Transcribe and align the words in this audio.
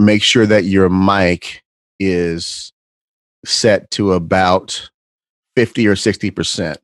make 0.00 0.22
sure 0.22 0.46
that 0.46 0.64
your 0.64 0.88
mic 0.88 1.62
is 1.98 2.72
set 3.44 3.90
to 3.92 4.12
about 4.12 4.90
50 5.56 5.86
or 5.86 5.94
60%. 5.94 6.76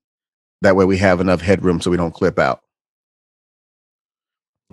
That 0.63 0.77
way 0.77 0.85
we 0.85 0.99
have 0.99 1.21
enough 1.21 1.41
headroom 1.41 1.81
so 1.81 1.91
we 1.91 1.97
don't 1.97 2.15
clip 2.15 2.39
out. 2.39 2.61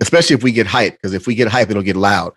Especially 0.02 0.36
if 0.36 0.44
we 0.44 0.52
get 0.52 0.66
hyped, 0.66 0.94
because 0.94 1.14
if 1.14 1.28
we 1.28 1.36
get 1.36 1.50
hyped, 1.50 1.70
it'll 1.70 1.84
get 1.84 1.96
loud. 1.96 2.34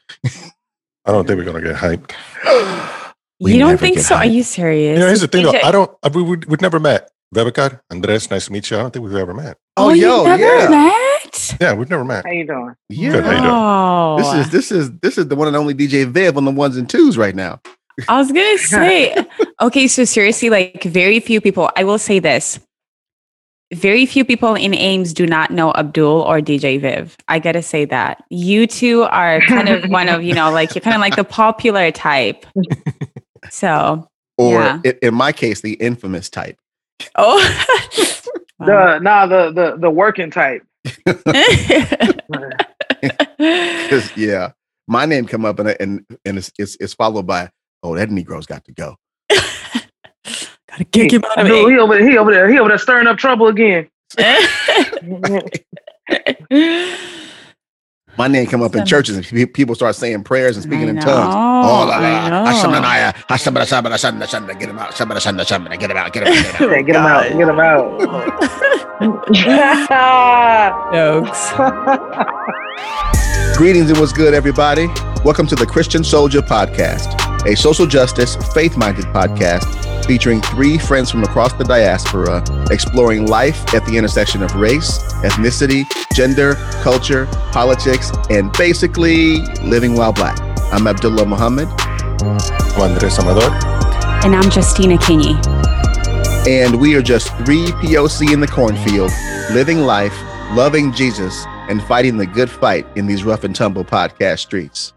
I 1.07 1.13
don't 1.13 1.27
think 1.27 1.39
we're 1.39 1.45
gonna 1.45 1.63
get 1.63 1.77
hyped. 1.77 2.13
We 3.39 3.53
you 3.53 3.59
don't 3.59 3.77
think 3.77 3.97
get 3.97 4.07
so? 4.07 4.15
Are 4.15 4.25
you 4.25 4.43
serious? 4.43 4.95
You 4.95 5.01
know, 5.01 5.09
here's 5.09 5.21
the 5.21 5.29
thing 5.29 5.45
though. 5.45 5.61
I 5.63 5.71
don't. 5.71 5.91
I, 6.03 6.09
we, 6.09 6.23
we, 6.23 6.37
we've 6.49 6.63
never 6.63 6.81
met. 6.81 7.11
Vivica, 7.35 7.81
Andres, 7.91 8.31
nice 8.31 8.47
to 8.47 8.53
meet 8.53 8.71
you. 8.71 8.79
I 8.79 8.81
don't 8.81 8.93
think 8.93 9.05
we've 9.05 9.15
ever 9.15 9.35
met. 9.35 9.59
Oh, 9.77 9.91
oh 9.91 9.93
you 9.93 10.07
yo, 10.07 10.25
never 10.25 10.43
yeah. 10.43 10.69
met? 10.71 11.16
Yeah, 11.61 11.73
we've 11.75 11.91
never 11.91 12.05
met. 12.05 12.25
How 12.25 12.31
you 12.33 12.47
doing? 12.47 12.75
Yeah. 12.89 13.13
Good, 13.13 13.25
how 13.25 13.31
you 13.33 13.37
doing? 13.39 13.53
Oh, 13.55 14.17
This 14.19 14.47
is 14.47 14.53
this 14.53 14.73
is 14.73 14.91
this 15.01 15.19
is 15.19 15.29
the 15.29 15.37
one 15.37 15.49
and 15.49 15.57
only 15.57 15.75
DJ 15.75 16.07
Viv 16.07 16.37
on 16.37 16.45
the 16.45 16.51
ones 16.51 16.77
and 16.77 16.89
twos 16.89 17.17
right 17.19 17.35
now. 17.35 17.61
I 18.09 18.19
was 18.19 18.31
gonna 18.33 18.59
say, 18.59 19.15
okay, 19.61 19.87
so 19.89 20.05
seriously, 20.05 20.51
like 20.51 20.83
very 20.85 21.21
few 21.21 21.41
people. 21.41 21.71
I 21.77 21.85
will 21.85 21.99
say 21.99 22.19
this: 22.19 22.59
very 23.73 24.07
few 24.07 24.25
people 24.25 24.55
in 24.55 24.75
Ames 24.75 25.13
do 25.13 25.27
not 25.27 25.51
know 25.51 25.73
Abdul 25.73 26.23
or 26.23 26.41
DJ 26.41 26.81
Viv. 26.81 27.17
I 27.29 27.39
gotta 27.39 27.63
say 27.63 27.85
that 27.87 28.23
you 28.31 28.67
two 28.67 29.03
are 29.05 29.41
kind 29.43 29.69
of 29.69 29.91
one 29.91 30.09
of 30.09 30.23
you 30.23 30.35
know, 30.35 30.51
like 30.51 30.75
you're 30.75 30.83
kind 30.83 30.95
of 30.97 31.01
like 31.01 31.17
the 31.17 31.25
popular 31.25 31.91
type. 31.91 32.47
So, 33.51 34.09
Or 34.39 34.55
Yeah. 34.61 34.81
i- 34.85 34.95
in 35.03 35.15
my 35.15 35.31
case, 35.31 35.61
the 35.61 35.75
infamous 35.75 36.29
type. 36.29 36.59
oh, 37.15 37.39
Wow. 38.59 38.67
The 38.67 38.99
nah, 39.01 39.27
the 39.27 39.53
the 39.53 39.77
the 39.79 39.91
working 39.91 40.31
type. 40.31 40.65
'Cause, 43.91 44.17
yeah, 44.17 44.53
my 44.89 45.07
name 45.07 45.27
come 45.27 45.45
up 45.45 45.59
and 45.61 45.77
and 45.81 46.05
and 46.25 46.39
it's, 46.39 46.51
it's 46.59 46.77
it's 46.81 46.95
followed 46.95 47.27
by 47.27 47.51
oh 47.83 47.95
that 47.97 48.11
Negro's 48.11 48.47
got 48.47 48.65
to 48.65 48.73
go. 48.73 48.97
gotta 49.31 50.85
kick 50.93 51.13
him 51.13 51.25
out 51.25 51.39
of 51.41 51.47
No, 51.49 51.69
it. 51.69 51.73
he 51.73 51.79
over 51.79 51.99
there, 51.99 52.09
he 52.11 52.19
over 52.19 52.33
there, 52.33 52.51
he 52.51 52.59
over 52.59 52.69
there 52.69 52.79
stirring 52.79 53.07
up 53.07 53.19
trouble 53.19 53.49
again. 53.49 53.89
My 58.19 58.29
name 58.29 58.47
come 58.47 58.63
up 58.63 58.75
in 58.75 58.87
churches 58.87 59.15
and 59.31 59.53
people 59.53 59.75
start 59.75 59.95
saying 59.95 60.25
prayers 60.25 60.57
and 60.57 60.65
speaking 60.65 60.89
in 60.89 60.97
tongues. 60.97 61.35
know, 61.35 61.39
Oh, 61.39 61.85
la, 61.87 61.99
I 61.99 62.01
la, 62.01 62.29
know. 62.45 62.51
Hashamanaya, 62.51 63.13
Hashabara, 63.29 63.67
Shabara, 63.67 63.99
Shanda, 63.99 64.25
Shanda, 64.27 64.55
get 64.59 64.71
him 64.71 64.79
out, 64.79 64.93
Shabara, 64.93 65.19
Shanda, 65.19 65.45
Shanda, 65.45 65.79
get 65.79 65.91
him 65.91 65.99
out, 65.99 66.13
get 66.15 66.23
him 66.27 66.33
out, 66.33 66.43
get 66.47 66.57
him 66.61 66.71
out. 66.79 66.87
get 66.87 66.97
him 66.97 67.05
out, 67.05 67.29
get 67.29 67.49
him 67.49 67.61
out. 67.61 68.01
Jokes. 70.95 71.53
Greetings 73.59 73.91
and 73.91 73.99
what's 74.01 74.15
good, 74.15 74.33
everybody. 74.33 74.87
Welcome 75.23 75.47
to 75.49 75.55
the 75.55 75.67
Christian 75.67 76.03
Soldier 76.03 76.41
Podcast, 76.41 77.21
a 77.47 77.55
social 77.55 77.85
justice, 77.87 78.35
faith 78.55 78.79
minded 78.79 79.05
podcast 79.07 79.67
featuring 80.07 80.41
three 80.41 80.79
friends 80.79 81.11
from 81.11 81.25
across 81.25 81.53
the 81.55 81.65
diaspora 81.65 82.43
exploring 82.71 83.27
life 83.27 83.75
at 83.75 83.85
the 83.87 83.97
intersection 83.97 84.43
of 84.43 84.55
race, 84.55 84.99
ethnicity, 85.25 85.85
gender, 86.15 86.55
culture, 86.83 87.27
politics, 87.53 88.11
and 88.31 88.53
basically 88.53 89.39
living 89.65 89.95
while 89.97 90.13
black. 90.13 90.39
I'm 90.73 90.87
Abdullah 90.87 91.27
Muhammad, 91.27 91.69
I'm 92.21 92.81
Andres 92.81 93.19
Amador. 93.19 93.51
and 94.25 94.35
I'm 94.35 94.51
Justina 94.51 94.97
Kinney. 94.99 95.35
and 96.49 96.81
we 96.81 96.95
are 96.95 97.03
just 97.03 97.35
three 97.39 97.67
POC 97.83 98.33
in 98.33 98.41
the 98.41 98.47
cornfield, 98.47 99.11
living 99.53 99.81
life, 99.81 100.17
loving 100.53 100.93
Jesus, 100.93 101.45
and 101.69 101.83
fighting 101.83 102.17
the 102.17 102.27
good 102.27 102.49
fight 102.51 102.87
in 102.97 103.07
these 103.07 103.25
rough 103.25 103.43
and 103.43 103.55
tumble 103.55 103.85
podcast 103.85 104.39
streets. 104.39 104.93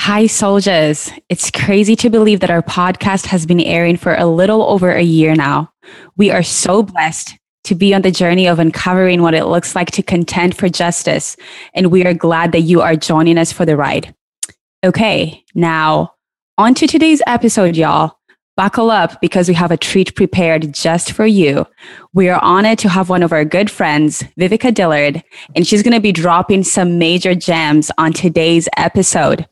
Hi, 0.00 0.28
soldiers. 0.28 1.10
It's 1.28 1.50
crazy 1.50 1.96
to 1.96 2.08
believe 2.08 2.38
that 2.40 2.52
our 2.52 2.62
podcast 2.62 3.26
has 3.26 3.44
been 3.44 3.60
airing 3.60 3.96
for 3.96 4.14
a 4.14 4.26
little 4.26 4.62
over 4.62 4.92
a 4.92 5.02
year 5.02 5.34
now. 5.34 5.72
We 6.16 6.30
are 6.30 6.44
so 6.44 6.84
blessed 6.84 7.36
to 7.64 7.74
be 7.74 7.92
on 7.92 8.02
the 8.02 8.12
journey 8.12 8.46
of 8.46 8.60
uncovering 8.60 9.22
what 9.22 9.34
it 9.34 9.46
looks 9.46 9.74
like 9.74 9.90
to 9.90 10.02
contend 10.02 10.56
for 10.56 10.68
justice, 10.68 11.36
and 11.74 11.90
we 11.90 12.06
are 12.06 12.14
glad 12.14 12.52
that 12.52 12.60
you 12.60 12.80
are 12.80 12.94
joining 12.94 13.36
us 13.36 13.52
for 13.52 13.66
the 13.66 13.76
ride. 13.76 14.14
Okay, 14.82 15.44
now 15.54 16.14
on 16.56 16.74
to 16.74 16.86
today's 16.86 17.20
episode, 17.26 17.76
y'all. 17.76 18.18
Buckle 18.56 18.90
up 18.92 19.20
because 19.20 19.48
we 19.48 19.54
have 19.54 19.72
a 19.72 19.76
treat 19.76 20.14
prepared 20.14 20.72
just 20.72 21.12
for 21.12 21.26
you. 21.26 21.66
We 22.14 22.28
are 22.30 22.42
honored 22.42 22.78
to 22.78 22.88
have 22.88 23.10
one 23.10 23.24
of 23.24 23.32
our 23.32 23.44
good 23.44 23.68
friends, 23.70 24.22
Vivica 24.38 24.72
Dillard, 24.72 25.22
and 25.54 25.66
she's 25.66 25.82
going 25.82 25.92
to 25.92 26.00
be 26.00 26.12
dropping 26.12 26.62
some 26.62 26.98
major 26.98 27.34
gems 27.34 27.90
on 27.98 28.12
today's 28.12 28.68
episode. 28.76 29.46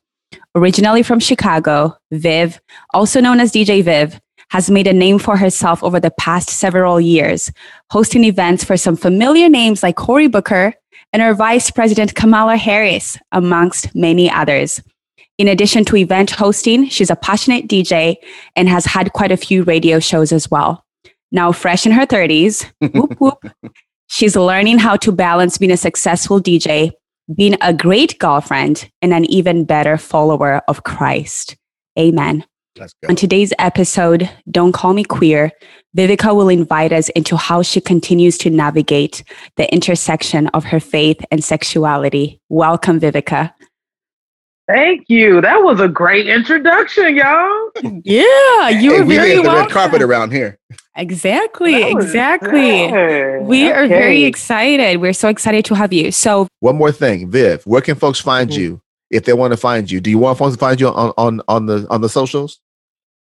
Originally 0.57 1.03
from 1.03 1.21
Chicago, 1.21 1.95
Viv, 2.11 2.59
also 2.95 3.21
known 3.21 3.41
as 3.41 3.53
DJ 3.53 3.85
Viv, 3.85 4.19
has 4.49 4.71
made 4.71 4.87
a 4.87 4.93
name 4.93 5.19
for 5.19 5.37
herself 5.37 5.85
over 5.85 6.01
the 6.01 6.11
past 6.13 6.49
several 6.49 6.99
years, 6.99 7.53
hosting 7.91 8.25
events 8.25 8.65
for 8.65 8.79
some 8.79 8.97
familiar 8.97 9.51
names 9.51 9.83
like 9.83 9.97
Cory 9.97 10.29
Booker 10.29 10.73
and 11.13 11.21
her 11.21 11.35
vice 11.35 11.71
president 11.71 12.15
Kamala 12.15 12.57
Harris, 12.57 13.19
amongst 13.33 13.95
many 13.95 14.31
others. 14.31 14.81
In 15.37 15.47
addition 15.47 15.85
to 15.85 15.97
event 15.97 16.31
hosting, 16.31 16.89
she's 16.89 17.11
a 17.11 17.17
passionate 17.17 17.69
DJ 17.69 18.17
and 18.57 18.67
has 18.67 18.87
had 18.87 19.13
quite 19.13 19.33
a 19.33 19.37
few 19.37 19.63
radio 19.63 20.01
shows 20.01 20.33
as 20.33 20.51
well. 20.51 20.87
Now, 21.31 21.53
fresh 21.53 21.85
in 21.85 21.93
her 21.93 22.07
30s, 22.07 22.65
whoop, 22.95 23.21
whoop, 23.21 23.45
she's 24.07 24.35
learning 24.35 24.79
how 24.79 24.97
to 24.97 25.13
balance 25.13 25.59
being 25.59 25.73
a 25.73 25.77
successful 25.77 26.41
DJ 26.41 26.93
being 27.35 27.57
a 27.61 27.73
great 27.73 28.19
girlfriend 28.19 28.91
and 29.03 29.13
an 29.13 29.25
even 29.27 29.65
better 29.65 29.97
follower 29.97 30.63
of 30.69 30.85
Christ. 30.85 31.57
Amen. 31.99 32.45
Let's 32.79 32.95
go. 33.03 33.09
On 33.09 33.17
today's 33.17 33.53
episode, 33.59 34.31
Don't 34.51 34.73
Call 34.73 34.93
Me 34.93 35.03
Queer, 35.03 35.51
Vivica 35.97 36.37
will 36.37 36.51
invite 36.51 36.93
us 36.93 37.09
into 37.11 37.37
how 37.37 37.63
she 37.63 37.81
continues 37.81 38.37
to 38.39 38.51
navigate 38.51 39.25
the 39.57 39.73
intersection 39.73 40.49
of 40.49 40.65
her 40.65 40.81
faith 40.81 41.25
and 41.31 41.43
sexuality. 41.43 42.41
Welcome, 42.51 43.01
Vivica. 43.01 43.53
Thank 44.69 45.05
you. 45.09 45.41
That 45.41 45.63
was 45.63 45.79
a 45.81 45.87
great 45.89 46.27
introduction, 46.29 47.15
y'all. 47.15 47.71
Yeah, 48.03 48.69
you 48.71 48.91
Hey, 48.95 48.99
were 49.01 49.05
we 49.07 49.15
very 49.17 49.29
made 49.29 49.39
the 49.39 49.43
red 49.49 49.55
welcome. 49.55 49.73
carpet 49.73 50.03
around 50.03 50.33
here. 50.33 50.59
Exactly, 50.97 51.85
exactly. 51.93 52.89
good. 52.91 53.43
We 53.43 53.71
are 53.71 53.87
very 53.87 54.25
excited. 54.25 55.01
We're 55.01 55.13
so 55.13 55.29
excited 55.29 55.65
to 55.67 55.75
have 55.75 55.93
you. 55.93 56.11
So, 56.11 56.49
One 56.61 56.77
more 56.77 56.91
thing, 56.91 57.31
Viv, 57.31 57.63
where 57.65 57.81
can 57.81 57.95
folks 57.95 58.19
find 58.21 58.51
Mhm. 58.51 58.57
you 58.59 58.81
if 59.11 59.25
they 59.25 59.35
want 59.35 59.53
to 59.53 59.57
find 59.57 59.89
you? 59.91 60.01
Do 60.01 60.11
you 60.11 60.19
want 60.19 60.39
folks 60.39 60.55
to 60.55 60.59
find 60.59 60.81
you 60.81 60.89
on 60.89 61.13
on 61.17 61.43
on 61.47 61.67
the 61.67 61.87
on 61.89 62.01
the 62.01 62.09
socials? 62.09 62.59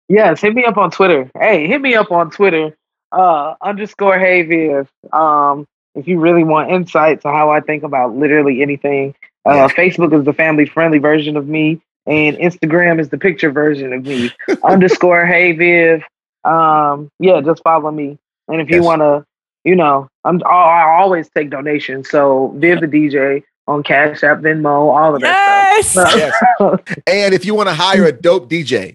Yes, 0.07 0.39
hit 0.41 0.53
me 0.53 0.63
up 0.63 0.77
on 0.77 0.91
Twitter. 0.91 1.29
Hey, 1.37 1.67
hit 1.67 1.81
me 1.81 1.93
up 1.95 2.09
on 2.11 2.29
Twitter. 2.29 2.75
Uh 3.11 3.55
underscore 3.61 4.17
hey 4.17 4.43
Viv. 4.43 4.87
Um, 5.11 5.65
if 5.95 6.07
you 6.07 6.19
really 6.19 6.43
want 6.43 6.71
insight 6.71 7.21
to 7.21 7.27
how 7.29 7.49
I 7.51 7.59
think 7.59 7.83
about 7.83 8.15
literally 8.15 8.61
anything. 8.61 9.13
Uh 9.45 9.53
Yeah. 9.53 9.67
Facebook 9.69 10.17
is 10.17 10.23
the 10.25 10.33
family 10.33 10.65
friendly 10.65 10.99
version 10.99 11.35
of 11.37 11.47
me, 11.47 11.81
and 12.05 12.37
Instagram 12.37 12.99
is 12.99 13.09
the 13.09 13.17
picture 13.17 13.51
version 13.51 13.93
of 13.93 14.03
me. 14.05 14.31
underscore 14.63 15.25
hey 15.25 15.51
Viv. 15.53 16.03
Um, 16.45 17.09
yeah, 17.19 17.39
just 17.41 17.61
follow 17.63 17.91
me. 17.91 18.17
And 18.49 18.59
if 18.61 18.69
you 18.69 18.83
wanna, 18.83 19.25
you 19.63 19.75
know, 19.75 20.07
I'm 20.25 20.41
I 20.45 20.49
I 20.49 20.99
always 20.99 21.29
take 21.35 21.49
donations. 21.49 22.09
So 22.09 22.53
Viv 22.57 22.81
the 22.81 22.87
DJ 22.87 23.43
on 23.67 23.81
Cash 23.83 24.23
App, 24.23 24.39
Venmo, 24.39 24.93
all 24.95 25.15
of 25.15 25.21
that 25.21 25.73
yes, 25.77 25.89
stuff. 25.89 26.13
Yes. 26.15 26.33
And 27.07 27.33
if 27.33 27.45
you 27.45 27.55
want 27.55 27.69
to 27.69 27.73
hire 27.73 28.03
a 28.05 28.11
dope 28.11 28.49
DJ, 28.49 28.93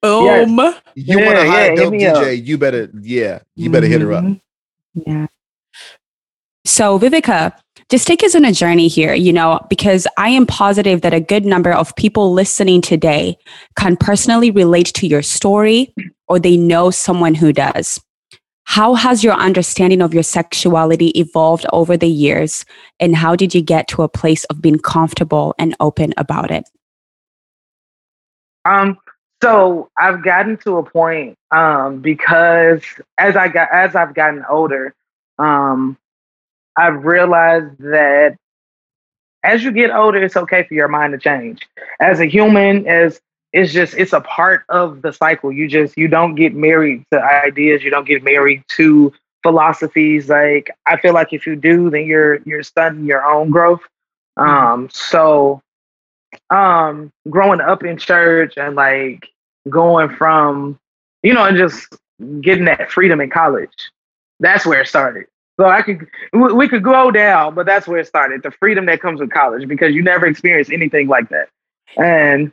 boom. 0.00 0.58
you 0.96 1.18
Yeah, 1.18 1.26
want 1.26 1.38
to 1.38 1.46
hire 1.48 1.66
yeah, 1.66 1.72
a 1.72 1.76
dope 1.76 1.92
me 1.92 2.00
DJ, 2.00 2.44
you 2.44 2.58
better 2.58 2.90
yeah, 3.00 3.38
you 3.54 3.70
better 3.70 3.86
hit 3.86 4.00
her 4.00 4.12
up. 4.12 4.24
Mhm. 4.24 4.40
Yeah. 5.06 5.26
So, 6.64 6.98
Vivica, 6.98 7.52
just 7.88 8.06
take 8.06 8.22
us 8.22 8.34
on 8.34 8.44
a 8.44 8.52
journey 8.52 8.88
here, 8.88 9.14
you 9.14 9.32
know, 9.32 9.60
because 9.68 10.06
I 10.16 10.30
am 10.30 10.46
positive 10.46 11.02
that 11.02 11.14
a 11.14 11.20
good 11.20 11.44
number 11.44 11.72
of 11.72 11.94
people 11.96 12.32
listening 12.32 12.80
today 12.80 13.36
can 13.78 13.96
personally 13.96 14.50
relate 14.50 14.86
to 14.94 15.06
your 15.06 15.22
story 15.22 15.92
or 16.28 16.38
they 16.38 16.56
know 16.56 16.90
someone 16.90 17.34
who 17.34 17.52
does. 17.52 18.00
How 18.64 18.94
has 18.94 19.24
your 19.24 19.34
understanding 19.34 20.00
of 20.00 20.14
your 20.14 20.22
sexuality 20.22 21.08
evolved 21.08 21.66
over 21.72 21.96
the 21.96 22.08
years? 22.08 22.64
And 23.00 23.16
how 23.16 23.36
did 23.36 23.54
you 23.54 23.60
get 23.60 23.88
to 23.88 24.02
a 24.02 24.08
place 24.08 24.44
of 24.44 24.62
being 24.62 24.78
comfortable 24.78 25.54
and 25.58 25.74
open 25.80 26.14
about 26.16 26.50
it? 26.50 26.68
Um, 28.64 28.96
so 29.42 29.90
I've 29.98 30.22
gotten 30.22 30.56
to 30.58 30.78
a 30.78 30.82
point 30.84 31.36
um 31.50 32.00
because 32.00 32.82
as 33.18 33.36
I 33.36 33.48
got 33.48 33.68
as 33.72 33.96
I've 33.96 34.14
gotten 34.14 34.44
older, 34.48 34.94
um, 35.38 35.98
I've 36.76 37.04
realized 37.04 37.78
that 37.78 38.36
as 39.44 39.64
you 39.64 39.72
get 39.72 39.90
older, 39.90 40.22
it's 40.22 40.36
okay 40.36 40.62
for 40.64 40.74
your 40.74 40.88
mind 40.88 41.12
to 41.12 41.18
change. 41.18 41.68
As 42.00 42.20
a 42.20 42.26
human, 42.26 42.86
as 42.86 43.20
it's 43.52 43.72
just 43.72 43.94
it's 43.94 44.12
a 44.12 44.20
part 44.20 44.64
of 44.68 45.02
the 45.02 45.12
cycle. 45.12 45.52
You 45.52 45.68
just 45.68 45.96
you 45.96 46.08
don't 46.08 46.34
get 46.34 46.54
married 46.54 47.04
to 47.12 47.22
ideas, 47.22 47.82
you 47.82 47.90
don't 47.90 48.06
get 48.06 48.22
married 48.22 48.62
to 48.76 49.12
philosophies. 49.42 50.28
Like 50.28 50.70
I 50.86 50.96
feel 50.98 51.12
like 51.12 51.32
if 51.32 51.46
you 51.46 51.56
do, 51.56 51.90
then 51.90 52.06
you're 52.06 52.36
you're 52.44 52.62
stunting 52.62 53.04
your 53.04 53.24
own 53.24 53.50
growth. 53.50 53.82
Um, 54.36 54.88
so 54.92 55.60
um 56.50 57.12
growing 57.30 57.60
up 57.60 57.84
in 57.84 57.96
church 57.98 58.54
and 58.56 58.74
like 58.74 59.28
going 59.68 60.08
from 60.16 60.78
you 61.22 61.32
know 61.32 61.44
and 61.44 61.56
just 61.56 61.94
getting 62.40 62.64
that 62.64 62.90
freedom 62.90 63.20
in 63.20 63.30
college 63.30 63.70
that's 64.40 64.66
where 64.66 64.80
it 64.80 64.88
started 64.88 65.26
so 65.62 65.68
i 65.68 65.80
could 65.80 66.08
we, 66.32 66.52
we 66.52 66.68
could 66.68 66.82
go 66.82 67.10
down 67.10 67.54
but 67.54 67.66
that's 67.66 67.86
where 67.86 68.00
it 68.00 68.06
started 68.06 68.42
the 68.42 68.50
freedom 68.50 68.86
that 68.86 69.00
comes 69.00 69.20
with 69.20 69.30
college 69.30 69.68
because 69.68 69.94
you 69.94 70.02
never 70.02 70.26
experience 70.26 70.70
anything 70.70 71.06
like 71.06 71.28
that 71.28 71.48
and 71.96 72.50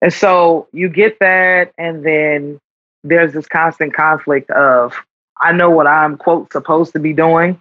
and 0.00 0.12
so 0.12 0.66
you 0.72 0.88
get 0.88 1.18
that 1.20 1.70
and 1.76 2.04
then 2.04 2.58
there's 3.04 3.32
this 3.34 3.46
constant 3.46 3.92
conflict 3.92 4.50
of 4.50 4.94
i 5.40 5.52
know 5.52 5.68
what 5.70 5.86
i'm 5.86 6.16
quote 6.16 6.50
supposed 6.50 6.92
to 6.92 6.98
be 6.98 7.12
doing 7.12 7.60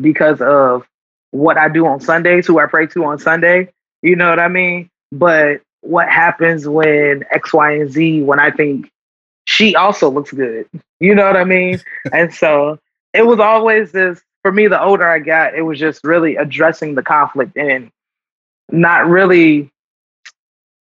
because 0.00 0.40
of 0.40 0.86
what 1.32 1.58
i 1.58 1.68
do 1.68 1.84
on 1.86 2.00
sundays 2.00 2.46
who 2.46 2.60
i 2.60 2.66
pray 2.66 2.86
to 2.86 3.04
on 3.04 3.18
sunday 3.18 3.68
you 4.02 4.14
know 4.14 4.30
what 4.30 4.38
i 4.38 4.48
mean 4.48 4.88
but 5.10 5.60
what 5.80 6.08
happens 6.08 6.66
when 6.68 7.24
X, 7.30 7.52
Y, 7.52 7.72
and 7.72 7.90
Z 7.90 8.22
when 8.22 8.40
I 8.40 8.50
think 8.50 8.90
she 9.46 9.76
also 9.76 10.10
looks 10.10 10.32
good? 10.32 10.68
You 11.00 11.14
know 11.14 11.26
what 11.26 11.36
I 11.36 11.44
mean? 11.44 11.80
and 12.12 12.32
so 12.34 12.78
it 13.12 13.26
was 13.26 13.38
always 13.38 13.92
this 13.92 14.20
for 14.46 14.52
me, 14.52 14.68
the 14.68 14.80
older 14.80 15.04
I 15.04 15.18
got, 15.18 15.56
it 15.56 15.62
was 15.62 15.76
just 15.76 16.04
really 16.04 16.36
addressing 16.36 16.94
the 16.94 17.02
conflict 17.02 17.56
and 17.56 17.90
not 18.70 19.08
really 19.08 19.72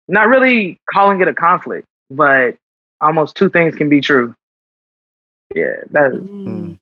not 0.08 0.26
really 0.26 0.80
calling 0.92 1.20
it 1.20 1.28
a 1.28 1.32
conflict, 1.32 1.86
but 2.10 2.56
almost 3.00 3.36
two 3.36 3.48
things 3.48 3.76
can 3.76 3.88
be 3.88 4.00
true. 4.00 4.34
Yeah, 5.54 5.76
that 5.92 6.12
is. 6.12 6.22
Mm. 6.22 6.78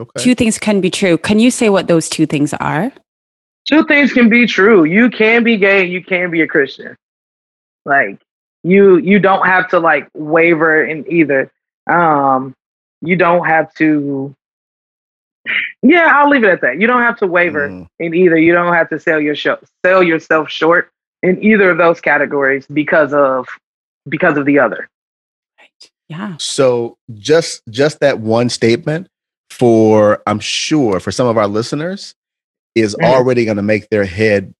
Okay. 0.00 0.22
Two 0.22 0.34
things 0.34 0.58
can 0.58 0.80
be 0.80 0.88
true. 0.88 1.18
Can 1.18 1.38
you 1.38 1.50
say 1.50 1.68
what 1.68 1.86
those 1.86 2.08
two 2.08 2.24
things 2.24 2.54
are? 2.54 2.90
two 3.68 3.84
things 3.84 4.14
can 4.14 4.30
be 4.30 4.46
true. 4.46 4.84
You 4.84 5.10
can 5.10 5.44
be 5.44 5.58
gay, 5.58 5.84
you 5.84 6.02
can 6.02 6.30
be 6.30 6.40
a 6.40 6.46
Christian. 6.46 6.96
Like 7.84 8.18
you 8.62 8.96
you 8.96 9.18
don't 9.18 9.44
have 9.44 9.68
to 9.68 9.80
like 9.80 10.08
waver 10.14 10.82
in 10.82 11.04
either. 11.12 11.52
Um 11.86 12.54
you 13.02 13.16
don't 13.16 13.46
have 13.46 13.74
to 13.74 14.34
yeah, 15.88 16.10
I'll 16.14 16.28
leave 16.28 16.44
it 16.44 16.50
at 16.50 16.60
that. 16.62 16.80
You 16.80 16.86
don't 16.86 17.02
have 17.02 17.18
to 17.18 17.26
waver 17.26 17.68
mm. 17.68 17.88
in 17.98 18.14
either. 18.14 18.38
You 18.38 18.52
don't 18.52 18.72
have 18.74 18.88
to 18.90 18.98
sell 18.98 19.20
your 19.20 19.34
show, 19.34 19.58
sell 19.84 20.02
yourself 20.02 20.50
short 20.50 20.90
in 21.22 21.42
either 21.42 21.70
of 21.70 21.78
those 21.78 22.00
categories 22.00 22.66
because 22.66 23.12
of 23.12 23.46
because 24.08 24.36
of 24.36 24.46
the 24.46 24.58
other. 24.58 24.88
Right. 25.58 25.90
Yeah. 26.08 26.36
So 26.38 26.96
just 27.14 27.62
just 27.70 28.00
that 28.00 28.20
one 28.20 28.48
statement 28.48 29.08
for 29.50 30.22
I'm 30.26 30.40
sure 30.40 31.00
for 31.00 31.10
some 31.10 31.26
of 31.26 31.36
our 31.36 31.48
listeners 31.48 32.14
is 32.74 32.94
mm-hmm. 32.94 33.04
already 33.04 33.44
going 33.44 33.56
to 33.56 33.62
make 33.62 33.88
their 33.88 34.04
head 34.04 34.54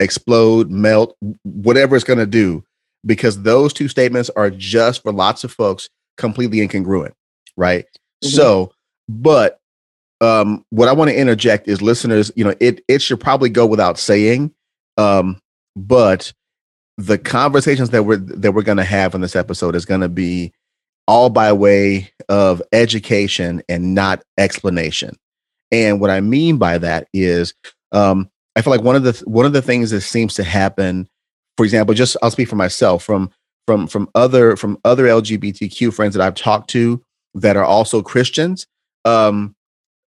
explode, 0.00 0.70
melt, 0.70 1.16
whatever 1.44 1.96
it's 1.96 2.04
going 2.04 2.18
to 2.18 2.26
do, 2.26 2.64
because 3.06 3.42
those 3.42 3.72
two 3.72 3.88
statements 3.88 4.30
are 4.36 4.50
just 4.50 5.02
for 5.02 5.12
lots 5.12 5.44
of 5.44 5.52
folks 5.52 5.88
completely 6.18 6.58
incongruent, 6.58 7.12
right? 7.56 7.86
Mm-hmm. 7.86 8.28
So, 8.28 8.72
but 9.08 9.58
um, 10.22 10.64
what 10.70 10.88
I 10.88 10.92
want 10.92 11.10
to 11.10 11.18
interject 11.18 11.66
is 11.66 11.82
listeners, 11.82 12.30
you 12.36 12.44
know, 12.44 12.54
it 12.60 12.82
it 12.86 13.02
should 13.02 13.20
probably 13.20 13.50
go 13.50 13.66
without 13.66 13.98
saying, 13.98 14.54
um, 14.96 15.40
but 15.74 16.32
the 16.96 17.18
conversations 17.18 17.90
that 17.90 18.04
we're 18.04 18.18
that 18.18 18.52
we're 18.52 18.62
going 18.62 18.78
to 18.78 18.84
have 18.84 19.14
in 19.16 19.20
this 19.20 19.34
episode 19.34 19.74
is 19.74 19.84
going 19.84 20.00
to 20.00 20.08
be 20.08 20.52
all 21.08 21.28
by 21.28 21.52
way 21.52 22.08
of 22.28 22.62
education 22.72 23.62
and 23.68 23.96
not 23.96 24.22
explanation. 24.38 25.16
And 25.72 26.00
what 26.00 26.10
I 26.10 26.20
mean 26.20 26.56
by 26.56 26.78
that 26.78 27.08
is, 27.12 27.54
um, 27.90 28.30
I 28.54 28.62
feel 28.62 28.70
like 28.70 28.82
one 28.82 28.94
of 28.94 29.02
the 29.02 29.20
one 29.26 29.44
of 29.44 29.52
the 29.52 29.62
things 29.62 29.90
that 29.90 30.02
seems 30.02 30.34
to 30.34 30.44
happen, 30.44 31.08
for 31.56 31.64
example, 31.64 31.96
just 31.96 32.16
I'll 32.22 32.30
speak 32.30 32.48
for 32.48 32.56
myself 32.56 33.02
from 33.02 33.30
from 33.66 33.88
from 33.88 34.08
other 34.14 34.54
from 34.54 34.78
other 34.84 35.04
LGBTQ 35.06 35.92
friends 35.92 36.14
that 36.14 36.24
I've 36.24 36.36
talked 36.36 36.70
to 36.70 37.02
that 37.34 37.56
are 37.56 37.64
also 37.64 38.02
Christians. 38.02 38.68
Um, 39.04 39.56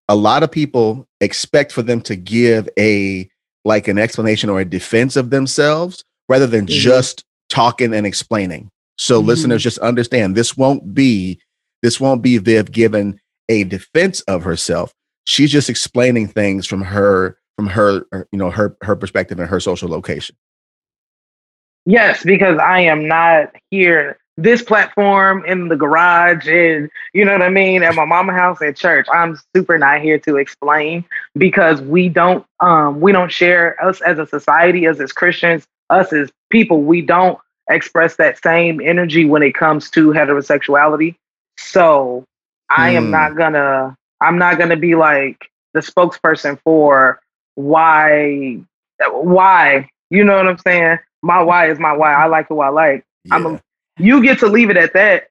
a 0.08 0.16
lot 0.16 0.44
of 0.44 0.52
people 0.52 1.08
expect 1.22 1.72
for 1.72 1.82
them 1.82 2.02
to 2.02 2.16
give 2.16 2.70
a 2.78 3.30
like 3.64 3.88
an 3.88 3.98
explanation 3.98 4.50
or 4.50 4.60
a 4.60 4.66
defense 4.66 5.16
of 5.16 5.32
themselves 5.32 6.04
rather 6.30 6.48
than 6.48 6.66
mm-hmm. 6.66 6.80
just 6.80 7.24
talking 7.50 7.94
and 7.94 8.06
explaining. 8.06 8.70
So 8.98 9.20
mm-hmm. 9.20 9.28
listeners 9.28 9.64
just 9.64 9.80
understand 9.80 10.36
this 10.36 10.56
won't 10.56 10.94
be 10.94 11.40
this 11.82 12.00
won't 12.00 12.22
be 12.22 12.38
Viv 12.38 12.72
given 12.72 13.20
a 13.50 13.64
defense 13.64 14.22
of 14.22 14.44
herself 14.44 14.94
she's 15.26 15.52
just 15.52 15.70
explaining 15.70 16.28
things 16.28 16.66
from 16.66 16.82
her 16.82 17.38
from 17.58 17.68
her 17.68 18.06
you 18.32 18.40
know 18.40 18.50
her 18.50 18.78
her 18.82 18.96
perspective 18.96 19.40
and 19.40 19.50
her 19.50 19.60
social 19.60 19.90
location 19.90 20.36
yes 21.86 22.24
because 22.24 22.58
i 22.60 22.80
am 22.80 23.08
not 23.08 23.54
here 23.70 24.18
this 24.38 24.62
platform 24.62 25.46
in 25.46 25.70
the 25.70 25.76
garage 25.76 26.48
and 26.48 26.90
you 27.14 27.24
know 27.24 27.32
what 27.32 27.42
i 27.42 27.50
mean 27.50 27.84
at 27.84 27.96
my 27.96 28.06
mama 28.06 28.34
house 28.34 28.62
at 28.62 28.76
church 28.76 29.08
i'm 29.14 29.40
super 29.56 29.78
not 29.78 30.02
here 30.02 30.20
to 30.20 30.36
explain 30.38 31.06
because 31.38 31.82
we 31.82 32.10
don't 32.10 32.46
um 32.60 33.00
we 33.00 33.12
don't 33.12 33.32
share 33.32 33.82
us 33.84 34.02
as 34.02 34.20
a 34.20 34.28
society 34.28 34.86
as 34.86 35.00
as 35.00 35.14
christians 35.14 35.66
us 35.90 36.12
as 36.12 36.30
people 36.50 36.82
we 36.82 37.02
don't 37.02 37.40
express 37.70 38.18
that 38.18 38.42
same 38.44 38.82
energy 38.82 39.26
when 39.26 39.42
it 39.42 39.54
comes 39.54 39.90
to 39.90 40.10
heterosexuality 40.10 41.16
so 41.58 42.26
i 42.70 42.90
am 42.90 43.06
hmm. 43.06 43.12
not 43.12 43.38
gonna 43.38 43.96
I'm 44.22 44.38
not 44.38 44.58
to 44.58 44.76
be 44.76 44.96
like 44.96 45.50
the 45.74 45.82
spokesperson 45.82 46.60
for 46.64 47.20
why, 47.56 48.60
why, 49.12 49.90
you 50.10 50.24
know 50.24 50.38
what 50.38 50.48
I'm 50.48 50.58
saying? 50.58 51.00
My 51.22 51.42
why 51.42 51.70
is 51.70 51.80
my 51.80 51.94
why. 51.94 52.14
I 52.14 52.26
like 52.28 52.48
who 52.48 52.60
I 52.60 52.70
like. 52.70 53.04
Yeah. 53.26 53.36
I'm 53.36 53.46
a, 53.46 53.62
you 53.98 54.22
get 54.24 54.40
to 54.40 54.48
leave 54.48 54.70
it 54.70 54.78
at 54.78 54.94
that. 54.94 55.30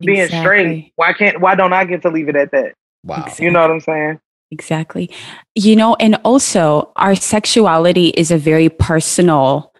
Being 0.00 0.20
exactly. 0.20 0.40
straight. 0.40 0.92
Why 0.96 1.12
can't, 1.12 1.40
why 1.40 1.54
don't 1.54 1.72
I 1.72 1.84
get 1.84 2.02
to 2.02 2.10
leave 2.10 2.28
it 2.28 2.36
at 2.36 2.52
that? 2.52 2.74
Wow. 3.04 3.16
Exactly. 3.16 3.44
You 3.44 3.50
know 3.50 3.60
what 3.62 3.70
I'm 3.70 3.80
saying? 3.80 4.20
Exactly. 4.50 5.10
You 5.54 5.76
know, 5.76 5.96
and 5.96 6.16
also 6.24 6.92
our 6.96 7.14
sexuality 7.14 8.08
is 8.08 8.30
a 8.30 8.38
very 8.38 8.68
personal 8.68 9.72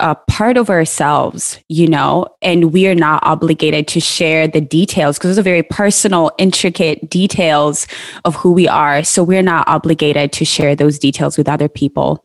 a 0.00 0.14
part 0.14 0.56
of 0.56 0.70
ourselves, 0.70 1.58
you 1.68 1.88
know, 1.88 2.26
and 2.40 2.72
we 2.72 2.86
are 2.86 2.94
not 2.94 3.22
obligated 3.24 3.88
to 3.88 4.00
share 4.00 4.46
the 4.46 4.60
details 4.60 5.18
because 5.18 5.30
those 5.30 5.38
are 5.38 5.42
very 5.42 5.62
personal, 5.62 6.30
intricate 6.38 7.10
details 7.10 7.86
of 8.24 8.36
who 8.36 8.52
we 8.52 8.68
are. 8.68 9.02
So 9.02 9.24
we're 9.24 9.42
not 9.42 9.66
obligated 9.66 10.32
to 10.34 10.44
share 10.44 10.76
those 10.76 10.98
details 10.98 11.36
with 11.36 11.48
other 11.48 11.68
people. 11.68 12.24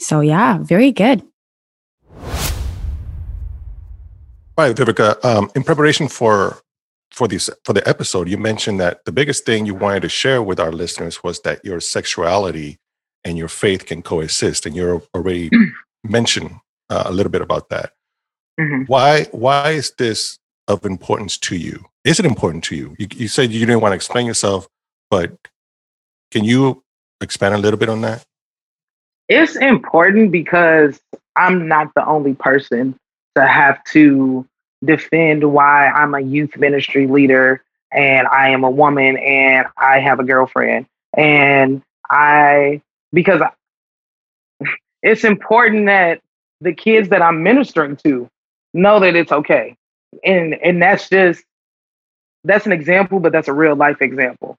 So, 0.00 0.20
yeah, 0.20 0.58
very 0.58 0.92
good. 0.92 1.22
Right, 4.56 4.74
Vivica. 4.74 5.22
Um, 5.24 5.50
in 5.56 5.64
preparation 5.64 6.08
for 6.08 6.58
for 7.10 7.26
this 7.26 7.50
for 7.64 7.72
the 7.72 7.86
episode, 7.88 8.28
you 8.28 8.38
mentioned 8.38 8.80
that 8.80 9.04
the 9.04 9.12
biggest 9.12 9.44
thing 9.44 9.66
you 9.66 9.74
wanted 9.74 10.02
to 10.02 10.08
share 10.08 10.42
with 10.42 10.60
our 10.60 10.70
listeners 10.70 11.24
was 11.24 11.40
that 11.40 11.64
your 11.64 11.80
sexuality 11.80 12.78
and 13.24 13.36
your 13.36 13.48
faith 13.48 13.86
can 13.86 14.02
coexist, 14.02 14.64
and 14.66 14.76
you're 14.76 15.02
already 15.14 15.50
mentioned 16.04 16.54
uh, 16.88 17.04
a 17.06 17.12
little 17.12 17.32
bit 17.32 17.42
about 17.42 17.68
that. 17.70 17.92
Mm-hmm. 18.60 18.84
Why 18.84 19.24
why 19.32 19.70
is 19.70 19.92
this 19.98 20.38
of 20.68 20.84
importance 20.84 21.36
to 21.38 21.56
you? 21.56 21.84
Is 22.04 22.20
it 22.20 22.26
important 22.26 22.62
to 22.64 22.76
you? 22.76 22.94
you? 22.98 23.08
You 23.12 23.28
said 23.28 23.50
you 23.50 23.66
didn't 23.66 23.80
want 23.80 23.92
to 23.92 23.96
explain 23.96 24.26
yourself, 24.26 24.68
but 25.10 25.32
can 26.30 26.44
you 26.44 26.84
expand 27.20 27.54
a 27.54 27.58
little 27.58 27.78
bit 27.78 27.88
on 27.88 28.02
that? 28.02 28.24
It's 29.28 29.56
important 29.56 30.30
because 30.30 31.00
I'm 31.34 31.66
not 31.66 31.92
the 31.94 32.06
only 32.06 32.34
person 32.34 32.96
to 33.36 33.46
have 33.46 33.82
to 33.92 34.46
defend 34.84 35.44
why 35.52 35.88
I'm 35.88 36.14
a 36.14 36.20
youth 36.20 36.56
ministry 36.56 37.06
leader 37.06 37.62
and 37.92 38.26
I 38.28 38.50
am 38.50 38.64
a 38.64 38.70
woman 38.70 39.16
and 39.18 39.66
I 39.76 40.00
have 40.00 40.20
a 40.20 40.24
girlfriend. 40.24 40.86
And 41.16 41.82
I, 42.10 42.82
because 43.12 43.40
it's 45.02 45.24
important 45.24 45.86
that 45.86 46.20
the 46.60 46.72
kids 46.72 47.08
that 47.10 47.22
I'm 47.22 47.42
ministering 47.42 47.96
to 47.98 48.28
know 48.72 49.00
that 49.00 49.14
it's 49.16 49.32
okay. 49.32 49.76
And 50.24 50.54
and 50.54 50.80
that's 50.82 51.08
just 51.08 51.44
that's 52.44 52.66
an 52.66 52.72
example, 52.72 53.20
but 53.20 53.32
that's 53.32 53.48
a 53.48 53.52
real 53.52 53.76
life 53.76 54.00
example. 54.02 54.56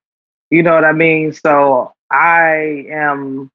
You 0.49 0.63
know 0.63 0.73
what 0.75 0.85
I 0.85 0.91
mean? 0.93 1.33
So 1.33 1.93
I 2.11 2.85
am 2.89 3.49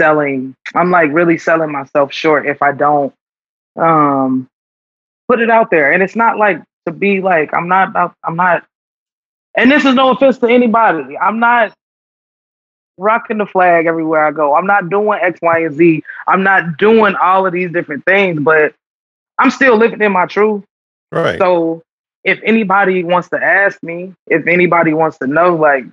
selling 0.00 0.54
I'm 0.74 0.90
like 0.90 1.12
really 1.12 1.38
selling 1.38 1.72
myself 1.72 2.12
short 2.12 2.46
if 2.46 2.62
I 2.62 2.72
don't 2.72 3.14
um 3.76 4.48
put 5.28 5.40
it 5.40 5.50
out 5.50 5.70
there. 5.70 5.92
And 5.92 6.02
it's 6.02 6.16
not 6.16 6.38
like 6.38 6.62
to 6.86 6.92
be 6.92 7.20
like 7.20 7.52
I'm 7.52 7.68
not 7.68 8.14
I'm 8.24 8.36
not 8.36 8.64
and 9.56 9.70
this 9.70 9.84
is 9.84 9.94
no 9.94 10.10
offense 10.10 10.38
to 10.38 10.46
anybody. 10.46 11.16
I'm 11.18 11.40
not 11.40 11.72
rocking 12.98 13.38
the 13.38 13.46
flag 13.46 13.86
everywhere 13.86 14.24
I 14.24 14.30
go. 14.30 14.54
I'm 14.54 14.66
not 14.66 14.90
doing 14.90 15.18
X, 15.20 15.38
Y, 15.42 15.60
and 15.60 15.74
Z. 15.74 16.02
I'm 16.26 16.42
not 16.42 16.76
doing 16.78 17.14
all 17.16 17.46
of 17.46 17.52
these 17.52 17.70
different 17.72 18.04
things, 18.04 18.40
but 18.40 18.74
I'm 19.38 19.50
still 19.50 19.76
living 19.76 20.00
in 20.00 20.12
my 20.12 20.26
truth. 20.26 20.64
Right. 21.12 21.38
So 21.38 21.82
if 22.24 22.40
anybody 22.42 23.04
wants 23.04 23.28
to 23.30 23.36
ask 23.36 23.82
me, 23.82 24.14
if 24.26 24.46
anybody 24.46 24.92
wants 24.92 25.18
to 25.18 25.26
know 25.26 25.54
like 25.54 25.84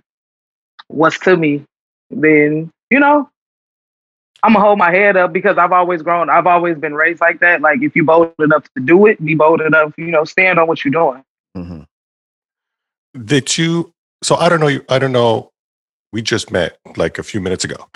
what's 0.88 1.20
to 1.20 1.38
me, 1.38 1.64
then 2.10 2.72
you 2.90 3.00
know, 3.00 3.30
I'm 4.44 4.54
gonna 4.54 4.66
hold 4.66 4.78
my 4.78 4.92
head 4.92 5.16
up 5.18 5.32
because 5.34 5.58
I've 5.58 5.72
always 5.72 6.02
grown. 6.02 6.30
I've 6.30 6.48
always 6.48 6.78
been 6.78 6.94
raised 6.94 7.22
like 7.22 7.40
that. 7.40 7.62
Like 7.62 7.82
if 7.82 7.96
you 7.96 8.04
bold 8.04 8.34
enough 8.40 8.66
to 8.76 8.82
do 8.84 9.06
it, 9.08 9.24
be 9.24 9.36
bold 9.36 9.62
enough. 9.62 9.94
You 9.98 10.08
know, 10.08 10.26
stand 10.26 10.60
on 10.60 10.68
what 10.68 10.84
you're 10.84 10.92
doing. 10.92 11.24
Mm-hmm. 11.56 11.84
Did 13.26 13.58
you? 13.58 13.92
So 14.24 14.36
I 14.36 14.50
don't 14.50 14.60
know. 14.60 14.68
you- 14.68 14.86
I 14.90 15.00
don't 15.00 15.12
know. 15.14 15.50
We 16.12 16.22
just 16.22 16.52
met 16.52 16.78
like 16.98 17.18
a 17.18 17.24
few 17.24 17.40
minutes 17.42 17.64
ago. 17.64 17.88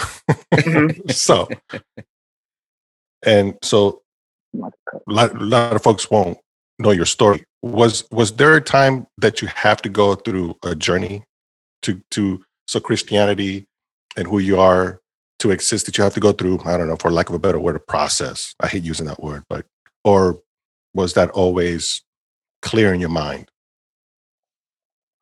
Mhm. 0.54 1.12
so, 1.25 1.48
and 3.25 3.56
so 3.62 4.01
a 4.56 4.72
lot, 5.08 5.36
a 5.36 5.39
lot 5.44 5.75
of 5.75 5.84
folks 5.84 6.10
won't 6.10 6.38
know 6.80 6.92
your 6.92 7.06
story. 7.06 7.44
Was 7.62 8.06
was 8.12 8.34
there 8.36 8.56
a 8.56 8.62
time 8.62 9.08
that 9.18 9.42
you 9.42 9.48
have 9.50 9.82
to 9.82 9.89
go 9.89 10.16
through 10.16 10.56
a 10.63 10.75
journey 10.75 11.24
to 11.84 12.01
to 12.12 12.44
so 12.68 12.80
Christianity 12.80 13.66
and 14.16 14.27
who 14.27 14.39
you 14.39 14.60
are 14.60 15.00
to 15.39 15.51
exist 15.51 15.86
that 15.86 15.98
you 15.98 16.03
have 16.03 16.13
to 16.15 16.20
go 16.20 16.32
through? 16.32 16.60
I 16.65 16.77
don't 16.77 16.88
know, 16.88 16.96
for 16.96 17.12
lack 17.12 17.29
of 17.29 17.36
a 17.36 17.39
better 17.39 17.60
word, 17.60 17.75
a 17.75 17.79
process. 17.79 18.53
I 18.60 18.67
hate 18.67 18.84
using 18.84 19.06
that 19.08 19.22
word, 19.22 19.44
but 19.50 19.65
or 20.03 20.41
was 20.94 21.13
that 21.13 21.29
always 21.32 22.01
clear 22.62 22.94
in 22.94 23.00
your 23.00 23.10
mind? 23.10 23.50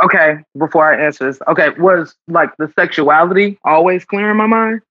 Okay, 0.04 0.38
before 0.58 0.94
I 0.94 1.06
answer 1.06 1.26
this, 1.26 1.42
okay, 1.48 1.70
was 1.78 2.16
like 2.28 2.50
the 2.58 2.72
sexuality 2.78 3.58
always 3.64 4.04
clear 4.06 4.32
in 4.32 4.38
my 4.38 4.48
mind? 4.48 4.82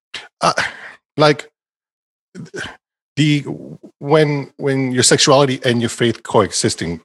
uh, 0.40 0.52
like 1.16 1.50
the 3.16 3.40
when 3.98 4.52
when 4.56 4.92
your 4.92 5.02
sexuality 5.02 5.60
and 5.64 5.80
your 5.80 5.88
faith 5.90 6.22
coexisting 6.22 7.00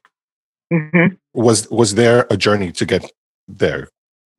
hmm 0.71 1.07
was 1.33 1.69
was 1.69 1.95
there 1.95 2.25
a 2.29 2.37
journey 2.37 2.71
to 2.71 2.85
get 2.85 3.11
there 3.47 3.89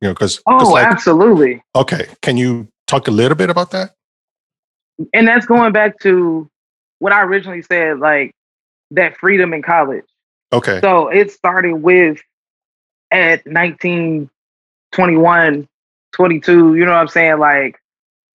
you 0.01 0.07
know 0.07 0.13
because 0.13 0.41
Oh, 0.45 0.69
like 0.69 0.87
absolutely. 0.87 1.63
okay 1.75 2.07
can 2.21 2.35
you 2.35 2.67
talk 2.91 3.07
a 3.07 3.11
little 3.11 3.37
bit 3.37 3.49
about 3.49 3.71
that 3.71 3.91
And 5.13 5.27
that's 5.27 5.45
going 5.45 5.73
back 5.73 5.99
to 6.01 6.49
what 6.99 7.13
I 7.13 7.23
originally 7.23 7.63
said, 7.63 7.99
like 7.99 8.33
that 8.91 9.17
freedom 9.17 9.53
in 9.53 9.61
college. 9.63 10.05
okay 10.53 10.79
So 10.81 11.07
it 11.09 11.31
started 11.31 11.75
with 11.75 12.19
at 13.11 13.45
19, 13.47 14.29
21, 14.91 15.67
22, 16.13 16.75
you 16.75 16.85
know 16.85 16.91
what 16.91 16.97
I'm 16.97 17.07
saying? 17.07 17.39
Like, 17.39 17.79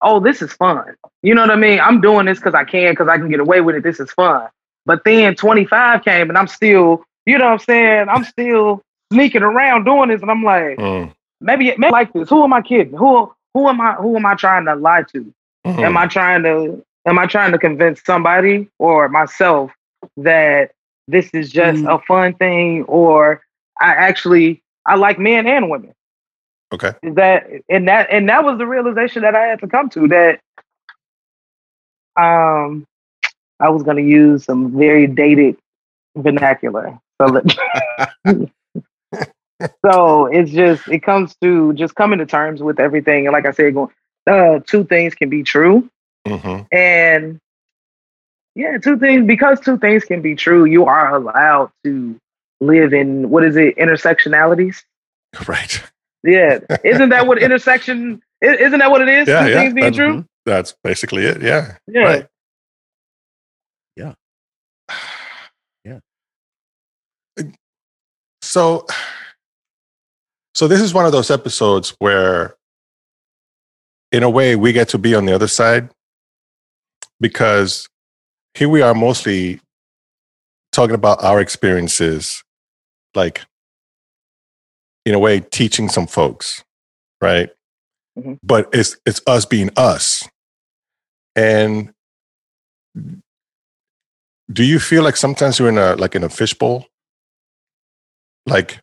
oh, 0.03 0.21
this 0.21 0.43
is 0.43 0.53
fun. 0.53 0.95
You 1.23 1.35
know 1.35 1.43
what 1.43 1.51
I 1.51 1.57
mean? 1.57 1.81
I'm 1.81 2.01
doing 2.01 2.27
this 2.27 2.39
because 2.39 2.55
I 2.55 2.65
can, 2.65 2.93
because 2.93 3.09
I 3.09 3.19
can 3.19 3.31
get 3.31 3.41
away 3.41 3.61
with 3.61 3.77
it. 3.77 3.83
This 3.85 4.01
is 4.01 4.11
fun. 4.13 4.49
But 4.87 5.03
then 5.05 5.35
25 5.37 6.05
came 6.05 6.29
and 6.31 6.39
I'm 6.39 6.49
still, 6.49 7.05
you 7.27 7.39
know 7.39 7.47
what 7.47 7.53
I'm 7.53 7.59
saying? 7.61 8.09
I'm 8.09 8.25
still 8.25 8.83
sneaking 9.13 9.43
around 9.43 9.85
doing 9.85 10.11
this. 10.11 10.23
And 10.23 10.31
I'm 10.31 10.45
like, 10.45 10.79
Mm, 10.79 11.13
maybe, 11.41 11.75
maybe 11.79 11.93
like 11.93 12.13
this. 12.13 12.29
Who 12.31 12.45
am 12.45 12.53
I 12.55 12.63
kidding? 12.63 12.95
Who 12.97 13.33
who 13.57 13.69
am 13.69 13.81
I 13.81 13.95
who 13.95 14.17
am 14.17 14.27
I 14.27 14.35
trying 14.35 14.67
to 14.67 14.75
lie 14.77 15.05
to? 15.13 15.35
mhm, 15.65 15.83
Am 15.83 15.97
I 15.97 16.07
trying 16.07 16.43
to 16.45 16.85
am 17.07 17.19
I 17.19 17.27
trying 17.27 17.53
to 17.53 17.59
convince 17.59 18.03
somebody 18.05 18.69
or 18.79 19.09
myself 19.09 19.73
that 20.19 20.73
this 21.09 21.31
is 21.35 21.51
just 21.51 21.83
Mm. 21.83 21.87
a 21.87 21.99
fun 22.01 22.35
thing 22.35 22.85
or 22.85 23.43
I 23.81 23.91
actually 23.91 24.63
I 24.87 24.97
like 24.97 25.19
men 25.19 25.47
and 25.47 25.71
women. 25.71 25.95
okay 26.73 26.93
Is 27.03 27.15
that 27.17 27.47
and 27.69 27.89
that 27.89 28.09
and 28.11 28.29
that 28.29 28.45
was 28.45 28.59
the 28.59 28.67
realization 28.67 29.23
that 29.23 29.35
I 29.37 29.45
had 29.47 29.61
to 29.61 29.69
come 29.69 29.89
to 29.91 30.09
that 30.09 30.41
um 32.17 32.87
I 33.61 33.69
was 33.71 33.83
gonna 33.83 34.03
use 34.03 34.45
some 34.45 34.77
very 34.77 35.07
dated 35.07 35.57
vernacular. 36.17 36.99
So 37.21 37.27
let- 37.29 37.57
so 39.85 40.27
it's 40.27 40.51
just 40.51 40.89
it 40.89 41.01
comes 41.03 41.35
to 41.43 41.73
just 41.75 41.95
coming 41.95 42.19
to 42.19 42.27
terms 42.27 42.63
with 42.63 42.79
everything. 42.81 43.27
And 43.27 43.33
like 43.33 43.47
I 43.47 43.53
said, 43.53 43.75
going 43.75 43.91
uh 44.29 44.61
two 44.67 44.85
things 44.85 45.15
can 45.15 45.29
be 45.31 45.43
true. 45.43 45.89
mhm, 46.27 46.67
And 46.73 47.41
yeah, 48.55 48.79
two 48.79 48.99
things 48.99 49.27
because 49.27 49.61
two 49.61 49.79
things 49.79 50.05
can 50.05 50.23
be 50.23 50.35
true, 50.35 50.65
you 50.65 50.85
are 50.87 51.15
allowed 51.15 51.71
to 51.85 52.19
live 52.61 52.93
in 52.95 53.29
what 53.31 53.45
is 53.45 53.57
it, 53.57 53.77
intersectionalities? 53.77 54.83
right 55.47 55.83
Yeah. 56.23 56.59
Isn't 56.85 57.11
that 57.11 57.27
what 57.27 57.39
intersection 57.43 58.23
isn't 58.43 58.79
that 58.79 58.91
what 58.91 59.01
it 59.03 59.09
is? 59.09 59.29
Yeah, 59.29 59.45
two 59.45 59.51
yeah, 59.51 59.61
things 59.61 59.75
being 59.75 59.93
that- 59.93 59.95
true? 59.95 60.25
that's 60.45 60.75
basically 60.85 61.25
it 61.27 61.43
yeah 61.43 61.77
Yeah. 61.89 62.03
right 62.03 62.27
Yeah. 63.97 64.15
Yeah. 65.85 65.99
So, 68.43 68.87
so 70.57 70.67
this 70.67 70.81
is 70.81 70.95
one 70.95 71.05
of 71.05 71.13
those 71.13 71.31
episodes 71.31 71.95
where, 71.99 72.57
in 74.11 74.23
a 74.23 74.31
way, 74.31 74.57
we 74.57 74.73
get 74.73 74.89
to 74.89 74.99
be 74.99 75.15
on 75.15 75.27
the 75.27 75.35
other 75.35 75.49
side 75.49 75.91
because 77.21 77.91
here 78.55 78.71
we 78.71 78.81
are 78.81 78.95
mostly 78.95 79.61
talking 80.73 80.95
about 80.95 81.23
our 81.23 81.43
experiences, 81.43 82.43
like 83.15 83.43
in 85.05 85.15
a 85.15 85.19
way, 85.19 85.41
teaching 85.41 85.91
some 85.91 86.07
folks, 86.07 86.65
right? 87.21 87.51
Mhm. 88.19 88.39
But 88.43 88.71
it's 88.73 88.97
it's 89.05 89.21
us 89.27 89.45
being 89.45 89.69
us, 89.77 90.27
and 91.35 91.93
do 94.51 94.65
you 94.65 94.81
feel 94.81 95.03
like 95.03 95.19
sometimes 95.19 95.59
you're 95.59 95.69
in 95.69 95.77
a 95.77 95.97
like 95.97 96.15
in 96.15 96.25
a 96.25 96.31
fishbowl 96.31 96.87
like 98.47 98.81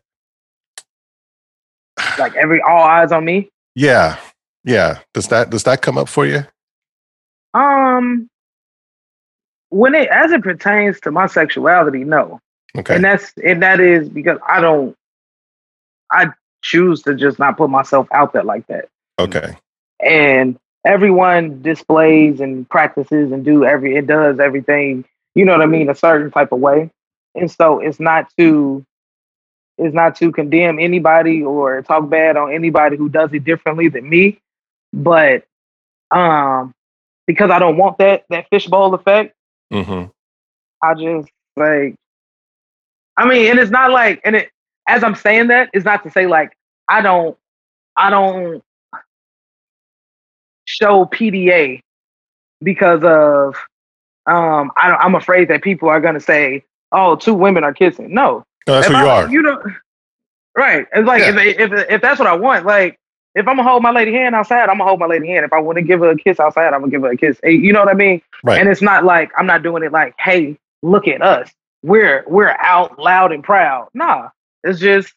Like 2.18 2.34
every 2.36 2.60
all 2.62 2.82
eyes 2.82 3.12
on 3.12 3.24
me. 3.24 3.48
yeah 3.74 4.18
yeah 4.64 5.00
does 5.12 5.28
that 5.28 5.50
does 5.50 5.64
that 5.64 5.82
come 5.82 5.98
up 5.98 6.08
for 6.08 6.24
you 6.26 6.44
Um 7.54 8.28
when 9.70 9.94
it 9.94 10.08
as 10.08 10.30
it 10.32 10.42
pertains 10.42 11.00
to 11.00 11.10
my 11.10 11.26
sexuality, 11.26 12.04
no. 12.04 12.40
okay 12.78 12.94
And 12.94 13.04
that's 13.04 13.32
and 13.44 13.62
that 13.62 13.80
is 13.80 14.08
because 14.08 14.38
I 14.48 14.60
don't 14.60 14.94
I 16.10 16.28
choose 16.62 17.02
to 17.02 17.14
just 17.14 17.38
not 17.38 17.56
put 17.56 17.70
myself 17.70 18.06
out 18.12 18.32
there 18.32 18.44
like 18.44 18.66
that. 18.68 18.86
okay 19.20 19.56
and 20.00 20.58
everyone 20.84 21.60
displays 21.62 22.40
and 22.40 22.68
practices 22.68 23.32
and 23.32 23.44
do 23.44 23.64
every 23.64 23.96
it 23.96 24.06
does 24.06 24.38
everything 24.38 25.04
you 25.34 25.44
know 25.44 25.52
what 25.52 25.62
i 25.62 25.66
mean 25.66 25.88
a 25.88 25.94
certain 25.94 26.30
type 26.30 26.52
of 26.52 26.58
way 26.60 26.90
and 27.34 27.50
so 27.50 27.80
it's 27.80 28.00
not 28.00 28.26
to 28.36 28.84
it's 29.78 29.94
not 29.94 30.16
to 30.16 30.32
condemn 30.32 30.78
anybody 30.78 31.42
or 31.42 31.82
talk 31.82 32.08
bad 32.08 32.36
on 32.36 32.52
anybody 32.52 32.96
who 32.96 33.08
does 33.08 33.32
it 33.32 33.44
differently 33.44 33.88
than 33.88 34.08
me 34.08 34.38
but 34.92 35.44
um 36.10 36.72
because 37.26 37.50
i 37.50 37.58
don't 37.58 37.76
want 37.76 37.98
that 37.98 38.24
that 38.30 38.46
fishbowl 38.50 38.94
effect 38.94 39.34
hmm 39.72 40.04
I 40.82 40.94
just 40.94 41.28
like 41.56 41.94
I 43.16 43.28
mean, 43.28 43.50
and 43.50 43.58
it's 43.58 43.70
not 43.70 43.90
like 43.90 44.20
and 44.24 44.36
it 44.36 44.50
as 44.88 45.02
I'm 45.04 45.14
saying 45.14 45.48
that, 45.48 45.70
it's 45.72 45.84
not 45.84 46.02
to 46.04 46.10
say 46.10 46.26
like 46.26 46.56
I 46.88 47.00
don't 47.00 47.36
I 47.96 48.10
don't 48.10 48.62
show 50.66 51.06
PDA 51.06 51.80
because 52.62 53.02
of 53.04 53.56
um 54.26 54.72
I 54.76 54.88
don't, 54.88 55.00
I'm 55.00 55.14
afraid 55.14 55.48
that 55.48 55.62
people 55.62 55.88
are 55.88 56.00
gonna 56.00 56.20
say, 56.20 56.64
oh, 56.92 57.16
two 57.16 57.34
women 57.34 57.64
are 57.64 57.74
kissing. 57.74 58.12
No. 58.12 58.44
No, 58.66 58.74
that's 58.74 58.86
If 58.86 58.92
who 58.92 58.98
you 58.98 59.06
I- 59.06 59.22
are 59.24 59.28
You 59.30 59.42
know 59.42 59.62
right. 60.56 60.86
It's 60.92 61.06
like 61.06 61.20
Yeah. 61.20 61.38
if, 61.40 61.72
if 61.72 61.90
if 61.90 62.00
that's 62.02 62.18
what 62.18 62.28
I 62.28 62.34
want, 62.34 62.64
like 62.66 62.98
if 63.34 63.48
I'm 63.48 63.56
gonna 63.56 63.68
hold 63.68 63.82
my 63.82 63.90
lady 63.90 64.12
hand 64.12 64.34
outside, 64.34 64.68
I'm 64.68 64.78
gonna 64.78 64.84
hold 64.84 65.00
my 65.00 65.06
lady 65.06 65.26
hand. 65.28 65.44
If 65.44 65.52
I 65.52 65.58
want 65.58 65.76
to 65.76 65.82
give 65.82 66.00
her 66.00 66.10
a 66.10 66.16
kiss 66.16 66.38
outside, 66.40 66.72
I'm 66.72 66.80
gonna 66.80 66.90
give 66.90 67.02
her 67.02 67.10
a 67.10 67.16
kiss. 67.16 67.38
You 67.44 67.72
know 67.72 67.80
what 67.80 67.88
I 67.88 67.94
mean? 67.94 68.22
right 68.44 68.60
And 68.60 68.68
it's 68.68 68.82
not 68.82 69.04
like 69.04 69.30
I'm 69.36 69.46
not 69.46 69.62
doing 69.62 69.82
it 69.82 69.92
like, 69.92 70.14
hey, 70.18 70.56
look 70.82 71.08
at 71.08 71.20
us. 71.22 71.50
We're 71.82 72.24
we're 72.28 72.56
out 72.60 72.98
loud 72.98 73.32
and 73.32 73.42
proud. 73.42 73.88
Nah. 73.94 74.28
It's 74.62 74.78
just 74.78 75.12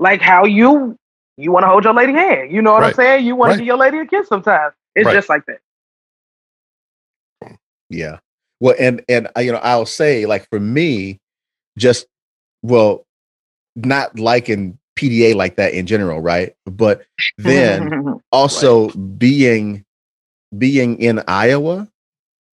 like 0.00 0.20
how 0.20 0.44
you 0.44 0.98
you 1.38 1.50
want 1.52 1.62
to 1.64 1.68
hold 1.68 1.84
your 1.84 1.94
lady 1.94 2.12
hand. 2.12 2.50
You 2.52 2.60
know 2.60 2.72
what 2.72 2.82
I'm 2.84 2.92
saying? 2.94 3.24
You 3.24 3.36
want 3.36 3.50
Right. 3.50 3.54
to 3.54 3.60
give 3.60 3.66
your 3.68 3.76
lady 3.78 3.98
a 3.98 4.06
kiss 4.06 4.28
sometimes. 4.28 4.74
It's 4.94 5.06
Right. 5.06 5.14
just 5.14 5.28
like 5.28 5.44
that. 5.46 5.60
Yeah. 7.88 8.18
Well, 8.60 8.74
and 8.78 9.02
and 9.08 9.28
uh, 9.36 9.40
you 9.40 9.52
know, 9.52 9.58
I'll 9.58 9.86
say 9.86 10.26
like 10.26 10.48
for 10.50 10.60
me, 10.60 11.20
just 11.78 12.06
well, 12.62 13.06
not 13.76 14.18
liking 14.18 14.78
PDA 14.96 15.34
like 15.34 15.56
that 15.56 15.72
in 15.74 15.86
general, 15.86 16.20
right? 16.20 16.54
But 16.66 17.04
then 17.38 18.20
also 18.32 18.88
being 18.90 19.84
being 20.56 20.98
in 21.00 21.22
Iowa 21.26 21.88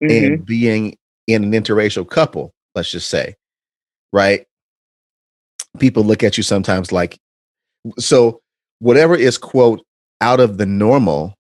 Mhm. 0.02 0.26
and 0.28 0.46
being 0.46 0.98
in 1.28 1.44
an 1.44 1.52
interracial 1.52 2.08
couple, 2.10 2.54
let's 2.76 2.90
just 2.92 3.10
say, 3.10 3.36
right? 4.14 4.48
People 5.80 6.04
look 6.04 6.24
at 6.24 6.38
you 6.38 6.44
sometimes 6.44 6.92
like 6.92 7.20
so 7.98 8.42
whatever 8.80 9.16
is 9.16 9.38
quote 9.38 9.86
out 10.22 10.40
of 10.40 10.58
the 10.58 10.66
normal, 10.66 11.34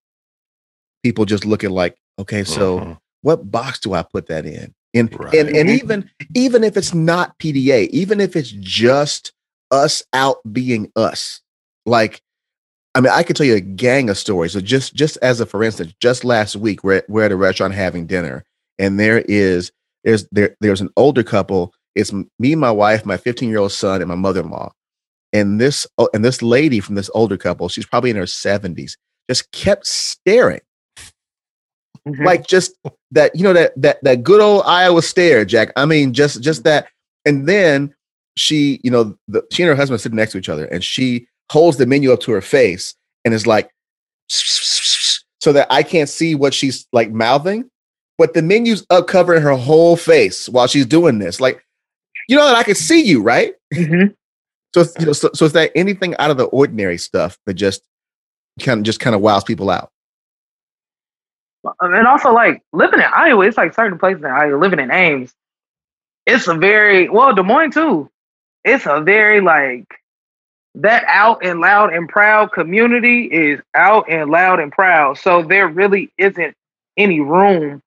people 1.04 1.26
just 1.26 1.46
look 1.46 1.64
at 1.64 1.72
like, 1.72 1.98
okay, 2.20 2.44
so 2.44 2.80
Mhm. 2.80 2.98
what 3.22 3.50
box 3.50 3.80
do 3.80 3.94
I 3.94 4.04
put 4.04 4.28
that 4.28 4.46
in? 4.46 4.74
And 4.94 5.14
Right. 5.20 5.36
and 5.36 5.50
and 5.56 5.70
even 5.70 6.10
even 6.36 6.64
if 6.64 6.76
it's 6.76 6.94
not 6.94 7.38
PDA, 7.40 7.88
even 7.90 8.20
if 8.20 8.36
it's 8.36 8.52
just 8.52 9.34
us 9.72 10.04
out 10.14 10.38
being 10.52 10.92
us, 10.96 11.42
like 11.86 12.22
I 12.96 13.02
mean, 13.02 13.12
I 13.14 13.24
could 13.24 13.36
tell 13.36 13.46
you 13.46 13.56
a 13.56 13.62
gang 13.62 14.10
of 14.10 14.18
stories. 14.18 14.54
So 14.54 14.62
just 14.62 14.96
just 14.96 15.18
as 15.22 15.40
a 15.40 15.46
for 15.46 15.64
instance, 15.64 15.94
just 16.00 16.24
last 16.24 16.56
week 16.56 16.84
we're 16.84 17.04
we're 17.08 17.24
at 17.26 17.32
a 17.32 17.36
restaurant 17.36 17.74
having 17.76 18.08
dinner, 18.08 18.44
and 18.80 19.00
there 19.00 19.20
is 19.28 19.72
there's 20.04 20.28
there 20.32 20.56
there's 20.60 20.82
an 20.82 20.90
older 20.98 21.24
couple. 21.24 21.74
It's 21.96 22.12
me, 22.40 22.56
my 22.56 22.72
wife, 22.72 23.06
my 23.06 23.18
15 23.18 23.50
year 23.50 23.60
old 23.60 23.72
son, 23.72 24.02
and 24.02 24.10
my 24.10 24.16
mother 24.16 24.42
in 24.42 24.50
law. 24.50 24.72
And 25.34 25.62
this 25.62 25.86
oh, 26.00 26.10
and 26.14 26.26
this 26.26 26.42
lady 26.42 26.80
from 26.80 26.96
this 26.96 27.10
older 27.14 27.38
couple, 27.38 27.70
she's 27.70 27.86
probably 27.86 28.10
in 28.10 28.16
her 28.16 28.24
70s, 28.24 28.94
just 29.30 29.52
kept 29.52 29.86
staring, 29.86 30.62
Mhm. 32.16 32.26
like 32.26 32.48
just 32.48 32.76
that 33.12 33.36
you 33.36 33.44
know 33.44 33.54
that 33.54 33.74
that 33.82 34.04
that 34.04 34.24
good 34.24 34.42
old 34.42 34.64
Iowa 34.66 35.02
stare, 35.02 35.46
Jack. 35.46 35.72
I 35.76 35.86
mean, 35.86 36.14
just 36.14 36.42
just 36.42 36.64
that. 36.64 36.88
And 37.26 37.48
then 37.48 37.94
she, 38.38 38.80
you 38.84 38.92
know, 38.92 39.18
the, 39.28 39.44
she 39.52 39.64
and 39.64 39.70
her 39.70 39.76
husband 39.76 39.96
are 39.96 40.02
sitting 40.02 40.16
next 40.16 40.32
to 40.34 40.38
each 40.38 40.50
other, 40.50 40.66
and 40.66 40.84
she 40.84 41.28
holds 41.52 41.78
the 41.78 41.86
menu 41.86 42.12
up 42.14 42.22
to 42.22 42.32
her 42.32 42.42
face 42.42 42.96
and 43.26 43.34
is 43.34 43.46
like, 43.48 43.70
so 44.30 45.54
that 45.54 45.68
I 45.70 45.84
can't 45.84 46.10
see 46.10 46.36
what 46.36 46.54
she's 46.54 46.88
like 46.94 47.12
mouthing, 47.12 47.70
but 48.18 48.34
the 48.34 48.42
menu's 48.42 48.86
up 48.90 49.08
covering 49.08 49.42
her 49.42 49.56
whole 49.56 49.96
face 49.98 50.48
while 50.50 50.68
she's 50.68 50.86
doing 50.86 51.20
this. 51.20 51.40
Like, 51.42 51.64
you 52.28 52.36
know 52.38 52.46
that 52.46 52.56
I 52.58 52.64
can 52.64 52.76
see 52.76 53.02
you, 53.02 53.22
right? 53.22 53.54
Mhm. 53.74 54.16
So, 54.76 54.86
you 55.00 55.06
know, 55.08 55.14
so, 55.14 55.30
so 55.34 55.46
is 55.46 55.54
that 55.54 55.72
anything 55.76 56.16
out 56.18 56.30
of 56.32 56.38
the 56.38 56.46
ordinary 56.46 56.98
stuff 56.98 57.38
that 57.48 57.56
just 57.56 57.82
kind 58.62 58.80
of 58.80 58.84
just 58.84 59.00
kind 59.00 59.16
of 59.16 59.22
wows 59.22 59.44
people 59.44 59.70
out? 59.70 59.90
And 61.82 62.08
also 62.08 62.34
like 62.34 62.62
living 62.74 63.00
in 63.00 63.06
Iowa, 63.06 63.46
it's 63.48 63.58
like 63.58 63.74
certain 63.74 64.00
places 64.00 64.24
in 64.24 64.30
Iowa, 64.30 64.58
living 64.58 64.80
in 64.80 64.92
Ames, 64.92 65.34
it's 66.26 66.48
a 66.48 66.54
very 66.56 67.10
well, 67.10 67.34
Des 67.34 67.44
Moines 67.44 67.74
too. 67.74 68.10
It's 68.64 68.86
a 68.86 69.02
very 69.02 69.42
like 69.42 69.86
that 70.76 71.04
out 71.08 71.44
and 71.44 71.60
loud 71.60 71.94
and 71.94 72.08
proud 72.08 72.52
community 72.52 73.26
is 73.26 73.60
out 73.76 74.10
and 74.10 74.30
loud 74.30 74.60
and 74.60 74.72
proud. 74.72 75.18
So 75.18 75.42
there 75.44 75.68
really 75.68 76.12
isn't 76.18 76.56
any 76.98 77.20
room 77.20 77.82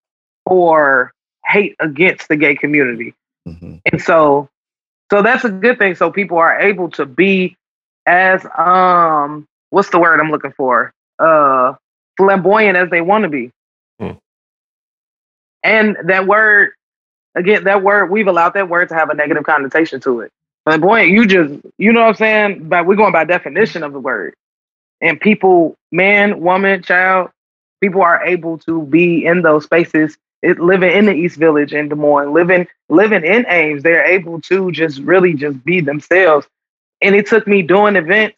for 0.48 1.12
hate 1.46 1.76
against 1.80 2.28
the 2.28 2.36
gay 2.36 2.54
community. 2.56 3.14
Mhm. 3.48 3.80
And 3.90 4.02
so 4.02 4.48
so 5.10 5.22
that's 5.22 5.44
a 5.44 5.50
good 5.50 5.78
thing. 5.78 5.94
So 5.94 6.10
people 6.10 6.38
are 6.38 6.58
able 6.60 6.90
to 6.92 7.06
be 7.06 7.56
as 8.06 8.44
um 8.58 9.46
what's 9.70 9.90
the 9.90 9.98
word 10.00 10.20
I'm 10.20 10.30
looking 10.30 10.52
for? 10.52 10.92
Uh 11.18 11.74
flamboyant 12.16 12.76
as 12.76 12.90
they 12.90 13.00
want 13.00 13.22
to 13.22 13.28
be. 13.28 13.50
And 15.62 15.96
that 16.04 16.26
word 16.26 16.72
again, 17.34 17.64
that 17.64 17.82
word 17.82 18.10
we've 18.10 18.26
allowed 18.26 18.54
that 18.54 18.68
word 18.68 18.88
to 18.90 18.94
have 18.94 19.10
a 19.10 19.14
negative 19.14 19.44
connotation 19.44 20.00
to 20.00 20.20
it. 20.20 20.32
But 20.64 20.80
boy, 20.80 21.02
you 21.02 21.26
just 21.26 21.54
you 21.78 21.92
know 21.92 22.00
what 22.00 22.08
I'm 22.08 22.14
saying? 22.16 22.68
But 22.68 22.86
we're 22.86 22.96
going 22.96 23.12
by 23.12 23.24
definition 23.24 23.82
of 23.82 23.92
the 23.92 24.00
word. 24.00 24.34
And 25.00 25.20
people, 25.20 25.76
man, 25.90 26.40
woman, 26.40 26.82
child, 26.82 27.30
people 27.80 28.02
are 28.02 28.24
able 28.24 28.58
to 28.58 28.82
be 28.82 29.24
in 29.24 29.42
those 29.42 29.64
spaces 29.64 30.16
it, 30.42 30.58
living 30.58 30.90
in 30.90 31.06
the 31.06 31.12
East 31.12 31.36
Village 31.36 31.72
in 31.72 31.88
Des 31.88 31.94
Moines, 31.94 32.32
living 32.32 32.66
living 32.88 33.24
in 33.24 33.46
Ames, 33.48 33.82
they're 33.82 34.04
able 34.04 34.40
to 34.42 34.72
just 34.72 34.98
really 35.00 35.34
just 35.34 35.64
be 35.64 35.80
themselves. 35.80 36.46
And 37.00 37.14
it 37.14 37.26
took 37.26 37.46
me 37.46 37.62
doing 37.62 37.96
events, 37.96 38.36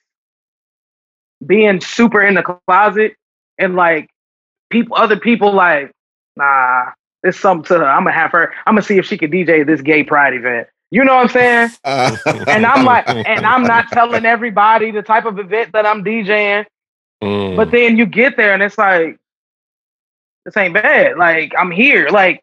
being 1.44 1.80
super 1.80 2.22
in 2.22 2.34
the 2.34 2.42
closet, 2.42 3.16
and 3.58 3.74
like 3.74 4.10
people, 4.70 4.96
other 4.96 5.18
people 5.18 5.52
like, 5.52 5.92
nah, 6.36 6.92
it's 7.24 7.40
something 7.40 7.64
to 7.68 7.78
her. 7.80 7.86
I'm 7.86 8.04
gonna 8.04 8.12
have 8.12 8.30
her. 8.32 8.52
I'm 8.66 8.74
gonna 8.74 8.82
see 8.82 8.98
if 8.98 9.06
she 9.06 9.18
can 9.18 9.30
DJ 9.30 9.66
this 9.66 9.80
gay 9.80 10.04
pride 10.04 10.34
event. 10.34 10.68
You 10.90 11.02
know 11.04 11.16
what 11.16 11.22
I'm 11.22 11.28
saying? 11.30 11.70
Uh, 11.84 12.16
And 12.46 12.64
I'm 12.64 12.84
like, 12.92 13.08
and 13.08 13.44
I'm 13.44 13.62
not 13.64 13.88
telling 13.88 14.24
everybody 14.24 14.90
the 14.92 15.02
type 15.02 15.24
of 15.24 15.38
event 15.38 15.72
that 15.72 15.84
I'm 15.86 16.04
DJing. 16.04 16.66
Mm. 17.22 17.56
But 17.56 17.70
then 17.72 17.96
you 17.96 18.06
get 18.06 18.36
there 18.36 18.54
and 18.54 18.62
it's 18.62 18.78
like, 18.78 19.18
this 20.44 20.56
ain't 20.56 20.74
bad. 20.74 21.16
Like 21.16 21.52
I'm 21.58 21.70
here. 21.70 22.08
Like 22.10 22.42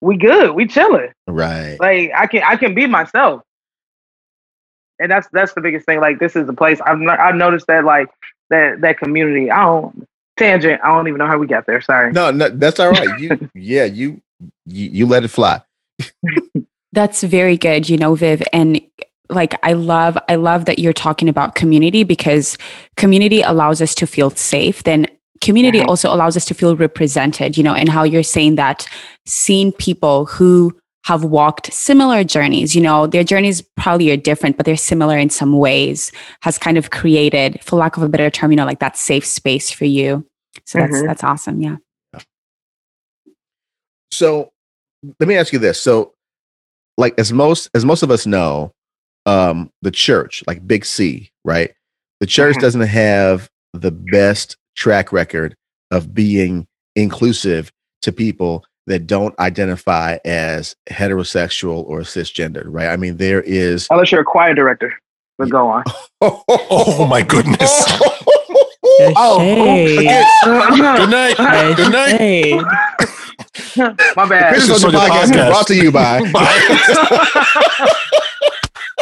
we 0.00 0.16
good. 0.16 0.52
We 0.54 0.66
chilling. 0.66 1.12
right. 1.26 1.76
Like 1.80 2.12
I 2.14 2.26
can 2.26 2.42
I 2.44 2.56
can 2.56 2.74
be 2.74 2.86
myself. 2.86 3.42
And 5.00 5.10
that's 5.10 5.28
that's 5.32 5.52
the 5.52 5.60
biggest 5.60 5.86
thing. 5.86 6.00
Like 6.00 6.18
this 6.20 6.36
is 6.36 6.46
the 6.46 6.52
place 6.52 6.80
I've 6.80 7.00
I've 7.02 7.34
noticed 7.34 7.66
that 7.66 7.84
like 7.84 8.08
that 8.50 8.80
that 8.80 8.98
community. 8.98 9.50
I 9.50 9.64
don't 9.64 10.06
tangent. 10.38 10.80
I 10.82 10.88
don't 10.88 11.06
even 11.08 11.18
know 11.18 11.26
how 11.26 11.38
we 11.38 11.46
got 11.46 11.66
there. 11.66 11.80
Sorry. 11.80 12.12
No, 12.12 12.30
no, 12.30 12.48
that's 12.48 12.80
all 12.80 12.90
right. 12.90 13.18
You, 13.20 13.50
yeah, 13.54 13.84
you, 13.84 14.20
you, 14.66 14.90
you 14.90 15.06
let 15.06 15.24
it 15.24 15.28
fly. 15.28 15.60
That's 16.92 17.22
very 17.22 17.56
good, 17.56 17.88
you 17.88 17.96
know, 17.98 18.14
Viv. 18.14 18.42
And 18.52 18.80
like, 19.28 19.54
I 19.62 19.74
love, 19.74 20.16
I 20.28 20.36
love 20.36 20.64
that 20.64 20.78
you're 20.78 20.92
talking 20.94 21.28
about 21.28 21.54
community 21.54 22.02
because 22.02 22.56
community 22.96 23.42
allows 23.42 23.82
us 23.82 23.94
to 23.96 24.06
feel 24.06 24.30
safe. 24.30 24.84
Then 24.84 25.06
community 25.42 25.80
Mhm. 25.80 25.88
also 25.88 26.12
allows 26.12 26.36
us 26.36 26.44
to 26.46 26.54
feel 26.54 26.76
represented, 26.76 27.56
you 27.58 27.62
know, 27.62 27.74
and 27.74 27.88
how 27.88 28.04
you're 28.04 28.22
saying 28.22 28.54
that 28.56 28.86
seeing 29.26 29.70
people 29.72 30.24
who 30.26 30.74
have 31.08 31.24
walked 31.24 31.72
similar 31.72 32.22
journeys, 32.22 32.76
you 32.76 32.82
know, 32.82 33.06
their 33.06 33.24
journeys 33.24 33.62
probably 33.78 34.10
are 34.10 34.16
different, 34.30 34.58
but 34.58 34.66
they're 34.66 34.76
similar 34.76 35.16
in 35.16 35.30
some 35.30 35.56
ways, 35.56 36.12
has 36.42 36.58
kind 36.58 36.76
of 36.76 36.90
created, 36.90 37.58
for 37.62 37.76
lack 37.76 37.96
of 37.96 38.02
a 38.02 38.08
better 38.10 38.28
term, 38.28 38.50
you 38.52 38.56
know, 38.56 38.66
like 38.66 38.80
that 38.80 38.94
safe 38.94 39.24
space 39.24 39.70
for 39.70 39.86
you. 39.86 40.22
So 40.66 40.78
that's 40.80 40.92
Mhm. 40.98 41.06
that's 41.06 41.24
awesome. 41.24 41.62
Yeah. 41.62 41.76
So 44.12 44.50
let 45.18 45.28
me 45.28 45.36
ask 45.36 45.50
you 45.50 45.58
this. 45.58 45.80
So, 45.80 46.12
like 46.98 47.14
as 47.18 47.32
most 47.32 47.70
as 47.74 47.86
most 47.86 48.02
of 48.02 48.10
us 48.10 48.26
know, 48.26 48.72
um, 49.24 49.70
the 49.80 49.90
church, 49.90 50.44
like 50.46 50.66
Big 50.66 50.84
C, 50.84 51.30
right? 51.42 51.70
The 52.20 52.26
church 52.26 52.56
Mhm. 52.56 52.60
doesn't 52.60 52.82
have 52.82 53.48
the 53.72 53.92
best 53.92 54.58
track 54.76 55.10
record 55.10 55.56
of 55.90 56.12
being 56.12 56.66
inclusive 56.96 57.72
to 58.02 58.12
people 58.12 58.64
that 58.88 59.06
don't 59.06 59.38
identify 59.38 60.18
as 60.24 60.74
heterosexual 60.90 61.84
or 61.84 62.00
cisgender, 62.00 62.64
right? 62.66 62.88
I 62.88 62.96
mean, 62.96 63.16
there 63.18 63.42
is 63.42 63.86
Unless 63.90 64.12
you're 64.12 64.22
a 64.22 64.24
choir 64.24 64.54
director. 64.54 64.92
But 65.36 65.50
go 65.50 65.68
on. 65.68 65.84
Oh 66.20 67.06
my 67.08 67.22
goodness. 67.22 68.00
Oh, 69.00 69.38
shade. 69.38 70.08
Good 70.44 71.10
night. 71.10 71.36
Good 71.76 71.92
night. 71.92 72.64
My 74.16 74.26
bad. 74.28 74.56
This 74.56 74.64
is 74.64 74.80
Soldier 74.80 74.90
Soldier 74.90 74.98
Podcast 74.98 75.26
Podcast. 75.26 75.50
brought 75.50 75.66
to 75.68 75.76
you 75.76 75.92
by 75.92 76.20
Bye. 76.32 76.58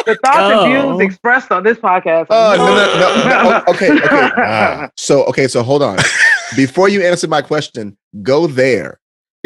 the 0.05 0.15
thoughts 0.23 0.37
and 0.37 0.71
views 0.71 0.99
expressed 0.99 1.51
on 1.51 1.63
this 1.63 1.77
podcast. 1.79 2.27
Oh 2.29 2.53
no, 2.57 2.65
no, 2.75 2.85
no, 2.99 3.49
no. 3.49 3.63
Okay, 3.69 3.91
okay. 3.91 4.31
Ah. 4.37 4.89
So 4.97 5.23
okay, 5.25 5.47
so 5.47 5.63
hold 5.63 5.81
on. 5.81 5.97
Before 6.55 6.89
you 6.89 7.01
answer 7.01 7.27
my 7.27 7.41
question, 7.41 7.97
go 8.21 8.45
there. 8.45 8.99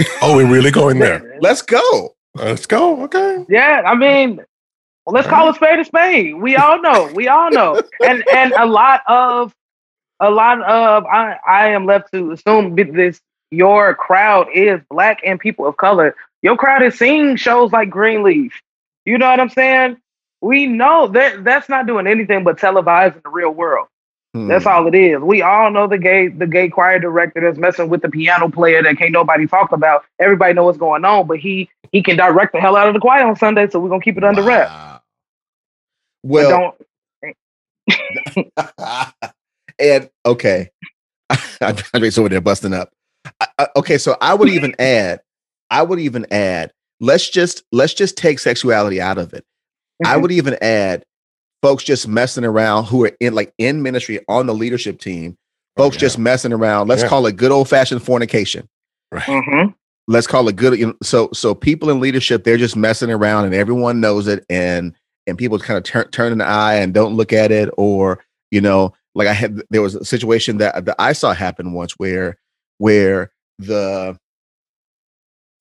Oh, 0.21 0.35
we're 0.35 0.51
really 0.51 0.71
going 0.71 0.99
there. 0.99 1.37
Let's 1.41 1.61
go. 1.61 2.15
Let's 2.35 2.65
go. 2.65 3.03
Okay. 3.03 3.45
Yeah, 3.49 3.81
I 3.85 3.95
mean, 3.95 4.37
well, 5.05 5.13
let's 5.13 5.27
call 5.27 5.49
a 5.49 5.53
spade 5.53 5.79
a 5.79 5.85
spade. 5.85 6.35
We 6.35 6.55
all 6.55 6.81
know. 6.81 7.11
We 7.13 7.27
all 7.27 7.51
know. 7.51 7.81
And 8.05 8.23
and 8.33 8.53
a 8.53 8.65
lot 8.65 9.01
of 9.07 9.53
a 10.19 10.29
lot 10.29 10.61
of 10.61 11.05
I 11.05 11.37
I 11.47 11.67
am 11.69 11.85
left 11.85 12.11
to 12.13 12.31
assume 12.31 12.75
this 12.75 13.19
your 13.51 13.95
crowd 13.95 14.47
is 14.53 14.79
black 14.89 15.19
and 15.25 15.39
people 15.39 15.67
of 15.67 15.77
color. 15.77 16.15
Your 16.41 16.55
crowd 16.55 16.83
is 16.83 16.97
seeing 16.97 17.35
shows 17.35 17.71
like 17.71 17.89
Greenleaf. 17.89 18.53
You 19.05 19.17
know 19.17 19.29
what 19.29 19.39
I'm 19.39 19.49
saying? 19.49 19.97
We 20.41 20.65
know 20.65 21.07
that 21.09 21.43
that's 21.43 21.69
not 21.69 21.85
doing 21.85 22.07
anything 22.07 22.43
but 22.43 22.57
televising 22.57 23.21
the 23.21 23.29
real 23.29 23.51
world. 23.51 23.87
That's 24.33 24.63
Hmm. 24.63 24.69
all 24.69 24.87
it 24.87 24.95
is. 24.95 25.19
We 25.21 25.41
all 25.41 25.69
know 25.71 25.87
the 25.87 25.97
gay 25.97 26.29
the 26.29 26.47
gay 26.47 26.69
choir 26.69 26.99
director 26.99 27.41
that's 27.41 27.57
messing 27.57 27.89
with 27.89 28.01
the 28.01 28.09
piano 28.09 28.49
player 28.49 28.81
that 28.81 28.97
can't 28.97 29.11
nobody 29.11 29.45
talk 29.45 29.73
about. 29.73 30.05
Everybody 30.19 30.53
know 30.53 30.63
what's 30.63 30.77
going 30.77 31.03
on, 31.03 31.27
but 31.27 31.39
he 31.39 31.69
he 31.91 32.01
can 32.01 32.15
direct 32.15 32.53
the 32.53 32.61
hell 32.61 32.77
out 32.77 32.87
of 32.87 32.93
the 32.93 33.01
choir 33.01 33.25
on 33.25 33.35
Sunday, 33.35 33.67
so 33.69 33.79
we're 33.79 33.89
gonna 33.89 34.01
keep 34.01 34.17
it 34.17 34.23
under 34.23 34.41
wrap. 34.41 34.69
Wow. 34.69 35.01
But 36.23 36.29
Well, 36.29 36.75
don't 37.87 38.45
and 39.79 40.09
okay, 40.25 40.69
Andre's 41.93 42.17
over 42.17 42.29
there 42.29 42.39
busting 42.41 42.73
up. 42.73 42.91
I- 43.41 43.47
I- 43.59 43.67
okay, 43.77 43.97
so 43.97 44.15
I 44.21 44.33
would 44.33 44.49
even 44.49 44.73
add, 44.79 45.21
I 45.69 45.81
would 45.83 45.99
even 45.99 46.25
add, 46.31 46.71
let's 47.01 47.29
just 47.29 47.63
let's 47.73 47.93
just 47.93 48.17
take 48.17 48.39
sexuality 48.39 49.01
out 49.01 49.17
of 49.17 49.33
it. 49.33 49.43
I 50.05 50.15
Mhm. 50.15 50.21
would 50.21 50.31
even 50.31 50.57
add 50.61 51.03
folks 51.61 51.83
just 51.83 52.07
messing 52.07 52.43
around 52.45 52.85
who 52.85 53.05
are 53.05 53.11
in 53.19 53.33
like 53.33 53.53
in 53.57 53.81
ministry 53.81 54.19
on 54.27 54.47
the 54.47 54.53
leadership 54.53 54.99
team. 54.99 55.37
Oh, 55.77 55.83
Folks 55.83 55.95
yeah. 55.95 56.01
just 56.01 56.17
messing 56.19 56.51
around. 56.53 56.87
Let's 56.87 57.03
Yeah. 57.03 57.09
call 57.09 57.25
it 57.27 57.37
good 57.37 57.51
old 57.51 57.69
fashioned 57.69 58.03
fornication. 58.03 58.67
Right. 59.11 59.23
Mhm. 59.23 59.75
let's 60.07 60.25
call 60.27 60.47
it 60.49 60.55
good 60.55 60.77
you 60.79 60.87
know, 60.87 60.93
so 61.03 61.29
so 61.33 61.53
people 61.53 61.89
in 61.89 61.99
leadership 61.99 62.43
they're 62.43 62.57
just 62.57 62.75
messing 62.75 63.11
around 63.11 63.45
and 63.45 63.53
everyone 63.53 63.99
knows 64.01 64.27
it 64.27 64.43
and 64.49 64.93
and 65.27 65.37
people 65.37 65.59
kind 65.59 65.77
of 65.77 65.83
turn 65.83 66.09
turn 66.09 66.31
an 66.31 66.41
eye 66.41 66.73
and 66.75 66.93
don't 66.93 67.15
look 67.15 67.31
at 67.31 67.51
it 67.51 67.69
or 67.77 68.19
you 68.49 68.59
know 68.59 68.91
like 69.15 69.27
i 69.27 69.33
had 69.33 69.61
there 69.69 69.81
was 69.81 69.93
a 69.95 70.03
situation 70.03 70.57
that, 70.57 70.85
that 70.85 70.95
i 70.97 71.13
saw 71.13 71.33
happen 71.33 71.73
once 71.73 71.93
where 71.99 72.35
where 72.79 73.31
the 73.59 74.17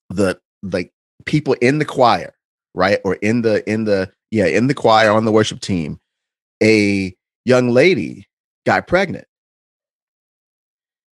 the 0.09 0.39
like 0.63 0.91
people 1.25 1.53
in 1.61 1.77
the 1.77 1.85
choir 1.85 2.33
right 2.73 2.99
or 3.05 3.15
in 3.15 3.41
the 3.43 3.67
in 3.71 3.83
the 3.83 4.11
yeah 4.31 4.45
in 4.45 4.67
the 4.67 4.73
choir 4.73 5.11
on 5.11 5.25
the 5.25 5.31
worship 5.31 5.59
team 5.59 5.99
a 6.63 7.15
young 7.45 7.69
lady 7.69 8.27
got 8.65 8.87
pregnant 8.87 9.25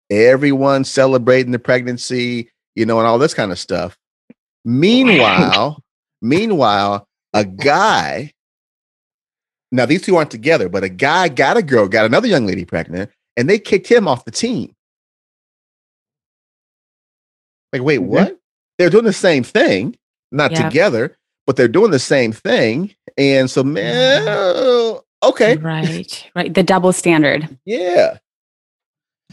everyone 0.10 0.84
celebrating 0.84 1.52
the 1.52 1.60
pregnancy, 1.60 2.50
you 2.76 2.86
know, 2.86 3.00
and 3.00 3.08
all 3.08 3.20
this 3.20 3.34
kind 3.34 3.52
of 3.52 3.60
stuff. 3.60 3.98
Meanwhile, 4.66 5.82
meanwhile, 6.22 7.08
a 7.34 7.46
guy. 7.46 8.34
Now 9.72 9.86
these 9.86 10.02
two 10.02 10.16
aren't 10.16 10.32
together, 10.32 10.70
but 10.70 10.84
a 10.84 10.90
guy 10.90 11.28
got 11.28 11.58
a 11.58 11.62
girl, 11.62 11.88
got 11.88 12.06
another 12.06 12.28
young 12.28 12.48
lady 12.48 12.64
pregnant, 12.64 13.12
and 13.36 13.50
they 13.50 13.60
kicked 13.60 13.88
him 13.88 14.08
off 14.08 14.26
the 14.26 14.32
team. 14.32 14.74
Like, 17.74 17.82
wait, 17.82 18.00
mm-hmm. 18.00 18.10
what? 18.10 18.40
They're 18.78 18.90
doing 18.90 19.04
the 19.04 19.14
same 19.14 19.44
thing, 19.44 19.98
not 20.32 20.52
yeah. 20.52 20.64
together, 20.64 21.18
but 21.48 21.56
they're 21.56 21.68
doing 21.68 21.90
the 21.90 21.98
same 21.98 22.34
thing. 22.34 22.94
And 23.18 23.50
so, 23.50 23.64
man, 23.64 24.28
okay. 25.24 25.56
Right, 25.56 26.30
right. 26.36 26.54
The 26.54 26.62
double 26.62 26.94
standard. 26.94 27.58
Yeah. 27.66 28.18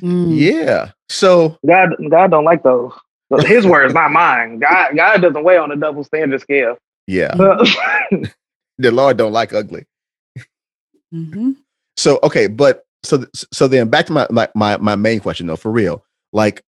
Mm. 0.00 0.30
Yeah. 0.34 0.92
So 1.10 1.58
God, 1.66 1.90
God 2.08 2.30
don't 2.30 2.44
like 2.44 2.62
those. 2.62 2.92
His 3.40 3.66
words, 3.66 3.92
not 3.92 4.12
mine. 4.12 4.60
God, 4.60 4.96
God 4.96 5.20
doesn't 5.20 5.42
weigh 5.42 5.56
on 5.56 5.72
a 5.72 5.76
double 5.76 6.04
standard 6.04 6.40
scale. 6.40 6.78
Yeah. 7.06 7.34
the 8.78 8.90
Lord 8.90 9.16
don't 9.16 9.32
like 9.32 9.52
ugly. 9.52 9.86
Mm-hmm. 11.12 11.52
So 11.96 12.20
okay, 12.22 12.46
but 12.46 12.86
so 13.02 13.24
so 13.52 13.66
then 13.68 13.88
back 13.88 14.06
to 14.06 14.12
my, 14.12 14.26
my 14.30 14.48
my 14.54 14.76
my 14.76 14.96
main 14.96 15.20
question 15.20 15.46
though, 15.46 15.56
for 15.56 15.70
real. 15.70 16.04
Like, 16.32 16.62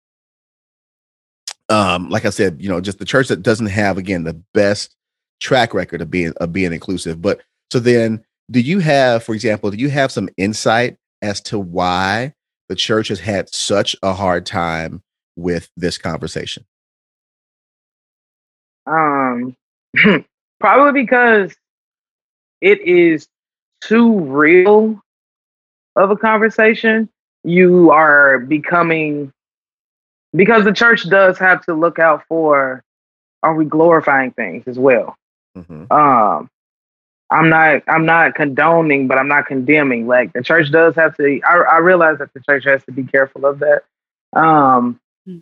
um, 1.69 2.11
like 2.11 2.25
I 2.25 2.31
said, 2.31 2.61
you 2.61 2.69
know, 2.69 2.81
just 2.81 2.99
the 2.99 3.05
church 3.05 3.29
that 3.29 3.43
doesn't 3.43 3.67
have 3.67 3.99
again 3.99 4.25
the 4.25 4.41
best 4.55 4.95
track 5.43 5.75
record 5.75 6.01
of 6.01 6.11
being 6.11 6.33
of 6.39 6.53
being 6.53 6.73
inclusive. 6.73 7.21
But 7.21 7.43
so 7.71 7.81
then, 7.81 8.25
do 8.51 8.61
you 8.61 8.79
have, 8.79 9.25
for 9.25 9.35
example, 9.35 9.71
do 9.71 9.77
you 9.77 9.91
have 9.91 10.13
some 10.13 10.29
insight 10.37 10.97
as 11.21 11.41
to 11.43 11.59
why 11.59 12.33
the 12.69 12.77
church 12.77 13.09
has 13.09 13.21
had 13.21 13.53
such 13.53 13.97
a 14.03 14.13
hard 14.13 14.47
time 14.47 15.03
with 15.37 15.69
this 15.77 15.99
conversation? 15.99 16.65
Um, 18.87 19.57
probably 20.61 21.03
because 21.03 21.55
it 22.61 22.81
is 22.83 23.27
too 23.83 24.21
real 24.21 25.01
of 25.97 26.11
a 26.11 26.17
conversation. 26.17 27.09
You 27.45 27.91
are 27.91 28.39
becoming 28.39 29.33
because 30.35 30.65
the 30.65 30.73
church 30.73 31.09
does 31.09 31.39
have 31.39 31.65
to 31.67 31.75
look 31.75 31.99
out 31.99 32.25
for 32.29 32.85
are 33.43 33.55
we 33.57 33.65
glorifying 33.65 34.31
things 34.31 34.69
as 34.69 34.79
well. 34.79 35.17
Mm-hmm. 35.57 35.93
Um, 35.93 36.51
I'm 37.33 37.49
not 37.49 37.83
I'm 37.89 38.05
not 38.05 38.35
condoning, 38.35 39.09
but 39.09 39.19
I'm 39.19 39.29
not 39.29 39.47
condemning. 39.47 40.07
Like 40.07 40.33
the 40.33 40.43
church 40.43 40.71
does 40.71 40.95
have 40.97 41.17
to. 41.17 41.41
I, 41.49 41.57
I 41.57 41.79
realize 41.79 42.19
that 42.19 42.33
the 42.35 42.41
church 42.41 42.65
has 42.65 42.85
to 42.85 42.93
be 42.93 43.05
careful 43.05 43.47
of 43.47 43.61
that. 43.61 43.83
Um, 44.35 45.01
hmm. 45.27 45.39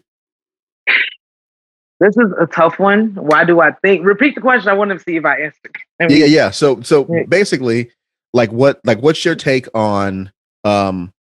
this 1.99 2.17
is 2.17 2.33
a 2.41 2.47
tough 2.47 2.79
one. 2.79 3.15
Why 3.15 3.45
do 3.45 3.61
I 3.61 3.73
think? 3.73 4.07
Repeat 4.07 4.37
the 4.37 4.41
question. 4.41 4.69
I 4.69 4.75
want 4.75 4.93
to 4.93 5.01
see 5.01 5.17
if 5.17 5.25
I 5.25 5.41
answered. 5.41 5.77
yeah, 6.01 6.27
yeah. 6.27 6.51
So, 6.51 6.81
so 6.83 7.09
basically, 7.29 7.91
like 8.33 8.53
what, 8.53 8.81
like 8.85 9.01
what's 9.01 9.25
your 9.25 9.35
take 9.35 9.67
on 9.75 10.31
um 10.63 11.13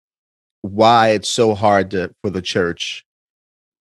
why 0.62 1.10
it's 1.12 1.30
so 1.30 1.56
hard 1.56 1.92
to 1.92 2.14
for 2.22 2.30
the 2.30 2.42
church 2.42 3.06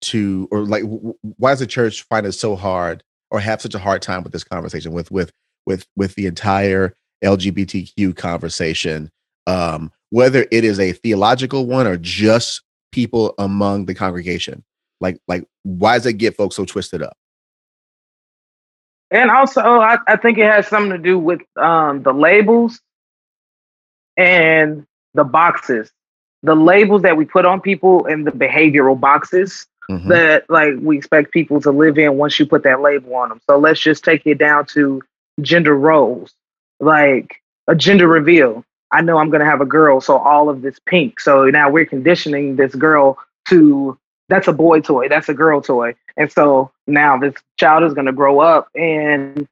to, 0.00 0.48
or 0.50 0.60
like 0.60 0.84
why 0.84 1.50
does 1.50 1.58
the 1.58 1.66
church 1.66 2.04
find 2.04 2.24
it 2.24 2.32
so 2.32 2.56
hard 2.56 3.02
or 3.30 3.40
have 3.40 3.60
such 3.60 3.74
a 3.74 3.78
hard 3.78 4.02
time 4.02 4.22
with 4.22 4.32
this 4.32 4.44
conversation 4.44 4.92
with 4.92 5.10
with 5.10 5.32
with 5.66 5.86
with 5.96 6.14
the 6.14 6.26
entire 6.26 6.96
LGBTQ 7.24 8.16
conversation, 8.16 9.10
um, 9.46 9.92
whether 10.10 10.46
it 10.50 10.64
is 10.64 10.78
a 10.78 10.92
theological 10.92 11.66
one 11.66 11.86
or 11.86 11.96
just 11.96 12.62
people 12.92 13.34
among 13.38 13.86
the 13.86 13.94
congregation. 13.94 14.64
Like, 15.00 15.20
like, 15.28 15.44
why 15.62 15.96
does 15.96 16.06
it 16.06 16.14
get 16.14 16.36
folks 16.36 16.56
so 16.56 16.64
twisted 16.64 17.02
up? 17.02 17.16
And 19.10 19.30
also, 19.30 19.60
I, 19.60 19.98
I 20.06 20.16
think 20.16 20.38
it 20.38 20.46
has 20.46 20.66
something 20.66 20.90
to 20.90 20.98
do 20.98 21.18
with 21.18 21.40
um, 21.56 22.02
the 22.02 22.12
labels 22.12 22.80
and 24.16 24.86
the 25.14 25.24
boxes, 25.24 25.90
the 26.42 26.54
labels 26.54 27.02
that 27.02 27.16
we 27.16 27.24
put 27.24 27.46
on 27.46 27.60
people 27.60 28.06
and 28.06 28.26
the 28.26 28.32
behavioral 28.32 28.98
boxes 28.98 29.66
mm-hmm. 29.90 30.08
that 30.08 30.48
like 30.48 30.74
we 30.80 30.96
expect 30.96 31.32
people 31.32 31.60
to 31.62 31.70
live 31.70 31.98
in 31.98 32.16
once 32.16 32.38
you 32.38 32.46
put 32.46 32.62
that 32.64 32.80
label 32.80 33.14
on 33.14 33.30
them. 33.30 33.40
So 33.48 33.58
let's 33.58 33.80
just 33.80 34.04
take 34.04 34.26
it 34.26 34.38
down 34.38 34.66
to 34.66 35.02
gender 35.40 35.76
roles, 35.76 36.32
like 36.80 37.42
a 37.66 37.74
gender 37.74 38.08
reveal. 38.08 38.64
I 38.90 39.02
know 39.02 39.18
I'm 39.18 39.28
going 39.28 39.40
to 39.40 39.46
have 39.46 39.60
a 39.60 39.66
girl, 39.66 40.00
so 40.00 40.16
all 40.16 40.48
of 40.48 40.62
this 40.62 40.78
pink. 40.86 41.20
So 41.20 41.46
now 41.46 41.70
we're 41.70 41.86
conditioning 41.86 42.56
this 42.56 42.74
girl 42.74 43.18
to 43.48 43.98
that's 44.28 44.48
a 44.48 44.52
boy 44.52 44.80
toy, 44.80 45.08
that's 45.08 45.28
a 45.28 45.34
girl 45.34 45.60
toy. 45.60 45.94
And 46.16 46.30
so 46.30 46.70
now 46.86 47.18
this 47.18 47.34
child 47.58 47.84
is 47.84 47.94
going 47.94 48.06
to 48.06 48.12
grow 48.12 48.40
up. 48.40 48.68
And 48.74 49.46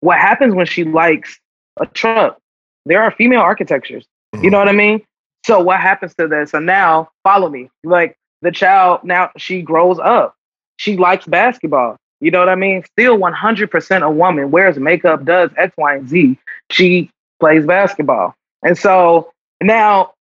what 0.00 0.18
happens 0.18 0.54
when 0.54 0.66
she 0.66 0.84
likes 0.84 1.38
a 1.80 1.86
truck? 1.86 2.38
There 2.84 3.02
are 3.02 3.10
female 3.12 3.40
architectures. 3.40 4.04
Mm-hmm. 4.34 4.44
You 4.44 4.50
know 4.50 4.58
what 4.58 4.68
I 4.68 4.72
mean? 4.72 5.02
So 5.44 5.60
what 5.60 5.80
happens 5.80 6.14
to 6.16 6.26
this? 6.26 6.50
So 6.50 6.58
now 6.58 7.10
follow 7.22 7.48
me. 7.48 7.70
Like 7.84 8.17
the 8.42 8.50
child, 8.50 9.00
now 9.04 9.30
she 9.36 9.62
grows 9.62 9.98
up. 9.98 10.34
She 10.76 10.96
likes 10.96 11.26
basketball. 11.26 11.96
You 12.20 12.30
know 12.30 12.40
what 12.40 12.48
I 12.48 12.54
mean? 12.54 12.84
Still 12.84 13.18
100% 13.18 14.02
a 14.02 14.10
woman, 14.10 14.50
wears 14.50 14.76
makeup, 14.78 15.24
does 15.24 15.50
X, 15.56 15.72
Y, 15.76 15.96
and 15.96 16.08
Z. 16.08 16.38
She 16.70 17.10
plays 17.40 17.64
basketball. 17.64 18.34
And 18.62 18.76
so 18.76 19.30
now, 19.62 20.14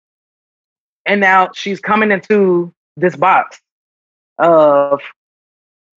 and 1.06 1.21
now 1.21 1.51
she's 1.54 1.80
coming 1.80 2.12
into 2.12 2.73
this 2.97 3.15
box 3.15 3.60
of, 4.39 5.01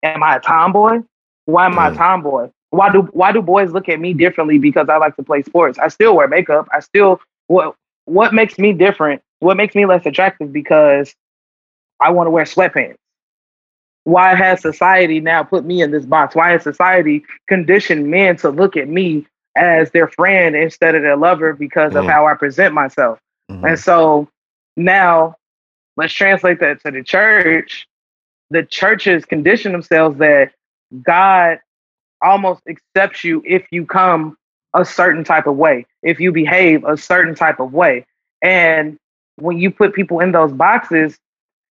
am 0.04 0.24
I 0.24 0.38
a 0.38 0.40
tomboy? 0.40 1.02
Why 1.46 1.68
am. 1.68 1.80
I 1.80 1.90
a 1.90 1.92
mm. 1.92 1.98
tomboy? 1.98 2.50
Why 2.72 2.92
do 2.92 3.04
why 3.14 3.32
do 3.32 3.42
boys 3.42 3.72
look 3.72 3.88
at 3.88 4.00
me 4.00 4.14
differently 4.14 4.58
because 4.58 4.90
I 4.90 4.98
like 4.98 5.16
to 5.16 5.24
play 5.24 5.44
sports? 5.44 5.80
I 5.80 5.88
still 5.88 6.16
wear 6.16 6.28
makeup. 6.28 6.68
I 6.74 6.80
still 6.82 7.22
what 7.48 7.76
what 8.06 8.34
makes 8.34 8.58
me 8.58 8.74
different? 8.74 9.22
What 9.40 9.56
makes 9.56 9.76
me 9.76 9.86
less 9.86 10.06
attractive 10.06 10.52
because 10.52 11.16
I 12.00 12.12
want 12.12 12.28
to 12.28 12.32
wear 12.32 12.46
sweatpants? 12.46 12.98
why 14.06 14.36
has 14.36 14.62
society 14.62 15.20
now 15.20 15.44
put 15.44 15.66
me 15.66 15.82
in 15.82 15.92
this 15.92 16.06
box? 16.06 16.36
Why 16.36 16.52
has 16.52 16.64
society 16.64 17.26
conditioned 17.48 18.10
men 18.10 18.38
to 18.38 18.50
look 18.50 18.78
at 18.78 18.88
me 18.88 19.26
as 19.58 19.92
their 19.92 20.08
friend 20.08 20.56
instead 20.56 20.96
of 20.96 21.02
their 21.02 21.18
lover 21.18 21.54
because 21.54 21.94
mm. 21.94 22.00
of 22.00 22.06
how 22.06 22.28
I 22.28 22.36
present 22.36 22.74
myself? 22.74 23.20
Mm-hmm. 23.52 23.66
And 23.66 23.80
so 23.80 24.30
now 24.78 25.36
let's 25.98 26.14
translate 26.14 26.60
that 26.60 26.84
to 26.84 26.92
the 26.92 27.04
church. 27.04 27.88
The 28.52 28.64
churches 28.64 29.26
condition 29.26 29.72
themselves 29.72 30.20
that 30.20 30.52
God 31.02 31.60
almost 32.22 32.62
accepts 32.70 33.24
you 33.24 33.42
if 33.44 33.66
you 33.72 33.88
come 33.88 34.38
a 34.76 34.86
certain 34.86 35.24
type 35.24 35.48
of 35.48 35.56
way, 35.56 35.88
if 36.04 36.20
you 36.20 36.32
behave 36.32 36.84
a 36.84 36.96
certain 36.96 37.34
type 37.34 37.60
of 37.60 37.74
way. 37.74 38.06
And 38.44 38.98
when 39.38 39.58
you 39.58 39.72
put 39.72 39.96
people 39.96 40.20
in 40.20 40.32
those 40.32 40.52
boxes, 40.52 41.18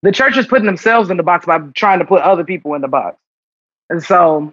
the 0.04 0.12
church 0.12 0.36
is 0.36 0.46
putting 0.46 0.66
themselves 0.66 1.08
in 1.08 1.16
the 1.16 1.22
box 1.22 1.46
by 1.46 1.58
trying 1.74 1.98
to 1.98 2.04
put 2.04 2.20
other 2.20 2.44
people 2.44 2.74
in 2.74 2.82
the 2.82 2.88
box. 2.88 3.16
And 3.88 4.02
so 4.04 4.52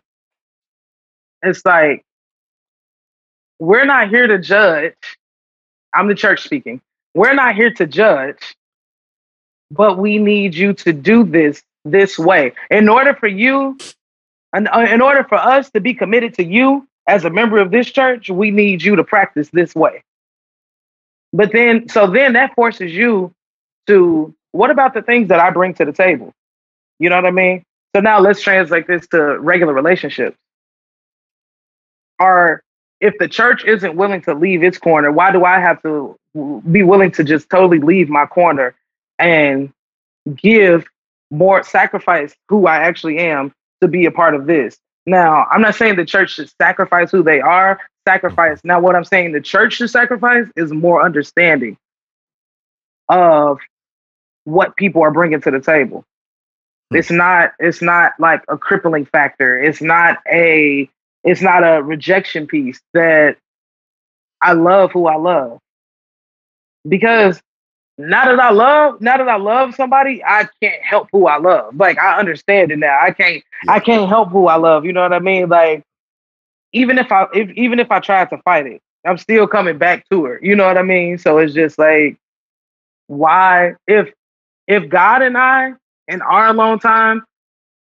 it's 1.44 1.66
like, 1.66 2.06
we're 3.60 3.84
not 3.84 4.08
here 4.08 4.28
to 4.28 4.40
judge. 4.40 4.96
I'm 5.94 6.08
the 6.08 6.16
church 6.16 6.44
speaking. 6.44 6.80
We're 7.14 7.34
not 7.34 7.56
here 7.56 7.70
to 7.74 7.86
judge, 7.86 8.56
but 9.70 9.98
we 9.98 10.20
need 10.20 10.56
you 10.56 10.72
to 10.72 10.94
do 10.94 11.26
this 11.26 11.62
this 11.84 12.18
way. 12.18 12.54
In 12.70 12.88
order 12.88 13.14
for 13.14 13.28
you, 13.28 13.78
in, 14.56 14.68
uh, 14.68 14.88
in 14.90 15.02
order 15.02 15.26
for 15.26 15.36
us 15.36 15.70
to 15.72 15.82
be 15.82 15.94
committed 15.94 16.34
to 16.36 16.46
you 16.46 16.88
as 17.08 17.26
a 17.26 17.30
member 17.30 17.58
of 17.58 17.72
this 17.72 17.92
church, 17.92 18.30
we 18.30 18.52
need 18.52 18.82
you 18.82 18.96
to 18.96 19.04
practice 19.04 19.50
this 19.52 19.76
way. 19.76 20.02
But 21.34 21.52
then, 21.52 21.90
so 21.90 22.08
then 22.08 22.34
that 22.34 22.56
forces 22.56 22.94
you 22.94 23.34
to 23.88 24.34
what 24.52 24.70
about 24.70 24.94
the 24.94 25.02
things 25.02 25.30
that 25.30 25.40
I 25.40 25.50
bring 25.50 25.74
to 25.76 25.86
the 25.86 25.94
table? 25.94 26.34
You 27.00 27.10
know 27.10 27.16
what 27.16 27.26
I 27.26 27.32
mean? 27.32 27.64
So 27.96 28.02
now 28.02 28.20
let's 28.20 28.42
translate 28.42 28.88
this 28.88 29.08
to 29.08 29.40
regular 29.40 29.74
relationships. 29.74 30.38
Are 32.20 32.62
if 33.00 33.18
the 33.18 33.28
church 33.28 33.66
isn't 33.66 33.96
willing 33.96 34.22
to 34.22 34.34
leave 34.34 34.64
its 34.64 34.78
corner, 34.78 35.12
why 35.12 35.32
do 35.32 35.44
I 35.44 35.60
have 35.60 35.82
to 35.84 36.16
be 36.70 36.84
willing 36.84 37.12
to 37.12 37.24
just 37.24 37.50
totally 37.50 37.80
leave 37.80 38.10
my 38.10 38.26
corner 38.26 38.76
and 39.20 39.72
give 40.36 40.86
more 41.32 41.64
sacrifice 41.64 42.36
who 42.48 42.68
I 42.68 42.78
actually 42.78 43.18
am 43.18 43.52
to 43.82 43.88
be 43.88 44.06
a 44.06 44.12
part 44.12 44.36
of 44.36 44.46
this? 44.46 44.78
Now, 45.08 45.48
I'm 45.50 45.62
not 45.62 45.76
saying 45.76 45.96
the 45.96 46.06
church 46.06 46.34
should 46.34 46.52
sacrifice 46.62 47.10
who 47.10 47.24
they 47.24 47.42
are, 47.42 47.80
sacrifice. 48.08 48.62
Now, 48.64 48.80
what 48.80 48.96
I'm 48.96 49.04
saying 49.04 49.32
the 49.32 49.42
church 49.42 49.74
should 49.74 49.90
sacrifice 49.90 50.46
is 50.56 50.72
more 50.72 51.04
understanding 51.04 51.78
of 53.10 53.60
what 54.46 54.76
people 54.76 55.02
are 55.04 55.12
bringing 55.12 55.42
to 55.42 55.52
the 55.52 55.60
table. 55.60 56.04
Hmm. 56.90 56.98
It's 56.98 57.12
not 57.12 57.54
it's 57.60 57.82
not 57.82 58.14
like 58.20 58.44
a 58.48 58.58
crippling 58.58 59.06
factor. 59.06 59.62
It's 59.62 59.82
not 59.82 60.20
a 60.32 60.90
it's 61.24 61.42
not 61.42 61.64
a 61.64 61.82
rejection 61.82 62.48
piece 62.48 62.82
that 62.94 63.38
I 64.42 64.54
love 64.54 64.92
who 64.92 65.08
I 65.08 65.18
love. 65.18 65.60
Because 66.88 67.40
now 67.98 68.26
that 68.26 68.40
I 68.40 68.50
love, 68.50 69.02
now 69.02 69.18
that 69.18 69.28
I 69.28 69.38
love 69.38 69.76
somebody, 69.76 70.24
I 70.24 70.48
can't 70.62 70.82
help 70.82 71.10
who 71.12 71.28
I 71.28 71.38
love. 71.38 71.76
Like 71.76 72.00
I 72.00 72.18
understand 72.18 72.72
it 72.72 72.80
now. 72.80 72.98
I 73.00 73.12
can't. 73.12 73.44
I 73.68 73.80
can't 73.80 74.10
help 74.10 74.30
who 74.30 74.48
I 74.48 74.56
love. 74.56 74.86
You 74.86 74.94
know 74.94 75.02
what 75.02 75.14
I 75.14 75.20
mean? 75.20 75.50
Like 75.50 75.84
even 76.74 76.98
if 76.98 77.12
I, 77.12 77.28
if 77.34 77.52
even 77.52 77.80
if 77.80 77.92
I 77.92 78.00
tried 78.00 78.30
to 78.32 78.38
fight 78.40 78.66
it, 78.66 78.82
I'm 79.06 79.18
still 79.18 79.48
coming 79.48 79.78
back 79.78 80.08
to 80.10 80.26
her. 80.26 80.40
You 80.42 80.56
know 80.56 80.66
what 80.66 80.78
I 80.78 80.84
mean? 80.84 81.18
So 81.18 81.38
it's 81.38 81.54
just 81.54 81.78
like, 81.78 82.18
why 83.08 83.76
if 83.88 84.12
if 84.68 84.90
God 84.90 85.22
and 85.22 85.38
I 85.38 85.74
in 86.08 86.22
our 86.22 86.48
alone 86.48 86.80
time 86.80 87.24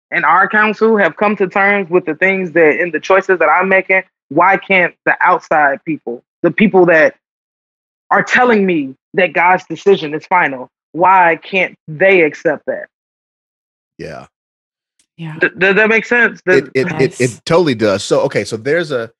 and 0.09 0.25
our 0.25 0.47
counsel 0.47 0.97
have 0.97 1.15
come 1.15 1.35
to 1.37 1.47
terms 1.47 1.89
with 1.89 2.05
the 2.05 2.15
things 2.15 2.51
that 2.51 2.79
in 2.79 2.91
the 2.91 2.99
choices 2.99 3.39
that 3.39 3.47
I'm 3.49 3.69
making, 3.69 4.03
why 4.29 4.57
can't 4.57 4.95
the 5.05 5.15
outside 5.21 5.83
people, 5.85 6.23
the 6.41 6.51
people 6.51 6.85
that 6.87 7.15
are 8.09 8.23
telling 8.23 8.65
me 8.65 8.95
that 9.13 9.33
God's 9.33 9.63
decision 9.65 10.13
is 10.13 10.25
final, 10.25 10.69
why 10.91 11.37
can't 11.41 11.75
they 11.87 12.21
accept 12.21 12.65
that? 12.67 12.87
Yeah. 13.97 14.27
Yeah. 15.17 15.37
D- 15.39 15.49
does 15.57 15.75
that 15.75 15.87
make 15.89 16.05
sense? 16.05 16.41
Does- 16.45 16.61
It 16.61 16.71
it, 16.75 17.01
it 17.01 17.21
it 17.21 17.41
totally 17.45 17.75
does. 17.75 18.03
So 18.03 18.21
okay, 18.21 18.43
so 18.43 18.57
there's 18.57 18.91
a 18.91 19.11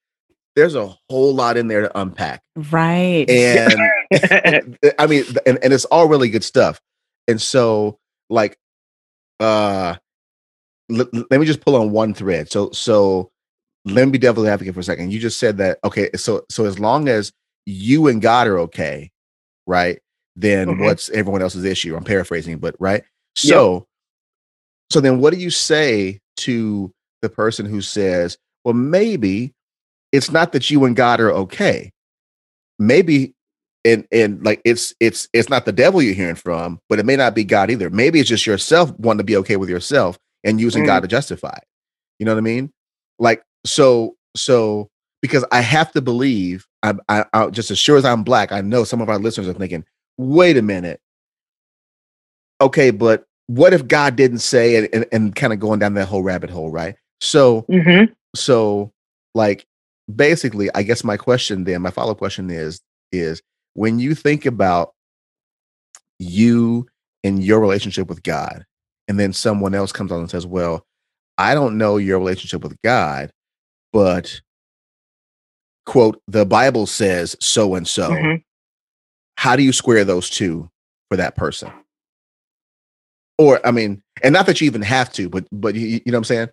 there's 0.55 0.75
a 0.75 0.87
whole 1.09 1.33
lot 1.33 1.55
in 1.57 1.67
there 1.67 1.81
to 1.81 1.99
unpack. 1.99 2.41
Right. 2.55 3.29
And 3.29 4.77
I 4.99 5.07
mean, 5.07 5.23
and, 5.45 5.59
and 5.63 5.73
it's 5.73 5.85
all 5.85 6.07
really 6.07 6.29
good 6.29 6.43
stuff. 6.43 6.81
And 7.27 7.41
so, 7.41 7.99
like, 8.29 8.57
uh, 9.39 9.95
l- 10.91 11.09
let 11.29 11.39
me 11.39 11.45
just 11.45 11.61
pull 11.61 11.75
on 11.75 11.91
one 11.91 12.13
thread. 12.13 12.51
So, 12.51 12.71
so 12.71 13.31
let 13.85 14.05
me 14.05 14.11
be 14.11 14.17
devil's 14.17 14.47
advocate 14.47 14.73
for 14.73 14.79
a 14.81 14.83
second. 14.83 15.11
You 15.11 15.19
just 15.19 15.39
said 15.39 15.57
that, 15.57 15.79
okay. 15.83 16.09
So, 16.15 16.45
so 16.49 16.65
as 16.65 16.79
long 16.79 17.07
as 17.09 17.31
you 17.65 18.07
and 18.07 18.21
God 18.21 18.47
are 18.47 18.59
okay, 18.59 19.11
right? 19.67 19.99
Then 20.35 20.69
Mhm. 20.69 20.83
what's 20.83 21.09
everyone 21.09 21.41
else's 21.41 21.63
issue? 21.65 21.95
I'm 21.95 22.03
paraphrasing, 22.03 22.57
but 22.59 22.75
right. 22.79 23.03
So, 23.35 23.87
so 24.91 24.99
then 25.01 25.19
what 25.19 25.33
do 25.33 25.39
you 25.39 25.49
say 25.49 26.19
to 26.37 26.91
the 27.21 27.29
person 27.29 27.65
who 27.65 27.81
says, 27.81 28.37
well, 28.63 28.73
maybe 28.73 29.53
it's 30.11 30.31
not 30.31 30.51
that 30.51 30.69
you 30.69 30.83
and 30.85 30.95
God 30.95 31.19
are 31.21 31.31
okay. 31.31 31.91
Maybe 32.79 33.33
and 33.85 34.07
and 34.11 34.43
like 34.43 34.61
it's 34.65 34.93
it's 34.99 35.27
it's 35.33 35.49
not 35.49 35.65
the 35.65 35.71
devil 35.71 36.01
you're 36.01 36.13
hearing 36.13 36.35
from, 36.35 36.79
but 36.89 36.99
it 36.99 37.05
may 37.05 37.15
not 37.15 37.35
be 37.35 37.43
God 37.43 37.71
either. 37.71 37.89
Maybe 37.89 38.19
it's 38.19 38.29
just 38.29 38.45
yourself 38.45 38.91
wanting 38.99 39.19
to 39.19 39.23
be 39.23 39.37
okay 39.37 39.57
with 39.57 39.69
yourself 39.69 40.17
and 40.43 40.59
using 40.61 40.83
Mm. 40.83 40.87
God 40.87 40.99
to 41.01 41.07
justify 41.07 41.55
it. 41.57 41.67
You 42.19 42.25
know 42.25 42.33
what 42.33 42.39
I 42.39 42.41
mean? 42.41 42.71
Like 43.19 43.43
so 43.65 44.15
so 44.35 44.89
because 45.21 45.45
I 45.51 45.61
have 45.61 45.91
to 45.93 46.01
believe 46.01 46.65
I, 46.83 46.93
I, 47.09 47.25
I 47.33 47.49
just 47.49 47.71
as 47.71 47.79
sure 47.79 47.97
as 47.97 48.05
I'm 48.05 48.23
black, 48.23 48.51
I 48.51 48.61
know 48.61 48.83
some 48.83 49.01
of 49.01 49.09
our 49.09 49.19
listeners 49.19 49.47
are 49.47 49.53
thinking, 49.53 49.85
wait 50.17 50.57
a 50.57 50.61
minute. 50.61 50.99
Okay, 52.59 52.91
but 52.91 53.25
what 53.47 53.73
if 53.73 53.87
God 53.87 54.15
didn't 54.15 54.39
say 54.39 54.75
and, 54.77 54.89
and, 54.93 55.05
and 55.11 55.35
kind 55.35 55.53
of 55.53 55.59
going 55.59 55.79
down 55.79 55.95
that 55.95 56.07
whole 56.07 56.23
rabbit 56.23 56.49
hole, 56.49 56.71
right? 56.71 56.95
So 57.19 57.61
hmm 57.69 58.05
so 58.35 58.91
like 59.35 59.65
basically 60.15 60.69
i 60.75 60.83
guess 60.83 61.03
my 61.03 61.17
question 61.17 61.63
then 61.63 61.81
my 61.81 61.91
follow-up 61.91 62.17
question 62.17 62.49
is 62.49 62.81
is 63.11 63.41
when 63.73 63.99
you 63.99 64.15
think 64.15 64.45
about 64.45 64.93
you 66.19 66.85
and 67.23 67.43
your 67.43 67.59
relationship 67.59 68.07
with 68.07 68.23
god 68.23 68.65
and 69.07 69.19
then 69.19 69.33
someone 69.33 69.73
else 69.73 69.91
comes 69.91 70.11
on 70.11 70.19
and 70.19 70.29
says 70.29 70.45
well 70.45 70.85
i 71.37 71.53
don't 71.53 71.77
know 71.77 71.97
your 71.97 72.19
relationship 72.19 72.61
with 72.63 72.75
god 72.83 73.31
but 73.93 74.41
quote 75.85 76.21
the 76.27 76.45
bible 76.45 76.85
says 76.85 77.35
so 77.39 77.75
and 77.75 77.87
so. 77.87 78.09
Mhm. 78.11 78.43
how 79.37 79.55
do 79.55 79.63
you 79.63 79.73
square 79.73 80.03
those 80.05 80.29
two 80.29 80.69
for 81.09 81.17
that 81.17 81.35
person? 81.35 81.71
Or 83.37 83.65
i 83.65 83.71
mean 83.71 84.03
and 84.21 84.33
not 84.33 84.45
that 84.45 84.61
you 84.61 84.65
even 84.67 84.83
have 84.83 85.11
to 85.13 85.27
but 85.29 85.47
but 85.51 85.73
you, 85.73 85.87
you 85.87 86.01
know 86.07 86.17
what 86.17 86.17
i'm 86.19 86.23
saying? 86.25 86.49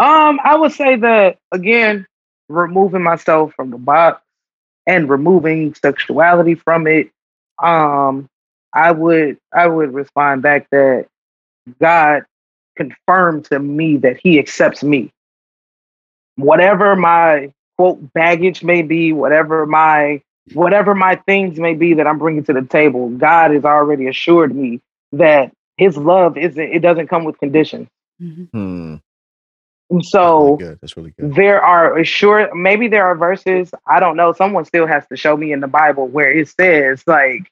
Um, 0.00 0.38
I 0.44 0.54
would 0.54 0.70
say 0.70 0.94
that 0.94 1.38
again, 1.50 2.06
removing 2.48 3.02
myself 3.02 3.52
from 3.54 3.70
the 3.70 3.78
box 3.78 4.22
and 4.88 5.08
removing 5.08 5.74
sexuality 5.74 6.54
from 6.56 6.88
it. 6.88 7.10
Um, 7.62 8.28
I 8.72 8.90
would 8.90 9.38
I 9.52 9.68
would 9.68 9.92
respond 9.94 10.42
back 10.42 10.68
that 10.70 11.06
God 11.80 12.24
confirmed 12.76 13.44
to 13.46 13.58
me 13.58 13.98
that 13.98 14.18
He 14.20 14.38
accepts 14.38 14.82
me. 14.82 15.12
Whatever 16.36 16.96
my 16.96 17.52
quote 17.76 18.12
baggage 18.14 18.64
may 18.64 18.82
be, 18.82 19.12
whatever 19.12 19.66
my 19.66 20.22
whatever 20.54 20.94
my 20.94 21.16
things 21.26 21.60
may 21.60 21.74
be 21.74 21.94
that 21.94 22.06
I'm 22.06 22.18
bringing 22.18 22.44
to 22.44 22.52
the 22.54 22.62
table, 22.62 23.10
God 23.10 23.50
has 23.52 23.64
already 23.64 24.06
assured 24.06 24.56
me 24.56 24.80
that 25.12 25.52
His 25.76 25.96
love 25.96 26.38
isn't. 26.38 26.58
It 26.72 26.80
doesn't 26.80 27.08
come 27.08 27.24
with 27.24 27.38
conditions. 27.38 27.88
Mhm. 28.22 28.48
And 29.90 30.00
That's 30.00 30.10
so 30.10 30.44
really 30.44 30.56
good. 30.58 30.78
That's 30.80 30.96
really 30.96 31.14
good. 31.18 31.34
there 31.34 31.62
are 31.62 31.98
uh, 31.98 32.04
sure 32.04 32.54
maybe 32.54 32.88
there 32.88 33.06
are 33.06 33.16
verses 33.16 33.70
i 33.86 33.98
don't 33.98 34.16
know 34.16 34.32
someone 34.32 34.64
still 34.66 34.86
has 34.86 35.06
to 35.08 35.16
show 35.16 35.36
me 35.36 35.52
in 35.52 35.60
the 35.60 35.66
bible 35.66 36.06
where 36.08 36.30
it 36.30 36.48
says 36.48 37.02
like 37.06 37.50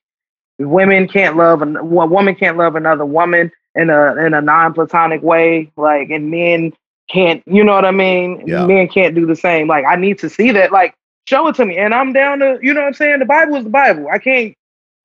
women 0.58 1.08
can't 1.08 1.36
love 1.36 1.62
a 1.62 1.66
woman 1.84 2.34
can't 2.34 2.56
love 2.58 2.76
another 2.76 3.06
woman 3.06 3.50
in 3.74 3.90
a 3.90 4.16
in 4.16 4.34
a 4.34 4.40
non-platonic 4.40 5.22
way 5.22 5.70
like 5.76 6.10
and 6.10 6.30
men 6.30 6.72
can't 7.08 7.42
you 7.46 7.62
know 7.62 7.74
what 7.74 7.84
i 7.84 7.90
mean? 7.90 8.42
Yeah. 8.46 8.66
men 8.66 8.88
can't 8.88 9.14
do 9.14 9.26
the 9.26 9.36
same. 9.36 9.68
Like 9.68 9.84
i 9.86 9.96
need 9.96 10.18
to 10.18 10.28
see 10.28 10.50
that 10.52 10.72
like 10.72 10.94
show 11.26 11.46
it 11.48 11.54
to 11.56 11.64
me. 11.64 11.78
And 11.78 11.94
i'm 11.94 12.12
down 12.12 12.40
to 12.40 12.58
you 12.60 12.74
know 12.74 12.80
what 12.80 12.88
i'm 12.88 12.94
saying? 12.94 13.20
The 13.20 13.24
bible 13.24 13.56
is 13.56 13.64
the 13.64 13.70
bible. 13.70 14.08
I 14.12 14.18
can't 14.18 14.54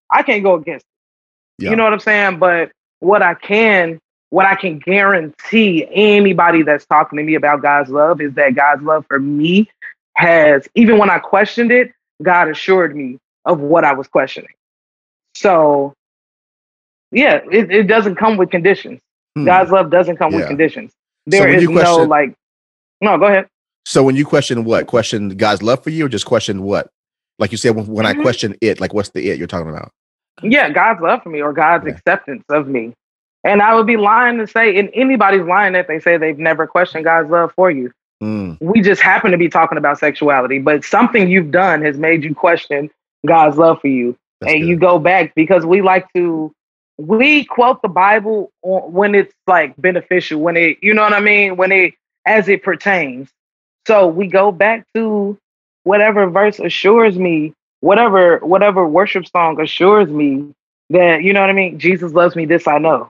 i 0.09 0.23
can't 0.23 0.43
go 0.43 0.55
against 0.55 0.85
it. 0.85 1.63
Yeah. 1.63 1.69
you 1.69 1.75
know 1.75 1.83
what 1.83 1.93
i'm 1.93 1.99
saying? 1.99 2.39
But 2.39 2.71
what 2.99 3.21
i 3.21 3.35
can 3.35 3.99
what 4.31 4.45
I 4.45 4.55
can 4.55 4.79
guarantee 4.79 5.85
anybody 5.91 6.63
that's 6.63 6.85
talking 6.85 7.17
to 7.17 7.23
me 7.23 7.35
about 7.35 7.61
God's 7.61 7.89
love 7.89 8.21
is 8.21 8.33
that 8.33 8.55
God's 8.55 8.81
love 8.81 9.05
for 9.07 9.19
me 9.19 9.69
has, 10.15 10.67
even 10.73 10.97
when 10.97 11.09
I 11.09 11.19
questioned 11.19 11.71
it, 11.71 11.91
God 12.23 12.47
assured 12.47 12.95
me 12.95 13.19
of 13.45 13.59
what 13.59 13.83
I 13.83 13.93
was 13.93 14.07
questioning. 14.07 14.53
So, 15.35 15.93
yeah, 17.11 17.41
it, 17.51 17.71
it 17.71 17.83
doesn't 17.83 18.15
come 18.15 18.37
with 18.37 18.49
conditions. 18.51 19.01
Hmm. 19.35 19.45
God's 19.45 19.69
love 19.69 19.91
doesn't 19.91 20.15
come 20.15 20.31
with 20.33 20.47
conditions. 20.47 20.93
There 21.25 21.43
when 21.43 21.55
is 21.57 21.63
you 21.63 21.71
no 21.71 22.03
like, 22.03 22.33
no, 23.01 23.17
go 23.17 23.25
ahead. 23.25 23.47
So 23.85 24.01
when 24.01 24.15
you 24.15 24.25
question 24.25 24.63
what? 24.63 24.87
Question 24.87 25.29
God's 25.29 25.61
love 25.61 25.83
for 25.83 25.89
you 25.89 26.05
or 26.05 26.09
just 26.09 26.25
question 26.25 26.63
what? 26.63 26.89
Like 27.37 27.51
you 27.51 27.57
said, 27.57 27.75
when, 27.75 27.85
when 27.87 28.05
I 28.05 28.13
Mhm. 28.13 28.21
question 28.21 28.55
it, 28.61 28.79
like 28.79 28.93
what's 28.93 29.09
the 29.09 29.29
it 29.29 29.37
you're 29.37 29.47
talking 29.47 29.69
about? 29.69 29.91
Yeah, 30.41 30.69
God's 30.69 31.01
love 31.01 31.21
for 31.23 31.29
me 31.29 31.41
or 31.41 31.51
God's 31.51 31.87
acceptance 31.87 32.45
of 32.49 32.67
me. 32.67 32.93
And 33.43 33.61
I 33.61 33.73
would 33.73 33.87
be 33.87 33.97
lying 33.97 34.37
to 34.37 34.47
say, 34.47 34.77
and 34.77 34.89
anybody's 34.93 35.45
lying 35.45 35.75
if 35.75 35.87
they 35.87 35.99
say 35.99 36.17
they've 36.17 36.37
never 36.37 36.67
questioned 36.67 37.05
God's 37.05 37.29
love 37.29 37.51
for 37.55 37.71
you. 37.71 37.91
Mm, 38.21 38.57
we 38.61 38.81
just 38.81 39.01
happen 39.01 39.31
to 39.31 39.37
be 39.37 39.49
talking 39.49 39.79
about 39.79 39.97
sexuality, 39.97 40.59
but 40.59 40.83
something 40.83 41.27
you've 41.27 41.49
done 41.49 41.81
has 41.81 41.97
made 41.97 42.23
you 42.23 42.35
question 42.35 42.89
God's 43.25 43.57
love 43.57 43.81
for 43.81 43.87
you. 43.87 44.15
that's 44.39 44.53
and 44.53 44.61
good. 44.61 44.67
you 44.67 44.75
go 44.77 44.99
back 44.99 45.33
because 45.33 45.65
we 45.65 45.81
like 45.81 46.11
to 46.13 46.53
we 46.97 47.45
quote 47.45 47.81
the 47.81 47.87
Bible 47.87 48.51
when 48.61 49.15
it's 49.15 49.33
like 49.47 49.75
beneficial, 49.77 50.39
when 50.39 50.55
it 50.55 50.77
you 50.83 50.93
know 50.93 51.01
what 51.01 51.13
I 51.13 51.19
mean, 51.19 51.57
when 51.57 51.71
it 51.71 51.95
as 52.25 52.47
it 52.47 52.61
pertains. 52.63 53.29
So 53.87 54.07
we 54.07 54.27
go 54.27 54.51
back 54.51 54.85
to 54.93 55.37
whatever 55.83 56.29
verse 56.29 56.59
assures 56.59 57.17
me, 57.17 57.53
whatever 57.79 58.37
whatever 58.39 58.87
worship 58.87 59.27
song 59.27 59.59
assures 59.59 60.09
me 60.09 60.53
that 60.91 61.23
you 61.23 61.33
know 61.33 61.41
what 61.41 61.49
I 61.49 61.53
mean. 61.53 61.79
Jesus 61.79 62.13
loves 62.13 62.35
me. 62.35 62.45
This 62.45 62.67
I 62.67 62.77
know. 62.77 63.09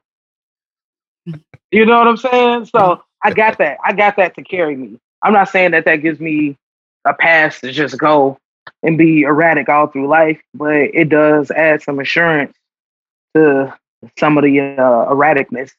you 1.71 1.85
know 1.85 1.97
what 1.97 2.07
I'm 2.07 2.17
saying? 2.17 2.65
So 2.65 3.03
I 3.23 3.31
got 3.31 3.57
that. 3.59 3.77
I 3.83 3.93
got 3.93 4.17
that 4.17 4.35
to 4.35 4.43
carry 4.43 4.75
me. 4.75 4.99
I'm 5.21 5.33
not 5.33 5.49
saying 5.49 5.71
that 5.71 5.85
that 5.85 5.97
gives 5.97 6.19
me 6.19 6.57
a 7.05 7.13
pass 7.13 7.59
to 7.61 7.71
just 7.71 7.97
go 7.97 8.37
and 8.83 8.97
be 8.97 9.21
erratic 9.23 9.69
all 9.69 9.87
through 9.87 10.07
life, 10.07 10.41
but 10.53 10.75
it 10.75 11.09
does 11.09 11.51
add 11.51 11.81
some 11.81 11.99
assurance 11.99 12.53
to 13.35 13.73
some 14.17 14.37
of 14.37 14.43
the 14.43 14.59
uh, 14.59 15.11
erraticness. 15.11 15.71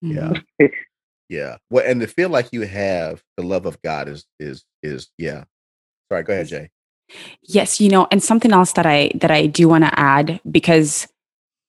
Yeah. 0.00 0.34
Yeah. 1.28 1.56
Well, 1.70 1.84
and 1.84 2.00
to 2.00 2.06
feel 2.06 2.28
like 2.28 2.50
you 2.52 2.62
have 2.62 3.22
the 3.36 3.42
love 3.42 3.66
of 3.66 3.80
God 3.82 4.08
is 4.08 4.24
is 4.38 4.64
is 4.82 5.08
yeah. 5.18 5.44
Sorry, 6.08 6.22
go 6.22 6.32
ahead, 6.32 6.46
Jay. 6.46 6.70
Yes, 7.42 7.80
you 7.80 7.88
know, 7.88 8.06
and 8.10 8.22
something 8.22 8.52
else 8.52 8.72
that 8.74 8.86
I 8.86 9.10
that 9.16 9.30
I 9.30 9.46
do 9.46 9.68
want 9.68 9.84
to 9.84 9.98
add 9.98 10.40
because 10.48 11.08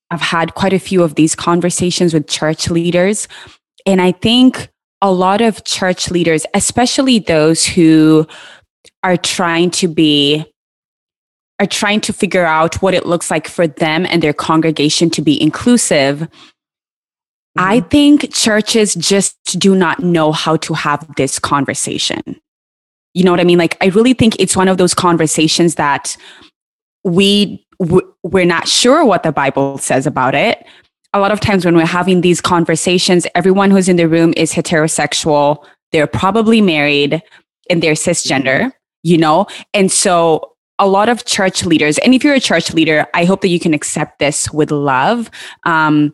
I've 0.09 0.21
had 0.21 0.55
quite 0.55 0.73
a 0.73 0.79
few 0.79 1.03
of 1.03 1.15
these 1.15 1.35
conversations 1.35 2.13
with 2.13 2.27
church 2.27 2.69
leaders 2.69 3.27
and 3.87 4.01
I 4.01 4.11
think 4.11 4.69
a 5.01 5.11
lot 5.11 5.41
of 5.41 5.63
church 5.63 6.11
leaders, 6.11 6.45
especially 6.53 7.19
those 7.19 7.65
who 7.65 8.27
are 9.01 9.17
trying 9.17 9.71
to 9.71 9.87
be 9.87 10.45
are 11.59 11.65
trying 11.65 12.01
to 12.01 12.13
figure 12.13 12.45
out 12.45 12.75
what 12.83 12.93
it 12.93 13.07
looks 13.07 13.31
like 13.31 13.47
for 13.47 13.65
them 13.65 14.05
and 14.05 14.21
their 14.21 14.33
congregation 14.33 15.09
to 15.09 15.21
be 15.23 15.41
inclusive. 15.41 16.27
I 17.57 17.79
mm-hmm. 17.79 17.87
think 17.87 18.33
churches 18.33 18.93
just 18.93 19.35
do 19.57 19.75
not 19.75 19.99
know 19.99 20.31
how 20.31 20.57
to 20.57 20.75
have 20.75 21.07
this 21.15 21.39
conversation. 21.39 22.21
You 23.15 23.23
know 23.23 23.31
what 23.31 23.39
I 23.39 23.45
mean? 23.45 23.57
Like, 23.57 23.75
I 23.81 23.87
really 23.87 24.13
think 24.13 24.35
it's 24.37 24.55
one 24.55 24.67
of 24.67 24.77
those 24.77 24.93
conversations 24.93 25.75
that 25.75 26.15
we 27.07 27.65
we're 28.23 28.45
not 28.45 28.67
sure 28.67 29.05
what 29.05 29.23
the 29.23 29.31
Bible 29.31 29.77
says 29.77 30.05
about 30.07 30.35
it. 30.35 30.65
A 31.13 31.19
lot 31.19 31.31
of 31.31 31.39
times 31.39 31.63
when 31.63 31.75
we're 31.75 31.85
having 31.85 32.21
these 32.21 32.41
conversations, 32.41 33.25
everyone 33.35 33.71
who's 33.71 33.87
in 33.87 33.95
the 33.95 34.07
room 34.07 34.33
is 34.35 34.51
heterosexual. 34.51 35.63
They're 35.91 36.07
probably 36.07 36.59
married 36.59 37.21
and 37.69 37.81
they're 37.81 37.93
cisgender, 37.93 38.71
you 39.03 39.17
know? 39.17 39.47
And 39.73 39.91
so 39.91 40.53
a 40.79 40.87
lot 40.87 41.07
of 41.07 41.25
church 41.25 41.65
leaders, 41.65 41.97
and 41.99 42.13
if 42.13 42.23
you're 42.23 42.33
a 42.33 42.39
church 42.39 42.73
leader, 42.73 43.05
I 43.13 43.25
hope 43.25 43.41
that 43.41 43.49
you 43.49 43.59
can 43.59 43.73
accept 43.73 44.19
this 44.19 44.51
with 44.51 44.71
love. 44.71 45.29
Um, 45.63 46.13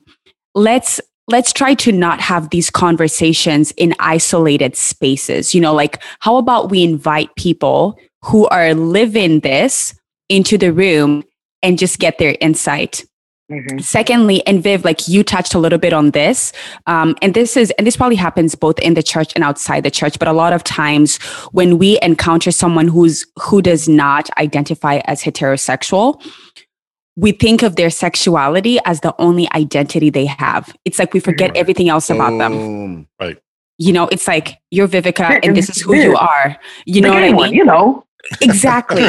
let's 0.54 1.02
let's 1.28 1.54
try 1.54 1.74
to 1.74 1.92
not 1.92 2.20
have 2.20 2.50
these 2.50 2.70
conversations 2.70 3.72
in 3.72 3.96
isolated 4.00 4.76
spaces. 4.76 5.56
You 5.56 5.62
know, 5.62 5.74
like 5.74 6.04
how 6.20 6.36
about 6.38 6.70
we 6.70 6.84
invite 6.84 7.34
people 7.36 7.98
who 8.22 8.48
are 8.48 8.74
living 8.74 9.40
this 9.40 9.96
into 10.30 10.58
the 10.58 10.72
room 10.72 11.24
and 11.62 11.78
just 11.80 12.00
get 12.00 12.18
their 12.18 12.36
insight. 12.42 13.06
Mm-hmm. 13.52 13.80
Secondly, 13.80 14.46
and 14.48 14.64
Viv, 14.64 14.86
like 14.86 15.08
you 15.08 15.24
touched 15.24 15.54
a 15.54 15.60
little 15.60 15.78
bit 15.78 15.94
on 15.94 16.12
this, 16.12 16.54
um, 16.88 17.16
and 17.22 17.34
this 17.34 17.58
is, 17.58 17.72
and 17.72 17.86
this 17.86 17.98
probably 17.98 18.16
happens 18.16 18.56
both 18.56 18.80
in 18.80 18.94
the 18.94 19.04
church 19.04 19.34
and 19.36 19.44
outside 19.44 19.84
the 19.84 19.92
church. 19.92 20.18
But 20.18 20.28
a 20.28 20.34
lot 20.34 20.54
of 20.54 20.64
times, 20.64 21.18
when 21.52 21.78
we 21.78 22.00
encounter 22.02 22.52
someone 22.52 22.88
who's 22.88 23.26
who 23.42 23.62
does 23.62 23.90
not 23.90 24.30
identify 24.38 25.02
as 25.06 25.22
heterosexual, 25.22 26.24
we 27.16 27.32
think 27.34 27.64
of 27.64 27.76
their 27.76 27.90
sexuality 27.90 28.80
as 28.86 29.02
the 29.02 29.14
only 29.20 29.48
identity 29.54 30.10
they 30.10 30.26
have. 30.26 30.74
It's 30.86 30.98
like 30.98 31.14
we 31.14 31.20
forget 31.20 31.50
right. 31.52 31.58
everything 31.58 31.90
else 31.90 32.10
about 32.10 32.38
them. 32.38 33.08
Right. 33.20 33.38
You 33.78 33.92
know, 33.92 34.08
it's 34.08 34.28
like 34.28 34.60
you're 34.72 34.88
Vivica 34.88 35.40
and 35.44 35.56
this 35.56 35.70
is 35.70 35.82
who 35.82 35.96
you 35.96 36.16
are. 36.18 36.58
You 36.86 37.02
know 37.02 37.14
what 37.14 37.24
I 37.24 37.34
mean? 37.34 37.54
You 37.54 37.66
know. 37.66 38.06
Exactly. 38.42 39.04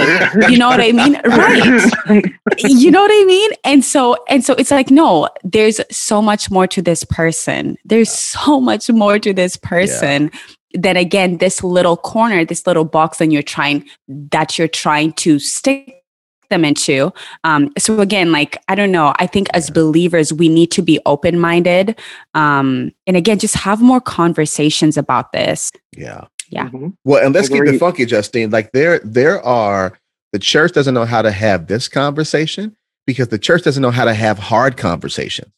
you 0.51 0.59
know 0.59 0.69
what 0.69 0.81
I 0.81 0.93
mean? 0.93 1.21
Right. 1.25 2.25
you 2.59 2.91
know 2.91 3.01
what 3.01 3.11
I 3.13 3.25
mean? 3.27 3.51
And 3.65 3.85
so 3.85 4.17
and 4.29 4.45
so 4.45 4.55
it's 4.55 4.71
like 4.71 4.91
no, 4.91 5.29
there's 5.43 5.81
so 5.91 6.21
much 6.21 6.51
more 6.51 6.67
to 6.67 6.83
this 6.83 7.05
person. 7.05 7.77
There's 7.85 8.11
so 8.11 8.61
much 8.61 8.91
more 8.91 9.19
to 9.19 9.33
this 9.33 9.57
person. 9.57 10.31
Yeah 10.33 10.41
that 10.77 10.97
again 10.97 11.37
this 11.37 11.63
little 11.63 11.97
corner 11.97 12.45
this 12.45 12.67
little 12.67 12.85
box 12.85 13.19
that 13.19 13.31
you're 13.31 13.45
trying 13.45 13.89
that 14.09 14.59
you're 14.59 14.67
trying 14.67 15.13
to 15.13 15.39
stick 15.39 16.05
them 16.51 16.65
into. 16.65 17.13
Um, 17.43 17.73
so 17.79 18.01
again, 18.01 18.33
like 18.33 18.57
I 18.69 18.75
don't 18.75 18.93
know, 18.93 19.15
I 19.19 19.27
think 19.27 19.49
as 19.53 19.71
believers 19.71 20.33
we 20.33 20.49
need 20.49 20.71
to 20.73 20.83
be 20.83 21.01
open 21.07 21.39
minded, 21.39 21.99
um, 22.35 22.93
and 23.07 23.17
again, 23.17 23.39
just 23.39 23.57
have 23.57 23.81
more 23.81 24.01
conversations 24.01 24.97
about 24.97 25.33
this. 25.33 25.73
Yeah, 25.97 26.27
yeah. 26.55 26.67
Mm-hmm. 26.67 26.91
Well, 27.05 27.25
and 27.25 27.35
let's 27.35 27.49
Agreed. 27.49 27.67
keep 27.67 27.75
it 27.75 27.79
funky, 27.79 28.07
Justine. 28.07 28.51
Like 28.51 28.71
there, 28.73 29.01
there 29.01 29.43
are 29.43 29.99
the 30.33 30.39
church 30.39 30.73
doesn't 30.73 30.95
know 30.95 31.05
how 31.05 31.21
to 31.21 31.33
have 31.33 31.67
this 31.67 31.89
conversation 31.89 32.77
because 33.07 33.29
the 33.29 33.39
church 33.39 33.63
doesn't 33.63 33.83
know 33.83 33.91
how 33.91 34.05
to 34.05 34.15
have 34.15 34.39
hard 34.39 34.77
conversations. 34.77 35.51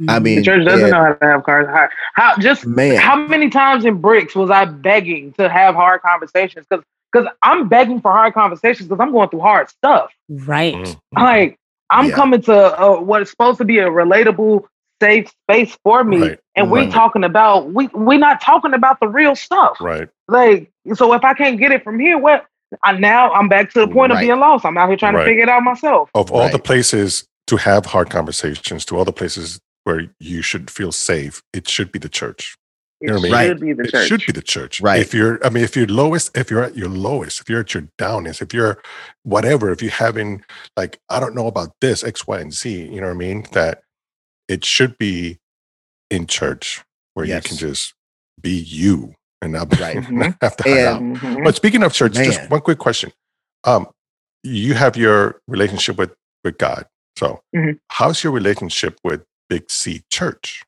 Mm-hmm. 0.00 0.10
I 0.10 0.18
mean, 0.18 0.36
the 0.36 0.44
church 0.44 0.64
doesn't 0.64 0.90
know 0.90 1.04
how 1.04 1.12
to 1.12 1.26
have 1.26 1.44
cards. 1.44 1.68
How, 1.68 1.88
how 2.14 2.38
just 2.38 2.66
man, 2.66 2.96
how 2.96 3.16
many 3.16 3.50
times 3.50 3.84
in 3.84 4.00
bricks 4.00 4.34
was 4.34 4.50
I 4.50 4.64
begging 4.64 5.32
to 5.34 5.48
have 5.48 5.74
hard 5.74 6.00
conversations? 6.00 6.66
Because 6.68 6.84
because 7.12 7.28
I'm 7.42 7.68
begging 7.68 8.00
for 8.00 8.12
hard 8.12 8.34
conversations 8.34 8.88
because 8.88 9.02
I'm 9.02 9.12
going 9.12 9.28
through 9.28 9.40
hard 9.40 9.68
stuff. 9.68 10.10
Right. 10.28 10.74
Mm-hmm. 10.74 11.22
Like 11.22 11.58
I'm 11.90 12.08
yeah. 12.08 12.14
coming 12.14 12.40
to 12.42 12.80
uh, 12.80 13.00
what 13.00 13.22
is 13.22 13.30
supposed 13.30 13.58
to 13.58 13.64
be 13.64 13.78
a 13.78 13.86
relatable, 13.86 14.66
safe 15.00 15.32
space 15.44 15.76
for 15.84 16.04
me, 16.04 16.20
right. 16.20 16.40
and 16.54 16.70
we're 16.70 16.90
talking 16.90 17.24
about 17.24 17.72
we 17.72 17.88
we're 17.88 18.18
not 18.18 18.40
talking 18.40 18.74
about 18.74 19.00
the 19.00 19.08
real 19.08 19.36
stuff. 19.36 19.80
Right. 19.80 20.08
Like 20.28 20.70
so, 20.94 21.12
if 21.14 21.24
I 21.24 21.34
can't 21.34 21.58
get 21.58 21.72
it 21.72 21.84
from 21.84 21.98
here, 21.98 22.18
what? 22.18 22.46
I, 22.82 22.92
now 22.92 23.32
I'm 23.32 23.48
back 23.48 23.70
to 23.72 23.80
the 23.80 23.88
point 23.88 24.12
right. 24.12 24.22
of 24.22 24.28
being 24.28 24.38
lost. 24.38 24.66
I'm 24.66 24.76
out 24.76 24.88
here 24.88 24.96
trying 24.96 25.14
right. 25.14 25.24
to 25.24 25.30
figure 25.30 25.42
it 25.44 25.48
out 25.48 25.62
myself. 25.62 26.10
Of 26.14 26.30
all 26.30 26.50
the 26.50 26.58
places 26.58 27.26
to 27.46 27.56
have 27.56 27.86
hard 27.86 28.10
conversations, 28.10 28.84
to 28.86 28.96
all 28.96 29.04
the 29.04 29.12
places 29.12 29.58
where 29.84 30.12
you 30.20 30.42
should 30.42 30.70
feel 30.70 30.92
safe, 30.92 31.42
it 31.54 31.66
should 31.66 31.90
be 31.90 31.98
the 31.98 32.10
church. 32.10 32.56
It 33.00 33.08
should 33.08 33.32
right. 33.32 33.58
be 33.58 33.72
the 33.72 33.86
church. 33.86 34.08
Should 34.08 34.26
be 34.26 34.32
the 34.32 34.42
church. 34.42 34.80
Right. 34.80 35.00
If 35.00 35.14
you're, 35.14 35.44
I 35.46 35.50
mean, 35.50 35.64
if 35.64 35.76
you're 35.76 35.86
lowest, 35.86 36.36
if 36.36 36.50
you're 36.50 36.62
at 36.62 36.76
your 36.76 36.88
lowest, 36.88 37.40
if 37.40 37.48
you're 37.48 37.60
at 37.60 37.72
your 37.72 37.88
downest, 37.96 38.42
if 38.42 38.52
you're 38.52 38.82
whatever, 39.22 39.70
if 39.70 39.80
you're 39.80 39.92
having 39.92 40.44
like, 40.76 40.98
I 41.08 41.20
don't 41.20 41.34
know 41.34 41.46
about 41.46 41.70
this, 41.80 42.02
X, 42.02 42.26
Y, 42.26 42.40
and 42.40 42.52
Z, 42.52 42.70
you 42.70 43.00
know 43.00 43.06
what 43.06 43.14
I 43.14 43.16
mean? 43.16 43.46
That 43.52 43.82
it 44.48 44.64
should 44.64 44.96
be 44.98 45.38
in 46.10 46.26
church 46.26 46.82
where 47.14 47.26
yes. 47.26 47.44
you 47.44 47.48
can 47.48 47.58
just 47.58 47.94
be 48.40 48.50
you 48.50 49.14
and 49.42 49.52
not, 49.52 49.78
right. 49.80 50.10
not 50.10 50.34
have 50.40 50.56
to 50.56 50.62
hide 50.64 50.86
out. 50.86 51.00
Mm-hmm. 51.02 51.44
But 51.44 51.54
speaking 51.56 51.82
of 51.82 51.92
church, 51.92 52.14
Man. 52.14 52.24
just 52.24 52.50
one 52.50 52.60
quick 52.60 52.78
question. 52.78 53.12
Um, 53.64 53.88
you 54.42 54.74
have 54.74 54.96
your 54.96 55.40
relationship 55.48 55.98
with 55.98 56.14
with 56.44 56.58
God. 56.58 56.86
So 57.16 57.40
mm-hmm. 57.54 57.72
how's 57.88 58.22
your 58.22 58.32
relationship 58.32 58.98
with 59.02 59.24
Big 59.48 59.70
C 59.70 60.02
Church? 60.10 60.62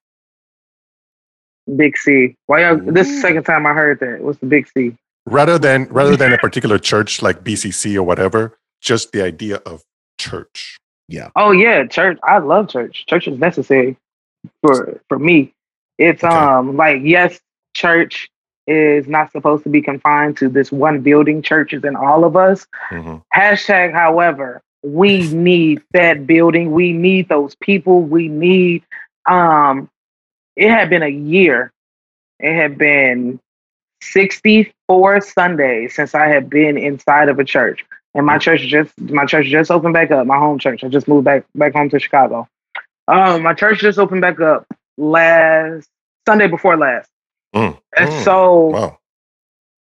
Big 1.76 1.96
C. 1.96 2.36
Why 2.46 2.62
y'all, 2.62 2.78
this 2.78 3.08
is 3.08 3.16
the 3.16 3.20
second 3.20 3.44
time 3.44 3.66
I 3.66 3.72
heard 3.72 4.00
that. 4.00 4.20
What's 4.20 4.38
the 4.40 4.46
Big 4.46 4.68
C? 4.68 4.96
Rather 5.26 5.58
than 5.58 5.84
rather 5.84 6.16
than 6.16 6.32
a 6.32 6.38
particular 6.42 6.78
church 6.78 7.22
like 7.22 7.44
BCC 7.44 7.94
or 7.94 8.02
whatever, 8.02 8.58
just 8.80 9.12
the 9.12 9.22
idea 9.22 9.56
of 9.58 9.84
church. 10.18 10.79
Yeah. 11.11 11.31
Oh 11.35 11.51
yeah, 11.51 11.87
church. 11.87 12.18
I 12.23 12.38
love 12.38 12.68
church. 12.68 13.05
Church 13.07 13.27
is 13.27 13.38
necessary 13.38 13.96
for 14.62 15.01
for 15.09 15.18
me. 15.18 15.53
It's 15.99 16.23
okay. 16.23 16.35
um 16.35 16.77
like 16.77 17.03
yes, 17.03 17.40
church 17.75 18.31
is 18.66 19.09
not 19.09 19.33
supposed 19.33 19.64
to 19.64 19.70
be 19.70 19.83
confined 19.83 20.37
to 20.38 20.49
this 20.49 20.70
one 20.70 21.01
building. 21.01 21.42
Churches 21.42 21.83
and 21.83 21.96
all 21.96 22.25
of 22.25 22.37
us. 22.37 22.64
Mm-hmm. 22.92 23.16
Hashtag, 23.37 23.92
however, 23.92 24.62
we 24.85 25.27
need 25.33 25.83
that 25.92 26.27
building. 26.29 26.70
We 26.70 26.92
need 26.92 27.29
those 27.29 27.57
people. 27.57 28.03
We 28.03 28.29
need 28.29 28.85
um 29.29 29.90
it 30.55 30.70
had 30.70 30.90
been 30.90 31.03
a 31.03 31.09
year. 31.09 31.73
It 32.38 32.55
had 32.55 32.79
been 32.79 33.40
64 34.03 35.20
Sundays 35.23 35.94
since 35.96 36.14
I 36.14 36.29
had 36.29 36.49
been 36.49 36.79
inside 36.79 37.29
of 37.29 37.38
a 37.38 37.44
church. 37.44 37.85
And 38.14 38.27
my 38.27 38.38
church 38.38 38.62
just 38.62 38.99
my 39.01 39.25
church 39.25 39.46
just 39.46 39.70
opened 39.70 39.94
back 39.94 40.11
up, 40.11 40.27
my 40.27 40.38
home 40.38 40.59
church. 40.59 40.83
I 40.83 40.88
just 40.88 41.07
moved 41.07 41.25
back 41.25 41.44
back 41.55 41.73
home 41.75 41.88
to 41.90 42.01
Chicago. 42.01 42.49
Um, 43.07 43.42
my 43.42 43.55
church 43.55 43.81
just 43.81 43.99
opened 43.99 44.20
back 44.20 44.40
up 44.40 44.66
last 44.96 45.88
Sunday 46.27 46.49
before 46.49 46.77
last. 46.77 47.09
Mm, 47.55 47.79
and 47.96 48.11
mm, 48.11 48.25
so 48.25 48.66
wow. 48.66 48.99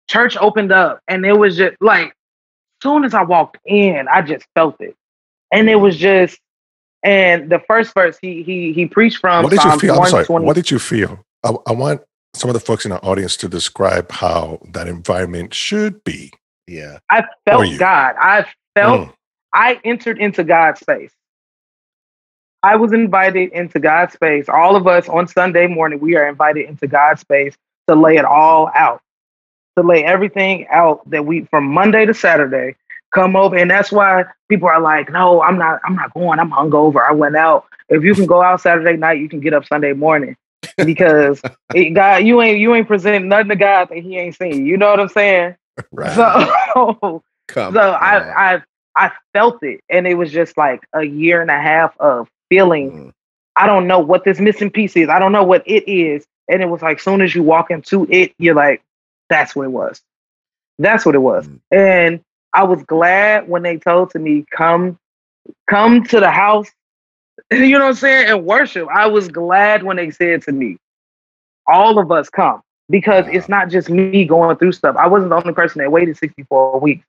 church 0.09 0.37
opened 0.37 0.71
up 0.71 1.01
and 1.07 1.25
it 1.25 1.33
was 1.33 1.57
just 1.57 1.75
like 1.81 2.13
soon 2.81 3.03
as 3.03 3.13
I 3.13 3.23
walked 3.23 3.57
in, 3.65 4.07
I 4.09 4.21
just 4.21 4.45
felt 4.55 4.79
it. 4.79 4.95
And 5.51 5.69
it 5.69 5.75
was 5.75 5.97
just 5.97 6.39
and 7.03 7.49
the 7.49 7.59
first 7.67 7.93
verse 7.93 8.17
he 8.21 8.43
he 8.43 8.73
he 8.73 8.85
preached 8.85 9.19
from. 9.19 9.43
What 9.43 9.51
did 9.51 9.61
Psalms 9.61 9.81
you 9.81 9.89
feel? 9.89 10.01
I'm 10.01 10.09
sorry. 10.09 10.25
What 10.25 10.55
did 10.55 10.69
you 10.69 10.79
feel? 10.79 11.23
I, 11.43 11.53
I 11.67 11.71
want 11.71 12.01
some 12.33 12.49
of 12.49 12.53
the 12.53 12.59
folks 12.59 12.85
in 12.85 12.91
our 12.91 13.03
audience 13.03 13.37
to 13.37 13.47
describe 13.47 14.11
how 14.11 14.59
that 14.73 14.87
environment 14.87 15.53
should 15.53 16.03
be. 16.03 16.31
Yeah. 16.67 16.99
I 17.09 17.23
felt 17.45 17.65
God. 17.77 18.15
I 18.19 18.45
felt 18.75 19.01
mm. 19.01 19.13
I 19.53 19.79
entered 19.83 20.19
into 20.19 20.43
God's 20.43 20.81
space. 20.81 21.11
I 22.63 22.75
was 22.75 22.91
invited 22.91 23.51
into 23.51 23.79
God's 23.79 24.13
space. 24.13 24.49
All 24.49 24.75
of 24.75 24.87
us 24.87 25.07
on 25.07 25.27
Sunday 25.27 25.67
morning, 25.67 25.99
we 25.99 26.15
are 26.15 26.27
invited 26.27 26.67
into 26.67 26.87
God's 26.87 27.21
space 27.21 27.55
to 27.87 27.95
lay 27.95 28.17
it 28.17 28.25
all 28.25 28.69
out, 28.75 29.01
to 29.77 29.83
lay 29.83 30.03
everything 30.03 30.67
out 30.69 31.07
that 31.09 31.25
we 31.25 31.45
from 31.45 31.65
Monday 31.65 32.05
to 32.05 32.13
Saturday 32.13 32.75
come 33.13 33.35
over. 33.35 33.55
And 33.55 33.69
that's 33.69 33.91
why 33.91 34.25
people 34.49 34.67
are 34.67 34.81
like, 34.81 35.09
no, 35.11 35.41
I'm 35.41 35.57
not, 35.57 35.79
I'm 35.85 35.95
not 35.95 36.13
going. 36.13 36.39
I'm 36.39 36.51
hungover. 36.51 37.07
I 37.07 37.13
went 37.13 37.35
out. 37.35 37.65
If 37.89 38.03
you 38.03 38.13
can 38.13 38.25
go 38.25 38.41
out 38.41 38.61
Saturday 38.61 38.97
night, 38.97 39.19
you 39.19 39.29
can 39.29 39.39
get 39.39 39.53
up 39.53 39.65
Sunday 39.65 39.93
morning. 39.93 40.35
Because 40.77 41.41
it, 41.73 41.91
God, 41.91 42.25
you 42.25 42.41
ain't 42.41 42.59
you 42.59 42.75
ain't 42.75 42.87
presenting 42.87 43.29
nothing 43.29 43.49
to 43.49 43.55
God 43.55 43.89
that 43.89 43.99
He 43.99 44.17
ain't 44.17 44.35
seen. 44.35 44.65
You 44.65 44.77
know 44.77 44.89
what 44.89 44.99
I'm 44.99 45.09
saying? 45.09 45.55
Right. 45.91 46.15
So, 46.15 47.23
Come 47.47 47.73
so 47.73 47.79
I 47.79 48.55
I 48.55 48.61
I 48.95 49.11
felt 49.33 49.61
it, 49.63 49.81
and 49.89 50.07
it 50.07 50.15
was 50.15 50.31
just 50.31 50.57
like 50.57 50.81
a 50.93 51.03
year 51.03 51.41
and 51.41 51.51
a 51.51 51.61
half 51.61 51.95
of 51.99 52.27
feeling. 52.49 52.91
Mm. 52.91 53.13
I 53.55 53.65
don't 53.67 53.87
know 53.87 53.99
what 53.99 54.23
this 54.23 54.39
missing 54.39 54.69
piece 54.69 54.95
is. 54.95 55.09
I 55.09 55.19
don't 55.19 55.31
know 55.31 55.43
what 55.43 55.63
it 55.65 55.87
is, 55.89 56.25
and 56.47 56.61
it 56.61 56.65
was 56.65 56.81
like 56.81 56.99
soon 56.99 57.21
as 57.21 57.33
you 57.33 57.43
walk 57.43 57.71
into 57.71 58.07
it, 58.09 58.33
you're 58.37 58.55
like, 58.55 58.83
that's 59.29 59.55
what 59.55 59.65
it 59.65 59.71
was. 59.71 60.01
That's 60.79 61.05
what 61.05 61.15
it 61.15 61.19
was. 61.19 61.47
Mm. 61.47 61.59
And 61.71 62.23
I 62.53 62.63
was 62.63 62.83
glad 62.83 63.47
when 63.47 63.63
they 63.63 63.77
told 63.77 64.11
to 64.11 64.19
me, 64.19 64.45
come, 64.51 64.99
come 65.67 66.03
to 66.05 66.19
the 66.19 66.31
house, 66.31 66.69
you 67.51 67.69
know 67.71 67.79
what 67.79 67.89
I'm 67.89 67.93
saying, 67.95 68.29
and 68.29 68.45
worship. 68.45 68.87
I 68.93 69.07
was 69.07 69.27
glad 69.27 69.83
when 69.83 69.97
they 69.97 70.11
said 70.11 70.43
to 70.43 70.51
me, 70.51 70.77
all 71.67 71.99
of 71.99 72.11
us 72.11 72.29
come. 72.29 72.61
Because 72.89 73.25
it's 73.27 73.49
not 73.49 73.69
just 73.69 73.89
me 73.89 74.23
going 74.25 74.55
through 74.57 74.71
stuff. 74.71 74.95
I 74.97 75.07
wasn't 75.07 75.31
the 75.31 75.35
only 75.35 75.53
person 75.53 75.79
that 75.79 75.91
waited 75.91 76.17
64 76.17 76.79
weeks. 76.79 77.05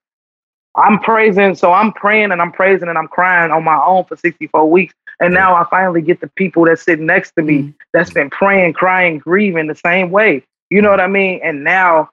I'm 0.75 0.99
praising, 0.99 1.55
so 1.55 1.73
I'm 1.73 1.91
praying 1.93 2.31
and 2.31 2.41
I'm 2.41 2.51
praising 2.51 2.89
and 2.89 2.97
I'm 2.97 3.07
crying 3.07 3.51
on 3.51 3.63
my 3.63 3.81
own 3.83 4.05
for 4.05 4.15
64 4.15 4.69
weeks. 4.69 4.93
And 5.19 5.33
now 5.33 5.55
I 5.55 5.65
finally 5.69 6.01
get 6.01 6.21
the 6.21 6.29
people 6.35 6.65
that 6.65 6.79
sit 6.79 6.99
next 6.99 7.31
to 7.35 7.41
me 7.41 7.59
mm-hmm. 7.59 7.71
that's 7.91 8.11
been 8.11 8.29
praying, 8.29 8.73
crying, 8.73 9.17
grieving 9.17 9.67
the 9.67 9.75
same 9.75 10.11
way. 10.11 10.43
You 10.69 10.81
know 10.81 10.89
what 10.89 11.01
I 11.01 11.07
mean? 11.07 11.41
And 11.43 11.63
now 11.63 12.09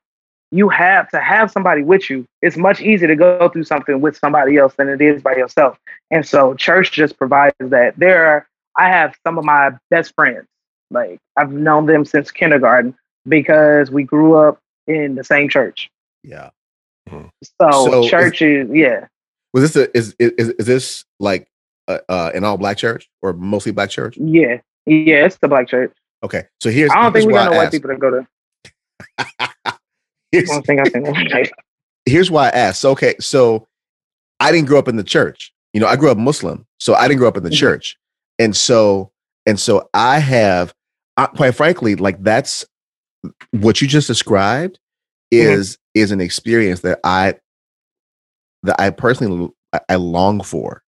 you 0.50 0.68
have 0.68 1.08
to 1.10 1.20
have 1.20 1.50
somebody 1.50 1.82
with 1.82 2.08
you. 2.08 2.26
It's 2.42 2.56
much 2.56 2.80
easier 2.80 3.08
to 3.08 3.16
go 3.16 3.48
through 3.48 3.64
something 3.64 4.00
with 4.00 4.16
somebody 4.16 4.56
else 4.56 4.74
than 4.76 4.88
it 4.88 5.00
is 5.00 5.22
by 5.22 5.36
yourself. 5.36 5.78
And 6.10 6.26
so 6.26 6.54
church 6.54 6.92
just 6.92 7.18
provides 7.18 7.54
that. 7.60 7.98
There 7.98 8.26
are, 8.26 8.48
I 8.76 8.88
have 8.88 9.14
some 9.24 9.38
of 9.38 9.44
my 9.44 9.72
best 9.90 10.14
friends. 10.14 10.46
Like 10.90 11.18
I've 11.36 11.52
known 11.52 11.86
them 11.86 12.04
since 12.04 12.30
kindergarten 12.30 12.96
because 13.28 13.90
we 13.90 14.02
grew 14.04 14.34
up 14.36 14.58
in 14.86 15.14
the 15.14 15.24
same 15.24 15.48
church. 15.48 15.90
Yeah. 16.22 16.50
So, 17.10 17.30
So 17.60 18.08
church 18.08 18.42
is, 18.42 18.68
yeah. 18.72 19.06
Was 19.54 19.72
this 19.72 19.76
a, 19.76 19.96
is, 19.96 20.14
is 20.18 20.50
is 20.50 20.66
this 20.66 21.04
like 21.20 21.48
uh, 21.88 21.98
uh, 22.08 22.32
an 22.34 22.44
all 22.44 22.56
black 22.58 22.76
church 22.76 23.08
or 23.22 23.32
mostly 23.32 23.72
black 23.72 23.90
church? 23.90 24.16
Yeah. 24.16 24.58
Yeah, 24.86 25.24
it's 25.26 25.38
the 25.38 25.48
black 25.48 25.68
church. 25.68 25.92
Okay, 26.22 26.44
so 26.60 26.70
here's 26.70 26.90
I 26.90 26.94
don't 27.02 27.12
here's 27.12 27.24
think 27.24 27.28
we 27.28 27.34
got 27.34 27.50
no 27.52 27.56
white 27.58 27.70
people 27.70 27.90
to 27.90 27.96
go 27.96 28.10
to 28.10 28.26
I 29.18 29.72
here's, 30.32 30.48
don't 30.48 30.64
think 30.66 30.80
I 30.80 30.84
think 30.84 31.52
here's 32.04 32.30
why 32.30 32.46
I 32.46 32.50
asked. 32.50 32.80
So, 32.80 32.90
okay, 32.92 33.14
so 33.20 33.66
I 34.40 34.52
didn't 34.52 34.66
grow 34.68 34.78
up 34.78 34.88
in 34.88 34.96
the 34.96 35.04
church. 35.04 35.52
You 35.72 35.80
know, 35.80 35.86
I 35.86 35.96
grew 35.96 36.10
up 36.10 36.18
Muslim, 36.18 36.66
so 36.80 36.94
I 36.94 37.08
didn't 37.08 37.18
grow 37.18 37.28
up 37.28 37.36
in 37.36 37.42
the 37.42 37.50
Mhm. 37.50 37.58
church, 37.58 37.98
and 38.38 38.54
so 38.56 39.10
and 39.46 39.58
so 39.60 39.88
I 39.94 40.18
have, 40.18 40.74
uh, 41.16 41.26
quite 41.28 41.54
frankly, 41.54 41.94
like 41.96 42.22
that's 42.22 42.64
what 43.52 43.80
you 43.80 43.88
just 43.88 44.06
described 44.08 44.78
Mm-hmm. 45.34 45.54
is 45.58 45.76
is 45.94 46.12
an 46.12 46.20
experience 46.20 46.80
that 46.82 47.00
I 47.02 47.34
that 48.62 48.80
I 48.80 48.90
personally 48.90 49.50
I- 49.88 49.96
long 49.96 50.40
for 50.40 50.82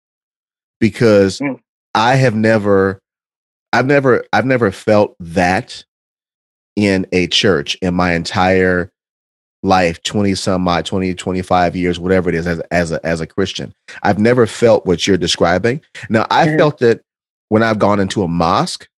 because 0.81 1.41
Mm. 1.41 1.59
I 1.95 2.15
have 2.15 2.37
never 2.37 3.01
I've 3.73 3.87
never 3.87 4.25
I've 4.33 4.47
never 4.47 4.71
felt 4.71 5.17
that 5.19 5.85
in 6.77 7.05
a 7.11 7.27
church 7.27 7.77
in 7.83 7.95
my 7.95 8.13
entire 8.13 8.93
life 9.65 10.01
20 10.05 10.37
some 10.37 10.69
odd 10.69 10.87
20 10.87 11.15
25 11.15 11.75
years 11.75 11.99
whatever 11.99 12.29
it 12.29 12.37
is 12.37 12.47
as, 12.47 12.61
as 12.71 12.93
a 12.93 13.05
as 13.05 13.21
a 13.21 13.27
christian 13.27 13.75
i've 14.05 14.21
never 14.21 14.47
felt 14.47 14.87
what 14.87 15.05
you're 15.05 15.17
describing 15.19 15.81
now 16.09 16.25
i 16.31 16.47
Mhm. 16.47 16.59
felt 16.59 16.81
it 16.81 17.03
when 17.49 17.65
i've 17.65 17.81
gone 17.81 17.99
into 17.99 18.23
a 18.23 18.29
mosque 18.29 18.89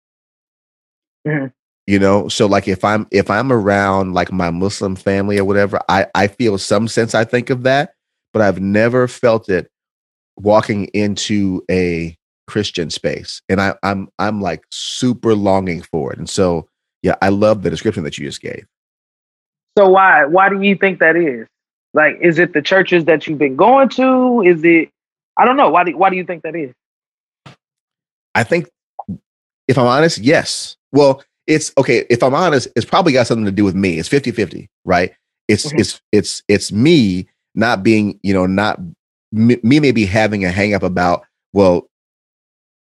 Mhm. 1.27 1.51
You 1.91 1.99
know 1.99 2.29
so 2.29 2.47
like 2.47 2.69
if 2.69 2.85
i'm 2.85 3.07
if 3.11 3.31
i'm 3.31 3.53
around 3.53 4.15
like 4.15 4.33
my 4.33 4.51
muslim 4.51 4.97
family 4.97 5.39
or 5.39 5.45
whatever 5.45 5.81
i 5.89 6.07
i 6.15 6.27
feel 6.27 6.59
some 6.59 6.89
sense 6.89 7.15
i 7.15 7.25
think 7.25 7.51
of 7.51 7.65
that 7.65 7.95
but 8.33 8.43
i've 8.43 8.61
never 8.61 9.09
felt 9.09 9.49
it 9.49 9.71
walking 10.37 10.87
into 10.95 11.63
a 11.71 12.17
christian 12.47 12.91
space 12.91 13.43
and 13.49 13.61
i 13.61 13.75
i'm 13.83 14.09
i'm 14.19 14.41
like 14.41 14.65
super 14.71 15.35
longing 15.35 15.83
for 15.83 16.13
it 16.13 16.19
and 16.19 16.31
so 16.31 16.69
yeah 17.03 17.17
i 17.23 17.29
love 17.29 17.63
the 17.63 17.71
description 17.71 18.05
that 18.05 18.19
you 18.19 18.27
just 18.27 18.41
gave 18.41 18.67
So 19.79 19.89
why 19.89 20.27
why 20.27 20.49
do 20.49 20.61
you 20.61 20.77
think 20.77 21.01
that 21.01 21.17
is? 21.17 21.47
Like, 21.95 22.19
is 22.21 22.39
it 22.39 22.53
the 22.53 22.63
churches 22.63 23.07
that 23.07 23.27
you've 23.27 23.39
been 23.39 23.57
going 23.57 23.89
to? 23.91 24.43
Is 24.43 24.63
it? 24.65 24.91
I 25.37 25.45
don't 25.45 25.57
know. 25.57 25.71
Why 25.71 25.85
do 25.85 25.97
Why 25.97 26.11
do 26.11 26.17
you 26.17 26.25
think 26.25 26.43
that 26.43 26.55
is? 26.55 26.73
I 28.35 28.45
think, 28.45 28.69
if 29.67 29.79
I'm 29.79 29.87
honest, 29.87 30.19
yes. 30.19 30.77
Well, 30.93 31.23
it's 31.51 31.73
okay. 31.77 32.07
If 32.09 32.23
I'm 32.23 32.35
honest, 32.35 32.69
it's 32.77 32.87
probably 32.87 33.13
got 33.13 33.27
something 33.27 33.45
to 33.45 33.51
do 33.51 33.65
with 33.65 33.75
me. 33.75 33.99
It's 33.99 34.09
50 34.09 34.31
50, 34.31 34.71
right? 34.85 35.13
It's, 35.49 35.67
Mhm. 35.67 35.81
it's, 35.81 36.01
it's, 36.13 36.43
it's 36.47 36.71
me 36.71 37.29
not 37.57 37.83
being, 37.83 38.21
you 38.23 38.33
know, 38.33 38.47
not 38.47 38.79
me, 39.33 39.59
me 39.65 39.81
maybe 39.81 40.05
having 40.07 40.45
a 40.45 40.51
hang 40.51 40.75
up 40.75 40.85
about, 40.85 41.25
well, 41.53 41.89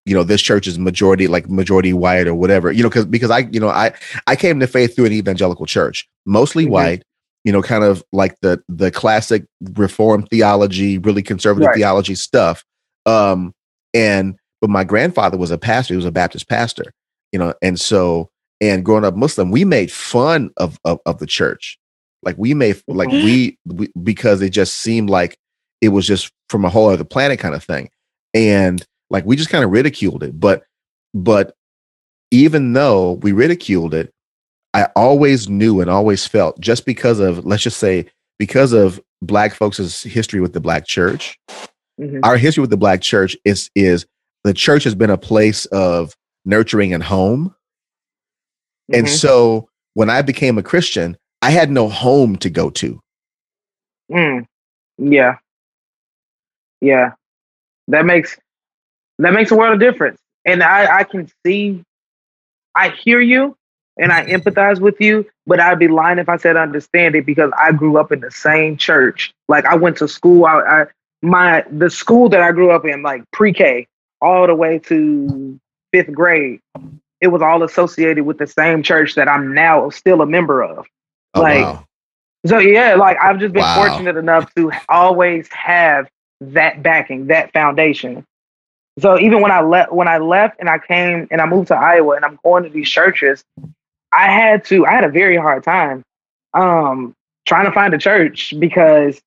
you 0.04 0.14
know, 0.14 0.22
this 0.22 0.42
church 0.42 0.66
is 0.66 0.78
majority, 0.78 1.26
like 1.28 1.48
majority 1.48 1.94
white 1.94 2.26
or 2.26 2.34
whatever, 2.34 2.70
you 2.70 2.82
know, 2.82 2.90
because, 2.90 3.06
because 3.06 3.30
I, 3.30 3.38
you 3.50 3.58
know, 3.58 3.70
I, 3.70 3.92
I 4.26 4.36
came 4.36 4.60
to 4.60 4.66
faith 4.66 4.94
through 4.94 5.06
an 5.06 5.12
evangelical 5.12 5.64
church, 5.64 6.06
mostly 6.26 6.66
Mhm. 6.66 6.70
white, 6.70 7.02
you 7.44 7.52
know, 7.52 7.62
kind 7.62 7.84
of 7.84 8.04
like 8.12 8.38
the, 8.42 8.62
the 8.68 8.90
classic 8.90 9.46
reformed 9.74 10.28
theology, 10.28 10.98
really 10.98 11.22
conservative 11.22 11.68
Right. 11.68 11.76
theology 11.76 12.14
stuff. 12.14 12.64
Um, 13.06 13.54
and, 13.94 14.36
but 14.60 14.68
my 14.68 14.84
grandfather 14.84 15.38
was 15.38 15.50
a 15.50 15.56
pastor. 15.58 15.94
He 15.94 15.96
was 15.96 16.04
a 16.04 16.12
Baptist 16.12 16.50
pastor, 16.50 16.92
you 17.32 17.38
know, 17.38 17.54
and 17.62 17.80
so 17.80 18.28
and 18.60 18.84
growing 18.84 19.04
up 19.04 19.16
Muslim, 19.16 19.50
we 19.50 19.64
made 19.64 19.90
fun 19.92 20.50
of 20.56 20.78
of, 20.84 21.00
of 21.06 21.18
the 21.18 21.26
church. 21.26 21.78
Like 22.22 22.36
we 22.38 22.54
made 22.54 22.82
like 22.88 23.08
Mhm. 23.08 23.24
we, 23.24 23.58
we 23.66 23.90
because 24.02 24.42
it 24.42 24.50
just 24.50 24.76
seemed 24.76 25.08
like 25.10 25.38
it 25.80 25.90
was 25.90 26.06
just 26.06 26.32
from 26.48 26.64
a 26.64 26.68
whole 26.68 26.88
other 26.90 27.04
planet 27.04 27.38
kind 27.38 27.54
of 27.54 27.62
thing, 27.62 27.88
and 28.34 28.84
like 29.10 29.24
we 29.24 29.36
just 29.36 29.50
kind 29.50 29.64
of 29.64 29.70
ridiculed 29.70 30.22
it. 30.22 30.38
But 30.38 30.62
but 31.14 31.54
even 32.30 32.72
though 32.72 33.12
we 33.22 33.32
ridiculed 33.32 33.94
it, 33.94 34.12
I 34.74 34.84
always 34.96 35.48
knew 35.48 35.80
and 35.80 35.88
always 35.88 36.26
felt 36.26 36.60
just 36.60 36.84
because 36.84 37.20
of 37.20 37.44
let's 37.46 37.62
just 37.62 37.78
say 37.78 38.06
because 38.38 38.72
of 38.72 39.00
black 39.22 39.54
folks' 39.54 40.02
history 40.02 40.40
with 40.40 40.52
the 40.52 40.60
black 40.60 40.86
church 40.86 41.38
Mhm. 42.00 42.20
our 42.22 42.36
history 42.36 42.60
with 42.60 42.70
the 42.70 42.76
black 42.76 43.00
church 43.00 43.36
is 43.44 43.70
is 43.74 44.06
the 44.44 44.54
church 44.54 44.84
has 44.84 44.94
been 44.94 45.10
a 45.10 45.18
place 45.18 45.66
of 45.66 46.14
nurturing 46.44 46.92
and 46.94 47.02
home 47.02 47.52
and 48.92 49.06
Mhm. 49.06 49.10
so 49.10 49.68
when 49.94 50.08
i 50.10 50.22
became 50.22 50.58
a 50.58 50.62
christian 50.62 51.16
i 51.42 51.50
had 51.50 51.70
no 51.70 51.88
home 51.88 52.36
to 52.36 52.50
go 52.50 52.70
to 52.70 53.00
Mm. 54.10 54.46
Yeah. 54.96 55.36
Yeah. 56.80 57.12
That 57.88 58.06
makes 58.06 58.38
that 59.18 59.32
makes 59.32 59.50
a 59.50 59.56
world 59.56 59.74
of 59.74 59.80
difference. 59.80 60.18
And 60.44 60.62
I, 60.62 61.00
I 61.00 61.04
can 61.04 61.30
see 61.44 61.84
I 62.74 62.88
hear 62.90 63.20
you 63.20 63.54
and 63.98 64.12
I 64.12 64.24
empathize 64.26 64.80
with 64.80 65.00
you, 65.00 65.26
but 65.46 65.60
I'd 65.60 65.78
be 65.78 65.88
lying 65.88 66.18
if 66.18 66.28
I 66.28 66.36
said 66.36 66.56
I 66.56 66.62
understand 66.62 67.16
it 67.16 67.26
because 67.26 67.50
I 67.58 67.72
grew 67.72 67.98
up 67.98 68.12
in 68.12 68.20
the 68.20 68.30
same 68.30 68.76
church. 68.76 69.32
Like 69.48 69.64
I 69.66 69.74
went 69.74 69.96
to 69.98 70.08
school, 70.08 70.46
I, 70.46 70.60
I 70.60 70.86
my 71.20 71.64
the 71.70 71.90
school 71.90 72.28
that 72.30 72.40
I 72.40 72.52
grew 72.52 72.70
up 72.70 72.84
in, 72.84 73.02
like 73.02 73.24
pre-K 73.32 73.86
all 74.22 74.46
the 74.46 74.54
way 74.54 74.78
to 74.78 75.58
fifth 75.92 76.12
grade, 76.12 76.60
it 77.20 77.28
was 77.28 77.42
all 77.42 77.62
associated 77.62 78.24
with 78.24 78.38
the 78.38 78.46
same 78.46 78.82
church 78.82 79.14
that 79.16 79.28
I'm 79.28 79.54
now 79.54 79.90
still 79.90 80.20
a 80.22 80.26
member 80.26 80.62
of. 80.62 80.86
oh 81.34 81.42
Like, 81.42 81.46
wow 81.46 81.84
So 82.46 82.58
yeah, 82.58 82.94
like 82.96 83.18
I've 83.22 83.38
just 83.38 83.54
been 83.54 83.68
Wow. 83.68 83.72
fortunate 83.72 84.16
enough 84.16 84.52
to 84.56 84.72
always 84.88 85.48
have 85.52 86.08
that 86.40 86.82
backing, 86.82 87.26
that 87.28 87.52
foundation. 87.52 88.24
So 89.00 89.18
even 89.18 89.40
when 89.42 89.50
I 89.52 89.62
left, 89.62 89.92
when 89.92 90.08
I 90.08 90.18
left 90.18 90.58
and 90.60 90.68
I 90.68 90.78
came 90.78 91.28
and 91.30 91.40
I 91.40 91.46
moved 91.46 91.68
to 91.68 91.76
Iowa 91.76 92.16
and 92.16 92.24
I'm 92.24 92.38
going 92.44 92.64
to 92.64 92.70
these 92.70 92.90
churches, 92.90 93.42
I 94.12 94.30
had 94.30 94.64
to. 94.66 94.86
I 94.86 94.92
had 94.92 95.04
a 95.04 95.08
very 95.10 95.36
hard 95.36 95.64
time 95.64 96.02
um, 96.54 97.14
trying 97.46 97.66
to 97.66 97.72
find 97.72 97.94
a 97.94 97.98
church 97.98 98.54
because 98.58 99.20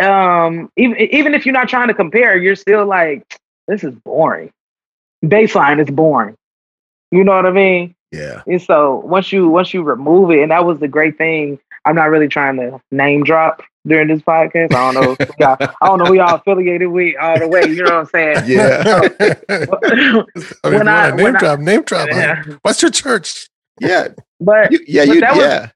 um, 0.00 0.70
even 0.76 0.98
even 0.98 1.34
if 1.34 1.46
you're 1.46 1.52
not 1.54 1.68
trying 1.68 1.88
to 1.88 1.94
compare, 1.94 2.36
you're 2.38 2.56
still 2.56 2.86
like, 2.86 3.24
this 3.68 3.84
is 3.84 3.94
boring. 4.04 4.50
Baseline 5.24 5.80
is 5.82 5.90
boring. 5.90 6.36
You 7.10 7.24
know 7.24 7.32
what 7.32 7.46
I 7.46 7.50
mean? 7.52 7.94
yeah 8.12 8.42
And 8.46 8.60
so 8.60 8.96
once 9.04 9.32
you 9.32 9.48
once 9.48 9.72
you 9.74 9.82
remove 9.82 10.30
it, 10.30 10.40
and 10.42 10.50
that 10.50 10.64
was 10.64 10.78
the 10.80 10.88
great 10.88 11.16
thing. 11.18 11.58
I'm 11.84 11.94
not 11.96 12.10
really 12.10 12.28
trying 12.28 12.56
to 12.58 12.78
name 12.90 13.24
drop 13.24 13.62
during 13.86 14.08
this 14.08 14.20
podcast. 14.20 14.74
I 14.74 14.92
don't 14.92 15.02
know. 15.02 15.16
If 15.18 15.30
we 15.38 15.44
all, 15.46 15.56
I 15.60 15.86
don't 15.86 15.98
know 16.00 16.04
who 16.04 16.14
y'all 16.14 16.34
affiliated 16.34 16.88
with 16.88 17.14
all 17.20 17.38
the 17.38 17.48
way. 17.48 17.62
You 17.66 17.84
know 17.84 17.94
what 17.96 18.00
I'm 18.00 18.06
saying? 18.06 18.42
yeah 18.46 19.08
I 20.64 20.70
mean, 20.70 20.78
When 20.78 20.88
I- 20.88 21.10
name 21.10 21.24
when 21.24 21.36
I- 21.36 21.38
drop, 21.38 21.60
name 21.60 21.82
drop. 21.82 22.08
huh? 22.10 22.16
Yeah. 22.16 22.42
What's 22.62 22.82
your 22.82 22.90
church? 22.90 23.48
yeah 23.80 24.08
But 24.40 24.70
you, 24.72 24.80
yeah 24.86 25.06
But 25.06 25.14
you 25.14 25.20
that 25.22 25.30
was- 25.36 25.44
yeah 25.44 25.70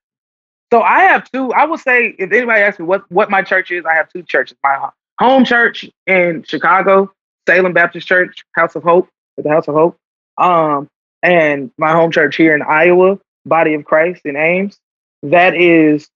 so 0.73 0.83
I 0.83 1.03
have 1.03 1.31
two. 1.31 1.53
I 1.53 1.67
will 1.67 1.79
say 1.79 2.17
if 2.19 2.33
anybody 2.33 2.61
asks 2.61 2.81
me 2.81 2.85
what 2.87 3.09
what 3.11 3.31
my 3.31 3.43
church 3.43 3.71
is, 3.71 3.85
I 3.87 3.95
have 3.95 4.09
two 4.09 4.25
churches. 4.25 4.57
My 4.65 4.89
home 5.21 5.45
church 5.45 5.89
in 6.09 6.43
Chicago, 6.43 7.13
Salem 7.49 7.73
Baptist 7.73 8.09
Church, 8.09 8.43
House 8.57 8.75
of 8.75 8.83
Hope, 8.83 9.09
the 9.37 9.49
House 9.49 9.69
of 9.69 9.75
Hope. 9.75 9.97
Um, 10.37 10.89
and 11.25 11.71
my 11.79 11.91
home 11.93 12.13
church 12.13 12.37
here 12.37 12.55
in 12.55 12.63
Iowa, 12.63 13.19
Body 13.47 13.75
of 13.75 13.85
Christ 13.85 14.23
in 14.25 14.37
Ames. 14.37 14.79
That 15.23 15.57
is, 15.57 16.09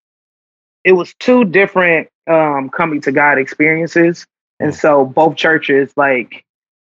it 0.84 0.92
was 0.92 1.14
two 1.18 1.44
different 1.44 2.08
um, 2.28 2.68
coming 2.70 3.00
to 3.00 3.12
God 3.12 3.38
experiences, 3.38 4.26
and 4.60 4.74
so 4.74 5.04
both 5.04 5.36
churches 5.36 5.92
like. 5.96 6.44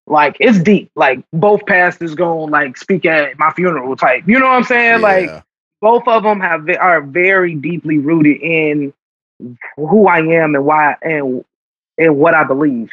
Like 0.05 0.36
it's 0.41 0.59
deep. 0.59 0.91
Like 0.97 1.24
both 1.32 1.66
pastors 1.66 2.14
going 2.14 2.51
like 2.51 2.76
speak 2.76 3.05
at 3.05 3.39
my 3.39 3.53
funeral 3.53 3.95
type. 3.95 4.26
You 4.28 4.38
know 4.38 4.47
what 4.47 4.55
I'm 4.55 4.64
saying? 4.66 4.99
Like 4.99 5.30
both 5.80 6.05
of 6.09 6.24
them 6.24 6.41
have 6.41 6.68
are 6.78 7.01
very 7.01 7.55
deeply 7.55 7.99
rooted 7.99 8.41
in 8.41 8.93
who 9.78 10.07
I 10.07 10.20
am 10.20 10.55
and 10.55 10.66
why 10.66 10.97
and 11.01 11.45
and 11.97 12.18
what 12.18 12.34
I 12.36 12.43
believe. 12.43 12.91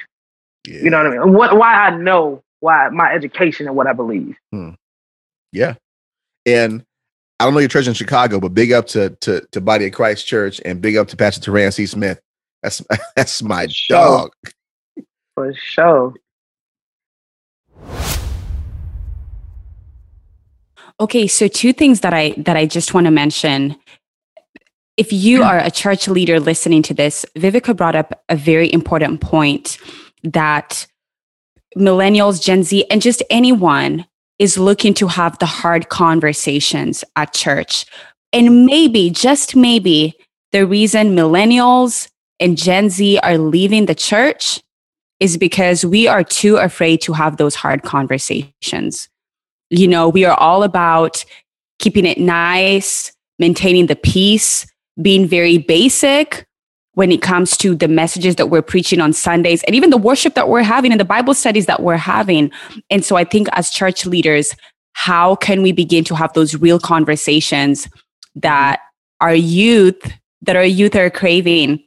yeah. 0.64 0.84
You 0.84 0.90
know 0.90 0.98
what 0.98 1.06
I 1.06 1.10
mean? 1.24 1.32
What 1.32 1.56
why 1.56 1.72
I 1.72 1.96
know 1.96 2.44
why 2.60 2.88
my 2.90 3.12
education 3.12 3.66
and 3.66 3.74
what 3.74 3.88
I 3.88 3.92
believe. 3.92 4.36
Yeah. 5.52 5.74
And 6.46 6.84
I 7.38 7.44
don't 7.44 7.54
know 7.54 7.60
your 7.60 7.68
church 7.68 7.86
in 7.88 7.94
Chicago, 7.94 8.40
but 8.40 8.54
big 8.54 8.72
up 8.72 8.86
to 8.88 9.10
to 9.20 9.46
to 9.52 9.60
Body 9.60 9.86
of 9.86 9.92
Christ 9.92 10.26
Church 10.26 10.60
and 10.64 10.80
big 10.80 10.96
up 10.96 11.08
to 11.08 11.16
Pastor 11.16 11.50
Teran 11.50 11.72
C. 11.72 11.86
Smith. 11.86 12.20
That's 12.62 12.82
that's 13.16 13.42
my 13.42 13.66
Sure. 13.68 13.98
dog. 13.98 14.30
For 15.34 15.54
sure. 15.54 16.14
Okay, 21.00 21.26
so 21.26 21.48
two 21.48 21.72
things 21.72 22.00
that 22.00 22.12
I 22.12 22.34
that 22.36 22.56
I 22.56 22.66
just 22.66 22.92
want 22.94 23.06
to 23.06 23.10
mention. 23.10 23.76
if 24.96 25.12
you 25.12 25.40
mm. 25.40 25.46
are 25.46 25.58
a 25.58 25.70
church 25.70 26.08
leader 26.08 26.38
listening 26.38 26.82
to 26.82 26.92
this, 26.94 27.24
Vivica 27.36 27.74
brought 27.74 27.96
up 27.96 28.22
a 28.28 28.36
very 28.36 28.70
important 28.70 29.22
point 29.22 29.78
that 30.24 30.86
millennials, 31.76 32.42
Gen 32.42 32.62
Z, 32.64 32.84
and 32.90 33.00
just 33.00 33.22
anyone 33.30 34.06
is 34.40 34.58
looking 34.58 34.94
to 34.94 35.06
have 35.06 35.38
the 35.38 35.46
hard 35.46 35.90
conversations 35.90 37.04
at 37.14 37.34
church. 37.34 37.84
And 38.32 38.64
maybe, 38.64 39.10
just 39.10 39.54
maybe, 39.54 40.16
the 40.50 40.66
reason 40.66 41.14
millennials 41.14 42.08
and 42.40 42.56
Gen 42.56 42.88
Z 42.88 43.18
are 43.18 43.36
leaving 43.36 43.84
the 43.84 43.94
church 43.94 44.60
is 45.20 45.36
because 45.36 45.84
we 45.84 46.08
are 46.08 46.24
too 46.24 46.56
afraid 46.56 47.02
to 47.02 47.12
have 47.12 47.36
those 47.36 47.54
hard 47.54 47.82
conversations. 47.82 49.10
You 49.68 49.86
know, 49.86 50.08
we 50.08 50.24
are 50.24 50.36
all 50.40 50.62
about 50.62 51.22
keeping 51.78 52.06
it 52.06 52.18
nice, 52.18 53.12
maintaining 53.38 53.86
the 53.86 53.96
peace, 53.96 54.66
being 55.02 55.26
very 55.26 55.58
basic 55.58 56.46
when 56.94 57.12
it 57.12 57.22
comes 57.22 57.56
to 57.58 57.74
the 57.74 57.88
messages 57.88 58.36
that 58.36 58.46
we're 58.46 58.62
preaching 58.62 59.00
on 59.00 59.12
Sundays 59.12 59.62
and 59.64 59.76
even 59.76 59.90
the 59.90 59.96
worship 59.96 60.34
that 60.34 60.48
we're 60.48 60.62
having 60.62 60.90
and 60.90 61.00
the 61.00 61.04
Bible 61.04 61.34
studies 61.34 61.66
that 61.66 61.82
we're 61.82 61.96
having. 61.96 62.50
And 62.90 63.04
so 63.04 63.16
I 63.16 63.24
think 63.24 63.48
as 63.52 63.70
church 63.70 64.06
leaders, 64.06 64.54
how 64.92 65.36
can 65.36 65.62
we 65.62 65.72
begin 65.72 66.04
to 66.04 66.14
have 66.14 66.32
those 66.32 66.56
real 66.56 66.78
conversations 66.78 67.88
that 68.34 68.80
our 69.20 69.34
youth 69.34 70.12
that 70.42 70.56
our 70.56 70.64
youth 70.64 70.94
are 70.96 71.10
craving 71.10 71.82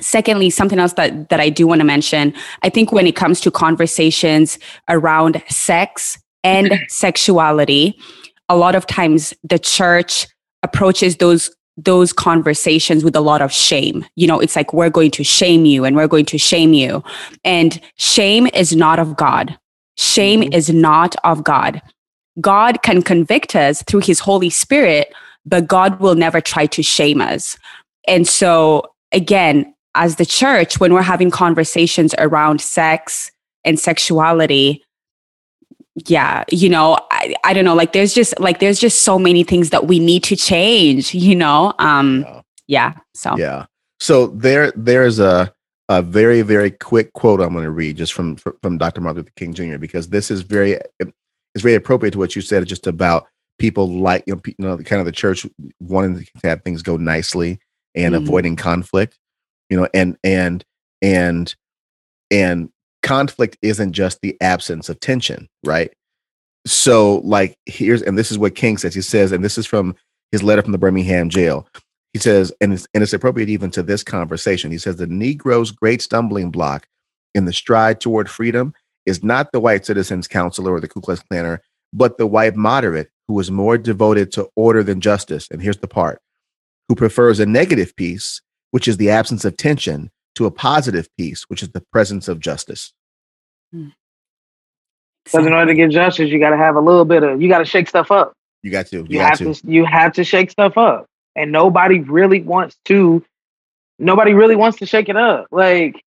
secondly 0.00 0.50
something 0.50 0.78
else 0.78 0.92
that 0.94 1.28
that 1.28 1.40
i 1.40 1.48
do 1.48 1.66
want 1.66 1.80
to 1.80 1.84
mention 1.84 2.32
i 2.62 2.68
think 2.68 2.92
when 2.92 3.06
it 3.06 3.16
comes 3.16 3.40
to 3.40 3.50
conversations 3.50 4.58
around 4.88 5.42
sex 5.48 6.18
and 6.44 6.78
sexuality 6.88 7.98
a 8.48 8.56
lot 8.56 8.74
of 8.74 8.86
times 8.86 9.34
the 9.42 9.58
church 9.58 10.26
approaches 10.62 11.16
those 11.16 11.50
those 11.78 12.12
conversations 12.12 13.04
with 13.04 13.16
a 13.16 13.20
lot 13.20 13.40
of 13.40 13.52
shame. 13.52 14.04
You 14.16 14.26
know 14.26 14.40
it's 14.40 14.56
like 14.56 14.72
we're 14.72 14.90
going 14.90 15.10
to 15.12 15.24
shame 15.24 15.64
you 15.64 15.84
and 15.84 15.96
we're 15.96 16.08
going 16.08 16.26
to 16.26 16.38
shame 16.38 16.72
you. 16.72 17.02
And 17.44 17.80
shame 17.96 18.46
is 18.48 18.74
not 18.74 18.98
of 18.98 19.16
god. 19.16 19.58
Shame 19.96 20.42
mm-hmm. 20.42 20.52
is 20.52 20.70
not 20.70 21.16
of 21.24 21.44
god. 21.44 21.80
God 22.40 22.82
can 22.82 23.02
convict 23.02 23.56
us 23.56 23.82
through 23.84 24.00
his 24.00 24.20
holy 24.20 24.50
spirit 24.50 25.12
but 25.46 25.66
god 25.66 25.98
will 25.98 26.14
never 26.14 26.40
try 26.40 26.66
to 26.66 26.82
shame 26.82 27.20
us. 27.20 27.56
And 28.06 28.26
so 28.26 28.92
again 29.12 29.74
as 29.98 30.16
the 30.16 30.26
church, 30.26 30.78
when 30.78 30.94
we're 30.94 31.02
having 31.02 31.30
conversations 31.30 32.14
around 32.18 32.60
sex 32.60 33.32
and 33.64 33.80
sexuality, 33.80 34.84
yeah, 36.06 36.44
you 36.50 36.68
know, 36.68 36.98
I, 37.10 37.34
I 37.44 37.52
don't 37.52 37.64
know, 37.64 37.74
like 37.74 37.92
there's 37.92 38.14
just 38.14 38.38
like 38.40 38.60
there's 38.60 38.78
just 38.78 39.02
so 39.02 39.18
many 39.18 39.42
things 39.44 39.70
that 39.70 39.86
we 39.86 39.98
need 39.98 40.24
to 40.24 40.36
change, 40.36 41.14
you 41.14 41.34
know? 41.34 41.72
Um 41.78 42.20
yeah. 42.20 42.42
yeah 42.66 42.94
so 43.14 43.36
Yeah. 43.36 43.66
So 44.00 44.28
there 44.28 44.72
there's 44.76 45.18
a 45.18 45.52
a 45.88 46.02
very 46.02 46.42
very 46.42 46.70
quick 46.70 47.12
quote 47.14 47.40
I'm 47.40 47.52
going 47.52 47.64
to 47.64 47.70
read 47.70 47.96
just 47.96 48.12
from 48.12 48.36
from 48.36 48.78
Dr. 48.78 49.00
Martin 49.00 49.22
Luther 49.22 49.32
King 49.36 49.54
Jr. 49.54 49.78
because 49.78 50.08
this 50.08 50.30
is 50.30 50.42
very 50.42 50.78
it's 51.00 51.62
very 51.62 51.74
appropriate 51.74 52.12
to 52.12 52.18
what 52.18 52.36
you 52.36 52.42
said 52.42 52.66
just 52.66 52.86
about 52.86 53.26
people 53.58 53.88
like 53.88 54.24
you 54.26 54.34
know, 54.34 54.42
you 54.46 54.54
know 54.58 54.76
kind 54.78 55.00
of 55.00 55.06
the 55.06 55.12
church 55.12 55.46
wanting 55.80 56.18
to 56.18 56.48
have 56.48 56.62
things 56.62 56.82
go 56.82 56.96
nicely 56.96 57.58
and 57.94 58.14
mm-hmm. 58.14 58.24
avoiding 58.24 58.54
conflict 58.54 59.18
you 59.70 59.76
know 59.76 59.88
and 59.94 60.16
and 60.22 60.64
and 61.02 61.54
and 62.30 62.70
conflict 63.02 63.56
isn't 63.62 63.92
just 63.92 64.20
the 64.20 64.36
absence 64.40 64.88
of 64.88 65.00
tension 65.00 65.48
right? 65.64 65.92
So 66.66 67.18
like 67.24 67.56
here's 67.66 68.02
and 68.02 68.18
this 68.18 68.30
is 68.30 68.38
what 68.38 68.54
king 68.54 68.76
says. 68.78 68.94
He 68.94 69.02
says 69.02 69.32
and 69.32 69.44
this 69.44 69.58
is 69.58 69.66
from 69.66 69.94
his 70.32 70.42
letter 70.42 70.62
from 70.62 70.72
the 70.72 70.78
birmingham 70.78 71.30
jail. 71.30 71.66
He 72.12 72.18
says 72.18 72.52
and 72.60 72.72
it's, 72.72 72.86
and 72.94 73.02
it's 73.02 73.12
appropriate 73.12 73.48
even 73.48 73.70
to 73.72 73.82
this 73.82 74.02
conversation. 74.02 74.70
He 74.70 74.78
says 74.78 74.96
the 74.96 75.06
negro's 75.06 75.70
great 75.70 76.02
stumbling 76.02 76.50
block 76.50 76.86
in 77.34 77.44
the 77.44 77.52
stride 77.52 78.00
toward 78.00 78.28
freedom 78.28 78.74
is 79.06 79.22
not 79.22 79.52
the 79.52 79.60
white 79.60 79.86
citizens 79.86 80.28
counselor 80.28 80.72
or 80.72 80.80
the 80.80 80.88
ku 80.88 81.00
klux 81.00 81.22
klaner 81.30 81.58
but 81.92 82.18
the 82.18 82.26
white 82.26 82.54
moderate 82.54 83.10
who 83.28 83.38
is 83.40 83.50
more 83.50 83.78
devoted 83.78 84.30
to 84.32 84.48
order 84.56 84.82
than 84.82 85.00
justice. 85.00 85.48
And 85.50 85.62
here's 85.62 85.78
the 85.78 85.88
part. 85.88 86.20
Who 86.88 86.94
prefers 86.94 87.40
a 87.40 87.46
negative 87.46 87.94
peace 87.96 88.42
which 88.70 88.88
is 88.88 88.96
the 88.96 89.10
absence 89.10 89.44
of 89.44 89.56
tension, 89.56 90.10
to 90.38 90.46
a 90.46 90.50
positive 90.50 91.08
peace, 91.16 91.42
which 91.48 91.62
is 91.62 91.70
the 91.70 91.82
presence 91.92 92.28
of 92.28 92.38
justice. 92.38 92.92
Hmm. 93.72 93.88
Because 95.24 95.46
in 95.46 95.52
order 95.52 95.72
to 95.72 95.74
get 95.74 95.90
justice, 95.90 96.30
you 96.30 96.38
got 96.38 96.50
to 96.50 96.56
have 96.56 96.76
a 96.76 96.80
little 96.80 97.04
bit 97.04 97.22
of, 97.22 97.42
you 97.42 97.48
got 97.48 97.58
to 97.58 97.64
shake 97.64 97.88
stuff 97.88 98.10
up. 98.10 98.32
You 98.62 98.70
got 98.70 98.86
to. 98.86 98.98
You, 98.98 99.06
you 99.08 99.20
have 99.20 99.38
to. 99.38 99.52
to. 99.52 99.70
You 99.70 99.84
have 99.84 100.12
to 100.14 100.24
shake 100.24 100.50
stuff 100.50 100.78
up, 100.78 101.06
and 101.36 101.52
nobody 101.52 102.00
really 102.00 102.40
wants 102.40 102.76
to. 102.86 103.24
Nobody 103.98 104.32
really 104.32 104.56
wants 104.56 104.78
to 104.78 104.86
shake 104.86 105.08
it 105.08 105.16
up. 105.16 105.48
Like, 105.50 106.02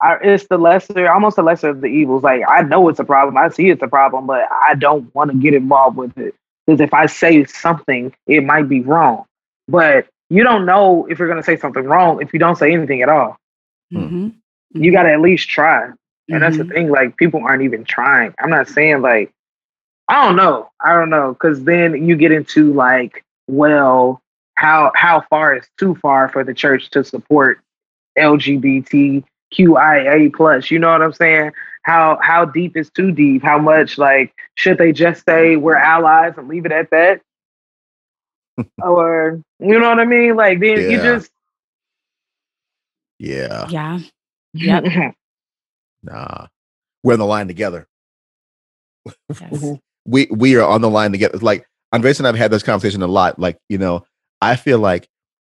I, 0.00 0.16
it's 0.22 0.46
the 0.48 0.58
lesser, 0.58 1.10
almost 1.10 1.36
the 1.36 1.42
lesser 1.42 1.68
of 1.68 1.80
the 1.80 1.86
evils. 1.86 2.22
Like, 2.22 2.42
I 2.48 2.62
know 2.62 2.88
it's 2.88 2.98
a 2.98 3.04
problem. 3.04 3.36
I 3.36 3.50
see 3.50 3.68
it's 3.68 3.82
a 3.82 3.88
problem, 3.88 4.26
but 4.26 4.48
I 4.50 4.74
don't 4.74 5.14
want 5.14 5.30
to 5.30 5.36
get 5.36 5.54
involved 5.54 5.96
with 5.96 6.16
it 6.18 6.34
because 6.66 6.80
if 6.80 6.92
I 6.92 7.06
say 7.06 7.44
something, 7.44 8.14
it 8.26 8.42
might 8.42 8.68
be 8.68 8.80
wrong. 8.80 9.26
But 9.68 10.08
you 10.30 10.44
don't 10.44 10.64
know 10.64 11.06
if 11.10 11.18
you're 11.18 11.28
going 11.28 11.40
to 11.40 11.44
say 11.44 11.56
something 11.56 11.84
wrong 11.84 12.22
if 12.22 12.32
you 12.32 12.38
don't 12.38 12.56
say 12.56 12.72
anything 12.72 13.02
at 13.02 13.08
all. 13.08 13.36
Mm-hmm. 13.92 14.28
You 14.72 14.92
got 14.92 15.04
to 15.04 15.12
at 15.12 15.20
least 15.20 15.48
try. 15.48 15.84
And 15.84 15.94
mm-hmm. 15.94 16.38
that's 16.38 16.56
the 16.56 16.64
mm-hmm. 16.64 16.72
thing. 16.72 16.90
Like 16.90 17.16
people 17.16 17.40
aren't 17.40 17.62
even 17.62 17.84
trying. 17.84 18.34
I'm 18.38 18.50
not 18.50 18.68
saying 18.68 19.02
like, 19.02 19.32
I 20.08 20.26
don't 20.26 20.36
know. 20.36 20.70
I 20.80 20.92
don't 20.94 21.10
know. 21.10 21.34
Cause 21.34 21.62
then 21.64 22.06
you 22.06 22.16
get 22.16 22.32
into 22.32 22.72
like, 22.72 23.24
well, 23.46 24.22
how, 24.54 24.92
how 24.94 25.22
far 25.30 25.56
is 25.56 25.66
too 25.78 25.94
far 25.96 26.28
for 26.28 26.44
the 26.44 26.54
church 26.54 26.90
to 26.90 27.04
support 27.04 27.60
LGBTQIA 28.18 29.24
plus, 30.34 30.70
you 30.70 30.78
know 30.78 30.90
what 30.90 31.02
I'm 31.02 31.12
saying? 31.12 31.52
How, 31.82 32.18
how 32.22 32.44
deep 32.44 32.76
is 32.76 32.90
too 32.90 33.10
deep? 33.12 33.42
How 33.42 33.58
much 33.58 33.96
like, 33.98 34.34
should 34.54 34.78
they 34.78 34.92
just 34.92 35.24
say 35.24 35.56
we're 35.56 35.76
allies 35.76 36.34
and 36.36 36.48
leave 36.48 36.66
it 36.66 36.72
at 36.72 36.90
that? 36.90 37.22
or 38.82 39.40
you 39.58 39.78
know 39.78 39.88
what 39.88 40.00
I 40.00 40.04
mean? 40.04 40.36
Like 40.36 40.60
then 40.60 40.80
yeah. 40.80 40.88
you 40.88 40.96
just 40.98 41.30
Yeah. 43.20 43.68
Yeah. 43.68 43.98
Yeah. 44.54 45.10
nah. 46.02 46.46
We're 47.04 47.12
on 47.12 47.18
the 47.18 47.26
line 47.26 47.46
together. 47.48 47.86
Yes. 49.40 49.78
we 50.06 50.26
we 50.30 50.56
are 50.56 50.66
on 50.66 50.80
the 50.80 50.90
line 50.90 51.12
together. 51.12 51.38
Like 51.38 51.66
Andres 51.92 52.18
and 52.18 52.26
I've 52.26 52.34
had 52.34 52.50
this 52.50 52.62
conversation 52.62 53.02
a 53.02 53.06
lot. 53.06 53.38
Like, 53.38 53.58
you 53.68 53.78
know, 53.78 54.04
I 54.40 54.56
feel 54.56 54.78
like 54.78 55.08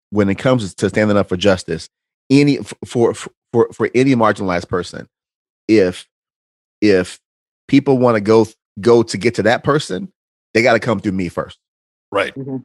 when 0.10 0.28
it 0.30 0.40
comes 0.40 0.74
to 0.74 0.90
standing 0.90 1.18
up 1.18 1.30
for 1.30 1.38
justice, 1.38 1.88
any 2.30 2.58
for 2.86 3.14
for 3.14 3.70
for 3.72 3.90
any 3.94 4.16
marginalized 4.16 4.68
person, 4.68 5.08
if 5.68 6.08
if 6.82 7.20
people 7.68 8.00
want 8.00 8.16
to 8.16 8.22
go 8.22 8.48
go 8.80 9.04
to 9.04 9.18
get 9.18 9.36
to 9.36 9.44
that 9.44 9.64
person, 9.64 10.12
they 10.56 10.64
got 10.64 10.74
to 10.74 10.80
come 10.80 11.00
through 11.00 11.12
me 11.14 11.30
first. 11.30 11.60
Right. 12.12 12.34
Mm-hmm 12.36 12.58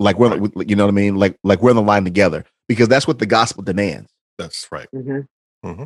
like 0.00 0.18
we're 0.18 0.34
right. 0.34 0.68
you 0.68 0.74
know 0.74 0.84
what 0.84 0.90
i 0.90 0.94
mean 0.94 1.14
like 1.14 1.36
like 1.44 1.62
we're 1.62 1.70
in 1.70 1.76
the 1.76 1.82
line 1.82 2.04
together 2.04 2.44
because 2.70 2.86
that's 2.86 3.08
what 3.08 3.18
the 3.18 3.26
gospel 3.26 3.64
demands 3.64 4.08
that's 4.38 4.68
right 4.70 4.86
mm-hmm. 4.94 5.68
Mm-hmm. 5.68 5.84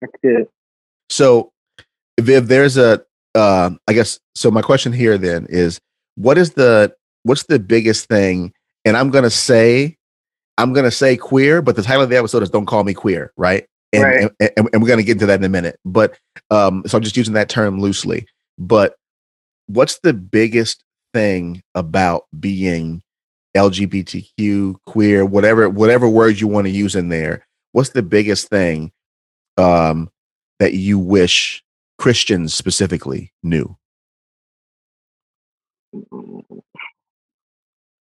that's 0.00 0.14
good 0.22 0.48
so 1.10 1.52
if, 2.16 2.26
if 2.30 2.46
there's 2.46 2.78
a 2.78 3.04
uh, 3.34 3.70
I 3.86 3.92
guess 3.92 4.18
so 4.34 4.50
my 4.50 4.62
question 4.62 4.92
here 4.94 5.18
then 5.18 5.46
is 5.50 5.80
what 6.14 6.38
is 6.38 6.52
the 6.54 6.94
what's 7.24 7.42
the 7.42 7.58
biggest 7.58 8.08
thing 8.08 8.54
and 8.86 8.96
i'm 8.96 9.10
gonna 9.10 9.28
say 9.28 9.96
i'm 10.56 10.72
gonna 10.72 10.90
say 10.90 11.16
queer 11.16 11.60
but 11.60 11.76
the 11.76 11.82
title 11.82 12.02
of 12.02 12.08
the 12.08 12.16
episode 12.16 12.42
is 12.42 12.50
don't 12.50 12.66
call 12.66 12.84
me 12.84 12.94
queer 12.94 13.32
right 13.36 13.66
and, 13.92 14.02
right. 14.02 14.30
and, 14.40 14.50
and, 14.56 14.68
and 14.72 14.82
we're 14.82 14.88
gonna 14.88 15.02
get 15.02 15.12
into 15.12 15.26
that 15.26 15.40
in 15.40 15.44
a 15.44 15.48
minute 15.48 15.78
but 15.84 16.16
um 16.50 16.84
so 16.86 16.96
i'm 16.96 17.02
just 17.02 17.16
using 17.16 17.34
that 17.34 17.48
term 17.48 17.80
loosely 17.80 18.26
but 18.56 18.94
what's 19.66 19.98
the 20.00 20.12
biggest 20.12 20.84
thing 21.12 21.62
about 21.74 22.24
being 22.38 23.02
LGBTQ, 23.56 24.76
queer, 24.86 25.24
whatever 25.24 25.68
whatever 25.68 26.08
words 26.08 26.40
you 26.40 26.48
want 26.48 26.66
to 26.66 26.72
use 26.72 26.94
in 26.94 27.08
there, 27.08 27.46
what's 27.72 27.90
the 27.90 28.02
biggest 28.02 28.48
thing 28.48 28.92
um, 29.56 30.10
that 30.58 30.74
you 30.74 30.98
wish 30.98 31.62
Christians 31.98 32.54
specifically 32.54 33.32
knew? 33.42 33.76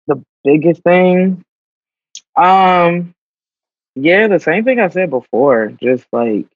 The 0.09 0.25
biggest 0.45 0.83
thing, 0.83 1.45
um, 2.37 3.15
yeah, 3.95 4.29
the 4.29 4.41
same 4.41 4.65
thing 4.65 4.81
I 4.81 4.89
said 4.89 5.11
before. 5.11 5.73
Just 5.81 6.07
like 6.13 6.47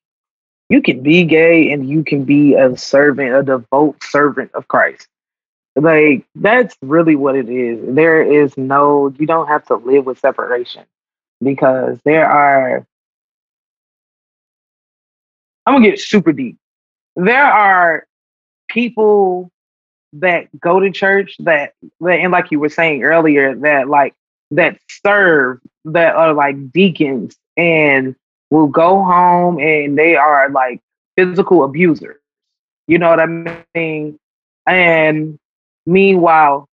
you 0.68 0.82
can 0.82 1.02
be 1.02 1.24
gay 1.24 1.72
and 1.72 1.88
you 1.88 2.04
can 2.04 2.24
be 2.24 2.54
a 2.54 2.76
servant, 2.76 3.34
a 3.34 3.42
devout 3.42 4.02
servant 4.02 4.50
of 4.54 4.68
Christ. 4.68 5.08
Like 5.80 6.26
that's 6.34 6.76
really 6.82 7.16
what 7.16 7.36
it 7.36 7.48
is. 7.48 7.94
There 7.94 8.22
is 8.22 8.56
no 8.58 9.14
you 9.18 9.26
don't 9.26 9.48
have 9.48 9.64
to 9.66 9.76
live 9.76 10.04
with 10.04 10.18
separation 10.18 10.84
because 11.42 11.98
there 12.04 12.28
are 12.28 12.86
I'm 15.64 15.74
gonna 15.74 15.88
get 15.88 15.98
super 16.00 16.32
deep. 16.32 16.58
There 17.16 17.44
are 17.44 18.06
people 18.68 19.50
that 20.14 20.48
go 20.60 20.80
to 20.80 20.90
church 20.90 21.36
that, 21.40 21.72
that 22.00 22.18
and 22.20 22.32
like 22.32 22.50
you 22.50 22.60
were 22.60 22.68
saying 22.68 23.02
earlier 23.02 23.54
that 23.54 23.88
like 23.88 24.14
that 24.50 24.78
serve 25.04 25.60
that 25.86 26.14
are 26.14 26.34
like 26.34 26.72
deacons 26.72 27.36
and 27.56 28.14
will 28.50 28.66
go 28.66 29.02
home 29.02 29.58
and 29.60 29.96
they 29.96 30.16
are 30.16 30.50
like 30.50 30.82
physical 31.16 31.64
abusers. 31.64 32.20
You 32.86 32.98
know 32.98 33.08
what 33.08 33.20
I 33.20 33.64
mean? 33.74 34.18
And 34.66 35.38
meanwhile, 35.90 36.68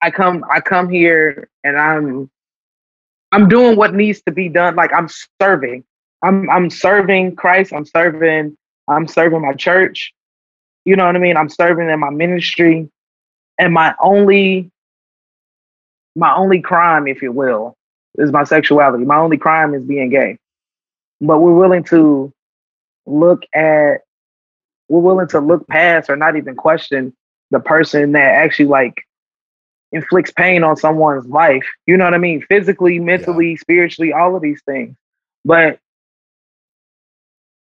I 0.00 0.10
come 0.10 0.44
I 0.50 0.60
come 0.60 0.88
here 0.88 1.48
and 1.62 1.78
I'm 1.78 2.30
I'm 3.32 3.48
doing 3.48 3.76
what 3.76 3.94
needs 3.94 4.22
to 4.22 4.32
be 4.32 4.48
done. 4.48 4.76
Like 4.76 4.92
I'm 4.92 5.08
serving. 5.40 5.84
I'm 6.22 6.48
I'm 6.50 6.70
serving 6.70 7.36
Christ. 7.36 7.72
I'm 7.72 7.84
serving. 7.84 8.56
I'm 8.88 9.06
serving 9.06 9.42
my 9.42 9.52
church. 9.52 10.12
You 10.84 10.96
know 10.96 11.06
what 11.06 11.16
I 11.16 11.18
mean? 11.18 11.36
I'm 11.36 11.48
serving 11.48 11.88
in 11.88 12.00
my 12.00 12.10
ministry. 12.10 12.88
And 13.58 13.72
my 13.72 13.94
only 14.00 14.70
my 16.14 16.34
only 16.34 16.60
crime, 16.60 17.06
if 17.06 17.20
you 17.20 17.32
will, 17.32 17.76
is 18.16 18.32
my 18.32 18.44
sexuality. 18.44 19.04
My 19.04 19.18
only 19.18 19.36
crime 19.36 19.74
is 19.74 19.82
being 19.82 20.10
gay. 20.10 20.38
But 21.20 21.38
we're 21.38 21.54
willing 21.54 21.84
to 21.84 22.32
look 23.06 23.42
at 23.54 24.02
we're 24.88 25.00
willing 25.00 25.28
to 25.28 25.40
look 25.40 25.66
past 25.68 26.10
or 26.10 26.16
not 26.16 26.36
even 26.36 26.54
question 26.54 27.12
the 27.50 27.60
person 27.60 28.12
that 28.12 28.34
actually 28.34 28.66
like 28.66 29.06
inflicts 29.92 30.32
pain 30.32 30.62
on 30.64 30.76
someone's 30.76 31.26
life. 31.26 31.66
You 31.86 31.96
know 31.96 32.04
what 32.04 32.14
I 32.14 32.18
mean? 32.18 32.42
Physically, 32.48 32.98
mentally, 32.98 33.50
yeah. 33.52 33.56
spiritually, 33.58 34.12
all 34.12 34.36
of 34.36 34.42
these 34.42 34.62
things. 34.66 34.96
But 35.44 35.78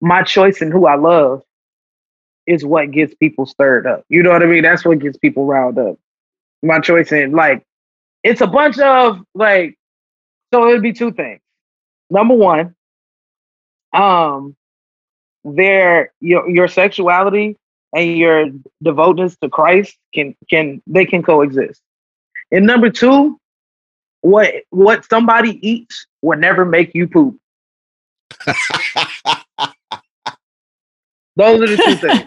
my 0.01 0.24
choice 0.24 0.61
in 0.61 0.72
who 0.72 0.86
I 0.86 0.95
love 0.95 1.43
is 2.47 2.63
what 2.63 2.91
gets 2.91 3.13
people 3.16 3.45
stirred 3.45 3.88
up. 3.88 4.05
You 4.09 4.24
know 4.24 4.32
what 4.32 4.43
I 4.43 4.45
mean? 4.45 4.63
That's 4.63 4.86
what 4.86 4.99
gets 4.99 5.18
people 5.18 5.45
riled 5.45 5.78
up. 5.78 5.97
My 6.61 6.80
choice 6.80 7.11
in 7.11 7.32
like 7.32 7.66
it's 8.24 8.41
a 8.41 8.47
bunch 8.47 8.80
of 8.80 9.20
like 9.34 9.78
so 10.53 10.70
it'd 10.70 10.82
be 10.82 10.93
two 10.93 11.11
things. 11.11 11.41
Number 12.09 12.36
one, 12.36 12.76
um 13.93 14.55
their 15.46 16.12
your 16.20 16.50
your 16.50 16.68
sexuality 16.68 17.56
and 17.96 18.18
your 18.18 18.48
devoteness 18.84 19.38
to 19.38 19.50
Christ 19.50 19.96
can 20.14 20.36
can 20.50 20.82
they 20.88 21.06
can 21.06 21.24
coexist. 21.24 21.82
And 22.52 22.66
number 22.66 22.89
two, 22.89 23.39
what 24.22 24.54
what 24.72 25.06
somebody 25.06 25.60
eats 25.68 26.08
will 26.22 26.39
never 26.39 26.66
make 26.66 26.93
you 26.96 27.08
poop. 27.08 27.38
Those 31.38 31.62
are 31.62 31.68
the 31.68 31.78
two 31.78 31.96
things. 31.96 32.24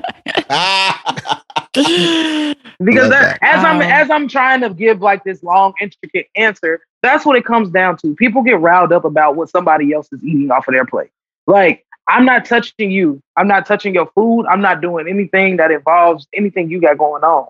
because 2.85 3.11
that, 3.11 3.39
as 3.41 3.64
I'm 3.64 3.77
um, 3.77 3.83
as 3.83 4.11
I'm 4.11 4.29
trying 4.29 4.61
to 4.61 4.71
give 4.71 5.01
like 5.01 5.25
this 5.25 5.43
long, 5.43 5.73
intricate 5.81 6.29
answer, 6.35 6.81
that's 7.03 7.25
what 7.25 7.37
it 7.37 7.45
comes 7.45 7.71
down 7.71 7.97
to. 7.99 8.14
People 8.14 8.43
get 8.43 8.61
riled 8.61 8.93
up 8.93 9.05
about 9.05 9.37
what 9.37 9.49
somebody 9.49 9.93
else 9.93 10.09
is 10.12 10.23
eating 10.23 10.51
off 10.51 10.69
of 10.69 10.75
their 10.75 10.85
plate. 10.85 11.11
Like, 11.47 11.87
I'm 12.09 12.25
not 12.25 12.47
touching 12.47 12.91
you. 12.91 13.23
I'm 13.37 13.47
not 13.47 13.67
touching 13.67 13.95
your 13.95 14.11
food. 14.15 14.47
I'm 14.47 14.63
not 14.63 14.81
doing 14.81 15.09
anything 15.09 15.59
that 15.59 15.71
involves 15.71 16.27
anything 16.33 16.71
you 16.71 16.81
got 16.81 16.97
going 16.99 17.23
on. 17.23 17.49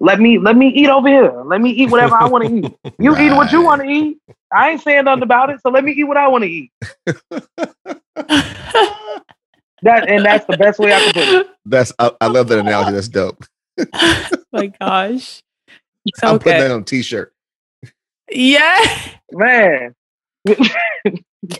Let 0.00 0.18
me 0.18 0.38
let 0.38 0.56
me 0.56 0.68
eat 0.68 0.88
over 0.88 1.08
here. 1.08 1.42
Let 1.44 1.60
me 1.60 1.70
eat 1.70 1.90
whatever 1.90 2.16
I 2.16 2.26
want 2.26 2.44
to 2.44 2.50
eat. 2.50 2.74
You 3.00 3.14
right. 3.14 3.26
eat 3.26 3.32
what 3.32 3.52
you 3.52 3.62
want 3.62 3.82
to 3.82 3.88
eat. 3.88 4.18
I 4.52 4.70
ain't 4.70 4.80
saying 4.80 5.04
nothing 5.04 5.22
about 5.22 5.50
it. 5.50 5.60
So 5.60 5.70
let 5.70 5.84
me 5.84 5.92
eat 5.92 6.02
what 6.02 6.16
I 6.16 6.26
want 6.26 6.42
to 6.42 6.50
eat. 6.50 6.72
that 9.82 10.08
and 10.08 10.24
that's 10.24 10.44
the 10.46 10.56
best 10.56 10.80
way 10.80 10.92
I 10.92 11.00
can 11.00 11.12
put 11.12 11.28
it. 11.28 11.46
That's 11.64 11.92
I, 11.98 12.10
I 12.20 12.26
love 12.26 12.48
that 12.48 12.58
analogy. 12.58 12.90
That's 12.90 13.06
dope. 13.06 13.44
My 14.52 14.66
gosh. 14.66 15.42
So 16.16 16.26
I'm 16.26 16.38
putting 16.40 16.58
that 16.58 16.70
on 16.72 16.80
a 16.80 16.84
t-shirt. 16.84 17.32
Yeah. 18.30 19.12
Man. 19.30 19.94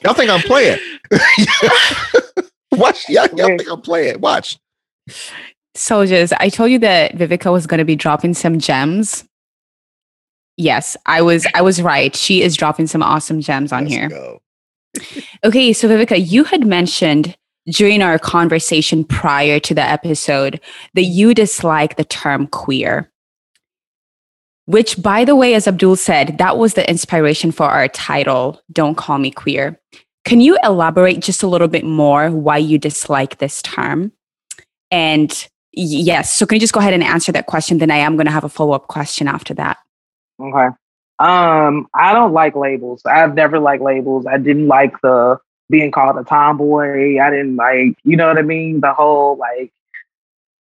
Y'all 0.02 0.14
think 0.14 0.30
I'm 0.30 0.40
playing. 0.40 0.78
Watch. 2.72 3.08
Y'all, 3.08 3.28
y'all 3.34 3.56
think 3.56 3.70
I'm 3.70 3.80
playing. 3.80 4.20
Watch. 4.20 4.58
Soldiers, 5.74 6.32
I 6.32 6.48
told 6.48 6.70
you 6.70 6.78
that 6.80 7.14
Vivica 7.14 7.52
was 7.52 7.66
going 7.66 7.78
to 7.78 7.84
be 7.84 7.96
dropping 7.96 8.34
some 8.34 8.58
gems. 8.58 9.24
Yes, 10.56 10.96
I 11.06 11.22
was 11.22 11.46
I 11.54 11.62
was 11.62 11.80
right. 11.80 12.14
She 12.14 12.42
is 12.42 12.56
dropping 12.56 12.88
some 12.88 13.02
awesome 13.02 13.40
gems 13.40 13.72
on 13.72 13.84
Let's 13.84 13.94
here. 13.94 14.38
okay, 15.44 15.72
so 15.72 15.88
Vivica, 15.88 16.18
you 16.18 16.44
had 16.44 16.66
mentioned 16.66 17.36
during 17.66 18.02
our 18.02 18.18
conversation 18.18 19.04
prior 19.04 19.60
to 19.60 19.74
the 19.74 19.82
episode 19.82 20.60
that 20.94 21.04
you 21.04 21.34
dislike 21.34 21.96
the 21.96 22.04
term 22.04 22.46
queer. 22.48 23.10
Which, 24.68 25.00
by 25.02 25.24
the 25.24 25.34
way, 25.34 25.54
as 25.54 25.66
Abdul 25.66 25.96
said, 25.96 26.38
that 26.38 26.58
was 26.58 26.74
the 26.74 26.88
inspiration 26.88 27.52
for 27.52 27.64
our 27.64 27.88
title, 27.88 28.60
Don't 28.70 28.96
Call 28.96 29.18
Me 29.18 29.30
Queer. 29.30 29.80
Can 30.24 30.40
you 30.40 30.58
elaborate 30.62 31.20
just 31.20 31.42
a 31.42 31.46
little 31.46 31.68
bit 31.68 31.84
more 31.84 32.30
why 32.30 32.58
you 32.58 32.78
dislike 32.78 33.38
this 33.38 33.62
term? 33.62 34.12
And 34.90 35.48
Yes. 35.80 36.32
So 36.32 36.44
can 36.44 36.56
you 36.56 36.60
just 36.60 36.72
go 36.72 36.80
ahead 36.80 36.92
and 36.92 37.04
answer 37.04 37.30
that 37.30 37.46
question? 37.46 37.78
Then 37.78 37.90
I 37.90 37.98
am 37.98 38.16
going 38.16 38.26
to 38.26 38.32
have 38.32 38.42
a 38.42 38.48
follow 38.48 38.72
up 38.72 38.88
question 38.88 39.28
after 39.28 39.54
that. 39.54 39.78
Okay. 40.40 40.74
Um, 41.20 41.88
I 41.94 42.12
don't 42.12 42.32
like 42.32 42.56
labels. 42.56 43.02
I've 43.06 43.34
never 43.34 43.60
liked 43.60 43.82
labels. 43.82 44.26
I 44.26 44.38
didn't 44.38 44.66
like 44.66 45.00
the 45.02 45.38
being 45.70 45.92
called 45.92 46.16
a 46.16 46.24
tomboy. 46.24 47.20
I 47.20 47.30
didn't 47.30 47.56
like, 47.56 47.96
you 48.02 48.16
know 48.16 48.26
what 48.26 48.38
I 48.38 48.42
mean? 48.42 48.80
The 48.80 48.92
whole 48.92 49.36
like, 49.36 49.72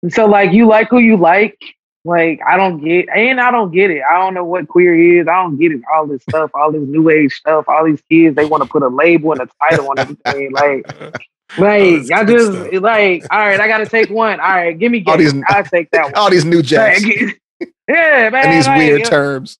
so 0.09 0.27
like 0.27 0.53
you 0.53 0.67
like 0.67 0.89
who 0.89 0.99
you 0.99 1.17
like. 1.17 1.59
Like 2.05 2.41
I 2.45 2.57
don't 2.57 2.83
get, 2.83 3.09
and 3.15 3.41
I 3.41 3.53
don't 3.53 3.71
get 3.71 3.91
it. 3.91 4.03
I 4.09 4.19
don't 4.19 4.35
know 4.35 4.45
what 4.45 4.67
queer 4.67 5.21
is. 5.21 5.29
I 5.29 5.43
don't 5.43 5.57
get 5.57 5.71
it. 5.71 5.83
All 5.93 6.07
this 6.07 6.23
stuff, 6.23 6.51
all 6.55 6.73
this 6.73 6.83
new 6.83 7.09
age 7.09 7.33
stuff, 7.33 7.69
all 7.69 7.85
these 7.85 8.03
kids, 8.11 8.35
they 8.35 8.45
want 8.45 8.65
to 8.65 8.69
put 8.69 8.83
a 8.83 8.89
label 8.89 9.33
and 9.33 9.41
a 9.41 9.49
title 9.61 9.89
on 9.89 9.99
everything. 9.99 10.53
Like 10.53 10.87
like 11.59 11.83
oh, 11.83 12.15
I 12.15 12.25
just 12.25 12.53
stuff. 12.53 12.83
like, 12.83 13.25
all 13.31 13.39
right, 13.39 13.61
I 13.61 13.69
gotta 13.69 13.87
take 13.87 14.11
one. 14.11 14.41
All 14.41 14.49
right, 14.49 14.77
give 14.77 14.91
me 14.91 15.01
gay. 15.01 15.13
All 15.13 15.19
these, 15.19 15.35
I 15.49 15.63
take 15.63 15.91
that 15.91 16.05
one. 16.05 16.15
All 16.17 16.31
these 16.31 16.45
new 16.45 16.63
jacks. 16.63 17.05
yeah, 17.89 18.31
man. 18.31 18.47
And 18.47 18.53
these 18.53 18.67
like, 18.67 18.79
weird 18.79 19.05
terms. 19.05 19.59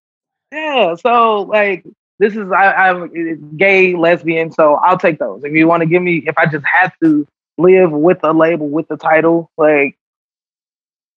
Yeah. 0.51 0.97
So 0.97 1.43
like 1.43 1.85
this 2.19 2.35
is 2.35 2.51
I, 2.51 2.73
I'm 2.73 3.05
eh, 3.05 3.35
gay, 3.57 3.95
lesbian, 3.95 4.51
so 4.51 4.75
I'll 4.75 4.99
take 4.99 5.19
those. 5.19 5.45
If 5.45 5.53
you 5.53 5.69
want 5.69 5.83
to 5.83 5.87
give 5.87 6.03
me 6.03 6.25
if 6.27 6.37
I 6.39 6.47
just 6.47 6.65
had 6.65 6.93
to 7.03 7.27
live 7.59 7.93
with 7.93 8.19
a 8.23 8.33
label 8.33 8.69
with 8.69 8.89
the 8.89 8.97
title, 8.97 9.51
like 9.57 9.97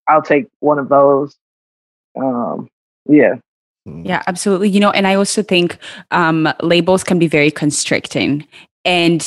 I'll 0.08 0.22
take 0.22 0.48
one 0.60 0.80
of 0.80 0.90
those. 0.90 1.36
Um 2.16 2.70
yeah. 3.08 3.36
Hmm. 3.86 4.06
Yeah, 4.06 4.24
absolutely. 4.28 4.70
You 4.70 4.80
know, 4.80 4.92
and 4.92 5.08
I 5.08 5.16
also 5.16 5.44
think 5.44 5.78
um, 6.12 6.52
labels 6.62 7.04
can 7.04 7.20
be 7.20 7.28
very 7.28 7.52
constricting. 7.52 8.48
And 8.84 9.22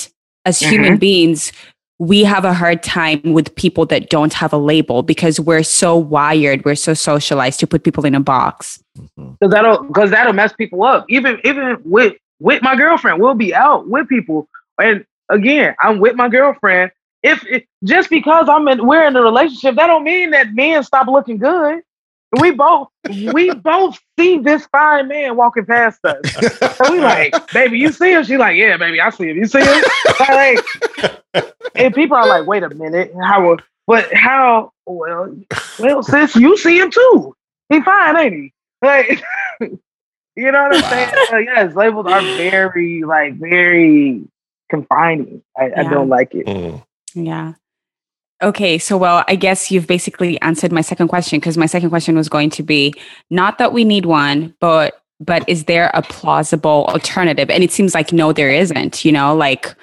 as 0.45 0.59
mm-hmm. 0.59 0.70
human 0.70 0.97
beings, 0.99 1.53
we 1.99 2.22
have 2.22 2.45
a 2.45 2.55
hard 2.55 2.83
time 2.83 3.20
with 3.24 3.55
people 3.57 3.85
that 3.87 4.09
don't 4.09 4.33
have 4.33 4.53
a 4.53 4.57
label 4.57 5.03
because 5.03 5.41
we're 5.41 5.64
so 5.64 5.97
wired, 5.97 6.64
we're 6.64 6.76
so 6.76 6.95
socialized 6.95 7.59
to 7.61 7.66
put 7.66 7.83
people 7.83 8.05
in 8.05 8.14
a 8.14 8.20
box. 8.20 8.83
Because 8.95 9.11
mm-hmm. 9.18 9.51
that'll 9.51 9.83
because 9.85 10.11
that'll 10.11 10.33
mess 10.33 10.53
people 10.53 10.85
up. 10.85 11.05
Even 11.09 11.41
even 11.45 11.79
with 11.85 12.14
with 12.41 12.62
my 12.62 12.76
girlfriend, 12.76 13.20
we'll 13.20 13.35
be 13.35 13.53
out 13.53 13.89
with 13.89 14.09
people, 14.09 14.49
and 14.81 15.05
again, 15.29 15.74
I'm 15.81 15.99
with 15.99 16.14
my 16.14 16.29
girlfriend. 16.29 16.93
If, 17.23 17.45
if 17.47 17.64
just 17.85 18.11
because 18.11 18.49
I'm 18.49 18.69
in, 18.69 18.87
we're 18.87 19.07
in 19.07 19.16
a 19.16 19.23
relationship, 19.23 19.77
that 19.77 19.87
don't 19.87 20.05
mean 20.05 20.31
that 20.31 20.55
men 20.55 20.83
stop 20.85 21.09
looking 21.09 21.39
good. 21.39 21.83
We 22.41 22.51
both 22.51 22.89
we 23.09 23.51
both 23.55 23.99
see 24.19 24.39
this 24.39 24.66
fine 24.66 25.09
man 25.09 25.37
walking 25.37 25.64
past 25.64 26.05
us. 26.05 26.77
So 26.77 26.93
we 26.93 27.01
like, 27.01 27.53
baby, 27.53 27.79
you 27.79 27.91
see 27.91 28.12
him? 28.12 28.25
She 28.25 28.37
like, 28.37 28.57
yeah, 28.57 28.77
baby, 28.77 29.01
I 29.01 29.11
see 29.11 29.31
him. 29.31 29.37
You 29.39 29.47
see 29.47 29.61
him? 29.61 29.83
like, 30.29 30.64
and 31.75 31.95
people 31.95 32.16
are 32.16 32.29
like, 32.29 32.47
wait 32.47 32.62
a 32.62 32.69
minute, 32.69 33.12
how? 33.21 33.57
But 33.87 34.12
how? 34.12 34.73
Well, 34.85 35.35
well, 35.79 36.03
sis, 36.03 36.37
you 36.37 36.57
see 36.59 36.79
him 36.79 36.91
too. 36.91 37.35
He 37.71 37.81
fine, 37.83 38.19
ain't 38.19 38.35
he? 38.35 38.53
Like, 38.83 39.23
you 39.61 40.53
know 40.53 40.69
what 40.69 40.77
I'm 40.77 40.83
saying? 40.83 41.27
So, 41.29 41.37
yes, 41.39 41.75
labels 41.75 42.07
are 42.07 42.21
very 42.21 43.03
like 43.03 43.35
very 43.35 44.23
confining. 44.69 45.43
I, 45.57 45.69
yeah. 45.69 45.81
I 45.81 45.91
don't 45.91 46.09
like 46.09 46.35
it. 46.35 46.47
Mm. 46.47 46.85
Yeah. 47.25 47.55
Okay, 48.41 48.79
so 48.79 48.97
well, 48.97 49.25
I 49.27 49.35
guess 49.35 49.71
you've 49.71 49.89
basically 49.89 50.41
answered 50.43 50.71
my 50.71 50.81
second 50.81 51.09
question 51.09 51.41
because 51.41 51.59
my 51.59 51.66
second 51.66 51.89
question 51.89 52.16
was 52.16 52.29
going 52.29 52.51
to 52.51 52.62
be 52.62 52.95
not 53.31 53.59
that 53.59 53.73
we 53.73 53.85
need 53.85 54.07
one, 54.07 54.55
but 54.61 55.03
but 55.21 55.47
is 55.49 55.64
there 55.64 55.91
a 55.95 56.03
plausible 56.03 56.87
alternative? 56.87 57.51
And 57.51 57.64
it 57.64 57.73
seems 57.73 57.95
like 57.95 58.12
no, 58.12 58.33
there 58.33 58.51
isn't. 58.51 59.05
You 59.05 59.11
know, 59.11 59.35
like 59.35 59.75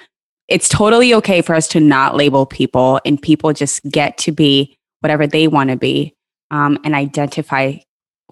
it's 0.48 0.68
totally 0.68 1.12
okay 1.14 1.42
for 1.42 1.54
us 1.54 1.68
to 1.68 1.80
not 1.80 2.16
label 2.16 2.46
people, 2.46 2.98
and 3.04 3.20
people 3.20 3.52
just 3.52 3.84
get 3.90 4.16
to 4.18 4.32
be 4.32 4.78
whatever 5.00 5.26
they 5.26 5.48
want 5.48 5.70
to 5.70 5.76
be 5.76 6.14
um, 6.50 6.78
and 6.82 6.94
identify 6.94 7.74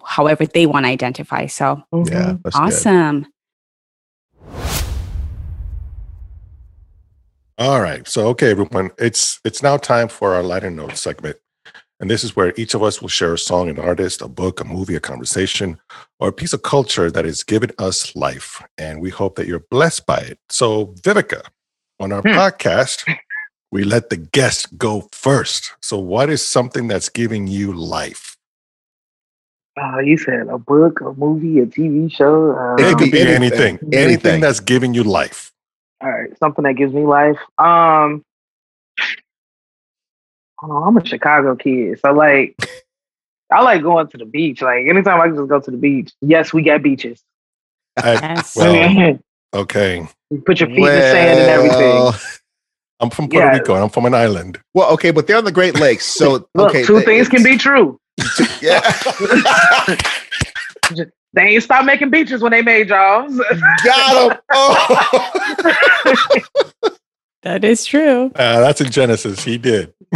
however 0.03 0.47
they 0.47 0.65
want 0.65 0.85
to 0.85 0.89
identify. 0.89 1.45
So 1.45 1.83
yeah, 1.93 2.37
awesome. 2.53 3.27
Good. 4.49 4.85
All 7.57 7.81
right. 7.81 8.07
So, 8.07 8.27
okay, 8.29 8.51
everyone, 8.51 8.91
it's 8.97 9.39
it's 9.45 9.63
now 9.63 9.77
time 9.77 10.07
for 10.09 10.33
our 10.33 10.43
lighter 10.43 10.69
note 10.69 10.97
segment. 10.97 11.37
And 12.01 12.11
this 12.11 12.25
is 12.25 12.35
where 12.35 12.53
each 12.57 12.73
of 12.73 12.83
us 12.83 13.01
will 13.01 13.07
share 13.07 13.33
a 13.33 13.37
song, 13.37 13.69
an 13.69 13.79
artist, 13.79 14.21
a 14.21 14.27
book, 14.27 14.59
a 14.59 14.65
movie, 14.65 14.95
a 14.95 14.99
conversation, 14.99 15.79
or 16.19 16.27
a 16.29 16.33
piece 16.33 16.51
of 16.51 16.61
culture 16.63 17.09
that 17.09 17.23
has 17.23 17.43
given 17.43 17.71
us 17.79 18.13
life. 18.15 18.61
And 18.77 18.99
we 19.01 19.09
hope 19.09 19.35
that 19.37 19.47
you're 19.47 19.63
blessed 19.71 20.05
by 20.05 20.17
it. 20.17 20.39
So, 20.49 20.87
Vivica, 21.01 21.43
on 22.01 22.11
our 22.11 22.21
Hmm. 22.21 22.27
podcast, 22.29 23.05
we 23.71 23.85
let 23.85 24.09
the 24.09 24.17
guest 24.17 24.77
go 24.77 25.07
first. 25.13 25.73
So, 25.81 25.97
what 25.97 26.29
is 26.29 26.45
something 26.45 26.89
that's 26.89 27.07
giving 27.07 27.47
you 27.47 27.71
life? 27.71 28.35
Uh, 29.81 29.99
you 29.99 30.17
said 30.17 30.47
a 30.49 30.57
book, 30.57 30.99
a 31.01 31.13
movie, 31.13 31.59
a 31.59 31.65
TV 31.65 32.09
show. 32.11 32.51
Um, 32.51 32.79
It 32.79 32.97
could 32.97 33.11
be 33.11 33.19
anything. 33.21 33.41
anything. 33.41 33.79
Anything, 33.81 33.99
Anything. 33.99 34.41
that's 34.41 34.59
giving 34.59 34.93
you 34.93 35.03
life. 35.03 35.51
All 36.01 36.09
right, 36.11 36.37
something 36.39 36.63
that 36.63 36.73
gives 36.73 36.93
me 36.93 37.05
life. 37.05 37.37
Um, 37.57 38.23
oh, 40.61 40.83
I'm 40.83 40.97
a 40.97 41.05
Chicago 41.05 41.55
kid, 41.55 41.99
so 41.99 42.11
like, 42.13 42.55
I 43.51 43.61
like 43.61 43.81
going 43.81 44.07
to 44.07 44.17
the 44.17 44.25
beach. 44.25 44.61
Like 44.61 44.87
anytime 44.87 45.21
I 45.21 45.27
can 45.27 45.35
just 45.35 45.49
go 45.49 45.59
to 45.59 45.71
the 45.71 45.77
beach. 45.77 46.11
Yes, 46.21 46.53
we 46.53 46.61
got 46.63 46.81
beaches. 46.81 47.21
I- 47.97 48.13
Yes. 48.35 48.55
Well, 48.55 49.19
okay. 49.53 50.07
You 50.29 50.41
put 50.41 50.59
your 50.59 50.69
feet 50.69 50.77
in 50.79 50.83
the 50.83 51.01
sand 51.01 51.39
and 51.39 51.49
everything. 51.49 52.13
I'm 53.01 53.09
from 53.09 53.27
Puerto 53.29 53.45
Yeah. 53.47 53.53
Rico 53.57 53.73
and 53.75 53.83
I'm 53.83 53.89
from 53.89 54.05
an 54.05 54.13
island. 54.13 54.59
Well, 54.73 54.89
okay, 54.93 55.11
but 55.11 55.27
they're 55.27 55.37
on 55.37 55.43
the 55.43 55.51
Great 55.51 55.77
Lakes, 55.79 56.05
so 56.05 56.47
Look, 56.55 56.69
okay. 56.69 56.83
two 56.83 56.99
they- 56.99 57.05
things 57.05 57.27
can 57.29 57.43
be 57.43 57.57
true. 57.57 57.99
Yeah. 58.61 58.79
They 61.35 61.41
ain't 61.41 61.63
stopped 61.63 61.85
making 61.85 62.09
beaches 62.11 62.41
when 62.41 62.51
they 62.53 62.61
made 62.61 62.87
y'all. 62.87 63.27
Got 63.83 64.31
him. 64.31 64.37
Oh. 66.87 66.97
That 67.43 67.63
is 67.63 67.85
true. 67.85 68.31
Uh, 68.35 68.59
that's 68.61 68.81
in 68.81 68.89
Genesis. 68.89 69.43
He 69.43 69.59
did. 69.59 69.93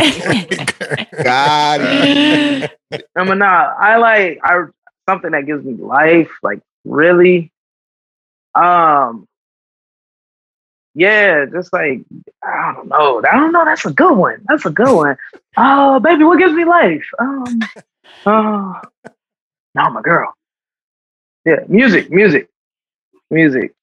Got 1.24 1.82
him. 1.82 2.70
I 3.16 3.24
mean, 3.24 3.38
nah, 3.38 3.74
I 3.78 3.98
like 3.98 4.40
I 4.44 4.64
something 5.08 5.32
that 5.32 5.46
gives 5.46 5.64
me 5.64 5.74
life, 5.74 6.32
like 6.42 6.60
really. 6.86 7.52
Um, 8.56 9.28
yeah, 10.96 11.46
just 11.46 11.72
like 11.72 12.02
I 12.44 12.74
don't 12.74 12.88
know, 12.88 13.22
I 13.32 13.36
don't 13.36 13.52
know. 13.52 13.66
That's 13.66 13.86
a 13.86 13.94
good 13.94 14.18
one. 14.18 14.44
That's 14.48 14.66
a 14.66 14.72
good 14.72 14.96
one. 14.96 15.18
Oh, 15.56 16.00
baby, 16.00 16.24
what 16.24 16.40
gives 16.40 16.54
me 16.54 16.66
life? 16.66 17.06
Um, 17.20 17.60
oh, 18.26 18.82
no, 19.76 19.90
my 19.92 20.02
girl. 20.02 20.34
Yeah, 21.46 21.56
music, 21.68 22.12
music, 22.12 22.50
music, 23.30 23.74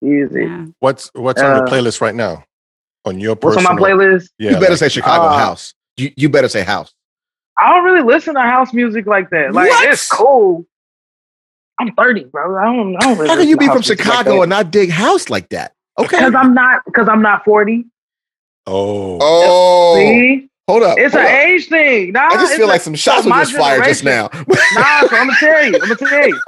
music. 0.00 0.46
Yeah. 0.48 0.66
What's 0.78 1.10
what's 1.14 1.40
on 1.42 1.56
your 1.56 1.66
Uh, 1.66 1.70
playlist 1.70 2.00
right 2.00 2.14
now? 2.14 2.44
On 3.04 3.18
your 3.18 3.34
What's 3.34 3.56
on 3.56 3.64
my 3.64 3.70
playlist? 3.80 4.28
Yeah, 4.38 4.50
you 4.50 4.56
better 4.56 4.70
like- 4.70 4.78
say 4.78 4.88
Chicago 4.88 5.26
uh, 5.26 5.38
house. 5.38 5.74
You 5.96 6.10
you 6.16 6.28
better 6.28 6.48
say 6.48 6.62
house. 6.62 6.92
I 7.58 7.68
don't 7.74 7.84
really 7.84 8.02
listen 8.02 8.34
to 8.34 8.40
house 8.40 8.72
music 8.72 9.06
like 9.06 9.30
that. 9.30 9.52
Like 9.52 9.68
What? 9.70 9.88
it's 9.92 10.08
cool. 10.08 10.64
I'm 11.78 11.92
30, 11.94 12.24
bro. 12.24 12.58
I 12.58 12.64
don't. 12.64 12.96
I 12.96 13.00
don't 13.00 13.16
really 13.18 13.28
How 13.30 13.36
can 13.36 13.48
you 13.48 13.56
be 13.56 13.66
from 13.66 13.76
music 13.76 13.98
like 13.98 14.06
Chicago 14.06 14.42
and 14.42 14.50
not 14.50 14.70
dig 14.70 14.90
house 14.90 15.30
like 15.30 15.48
that? 15.48 15.72
Okay. 15.98 16.18
Because 16.18 16.34
I'm 16.34 16.52
not. 16.54 16.82
Because 16.84 17.08
I'm 17.08 17.22
not 17.22 17.44
40. 17.44 17.84
Oh, 18.66 19.18
Oh, 19.20 19.94
See, 19.96 20.49
hold 20.70 20.82
up. 20.82 20.98
it's 20.98 21.14
hold 21.14 21.24
an 21.26 21.32
up. 21.32 21.38
age 21.38 21.68
thing. 21.68 22.12
Nah, 22.12 22.28
I 22.28 22.34
just 22.36 22.54
feel 22.54 22.66
a- 22.66 22.68
like 22.68 22.80
some 22.80 22.94
shots 22.94 23.24
were 23.26 23.32
just 23.32 23.56
fired 23.56 23.84
just 23.84 24.04
now. 24.04 24.28
Nah, 24.74 25.00
so 25.08 25.16
I'm 25.16 25.26
gonna 25.26 25.34
tell 25.38 25.64
you. 25.66 25.74
I'm 25.74 25.80
gonna 25.80 25.96
tell 25.96 26.28
you. 26.28 26.40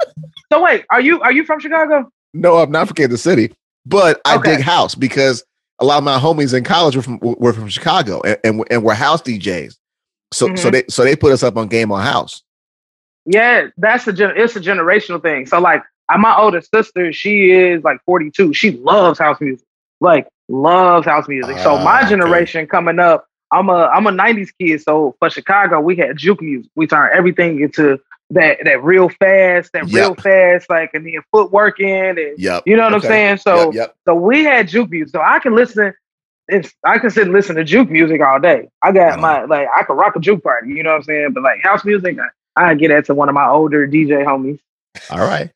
So 0.51 0.63
wait, 0.63 0.85
are 0.89 1.01
you 1.01 1.21
are 1.21 1.31
you 1.31 1.43
from 1.45 1.59
Chicago? 1.59 2.09
no, 2.33 2.57
I'm 2.57 2.71
not 2.71 2.87
from 2.87 2.95
Kansas 2.95 3.21
City, 3.21 3.53
but 3.85 4.21
I 4.25 4.37
Okay. 4.37 4.55
dig 4.57 4.61
house 4.65 4.95
because 4.95 5.43
a 5.79 5.85
lot 5.85 5.97
of 5.97 6.03
my 6.03 6.17
homies 6.19 6.53
in 6.57 6.63
college 6.63 6.95
were 6.95 7.01
from 7.01 7.19
were 7.21 7.53
from 7.53 7.67
Chicago 7.69 8.21
and 8.21 8.37
and, 8.43 8.63
and 8.71 8.83
we're 8.83 8.93
house 8.93 9.21
DJs. 9.21 9.75
So 10.33 10.47
so 10.55 10.69
Mhm. 10.69 10.71
they 10.71 10.83
so 10.89 11.03
they 11.03 11.15
put 11.15 11.31
us 11.31 11.43
up 11.43 11.57
on 11.57 11.67
Game 11.67 11.91
on 11.91 12.01
House. 12.03 12.43
Yeah, 13.25 13.67
that's 13.77 14.07
a 14.07 14.13
gen- 14.13 14.33
it's 14.35 14.55
a 14.55 14.59
generational 14.59 15.21
thing. 15.21 15.45
So 15.45 15.59
like, 15.59 15.81
uh, 16.13 16.17
my 16.17 16.35
older 16.37 16.61
sister, 16.61 17.13
she 17.13 17.51
is 17.51 17.83
like 17.83 17.99
42. 18.05 18.53
She 18.53 18.71
loves 18.71 19.17
house 19.19 19.39
music. 19.39 19.65
Like 20.01 20.27
loves 20.49 21.05
house 21.05 21.27
music. 21.29 21.57
so 21.59 21.75
Ah, 21.75 21.83
my 21.83 21.99
okay. 22.01 22.09
generation 22.09 22.67
coming 22.67 22.99
up, 22.99 23.25
I'm 23.53 23.69
a 23.69 23.85
I'm 23.87 24.07
a 24.07 24.11
90s 24.11 24.49
kid. 24.59 24.81
So 24.81 25.15
for 25.19 25.29
Chicago, 25.29 25.79
we 25.79 25.95
had 25.95 26.17
juke 26.17 26.41
music. 26.41 26.69
We 26.75 26.87
turned 26.87 27.13
everything 27.15 27.61
into 27.61 27.99
that 28.31 28.57
that 28.65 28.83
real 28.83 29.09
fast, 29.09 29.71
that 29.73 29.85
real 29.91 30.15
fast, 30.15 30.69
like 30.69 30.91
and 30.93 31.05
then 31.05 31.13
footworking 31.33 32.09
and 32.29 32.39
Yep. 32.39 32.63
you 32.65 32.75
know 32.75 32.83
what 32.83 32.93
Okay. 32.95 33.07
I'm 33.07 33.11
saying? 33.11 33.37
So 33.37 33.65
yep, 33.67 33.73
yep. 33.75 33.95
So 34.07 34.15
we 34.15 34.43
had 34.43 34.67
juke 34.67 34.89
music. 34.89 35.11
So 35.13 35.21
I 35.21 35.39
can 35.39 35.55
listen. 35.55 35.93
It's 36.49 36.73
I 36.83 36.97
can 36.99 37.09
sit 37.09 37.23
and 37.23 37.31
listen 37.33 37.55
to 37.55 37.63
juke 37.63 37.89
music 37.89 38.21
all 38.21 38.39
day. 38.39 38.67
I 38.81 38.91
got 38.91 39.11
Right 39.11 39.19
my 39.19 39.43
like 39.45 39.67
I 39.75 39.83
could 39.83 39.93
rock 39.93 40.15
a 40.15 40.19
juke 40.19 40.43
party. 40.43 40.69
You 40.73 40.83
know 40.83 40.89
what 40.91 40.97
I'm 40.97 41.03
saying? 41.03 41.31
But 41.33 41.43
like 41.43 41.61
house 41.61 41.85
music, 41.85 42.17
I, 42.57 42.71
I 42.71 42.73
get 42.75 42.89
that 42.89 43.05
to 43.05 43.13
one 43.13 43.29
of 43.29 43.35
my 43.35 43.47
older 43.47 43.87
DJ 43.87 44.25
homies. 44.25 44.59
All 45.09 45.19
right. 45.19 45.51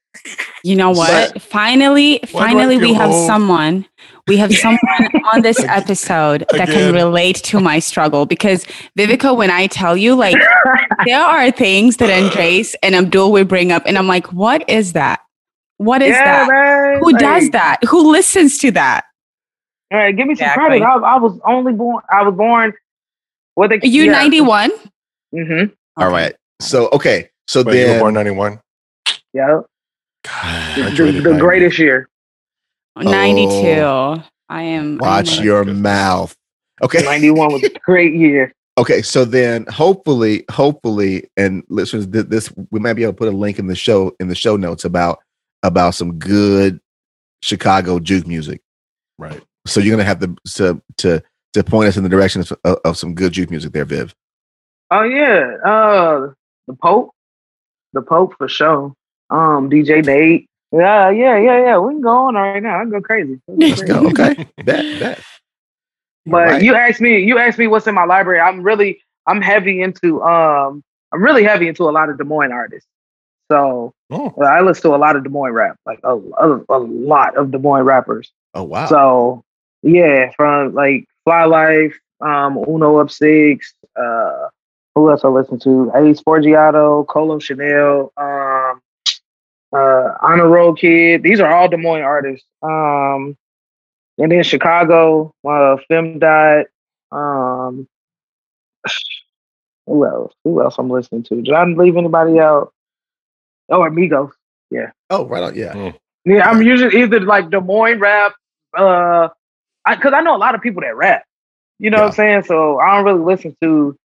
You 0.64 0.76
know 0.76 0.92
what? 0.92 1.42
finally, 1.42 2.20
Why 2.32 2.52
do 2.52 2.60
I 2.60 2.62
finally, 2.64 2.78
we 2.78 2.94
have 2.94 3.12
old? 3.12 3.28
someone. 3.28 3.86
We 4.28 4.38
have 4.38 4.54
someone 4.56 5.10
on 5.34 5.42
this 5.42 5.60
Ag- 5.64 5.84
episode 5.84 6.46
that 6.52 6.70
again. 6.70 6.92
can 6.92 6.94
relate 6.94 7.38
to 7.38 7.60
my 7.60 7.80
struggle 7.80 8.26
because 8.26 8.66
Vivica, 8.98 9.36
when 9.36 9.50
I 9.50 9.68
tell 9.68 9.96
you, 9.96 10.16
like, 10.16 10.36
there 11.06 11.22
are 11.22 11.52
things 11.52 11.98
that 11.98 12.10
Andres 12.10 12.76
and 12.84 12.96
Abdul 12.96 13.32
will 13.32 13.46
bring 13.46 13.72
up, 13.72 13.84
and 13.86 13.98
I'm 13.98 14.08
like, 14.08 14.32
what 14.34 14.70
is 14.70 14.94
that? 14.94 15.22
What 15.78 16.02
is 16.02 16.10
yeah, 16.10 16.24
that? 16.24 16.50
man. 16.50 17.00
Who 17.04 17.18
does 17.18 17.50
that? 17.52 17.78
Who 17.88 18.12
listens 18.12 18.58
to 18.60 18.72
that? 18.72 19.06
All 19.92 20.00
right, 20.00 20.16
give 20.16 20.28
me 20.28 20.36
some 20.36 20.48
Exactly. 20.48 20.80
credit. 20.80 20.84
I, 20.84 20.96
I 21.16 21.18
was 21.18 21.40
only 21.46 21.72
born. 21.74 22.04
I 22.10 22.24
was 22.24 22.36
born. 22.36 22.74
What 23.56 23.70
they? 23.70 23.78
Are 23.78 23.86
you 23.86 24.12
91? 24.12 24.72
Mm-hmm. 25.34 25.74
All 26.02 26.10
right. 26.12 26.36
So 26.60 26.90
okay. 26.90 27.30
So 27.48 27.64
But 27.64 27.76
you 27.76 27.88
were 27.88 28.00
born 28.00 28.14
91? 28.14 28.60
Yeah. 29.34 29.62
God, 30.28 30.76
The, 30.76 30.82
graduated 30.82 31.24
the 31.24 31.38
greatest 31.40 31.80
year. 31.80 32.08
92. 32.98 34.24
I 34.50 34.62
am. 34.62 34.98
watch 34.98 35.40
I'm 35.40 35.44
your 35.46 35.64
Goodness. 35.66 35.82
mouth. 35.84 36.36
Okay. 36.82 37.04
Ninety 37.04 37.32
one 37.32 37.52
was 37.54 37.64
a 37.64 37.70
great 37.86 38.14
year. 38.14 38.54
Okay, 38.78 39.02
so 39.02 39.26
then 39.26 39.66
hopefully, 39.68 40.46
hopefully, 40.52 41.28
and 41.36 41.64
listeners, 41.70 42.06
th- 42.08 42.28
this 42.28 42.54
we 42.72 42.80
might 42.80 42.94
be 42.94 43.04
able 43.04 43.14
to 43.14 43.18
put 43.18 43.28
a 43.28 43.36
link 43.36 43.58
in 43.60 43.68
the 43.68 43.76
show 43.76 44.16
in 44.20 44.28
the 44.28 44.36
show 44.36 44.56
notes 44.56 44.86
about 44.86 45.20
about 45.64 45.96
some 45.96 46.18
good 46.20 46.80
Chicago 47.42 48.00
juke 48.00 48.28
music. 48.28 48.62
Right. 49.18 49.42
So 49.66 49.80
you're 49.80 49.96
gonna 49.98 50.08
have 50.08 50.20
to 50.20 50.36
to 50.56 50.82
to, 50.98 51.24
to 51.54 51.64
point 51.64 51.90
us 51.90 51.98
in 51.98 52.04
the 52.04 52.10
direction 52.10 52.42
of, 52.42 52.54
of, 52.64 52.78
of 52.86 52.98
some 52.98 53.16
good 53.16 53.34
juke 53.34 53.50
music 53.50 53.74
there, 53.74 53.86
Viv. 53.86 54.14
Oh 54.92 55.04
yeah, 55.04 55.56
uh, 55.66 56.28
the 56.68 56.74
Pope, 56.82 57.12
the 57.94 58.02
Pope 58.04 58.36
for 58.38 58.48
sure. 58.48 58.94
Um, 59.30 59.70
DJ 59.70 60.04
Nate. 60.06 60.48
Yeah, 60.72 61.10
yeah, 61.10 61.38
yeah, 61.38 61.60
yeah. 61.64 61.78
We 61.78 61.94
can 61.94 62.02
go 62.02 62.28
on 62.28 62.36
right 62.36 62.62
now. 62.62 62.78
I 62.80 62.82
can 62.82 62.90
go 62.92 63.02
crazy. 63.02 63.40
Let's 63.48 63.82
go. 63.84 64.08
Okay, 64.10 64.48
bet 64.64 65.00
bet. 65.00 65.22
But 66.26 66.48
Right. 66.48 66.62
you 66.62 66.76
asked 66.76 67.00
me, 67.00 67.20
you 67.20 67.38
asked 67.38 67.58
me 67.58 67.68
what's 67.68 67.88
in 67.88 67.96
my 67.96 68.04
library. 68.04 68.42
I'm 68.42 68.62
really, 68.62 69.00
I'm 69.28 69.42
heavy 69.42 69.82
into, 69.82 70.22
um, 70.24 70.84
I'm 71.14 71.24
really 71.24 71.44
heavy 71.44 71.70
into 71.70 71.84
a 71.84 71.92
lot 71.92 72.10
of 72.10 72.18
Des 72.18 72.26
Moines 72.26 72.52
artists. 72.52 72.90
So 73.50 73.94
Oh, 74.10 74.34
I 74.42 74.60
listen 74.62 74.90
to 74.92 74.96
a 74.96 74.98
lot 74.98 75.16
of 75.16 75.24
Des 75.24 75.30
Moines 75.30 75.54
rap, 75.54 75.78
like 75.86 76.00
a, 76.04 76.16
a, 76.18 76.62
a 76.70 76.80
lot 76.80 77.38
of 77.38 77.52
Des 77.52 77.58
Moines 77.60 77.84
rappers. 77.86 78.30
Oh 78.54 78.64
wow. 78.64 78.88
So 78.88 79.44
yeah, 79.84 80.32
from 80.36 80.74
like 80.74 81.06
Fly 81.24 81.46
Life, 81.46 81.98
um, 82.20 82.58
Uno 82.68 82.98
Up 82.98 83.10
Six, 83.10 83.74
uh, 83.96 84.48
who 84.96 85.10
else 85.10 85.24
I 85.24 85.30
listen 85.30 85.60
to? 85.60 85.92
Ace 85.96 86.22
Forgiato, 86.22 87.08
Colo 87.08 87.40
Chanel, 87.40 88.12
um, 88.18 88.26
uh, 89.78 90.18
Honor 90.22 90.48
Roll 90.48 90.74
Kid. 90.74 91.24
These 91.24 91.40
are 91.40 91.52
all 91.52 91.68
Des 91.70 91.78
Moines 91.78 92.04
artists. 92.04 92.48
Um, 92.62 93.38
and 94.18 94.32
then 94.32 94.44
Chicago, 94.44 95.34
uh, 95.46 95.78
FemDot. 95.90 96.66
Um, 97.12 97.88
who 99.86 100.06
else? 100.06 100.34
Who 100.44 100.62
else 100.62 100.76
I'm 100.78 100.90
listening 100.90 101.24
to? 101.24 101.42
Did 101.42 101.54
I 101.54 101.64
leave 101.66 101.98
anybody 101.98 102.40
out? 102.40 102.74
Oh, 103.70 103.84
Amigos. 103.84 104.32
Yeah. 104.70 104.92
Oh 105.10 105.26
right 105.26 105.44
on. 105.44 105.56
Yeah. 105.56 105.94
Yeah, 106.26 106.50
I'm 106.50 106.62
usually 106.62 107.02
either 107.02 107.22
like 107.22 107.50
Des 107.50 107.62
Moines 107.62 108.00
rap, 108.00 108.34
uh, 108.78 109.30
because 109.90 110.12
I, 110.14 110.20
know 110.20 110.36
a 110.36 110.38
lot 110.38 110.56
of 110.56 110.62
people 110.62 110.82
that 110.82 110.98
rap. 110.98 111.24
You 111.80 111.90
know 111.90 112.00
what 112.00 112.08
I'm 112.08 112.12
saying? 112.12 112.44
So 112.44 112.80
I 112.80 112.96
don't 112.96 113.06
really 113.06 113.24
listen 113.24 113.56
to 113.62 113.98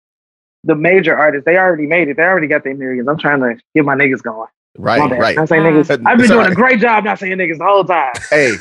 the 0.64 0.74
major 0.74 1.16
artists. 1.16 1.46
They 1.46 1.56
already 1.56 1.86
made 1.86 2.08
it. 2.08 2.18
They 2.18 2.24
already 2.24 2.46
got 2.46 2.64
their 2.64 2.74
millions. 2.74 3.08
I'm 3.08 3.16
trying 3.16 3.40
to 3.40 3.58
get 3.74 3.86
my 3.86 3.94
niggas 3.94 4.22
going. 4.22 4.48
My 4.78 4.98
Right. 4.98 5.18
Right. 5.18 5.38
I'm 5.38 5.46
saying 5.46 5.62
niggas. 5.62 5.90
Uh, 5.90 6.08
I've 6.08 6.18
been 6.18 6.28
doing 6.28 6.38
alright. 6.38 6.52
a 6.52 6.54
great 6.54 6.80
job 6.80 7.04
not 7.04 7.18
saying 7.18 7.36
niggas 7.36 7.58
the 7.58 7.64
whole 7.64 7.84
time. 7.84 8.12
Hey, 8.30 8.54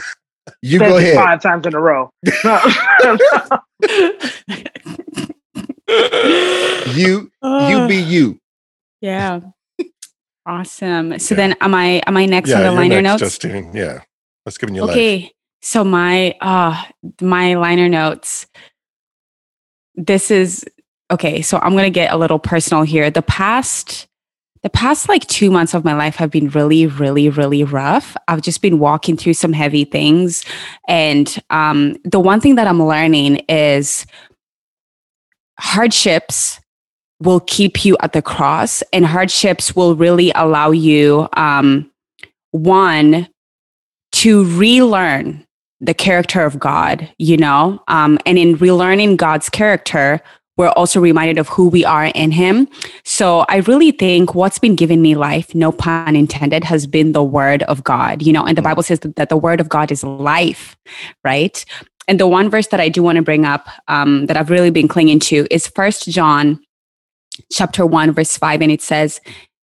you 0.62 0.80
go 0.80 0.98
ahead. 0.98 1.16
Five 1.16 1.42
times 1.42 1.66
in 1.66 1.76
a 1.76 1.80
row. 1.80 2.10
You 6.96 7.32
you 7.44 7.88
be 7.88 7.96
you. 8.08 8.40
Yeah. 9.02 9.42
Awesome. 10.46 11.20
So 11.20 11.36
then 11.36 11.56
am 11.62 11.76
I 11.76 12.02
am 12.08 12.18
I 12.18 12.26
next 12.26 12.50
yeah, 12.50 12.58
on 12.58 12.64
the 12.64 12.72
liner 12.72 13.02
next, 13.02 13.22
notes? 13.22 13.38
Justine. 13.38 13.72
Yeah. 13.74 14.02
Let's 14.46 14.58
give 14.58 14.70
you 14.72 14.82
life. 14.82 14.92
Okay. 14.92 15.32
So 15.62 15.84
my 15.84 16.36
uh 16.42 16.84
my 17.22 17.54
liner 17.56 17.90
notes. 17.90 18.48
This 19.96 20.32
is 20.32 20.66
okay, 21.12 21.42
so 21.42 21.58
I'm 21.58 21.74
going 21.74 21.84
to 21.84 21.90
get 21.90 22.14
a 22.14 22.18
little 22.18 22.40
personal 22.40 22.84
here. 22.84 23.12
The 23.12 23.22
past 23.22 24.08
the 24.64 24.70
past 24.70 25.08
like 25.10 25.26
2 25.28 25.50
months 25.52 25.74
of 25.74 25.86
my 25.86 25.94
life 25.94 26.16
have 26.16 26.32
been 26.32 26.50
really 26.50 26.86
really 26.86 27.30
really 27.30 27.64
rough. 27.64 28.16
I've 28.28 28.42
just 28.42 28.62
been 28.62 28.80
walking 28.80 29.18
through 29.18 29.34
some 29.36 29.54
heavy 29.54 29.86
things 29.86 30.44
and 30.88 31.42
um 31.50 31.96
the 32.04 32.20
one 32.20 32.42
thing 32.42 32.56
that 32.56 32.68
I'm 32.68 32.84
learning 32.84 33.38
is 33.48 34.06
hardships 35.60 36.60
will 37.22 37.42
keep 37.42 37.84
you 37.84 37.98
at 38.02 38.14
the 38.14 38.22
cross 38.22 38.82
and 38.94 39.06
hardships 39.06 39.76
will 39.76 39.96
really 39.96 40.32
allow 40.36 40.72
you 40.72 41.28
um 41.34 41.92
one 42.52 43.28
to 44.12 44.46
relearn 44.58 45.46
the 45.82 45.94
character 45.94 46.42
of 46.44 46.60
God, 46.60 47.10
you 47.18 47.38
know? 47.38 47.82
Um, 47.88 48.20
and 48.26 48.38
in 48.38 48.58
relearning 48.58 49.18
God's 49.18 49.50
character, 49.50 50.22
we're 50.60 50.68
also 50.68 51.00
reminded 51.00 51.38
of 51.38 51.48
who 51.48 51.70
we 51.70 51.86
are 51.86 52.08
in 52.08 52.32
Him. 52.32 52.68
So 53.06 53.46
I 53.48 53.60
really 53.60 53.92
think 53.92 54.36
what's 54.36 54.60
been 54.60 54.76
giving 54.76 55.02
me 55.02 55.16
life, 55.16 55.56
no 55.56 55.72
pun 55.72 56.18
intended, 56.18 56.66
has 56.66 56.86
been 56.86 57.14
the 57.14 57.24
Word 57.24 57.64
of 57.64 57.82
God, 57.86 58.22
you 58.22 58.34
know? 58.34 58.46
And 58.46 58.58
the 58.58 58.62
Bible 58.62 58.84
says 58.84 59.00
that, 59.00 59.16
that 59.16 59.30
the 59.30 59.38
Word 59.38 59.62
of 59.62 59.70
God 59.70 59.90
is 59.90 60.04
life, 60.04 60.76
right? 61.24 61.64
And 62.10 62.20
the 62.20 62.28
one 62.28 62.50
verse 62.50 62.68
that 62.68 62.82
I 62.82 62.90
do 62.90 63.02
want 63.02 63.16
to 63.16 63.22
bring 63.22 63.46
up 63.46 63.70
um, 63.88 64.26
that 64.26 64.36
I've 64.36 64.50
really 64.50 64.70
been 64.70 64.90
clinging 64.90 65.20
to 65.22 65.48
is 65.50 65.66
First 65.66 66.10
John 66.10 66.60
chapter 67.50 67.86
1, 67.86 68.12
verse 68.12 68.36
5. 68.36 68.62
And 68.62 68.72
it 68.72 68.82
says, 68.82 69.22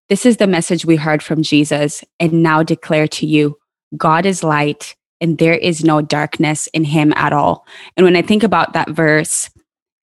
This 0.08 0.24
is 0.24 0.36
the 0.36 0.46
message 0.46 0.86
we 0.86 0.94
heard 0.94 1.24
from 1.24 1.42
Jesus 1.42 2.04
and 2.20 2.40
now 2.40 2.62
declare 2.62 3.08
to 3.08 3.26
you 3.26 3.58
God 3.96 4.26
is 4.26 4.44
light 4.44 4.94
and 5.20 5.38
there 5.38 5.54
is 5.54 5.82
no 5.82 6.02
darkness 6.02 6.68
in 6.68 6.84
him 6.84 7.12
at 7.16 7.32
all. 7.32 7.66
And 7.96 8.04
when 8.04 8.14
I 8.14 8.22
think 8.22 8.44
about 8.44 8.74
that 8.74 8.90
verse, 8.90 9.50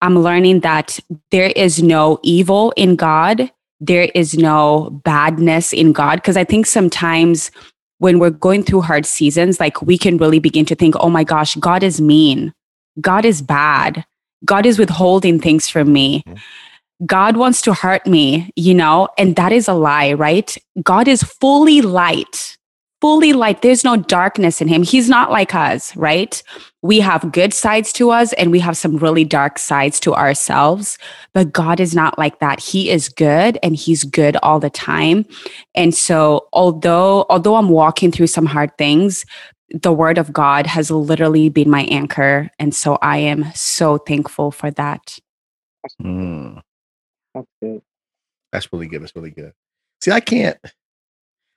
I'm 0.02 0.20
learning 0.20 0.62
that 0.62 1.00
there 1.32 1.52
is 1.56 1.82
no 1.82 2.20
evil 2.24 2.72
in 2.78 2.96
God, 2.96 3.52
there 3.80 4.10
is 4.16 4.38
no 4.38 4.90
badness 5.04 5.74
in 5.74 5.92
God. 5.92 6.16
Because 6.18 6.38
I 6.38 6.44
think 6.44 6.66
sometimes 6.66 7.52
when 8.00 8.20
we're 8.20 8.30
going 8.30 8.64
through 8.64 8.82
hard 8.82 9.06
seasons, 9.06 9.60
like 9.60 9.82
we 9.82 9.98
can 9.98 10.18
really 10.18 10.40
begin 10.40 10.66
to 10.66 10.76
think, 10.76 10.96
oh 11.00 11.10
my 11.10 11.24
gosh, 11.24 11.56
God 11.56 11.84
is 11.84 12.00
mean, 12.00 12.54
God 13.02 13.26
is 13.26 13.42
bad, 13.42 14.06
God 14.46 14.66
is 14.66 14.80
withholding 14.80 15.40
things 15.40 15.68
from 15.68 15.92
me. 15.92 16.24
Mm-hmm. 16.28 16.38
God 17.06 17.38
wants 17.38 17.62
to 17.62 17.74
hurt 17.74 18.06
me, 18.06 18.52
you 18.58 18.74
know, 18.74 19.08
and 19.18 19.38
that 19.38 19.54
is 19.54 19.70
a 19.70 19.74
lie, 19.74 20.12
right? 20.12 20.58
God 20.84 21.08
is 21.08 21.24
fully 21.24 21.82
light 21.82 22.58
fully 23.02 23.34
light. 23.34 23.62
There's 23.62 23.84
no 23.84 23.96
darkness 23.96 24.62
in 24.62 24.68
him. 24.68 24.84
He's 24.84 25.10
not 25.10 25.32
like 25.32 25.56
us, 25.56 25.96
right? 25.96 26.42
We 26.82 27.02
have 27.02 27.32
good 27.34 27.54
sides 27.54 27.92
to 27.94 28.10
us 28.10 28.32
and 28.34 28.52
we 28.52 28.60
have 28.60 28.78
some 28.78 28.96
really 28.98 29.26
dark 29.26 29.60
sides 29.60 30.00
to 30.02 30.14
ourselves. 30.16 30.98
But 31.34 31.52
God 31.52 31.80
is 31.82 31.94
not 31.94 32.18
like 32.18 32.40
that. 32.40 32.62
He 32.62 32.90
is 32.90 33.10
good 33.10 33.60
and 33.62 33.76
he's 33.76 34.06
good 34.06 34.38
all 34.44 34.60
the 34.62 34.70
time. 34.70 35.26
And 35.76 35.94
so 35.94 36.48
although 36.54 37.26
although 37.30 37.56
I'm 37.56 37.68
walking 37.70 38.12
through 38.12 38.28
some 38.28 38.46
hard 38.46 38.78
things, 38.78 39.26
the 39.72 39.92
word 39.92 40.18
of 40.18 40.32
God 40.32 40.66
has 40.68 40.90
literally 40.90 41.50
been 41.50 41.70
my 41.70 41.84
anchor. 41.84 42.50
And 42.60 42.74
so 42.74 42.98
I 43.02 43.18
am 43.18 43.46
so 43.54 43.98
thankful 43.98 44.50
for 44.52 44.72
that. 44.72 45.20
Mm, 46.02 46.62
That's 47.36 47.48
good. 47.62 47.82
that's 48.52 48.72
really 48.74 48.88
good. 48.88 49.02
That's 49.04 49.16
really 49.16 49.32
good. 49.32 49.52
See, 50.02 50.12
I 50.12 50.22
can't, 50.22 50.58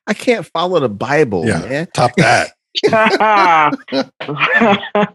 I 0.07 0.15
can't 0.15 0.45
follow 0.47 0.81
the 0.81 0.89
Bible, 0.89 1.47
Yeah. 1.47 1.61
man. 1.61 1.87
Top 1.95 2.17
that. 2.17 2.53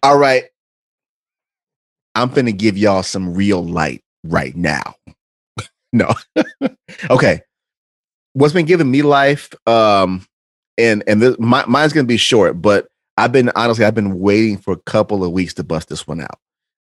All 0.03 0.17
right. 0.17 0.43
I'm 2.15 2.29
finna 2.29 2.55
give 2.57 2.77
y'all 2.77 3.03
some 3.03 3.33
real 3.33 3.63
light 3.63 4.01
right 4.23 4.55
now. 4.55 4.95
no. 5.93 6.13
okay. 7.09 7.41
What's 8.33 8.53
been 8.53 8.65
giving 8.65 8.89
me 8.89 9.01
life, 9.01 9.53
um, 9.67 10.25
and 10.77 11.03
and 11.07 11.21
this, 11.21 11.35
my, 11.39 11.65
mine's 11.65 11.93
gonna 11.93 12.05
be 12.05 12.17
short, 12.17 12.61
but 12.61 12.87
I've 13.17 13.31
been 13.31 13.51
honestly, 13.55 13.83
I've 13.83 13.95
been 13.95 14.19
waiting 14.19 14.57
for 14.57 14.73
a 14.73 14.79
couple 14.85 15.23
of 15.23 15.31
weeks 15.31 15.55
to 15.55 15.63
bust 15.63 15.89
this 15.89 16.05
one 16.05 16.21
out. 16.21 16.39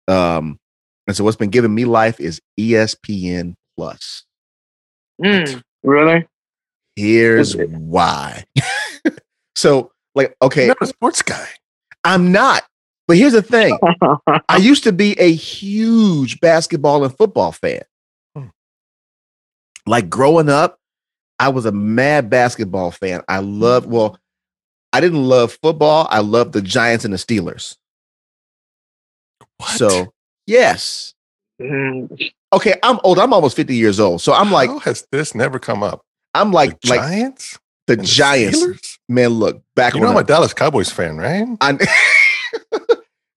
Um, 0.08 0.60
and 1.08 1.16
so 1.16 1.24
what's 1.24 1.38
been 1.38 1.50
giving 1.50 1.74
me 1.74 1.86
life 1.86 2.20
is 2.20 2.42
ESPN 2.60 3.56
Plus. 3.78 4.24
Mm, 5.24 5.62
really? 5.84 6.28
Here's 6.96 7.56
why. 7.56 8.46
so, 9.56 9.92
like, 10.16 10.36
okay, 10.42 10.66
You're 10.66 10.76
not 10.80 10.82
a 10.82 10.88
sports 10.88 11.22
guy. 11.22 11.48
I'm 12.04 12.32
not. 12.32 12.64
But 13.08 13.18
here's 13.18 13.34
the 13.34 13.42
thing. 13.42 13.78
I 14.50 14.58
used 14.58 14.84
to 14.86 14.92
be 14.92 15.14
a 15.20 15.32
huge 15.32 16.40
basketball 16.40 17.04
and 17.04 17.16
football 17.16 17.52
fan. 17.52 17.82
Hmm. 18.36 18.46
Like 19.86 20.10
growing 20.10 20.50
up, 20.50 20.80
I 21.38 21.50
was 21.50 21.66
a 21.66 21.72
mad 21.72 22.30
basketball 22.30 22.92
fan. 22.92 23.22
I 23.28 23.40
loved, 23.40 23.88
well, 23.88 24.18
I 24.94 25.02
didn't 25.02 25.24
love 25.24 25.58
football. 25.62 26.08
I 26.10 26.20
loved 26.22 26.54
the 26.54 26.62
Giants 26.62 27.06
and 27.06 27.14
the 27.14 27.18
Steelers. 27.18 27.76
What? 29.58 29.70
So, 29.78 30.14
yes. 30.48 31.14
Mm, 31.62 32.32
Okay, 32.56 32.76
I'm 32.84 33.00
old. 33.04 33.20
I'm 33.20 33.34
almost 33.34 33.58
50 33.58 33.76
years 33.76 34.00
old. 34.00 34.22
So 34.22 34.32
I'm 34.34 34.50
like, 34.50 34.70
How 34.70 34.80
has 34.80 35.06
this 35.12 35.36
never 35.36 35.60
come 35.60 35.84
up? 35.84 36.02
I'm 36.34 36.52
like, 36.54 36.80
the 36.82 36.90
like 36.92 37.02
Giants? 37.02 37.60
The 37.88 37.96
the 37.98 38.04
Giants. 38.04 38.64
Steelers? 38.64 38.98
Man, 39.10 39.30
look, 39.30 39.62
back 39.76 39.94
You 39.94 40.02
know 40.02 40.08
I'm 40.08 40.18
a 40.18 40.24
Dallas 40.24 40.54
Cowboys 40.54 40.90
fan, 40.92 41.18
right? 41.18 41.46
I, 41.62 41.78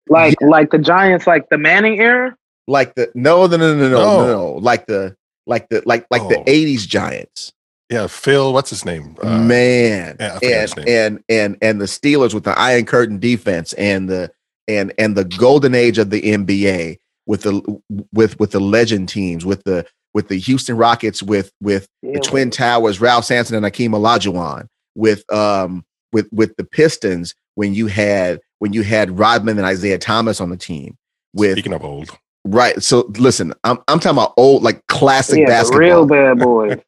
like 0.08 0.36
like 0.40 0.70
the 0.70 0.78
Giants, 0.78 1.26
like 1.26 1.48
the 1.50 1.58
Manning 1.58 1.98
era. 2.00 2.36
like 2.66 2.94
the 2.94 3.10
no, 3.14 3.46
no, 3.46 3.56
no, 3.56 3.74
no, 3.74 3.76
no, 3.76 3.88
no, 3.90 3.98
No. 3.98 4.26
no, 4.26 4.52
like 4.54 4.86
the 4.86 5.16
like 5.46 5.68
the 5.68 5.82
like 5.86 6.06
like 6.10 6.26
the 6.28 6.38
Oh. 6.38 6.44
80s 6.44 6.86
Giants. 6.86 7.52
Yeah, 7.90 8.06
Phil, 8.06 8.52
what's 8.52 8.68
his 8.70 8.84
name? 8.84 9.16
Uh, 9.22 9.38
man 9.38 10.16
yeah, 10.20 10.34
and 10.42 10.42
his 10.60 10.76
name. 10.76 10.86
and 10.88 11.24
and 11.28 11.56
and 11.62 11.80
the 11.80 11.86
Steelers 11.86 12.34
with 12.34 12.44
the 12.44 12.58
Iron 12.58 12.84
Curtain 12.84 13.18
defense 13.18 13.72
and 13.74 14.08
the 14.10 14.30
and 14.66 14.92
and 14.98 15.16
the 15.16 15.24
golden 15.24 15.74
age 15.74 15.96
of 15.98 16.10
the 16.10 16.20
NBA 16.20 16.98
with 17.26 17.42
the 17.42 17.80
with 18.12 18.38
with 18.38 18.50
the 18.50 18.60
legend 18.60 19.08
teams 19.08 19.44
with 19.46 19.64
the 19.64 19.86
with 20.14 20.28
the 20.28 20.38
Houston 20.38 20.76
Rockets 20.76 21.22
with 21.22 21.52
with 21.60 21.88
the 22.02 22.20
Twin 22.20 22.50
Towers 22.50 23.00
Ralph 23.00 23.24
Sampson 23.24 23.56
and 23.56 23.66
Akeem 23.66 23.90
Olajuwon 23.90 24.66
with 24.94 25.30
um 25.32 25.84
with 26.12 26.28
with 26.32 26.56
the 26.56 26.64
Pistons 26.64 27.34
when 27.54 27.74
you 27.74 27.86
had 27.86 28.40
when 28.58 28.72
you 28.72 28.82
had 28.82 29.18
Rodman 29.18 29.58
and 29.58 29.68
Isiah 29.68 29.98
Thomas 29.98 30.40
on 30.40 30.50
the 30.50 30.56
team 30.56 30.96
with 31.34 31.52
Speaking 31.52 31.74
of 31.74 31.84
old, 31.84 32.10
right 32.44 32.82
so 32.82 33.10
listen 33.18 33.52
I'm 33.64 33.78
I'm 33.88 34.00
talking 34.00 34.18
about 34.18 34.34
old 34.36 34.62
like 34.62 34.86
classic 34.86 35.40
yeah, 35.40 35.46
basketball 35.46 35.80
real 35.80 36.06
bad 36.06 36.38
boys. 36.38 36.78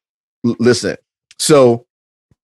Listen. 0.58 0.96
So 1.38 1.86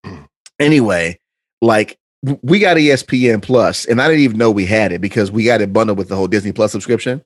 anyway, 0.59 1.19
like 1.61 1.97
we 2.41 2.59
got 2.59 2.77
ESPN 2.77 3.41
Plus, 3.41 3.85
and 3.85 4.01
I 4.01 4.07
didn't 4.07 4.23
even 4.23 4.37
know 4.37 4.51
we 4.51 4.65
had 4.65 4.91
it 4.91 5.01
because 5.01 5.31
we 5.31 5.43
got 5.43 5.61
it 5.61 5.71
bundled 5.71 5.97
with 5.97 6.09
the 6.09 6.15
whole 6.15 6.27
Disney 6.27 6.51
Plus 6.51 6.71
subscription. 6.71 7.23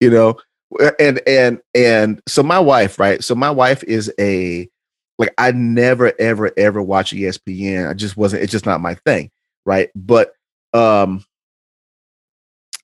You 0.00 0.10
know, 0.10 0.38
and 1.00 1.20
and 1.26 1.60
and 1.74 2.20
so 2.26 2.42
my 2.42 2.58
wife, 2.58 2.98
right? 2.98 3.22
So 3.22 3.34
my 3.34 3.50
wife 3.50 3.82
is 3.84 4.12
a 4.20 4.68
like 5.18 5.32
I 5.38 5.52
never 5.52 6.12
ever 6.20 6.50
ever 6.56 6.82
watch 6.82 7.12
ESPN. 7.12 7.88
I 7.88 7.94
just 7.94 8.16
wasn't. 8.16 8.42
It's 8.42 8.52
just 8.52 8.66
not 8.66 8.80
my 8.80 8.94
thing, 8.94 9.30
right? 9.66 9.90
But 9.94 10.32
um, 10.74 11.24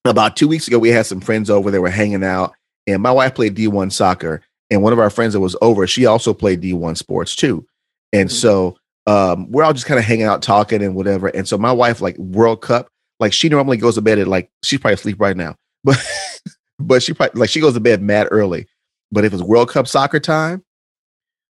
about 0.05 0.37
two 0.37 0.49
weeks 0.49 0.69
ago, 0.69 0.79
we 0.79 0.91
had 0.91 1.07
some 1.07 1.21
friends 1.21 1.51
over. 1.51 1.71
They 1.71 1.79
were 1.79 1.91
hanging 1.91 2.25
out, 2.25 2.55
and 2.87 3.03
my 3.03 3.13
wife 3.13 3.35
played 3.35 3.55
D 3.55 3.69
one 3.69 3.91
soccer, 3.91 4.43
and 4.71 4.83
one 4.83 4.93
of 4.93 4.99
our 4.99 5.11
friends 5.11 5.33
that 5.35 5.41
was 5.41 5.57
over, 5.63 5.87
she 5.87 6.07
also 6.07 6.35
played 6.35 6.61
D 6.61 6.73
one 6.73 6.97
sports 6.97 7.37
too, 7.37 7.67
and 8.13 8.29
Mhm. 8.29 8.33
so 8.33 8.77
um, 9.07 9.51
we're 9.51 9.63
all 9.65 9.73
just 9.75 9.87
kind 9.87 9.99
of 9.99 10.05
hanging 10.07 10.25
out, 10.25 10.41
talking 10.43 10.83
and 10.83 10.95
whatever. 10.95 11.29
And 11.29 11.47
so 11.47 11.59
my 11.59 11.73
wife, 11.73 12.01
like 12.01 12.17
World 12.17 12.63
Cup, 12.63 12.89
like 13.21 13.35
she 13.35 13.51
normally 13.51 13.77
goes 13.77 13.97
to 13.97 14.01
bed 14.03 14.19
at 14.19 14.27
like 14.27 14.51
she's 14.63 14.81
probably 14.81 14.95
asleep 14.95 15.21
right 15.21 15.37
now, 15.37 15.57
but 15.85 16.03
but 16.79 17.03
she 17.03 17.13
probably 17.13 17.41
like 17.41 17.51
she 17.51 17.61
goes 17.61 17.75
to 17.75 17.81
bed 17.81 18.03
mad 18.03 18.29
early. 18.31 18.67
But 19.13 19.25
if 19.25 19.33
it's 19.33 19.43
World 19.43 19.71
Cup 19.71 19.87
soccer 19.87 20.21
time, 20.21 20.65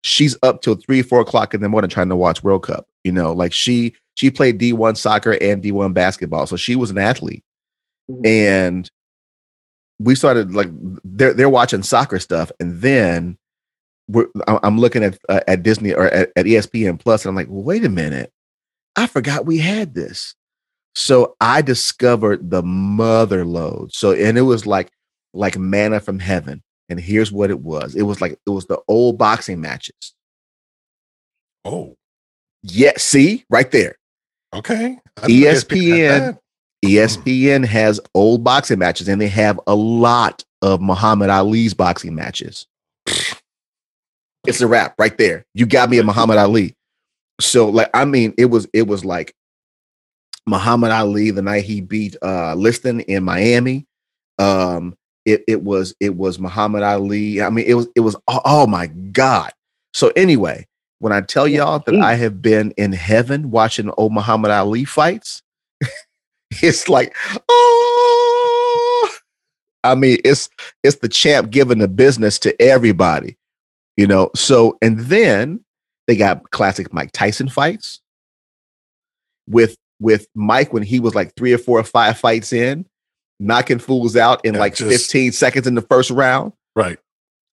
she's 0.03 0.37
up 0.43 0.63
till 0.63 0.77
three, 0.77 1.03
four 1.03 1.21
o'clock 1.21 1.55
in 1.55 1.61
the 1.61 1.69
morning 1.69 1.91
trying 1.91 2.09
to 2.09 2.17
watch 2.17 2.43
World 2.43 2.63
Cup. 2.63 2.87
You 3.05 3.13
know, 3.13 3.33
like 3.33 3.53
she 3.53 3.95
she 4.15 4.31
played 4.31 4.59
D 4.59 4.73
one 4.73 4.95
soccer 4.95 5.37
and 5.41 5.63
D 5.63 5.73
one 5.73 5.93
basketball, 5.93 6.47
so 6.47 6.57
she 6.57 6.77
was 6.77 6.91
an 6.91 6.99
athlete. 6.99 7.45
Mhm. 8.11 8.27
And 8.27 8.91
we 9.99 10.15
started 10.15 10.55
like 10.55 10.69
they're 11.05 11.35
they're 11.35 11.49
watching 11.49 11.83
soccer 11.83 12.19
stuff, 12.19 12.51
and 12.61 12.81
then 12.81 13.37
we're 14.09 14.27
I'm 14.47 14.79
looking 14.79 15.05
at 15.05 15.19
uh, 15.29 15.41
at 15.47 15.63
Disney 15.63 15.93
or 15.93 16.07
at, 16.07 16.31
at 16.37 16.47
ESPN 16.47 16.99
Plus, 16.99 17.25
and 17.25 17.31
I'm 17.31 17.37
like, 17.37 17.49
wait 17.51 17.85
a 17.85 17.89
minute, 17.89 18.33
I 18.97 19.07
forgot 19.07 19.47
we 19.47 19.59
had 19.59 19.95
this. 19.95 20.35
So 20.95 21.37
I 21.41 21.63
discovered 21.63 22.51
the 22.51 22.63
mother 22.63 23.45
lode. 23.45 23.93
So 23.95 24.13
and 24.13 24.37
it 24.37 24.43
was 24.43 24.67
like 24.67 24.91
like 25.33 25.57
manna 25.57 26.01
from 26.01 26.19
heaven. 26.19 26.63
And 26.89 26.99
here's 26.99 27.31
what 27.31 27.51
it 27.51 27.61
was. 27.61 27.95
It 27.95 28.03
was 28.03 28.21
like 28.21 28.33
it 28.33 28.51
was 28.51 28.67
the 28.67 28.81
old 28.89 29.17
boxing 29.19 29.61
matches. 29.61 30.15
oh, 31.65 31.95
Yeah, 32.63 32.93
see 32.97 33.45
right 33.49 33.71
there. 33.71 33.97
okay. 34.55 34.99
I 35.23 35.27
didn't 35.27 35.41
know 35.43 35.51
ESPN 35.51 36.39
ESPN. 36.39 36.39
ESPN 36.85 37.65
has 37.67 38.01
old 38.15 38.43
boxing 38.43 38.79
matches, 38.79 39.07
and 39.09 39.21
they 39.21 39.29
have 39.29 39.61
a 39.67 39.75
lot 39.75 40.43
of 40.63 40.81
Muhammad 40.81 41.31
Ali's 41.31 41.75
boxing 41.75 42.15
matches. 42.15 42.67
it's 44.47 44.61
a 44.61 44.67
wrap 44.67 44.95
right 44.99 45.17
there. 45.19 45.45
You 45.55 45.67
got 45.67 45.91
me 45.91 45.99
a 45.99 46.03
Muhammad 46.03 46.39
Ali. 46.39 46.75
So 47.41 47.69
like 47.69 47.91
I 47.95 48.05
mean, 48.05 48.35
it 48.37 48.47
was 48.47 48.67
it 48.73 48.87
was 48.87 49.05
like 49.05 49.35
Muhammad 50.47 50.91
Ali 50.91 51.31
the 51.31 51.43
night 51.43 51.65
he 51.65 51.81
beat 51.81 52.17
uh 52.23 52.55
Liston 52.55 53.01
in 53.01 53.23
Miami. 53.23 53.87
Um 54.39 54.97
it 55.25 55.45
it 55.47 55.63
was 55.63 55.95
it 56.01 56.17
was 56.17 56.39
Muhammad 56.39 56.83
Ali. 56.83 57.43
I 57.43 57.51
mean, 57.51 57.65
it 57.67 57.75
was 57.75 57.89
it 57.97 58.01
was 58.01 58.17
oh, 58.29 58.41
oh 58.45 58.67
my 58.67 58.87
God. 58.87 59.53
So 59.93 60.13
anyway, 60.17 60.67
when 60.99 61.13
I 61.13 61.21
tell 61.21 61.49
y'all 61.49 61.81
that 61.87 61.97
I 61.97 62.15
have 62.15 62.41
been 62.41 62.73
in 62.73 62.93
heaven 62.93 63.51
watching 63.51 63.91
old 63.97 64.13
Muhammad 64.13 64.51
Ali 64.51 64.85
fights, 64.85 65.43
it's 66.63 66.89
like, 66.89 67.15
oh 67.49 69.11
I 69.83 69.95
mean, 69.95 70.19
it's 70.25 70.49
it's 70.83 70.97
the 70.97 71.09
champ 71.09 71.51
giving 71.51 71.79
the 71.79 71.89
business 71.89 72.39
to 72.41 72.61
everybody, 72.61 73.37
you 73.97 74.07
know. 74.07 74.31
So 74.35 74.77
and 74.83 74.99
then 74.99 75.65
they 76.07 76.17
got 76.17 76.51
classic 76.51 76.93
Mike 76.93 77.13
Tyson 77.13 77.49
fights 77.49 78.01
with 79.49 79.77
with 80.01 80.27
Mike 80.35 80.73
when 80.73 80.83
he 80.83 81.01
was 81.01 81.15
like 81.15 81.35
three 81.35 81.53
or 81.53 81.59
four 81.59 81.79
or 81.79 81.85
five 81.85 82.19
fights 82.19 82.53
in, 82.53 82.87
knocking 83.41 83.79
fools 83.81 84.15
out 84.17 84.45
in 84.45 84.55
Yeah, 84.55 84.61
like 84.61 84.75
just- 84.77 84.91
15 85.11 85.33
seconds 85.33 85.67
in 85.67 85.75
the 85.75 85.83
first 85.83 86.11
round. 86.11 86.53
Right. 86.77 86.99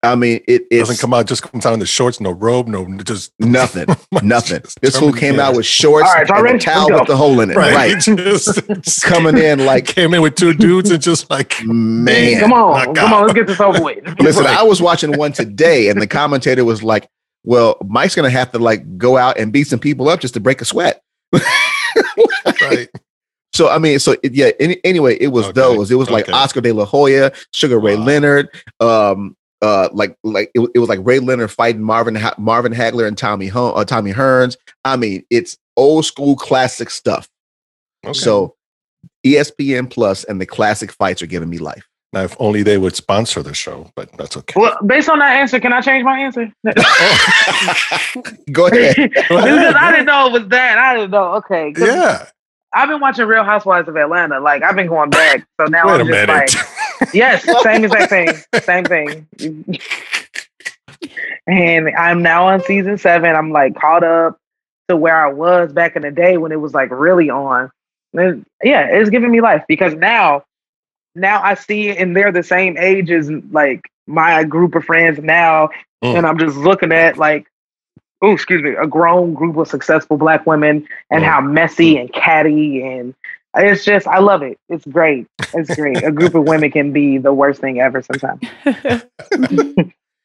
I 0.03 0.13
mean, 0.15 0.41
it 0.47 0.69
Doesn't 0.69 0.99
come 0.99 1.11
out, 1.15 1.25
just 1.25 1.41
comes 1.41 1.65
out 1.65 1.73
in 1.73 1.79
the 1.79 1.87
shorts, 1.87 2.21
no 2.21 2.29
robe, 2.29 2.67
no 2.67 2.85
just 3.03 3.33
nothing, 3.39 3.87
nothing. 4.21 4.61
Just 4.61 4.79
This 4.79 4.97
fool 4.97 5.11
came 5.11 5.39
out 5.39 5.55
with 5.55 5.65
shorts 5.65 6.07
All 6.07 6.13
right, 6.13 6.27
y'all 6.27 6.45
and 6.45 6.55
a 6.55 6.59
towel 6.59 6.87
with 6.91 7.07
the 7.07 7.17
hole 7.17 7.39
in 7.41 7.49
it. 7.49 7.57
right. 7.57 7.73
Right. 7.73 7.99
Just, 7.99 8.67
just 8.67 9.01
Coming 9.01 9.39
in 9.39 9.65
like, 9.65 9.87
came 9.87 10.13
in 10.13 10.21
with 10.21 10.35
two 10.35 10.53
dudes 10.53 10.91
and 10.91 11.01
just 11.01 11.29
like 11.31 11.55
man. 11.65 12.39
come 12.39 12.53
on, 12.53 12.93
come 12.93 13.11
on, 13.11 13.23
let's 13.23 13.33
get 13.33 13.47
this 13.47 13.59
over 13.59 13.81
with. 13.83 14.03
Listen, 14.19 14.43
Right. 14.45 14.57
I 14.59 14.63
was 14.63 14.81
watching 14.83 15.17
one 15.17 15.31
today, 15.33 15.89
and 15.89 15.99
the 15.99 16.07
commentator 16.07 16.63
was 16.63 16.83
like, 16.83 17.09
"Well, 17.43 17.77
Mike's 17.87 18.15
gonna 18.15 18.29
have 18.29 18.51
to 18.51 18.59
like 18.59 18.97
go 18.99 19.17
out 19.17 19.39
and 19.39 19.51
beat 19.51 19.65
some 19.67 19.79
people 19.79 20.09
up 20.09 20.19
just 20.19 20.35
to 20.35 20.39
break 20.39 20.61
a 20.61 20.65
sweat." 20.65 21.01
right. 22.61 22.87
So 23.57 23.69
I 23.69 23.79
mean, 23.79 23.97
so 23.97 24.15
it, 24.21 24.33
yeah. 24.35 24.51
Any, 24.59 24.77
anyway, 24.83 25.17
it 25.19 25.29
was 25.29 25.45
Okay, 25.45 25.53
those. 25.53 25.89
It 25.89 25.95
was 25.95 26.11
like 26.11 26.25
okay. 26.29 26.31
Oscar 26.31 26.61
De 26.61 26.71
La 26.71 26.85
Hoya, 26.85 27.31
Sugar 27.53 27.79
Ray 27.79 27.95
Wow. 27.95 28.03
Leonard, 28.03 28.49
um, 28.79 29.35
uh, 29.63 29.89
like 29.91 30.15
like 30.23 30.51
it, 30.53 30.69
it 30.75 30.79
was 30.79 30.89
like 30.89 30.99
Ray 31.01 31.17
Leonard 31.17 31.49
fighting 31.51 31.81
Marvin 31.81 32.13
ha- 32.13 32.35
Marvin 32.37 32.71
Hagler 32.71 33.07
and 33.07 33.17
Tommy 33.17 33.47
Ho- 33.47 33.71
uh, 33.71 33.83
Tommy 33.83 34.13
Hearns. 34.13 34.57
I 34.85 34.95
mean, 34.95 35.23
it's 35.31 35.57
old 35.75 36.05
school 36.05 36.35
classic 36.35 36.91
stuff. 36.91 37.27
Okay. 38.05 38.13
So 38.13 38.55
ESPN 39.25 39.89
Plus 39.89 40.23
and 40.25 40.39
the 40.39 40.45
classic 40.45 40.91
fights 40.91 41.23
are 41.23 41.27
giving 41.27 41.49
me 41.49 41.57
life. 41.57 41.87
now, 42.13 42.21
if 42.21 42.35
only 42.39 42.61
they 42.61 42.77
would 42.77 42.95
sponsor 42.95 43.41
the 43.41 43.55
show, 43.55 43.89
but 43.95 44.11
that's 44.19 44.37
okay. 44.37 44.53
Well, 44.59 44.77
based 44.85 45.09
on 45.09 45.17
that 45.19 45.35
answer, 45.37 45.59
can 45.59 45.73
I 45.73 45.81
change 45.81 46.03
my 46.03 46.19
answer? 46.19 46.53
Go 48.51 48.67
ahead. 48.67 48.95
because 48.95 49.75
I 49.75 49.91
didn't 49.91 50.05
know 50.05 50.27
it 50.27 50.33
was 50.33 50.47
that. 50.49 50.77
I 50.77 50.95
didn't 50.95 51.11
know. 51.11 51.33
Okay. 51.35 51.73
yeah. 51.77 52.27
I've 52.73 52.89
been 52.89 52.99
watching 52.99 53.25
Real 53.25 53.43
Housewives 53.43 53.87
of 53.87 53.95
Atlanta. 53.95 54.39
Like 54.39 54.63
I've 54.63 54.75
been 54.75 54.87
going 54.87 55.09
back. 55.09 55.47
So 55.59 55.67
now 55.67 55.87
Wait 55.87 56.01
I'm 56.01 56.07
just 56.07 56.27
like, 56.27 57.13
yes, 57.13 57.43
same 57.63 57.85
exact 57.85 58.09
thing. 58.09 58.29
Same 58.61 58.83
thing. 58.85 59.27
and 61.47 61.89
I'm 61.95 62.21
now 62.21 62.47
on 62.47 62.61
season 62.63 62.97
seven. 62.97 63.35
I'm 63.35 63.51
like 63.51 63.75
caught 63.75 64.03
up 64.03 64.39
to 64.89 64.95
where 64.95 65.15
I 65.15 65.31
was 65.31 65.71
back 65.73 65.95
in 65.95 66.01
the 66.01 66.11
day 66.11 66.37
when 66.37 66.51
it 66.51 66.59
was 66.59 66.73
like 66.73 66.91
really 66.91 67.29
on. 67.29 67.71
And 68.13 68.45
yeah, 68.63 68.87
it's 68.87 69.09
giving 69.09 69.31
me 69.31 69.41
life 69.41 69.63
because 69.67 69.93
now, 69.93 70.43
now 71.15 71.41
I 71.41 71.55
see 71.55 71.89
it 71.89 71.97
and 71.97 72.15
they're 72.15 72.31
the 72.31 72.43
same 72.43 72.77
age 72.77 73.11
as 73.11 73.29
like 73.51 73.89
my 74.07 74.43
group 74.43 74.75
of 74.75 74.85
friends 74.85 75.19
now. 75.19 75.69
Mm. 76.03 76.17
And 76.17 76.27
I'm 76.27 76.37
just 76.37 76.57
looking 76.57 76.91
at 76.91 77.17
like, 77.17 77.47
oh, 78.21 78.31
excuse 78.31 78.61
me, 78.63 78.71
a 78.71 78.87
grown 78.87 79.33
group 79.33 79.57
of 79.57 79.67
successful 79.67 80.17
black 80.17 80.45
women 80.45 80.87
and 81.11 81.23
Mm. 81.23 81.27
how 81.27 81.41
messy 81.41 81.97
and 81.97 82.11
catty 82.13 82.81
and 82.83 83.13
it's 83.55 83.83
just 83.85 84.05
I 84.07 84.19
love 84.19 84.43
it. 84.43 84.57
It's 84.69 84.85
great. 84.85 85.25
It's 85.53 85.73
great. 85.75 86.03
a 86.03 86.11
group 86.11 86.35
of 86.35 86.43
women 86.43 86.69
can 86.71 86.91
be 86.93 87.17
the 87.17 87.33
worst 87.33 87.59
thing 87.61 87.79
ever 87.79 88.01
sometimes. 88.03 88.41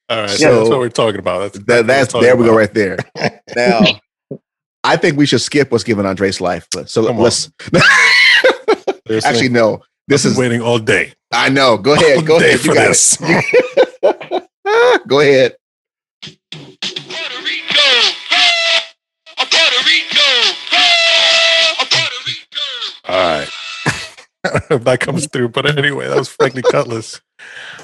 All 0.08 0.20
right. 0.20 0.28
So, 0.30 0.36
So- 0.36 0.56
that's 0.58 0.68
what 0.70 0.78
we're 0.80 0.88
talking 0.90 1.18
about. 1.20 1.52
That's, 1.52 1.64
That, 1.66 1.86
that's 1.86 2.12
there 2.12 2.36
we 2.36 2.44
go 2.44 2.54
right 2.56 2.72
there. 2.74 2.98
Now. 3.56 3.80
I 4.84 4.96
think 4.96 5.16
we 5.16 5.26
should 5.26 5.40
skip 5.40 5.70
what's 5.70 5.84
given 5.84 6.04
Andres 6.06 6.40
life. 6.40 6.66
But 6.72 6.90
so 6.90 7.06
Come 7.06 7.18
let's 7.18 7.50
actually 9.24 9.48
no. 9.48 9.80
This 10.08 10.24
is 10.24 10.36
waiting 10.36 10.60
all 10.60 10.78
day. 10.80 11.12
I 11.32 11.48
know. 11.48 11.78
Go 11.78 11.92
ahead. 11.92 12.16
All 12.18 12.22
Go 12.24 12.38
day 12.40 12.54
ahead. 12.54 12.64
You 12.64 12.70
for 12.70 12.74
got 12.74 12.88
this. 12.88 13.16
it. 13.20 14.48
go 15.06 15.20
ahead. 15.20 15.56
All 23.08 23.38
right. 23.38 23.48
If 24.70 24.84
that 24.84 25.00
comes 25.00 25.26
through, 25.26 25.50
but 25.50 25.78
anyway, 25.78 26.08
that 26.08 26.18
was 26.18 26.28
Frankly 26.28 26.62
Cutlass. 26.62 27.20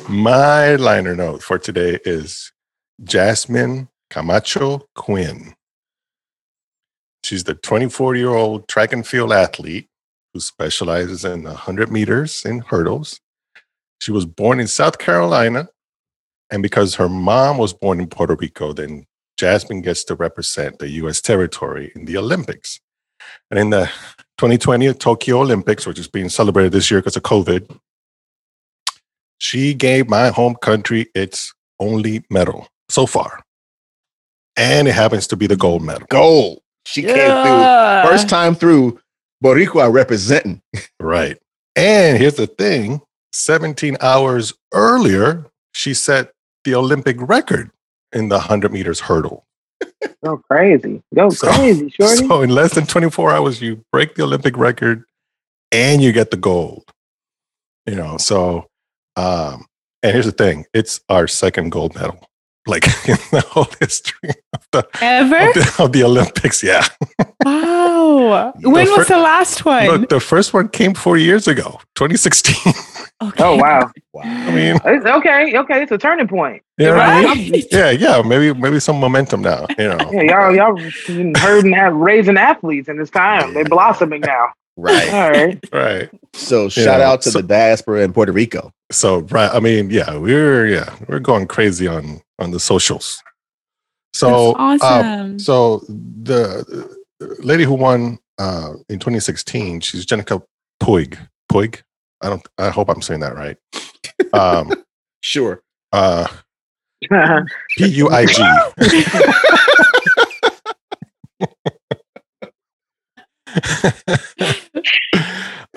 My 0.09 0.77
liner 0.77 1.15
note 1.15 1.43
for 1.43 1.59
today 1.59 1.99
is 2.05 2.53
Jasmine 3.05 3.89
Camacho 4.11 4.89
Quinn. 4.95 5.55
She's 7.25 7.45
the 7.45 7.55
24 7.55 8.17
year 8.17 8.31
old 8.31 8.69
track 8.69 8.93
and 8.93 9.07
field 9.07 9.33
athlete 9.33 9.89
who 10.35 10.41
specializes 10.41 11.25
in 11.25 11.45
100 11.45 11.91
meters 11.93 12.45
in 12.45 12.61
hurdles. 12.61 13.21
She 14.01 14.13
was 14.13 14.27
born 14.27 14.61
in 14.61 14.69
South 14.69 14.99
Carolina. 14.99 15.69
And 16.51 16.63
because 16.63 16.95
her 16.97 17.11
mom 17.11 17.59
was 17.59 17.75
born 17.75 18.01
in 18.01 18.09
Puerto 18.09 18.37
Rico, 18.37 18.73
then 18.73 19.07
Jasmine 19.39 19.82
gets 19.82 20.05
to 20.05 20.16
represent 20.16 20.80
the 20.80 20.89
US 21.03 21.20
territory 21.20 21.93
in 21.95 22.05
the 22.05 22.18
Olympics. 22.18 22.80
And 23.51 23.59
in 23.59 23.70
the 23.70 23.86
2020 24.39 24.93
Tokyo 24.95 25.41
Olympics, 25.41 25.86
which 25.86 25.99
is 25.99 26.09
being 26.09 26.28
celebrated 26.28 26.72
this 26.72 26.91
year 26.91 27.01
because 27.01 27.16
of 27.16 27.22
COVID, 27.22 27.78
she 29.39 29.72
gave 29.72 30.09
my 30.09 30.28
home 30.28 30.57
country 30.57 31.07
its 31.14 31.55
only 31.78 32.24
medal 32.28 32.66
so 32.89 33.07
far. 33.07 33.45
And 34.57 34.89
it 34.89 34.95
happens 34.95 35.28
to 35.28 35.36
be 35.36 35.47
the 35.47 35.57
gold 35.57 35.82
medal. 35.82 36.07
Gold. 36.11 36.61
She 36.84 37.03
came 37.03 37.14
through. 37.14 38.11
First 38.11 38.28
time 38.28 38.55
through. 38.57 38.99
Boricua 39.43 39.93
representing. 39.93 40.61
Right. 40.99 41.39
And 41.76 42.18
here's 42.18 42.34
the 42.34 42.49
thing 42.49 43.01
17 43.32 43.99
hours 44.01 44.53
earlier, 44.74 45.47
she 45.72 45.95
set 45.95 46.32
the 46.64 46.74
Olympic 46.74 47.16
record 47.20 47.70
in 48.13 48.29
the 48.29 48.37
100 48.37 48.73
meters 48.73 49.01
hurdle. 49.01 49.45
Go 50.25 50.39
crazy. 50.39 51.03
Go 51.15 51.29
So- 51.31 51.53
crazy, 51.53 51.89
shorty. 52.01 52.27
So 52.27 52.43
in 52.43 52.51
less 52.51 52.75
than 52.75 52.87
24 52.87 53.31
hours, 53.31 53.61
you 53.63 53.85
break 53.93 54.15
the 54.15 54.23
Olympic 54.25 54.57
record 54.57 55.05
and 55.73 56.03
you 56.03 56.13
get 56.13 56.31
the 56.31 56.37
gold. 56.37 56.85
You 57.87 57.95
know, 57.95 58.17
so 58.19 58.67
um, 59.17 59.67
and 60.03 60.13
here's 60.13 60.27
the 60.27 60.33
thing, 60.33 60.67
it's 60.75 61.01
our 61.09 61.27
second 61.27 61.71
gold 61.71 61.95
medal. 61.95 62.21
Like 62.69 62.85
in 63.09 63.16
the 63.33 63.41
whole 63.49 63.66
history 63.81 64.31
of 64.53 64.61
the, 64.73 64.87
Ever? 65.01 65.37
of 65.49 65.55
the, 65.55 65.77
of 65.85 65.93
the 65.93 66.05
Olympics. 66.05 66.62
Yeah. 66.62 66.87
Wow. 67.45 68.53
When 68.62 68.85
The 68.85 68.91
was 68.93 69.07
fir- 69.09 69.14
the 69.14 69.21
last 69.21 69.64
one? 69.64 69.87
Look, 69.87 70.09
the 70.11 70.21
first 70.21 70.53
one 70.55 70.69
came 70.69 70.95
four 70.95 71.16
years 71.16 71.49
ago, 71.49 71.81
2016. 71.95 72.73
Okay. 73.21 73.43
Oh 73.43 73.57
wow. 73.57 73.91
wow. 74.12 74.23
I 74.23 74.55
mean, 74.55 74.77
It's 74.85 75.05
okay, 75.05 75.59
okay. 75.59 75.83
It's 75.83 75.91
a 75.91 75.99
turning 75.99 76.29
point. 76.29 76.62
you 76.79 76.87
know 76.87 76.95
what 76.95 77.03
I 77.03 77.25
Right? 77.25 77.51
mean? 77.51 77.62
Yeah, 77.73 77.91
yeah. 77.91 78.23
Maybe 78.23 78.55
maybe 78.57 78.79
some 78.79 79.01
momentum 79.01 79.43
now, 79.43 79.66
you 79.77 79.89
know. 79.89 79.99
Yeah, 80.12 80.23
y'all, 80.53 80.55
y'all 80.55 81.35
hurting, 81.37 81.73
raising 81.99 82.37
athletes 82.37 82.89
in 82.89 82.97
this 82.97 83.11
time. 83.11 83.55
They're 83.55 83.64
blossoming 83.64 84.21
now. 84.21 84.53
Right. 84.77 85.12
All 85.12 85.31
right. 85.33 85.59
Right. 85.73 86.09
So 86.33 86.69
shout 86.69 87.01
Yeah, 87.01 87.09
out 87.11 87.23
to 87.23 87.33
so- 87.33 87.41
the 87.41 87.49
diaspora 87.49 88.05
in 88.05 88.12
Puerto 88.12 88.31
Rico. 88.31 88.71
So 88.93 89.23
right, 89.33 89.51
I 89.53 89.59
mean, 89.59 89.91
yeah, 89.91 90.16
we're 90.16 90.69
yeah, 90.69 90.95
we're 91.09 91.19
going 91.19 91.49
crazy 91.49 91.89
on 91.89 92.21
on 92.39 92.51
the 92.51 92.61
socials. 92.61 93.22
So 94.14 94.55
That's 94.59 94.82
uh, 94.82 94.86
awesome. 94.86 95.39
so 95.39 95.78
the 95.89 96.89
uh, 97.20 97.26
lady 97.41 97.64
who 97.64 97.74
won 97.74 98.18
uh, 98.39 98.74
in 98.89 98.99
2016, 98.99 99.80
she's 99.80 100.11
Monica 100.11 100.43
Puig. 100.82 101.18
Puig. 101.53 101.82
I 102.20 102.28
don't. 102.28 102.47
I 102.59 102.70
hope 102.70 102.89
I'm 102.89 103.03
saying 103.03 103.20
that 103.20 103.34
right. 103.34 103.57
Um, 104.32 104.72
Sure. 105.20 105.62
uh, 105.93 106.28
P 107.76 107.86
U 107.86 108.09
I 108.09 108.24
G. 108.26 108.43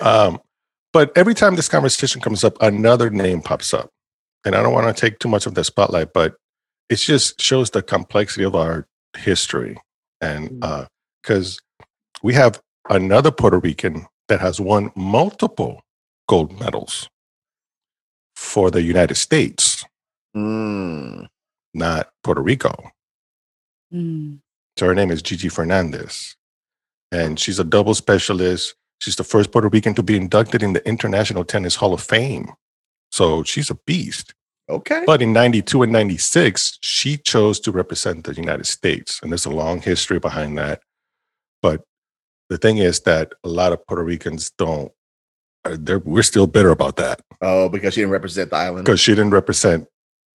um, 0.00 0.40
but 0.92 1.16
every 1.16 1.34
time 1.34 1.56
this 1.56 1.68
conversation 1.68 2.20
comes 2.20 2.44
up, 2.44 2.60
another 2.62 3.10
name 3.10 3.40
pops 3.42 3.72
up. 3.74 3.90
And 4.44 4.54
I 4.54 4.62
don't 4.62 4.72
want 4.72 4.94
to 4.94 5.00
take 5.00 5.18
too 5.18 5.28
much 5.28 5.46
of 5.46 5.54
the 5.54 5.64
spotlight, 5.64 6.12
but 6.12 6.34
it 6.88 6.96
just 6.96 7.40
shows 7.40 7.70
the 7.70 7.82
complexity 7.82 8.44
of 8.44 8.54
our 8.54 8.86
history. 9.16 9.78
And 10.20 10.64
because 11.22 11.60
we 12.22 12.34
have 12.34 12.60
another 12.88 13.30
Puerto 13.30 13.58
Rican 13.58 14.06
that 14.28 14.40
has 14.40 14.60
won 14.60 14.90
multiple 14.94 15.82
gold 16.28 16.58
medals 16.58 17.08
for 18.36 18.70
the 18.70 18.82
United 18.82 19.16
States. 19.16 19.84
Mm. 20.34 21.26
not 21.74 22.08
Puerto 22.24 22.40
Rico. 22.40 22.90
Mm. 23.92 24.38
So 24.78 24.86
her 24.86 24.94
name 24.94 25.10
is 25.10 25.20
Gigi 25.20 25.50
Fernandez. 25.50 26.36
And 27.10 27.38
she's 27.38 27.58
a 27.58 27.64
double 27.64 27.94
specialist. 27.94 28.74
She's 28.98 29.16
the 29.16 29.24
first 29.24 29.52
Puerto 29.52 29.68
Rican 29.68 29.94
to 29.94 30.02
be 30.02 30.16
inducted 30.16 30.62
in 30.62 30.72
the 30.72 30.86
International 30.88 31.44
Tennis 31.44 31.76
Hall 31.76 31.92
of 31.92 32.00
Fame. 32.00 32.52
So 33.10 33.42
she's 33.42 33.68
a 33.68 33.74
beast. 33.74 34.32
Okay. 34.68 35.02
But 35.06 35.20
in 35.22 35.32
92 35.32 35.82
and 35.82 35.92
96, 35.92 36.78
she 36.82 37.16
chose 37.18 37.58
to 37.60 37.72
represent 37.72 38.24
the 38.24 38.34
United 38.34 38.66
States. 38.66 39.18
And 39.22 39.30
there's 39.32 39.44
a 39.46 39.50
long 39.50 39.80
history 39.82 40.18
behind 40.18 40.56
that. 40.58 40.80
But 41.60 41.82
the 42.48 42.58
thing 42.58 42.78
is 42.78 43.00
that 43.00 43.32
a 43.44 43.48
lot 43.48 43.72
of 43.72 43.84
Puerto 43.86 44.02
Ricans 44.04 44.50
don't, 44.56 44.92
uh, 45.64 45.76
we're 46.04 46.22
still 46.22 46.46
bitter 46.46 46.70
about 46.70 46.96
that 46.96 47.20
Oh, 47.40 47.68
because 47.68 47.94
she 47.94 48.00
didn't 48.00 48.12
represent 48.12 48.50
the 48.50 48.56
island. 48.56 48.84
because 48.84 49.00
she 49.00 49.12
didn't 49.12 49.30
represent 49.30 49.86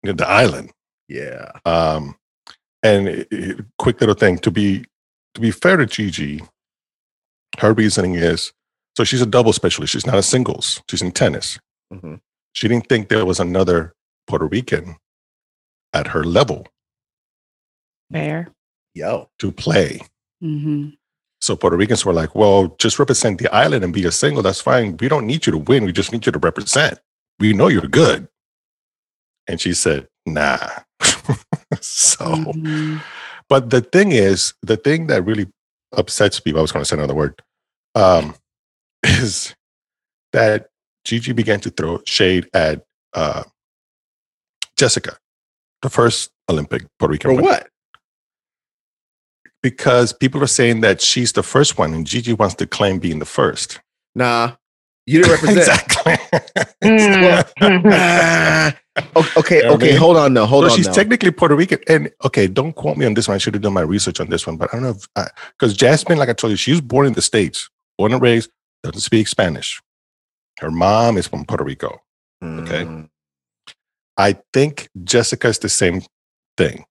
the 0.02 0.26
island. 0.28 0.72
Yeah. 1.08 1.50
Um, 1.64 2.16
and 2.82 3.08
it- 3.08 3.28
it- 3.30 3.64
quick 3.78 4.00
little 4.00 4.14
thing 4.16 4.38
to 4.38 4.50
be 4.50 4.84
to 5.34 5.40
be 5.40 5.50
fair 5.50 5.76
to 5.78 5.86
Gigi, 5.86 6.42
her 7.58 7.72
reasoning 7.72 8.14
is 8.16 8.52
so 8.96 9.04
she's 9.04 9.22
a 9.22 9.26
double 9.26 9.52
specialist. 9.54 9.92
She's 9.92 10.04
not 10.06 10.16
a 10.18 10.22
singles. 10.22 10.82
She's 10.90 11.00
in 11.00 11.12
tennis. 11.12 11.58
Mhm. 11.92 12.20
She 12.52 12.68
didn't 12.68 12.88
think 12.88 13.08
there 13.08 13.24
was 13.24 13.40
another 13.40 13.94
Puerto 14.26 14.46
Rican 14.46 14.96
at 15.92 16.08
her 16.08 16.24
level 16.24 16.66
Fair. 18.12 18.48
Yo. 18.94 19.30
to 19.38 19.50
play. 19.52 20.00
hmm 20.40 20.90
So 21.40 21.56
Puerto 21.56 21.76
Ricans 21.76 22.04
were 22.04 22.12
like, 22.12 22.34
"Well, 22.34 22.76
just 22.78 22.98
represent 22.98 23.38
the 23.38 23.52
island 23.54 23.84
and 23.84 23.92
be 23.92 24.04
a 24.04 24.12
single. 24.12 24.42
That's 24.42 24.60
fine. 24.60 24.96
We 25.00 25.08
don't 25.08 25.26
need 25.26 25.46
you 25.46 25.52
to 25.52 25.58
win. 25.58 25.84
We 25.84 25.92
just 25.92 26.12
need 26.12 26.24
you 26.26 26.32
to 26.32 26.38
represent. 26.38 26.98
We 27.40 27.52
know 27.54 27.68
you're 27.68 27.88
good." 27.88 28.28
And 29.48 29.60
she 29.60 29.72
said, 29.74 30.08
"Nah." 30.26 30.68
so. 31.80 32.26
Mhm. 32.26 33.02
But 33.48 33.70
the 33.70 33.80
thing 33.80 34.12
is, 34.12 34.54
the 34.62 34.76
thing 34.76 35.08
that 35.08 35.24
really 35.24 35.46
upsets 35.96 36.44
me, 36.44 36.52
I 36.56 36.60
was 36.60 36.72
going 36.72 36.84
to 36.84 36.88
say 36.88 36.96
another 36.96 37.14
word, 37.14 37.42
um, 37.94 38.34
is 39.02 39.54
that 40.32 40.68
Gigi 41.04 41.32
began 41.32 41.60
to 41.60 41.70
throw 41.70 42.00
shade 42.06 42.48
at 42.54 42.84
uh, 43.14 43.44
Jessica, 44.82 45.16
the 45.82 45.88
first 45.88 46.30
Olympic 46.50 46.82
Puerto 46.98 47.12
Rican 47.12 47.30
For 47.30 47.36
winner. 47.36 47.46
what? 47.48 47.68
Because 49.62 50.12
people 50.12 50.42
are 50.42 50.48
saying 50.48 50.80
that 50.80 51.00
she's 51.00 51.32
the 51.32 51.44
first 51.44 51.78
one 51.78 51.94
and 51.94 52.04
Gigi 52.04 52.32
wants 52.34 52.56
to 52.56 52.66
claim 52.66 52.98
being 52.98 53.20
the 53.20 53.24
first. 53.24 53.80
Nah. 54.16 54.56
You 55.06 55.22
didn't 55.22 55.32
represent. 55.36 55.58
exactly. 55.58 56.16
Ah. 57.92 58.74
O- 59.16 59.32
okay. 59.38 59.56
You 59.58 59.62
know 59.62 59.72
what 59.72 59.72
I 59.72 59.84
okay. 59.84 59.90
mean? 59.92 59.96
Hold 59.98 60.16
on. 60.18 60.34
No. 60.34 60.46
Hold 60.46 60.64
so 60.64 60.70
on. 60.70 60.76
she's 60.76 60.86
now. 60.88 60.92
technically 60.92 61.30
Puerto 61.30 61.54
Rican. 61.54 61.78
And 61.88 62.10
okay, 62.24 62.46
don't 62.48 62.74
quote 62.74 62.96
me 62.98 63.06
on 63.06 63.14
this 63.14 63.26
one. 63.28 63.36
I 63.36 63.38
should 63.38 63.54
have 63.54 63.62
done 63.62 63.72
my 63.72 63.80
research 63.82 64.20
on 64.20 64.28
this 64.30 64.46
one, 64.46 64.56
but 64.58 64.68
I 64.74 64.80
don't 64.80 64.84
know 65.16 65.24
because 65.56 65.74
Jasmine, 65.76 66.18
like 66.18 66.28
I 66.28 66.34
told 66.34 66.50
you, 66.50 66.56
she 66.58 66.72
was 66.72 66.80
born 66.82 67.06
in 67.06 67.12
the 67.14 67.22
States, 67.22 67.70
born 67.96 68.12
and 68.12 68.20
raised, 68.20 68.50
doesn't 68.82 69.00
speak 69.00 69.28
Spanish. 69.28 69.80
Her 70.60 70.70
mom 70.70 71.16
is 71.16 71.26
from 71.28 71.44
Puerto 71.46 71.64
Rico. 71.64 72.00
okay. 72.44 72.84
Mm. 72.84 73.08
I 74.16 74.36
think 74.52 74.88
Jessica 75.04 75.48
is 75.48 75.58
the 75.58 75.68
same 75.68 76.02
thing. 76.56 76.84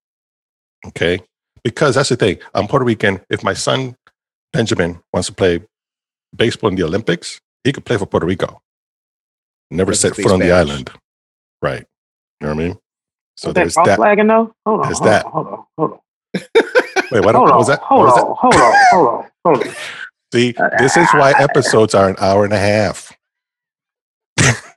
Okay. 0.88 1.20
Because 1.64 1.96
that's 1.96 2.10
the 2.10 2.16
thing. 2.16 2.40
I'm 2.54 2.68
Puerto 2.68 2.86
Rican. 2.86 3.22
If 3.30 3.44
my 3.44 3.54
son 3.54 3.96
Benjamin 4.52 5.00
wants 5.14 5.28
to 5.28 5.34
play 5.34 5.62
baseball 6.36 6.70
in 6.70 6.76
the 6.76 6.84
Olympics, 6.84 7.40
he 7.64 7.72
could 7.72 7.86
play 7.86 7.98
for 7.98 8.06
Puerto 8.06 8.26
Rico. 8.26 8.62
Never 9.70 9.92
Doesn't 9.92 10.16
set 10.16 10.24
foot 10.24 10.34
on 10.34 10.40
the 10.40 10.52
island. 10.52 10.90
Right. 11.62 11.86
You 12.40 12.48
know 12.48 12.56
what 12.56 12.64
I 12.64 12.68
mean? 12.68 12.78
So 13.38 13.50
Is 13.50 13.54
there's 13.54 13.76
that. 13.76 13.98
flagging 13.98 14.28
though? 14.28 14.54
Hold 14.66 14.82
on. 14.82 14.88
There's 14.88 14.98
hold 15.00 15.10
that. 15.10 15.26
On, 15.26 15.32
hold 15.32 15.48
on. 15.48 15.66
Hold 15.78 15.92
on. 15.92 16.00
Wait, 17.12 17.26
what, 17.26 17.36
hold 17.36 17.50
what 17.50 17.58
was 17.58 17.68
that? 17.68 17.80
Hold 17.82 18.06
was 18.06 18.14
on. 18.14 18.30
that? 18.30 18.36
Hold 18.38 18.56
on. 18.56 18.74
Hold 18.92 19.08
on. 19.08 19.32
Hold 19.46 19.68
on. 19.68 19.74
See, 20.34 20.54
this 20.80 20.96
is 20.96 21.10
why 21.12 21.34
episodes 21.38 21.94
are 21.94 22.10
an 22.10 22.16
hour 22.20 22.46
and 22.46 22.54
a 22.54 22.58
half. 22.58 23.12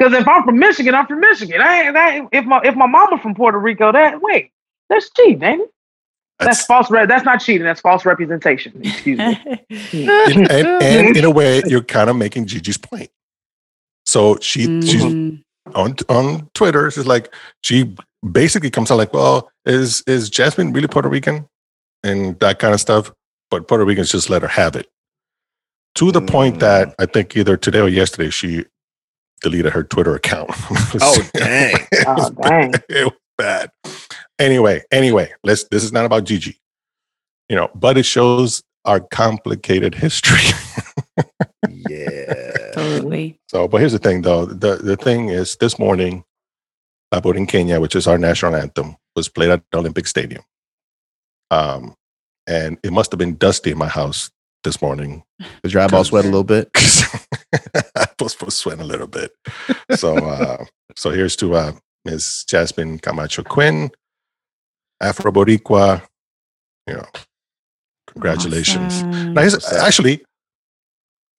Because 0.00 0.14
if 0.14 0.26
I'm 0.26 0.44
from 0.44 0.58
Michigan, 0.58 0.94
I'm 0.94 1.06
from 1.06 1.20
Michigan. 1.20 1.60
I 1.60 1.82
ain't, 1.82 1.96
I 1.96 2.26
if 2.32 2.46
my 2.46 2.62
if 2.64 2.74
my 2.74 2.86
mama 2.86 3.18
from 3.18 3.34
Puerto 3.34 3.58
Rico, 3.58 3.92
that 3.92 4.22
wait, 4.22 4.50
that's 4.88 5.10
cheating, 5.10 5.42
ain't 5.42 5.60
it? 5.60 5.70
That's, 6.38 6.56
That's, 6.56 6.66
false. 6.66 6.90
Re- 6.90 7.04
that's 7.04 7.26
not 7.26 7.42
cheating. 7.42 7.66
That's 7.66 7.82
false 7.82 8.06
representation. 8.06 8.80
Excuse 8.82 9.18
me. 9.18 9.38
and, 9.92 10.50
and 10.50 11.16
in 11.18 11.24
a 11.26 11.30
way, 11.30 11.62
you're 11.66 11.82
kind 11.82 12.08
of 12.08 12.16
making 12.16 12.46
Gigi's 12.46 12.78
point. 12.78 13.10
So 14.06 14.38
she 14.40 14.62
she's 14.80 15.02
Mhm. 15.02 15.42
on 15.74 15.96
on 16.08 16.48
Twitter. 16.54 16.90
She's 16.90 17.06
like 17.06 17.34
she 17.62 17.94
basically 18.32 18.70
comes 18.70 18.90
out 18.90 18.96
like, 18.96 19.12
well, 19.12 19.50
is 19.66 20.02
is 20.06 20.30
Jasmine 20.30 20.72
really 20.72 20.88
Puerto 20.88 21.10
Rican 21.10 21.46
and 22.02 22.40
that 22.40 22.58
kind 22.58 22.72
of 22.72 22.80
stuff? 22.80 23.12
But 23.50 23.68
Puerto 23.68 23.84
Ricans 23.84 24.10
just 24.10 24.30
let 24.30 24.40
her 24.40 24.48
have 24.48 24.76
it 24.76 24.88
to 25.96 26.10
the 26.10 26.22
point 26.22 26.60
that 26.60 26.94
I 26.98 27.04
think 27.04 27.36
either 27.36 27.58
today 27.58 27.80
or 27.80 27.88
yesterday 27.88 28.30
she 28.30 28.64
deleted 29.40 29.72
her 29.72 29.82
Twitter 29.84 30.14
account. 30.14 30.50
Oh, 31.02 31.22
dang. 31.34 31.74
it, 31.92 32.04
Oh, 32.06 32.14
was 32.14 32.30
dang. 32.30 32.70
bad. 32.72 32.84
it 32.88 33.04
was 33.04 33.14
bad. 33.38 33.70
Anyway, 34.38 34.82
anyway, 34.90 35.32
let's. 35.44 35.64
This 35.64 35.84
is 35.84 35.92
not 35.92 36.04
about 36.04 36.24
Gigi, 36.24 36.58
you 37.48 37.56
know, 37.56 37.68
but 37.74 37.96
it 37.98 38.04
shows 38.06 38.62
our 38.84 39.00
complicated 39.00 39.94
history. 39.94 40.40
Yeah. 41.88 42.70
Totally. 42.74 43.38
So, 43.48 43.66
but 43.68 43.78
here's 43.80 43.92
the 43.92 43.98
thing, 43.98 44.22
though. 44.22 44.44
The 44.46 44.76
the 44.76 44.96
thing 44.96 45.28
is, 45.28 45.56
this 45.56 45.78
morning, 45.78 46.24
La 47.12 47.20
Borinqueña, 47.20 47.80
which 47.80 47.94
is 47.96 48.06
our 48.06 48.18
national 48.18 48.54
anthem, 48.56 48.96
was 49.16 49.28
played 49.28 49.50
at 49.50 49.62
the 49.72 49.78
Olympic 49.78 50.06
Stadium. 50.06 50.42
Um, 51.50 51.94
and 52.46 52.78
it 52.82 52.92
must 52.92 53.12
have 53.12 53.18
been 53.18 53.36
dusty 53.36 53.70
in 53.72 53.78
my 53.78 53.88
house 53.88 54.30
this 54.64 54.80
morning. 54.80 55.22
Did 55.62 55.72
your 55.72 55.82
eyeball 55.82 56.04
sweat 56.04 56.24
a 56.24 56.28
little 56.28 56.44
bit? 56.44 56.70
I 58.20 58.24
was 58.24 58.32
supposed 58.32 58.56
to 58.56 58.60
sweat 58.62 58.80
a 58.80 58.84
little 58.84 59.06
bit. 59.06 59.32
So, 59.96 60.16
uh, 60.16 60.64
so 60.96 61.10
here's 61.10 61.36
to 61.36 61.54
uh, 61.54 61.72
Ms. 62.04 62.44
Jasmine 62.48 62.98
Camacho 62.98 63.42
Quinn, 63.42 63.90
Afro 65.00 65.32
Boricua. 65.32 66.02
You 66.86 66.94
know, 66.94 67.06
congratulations. 68.06 69.02
Awesome. 69.02 69.34
Now, 69.34 69.40
here's, 69.42 69.72
actually, 69.72 70.24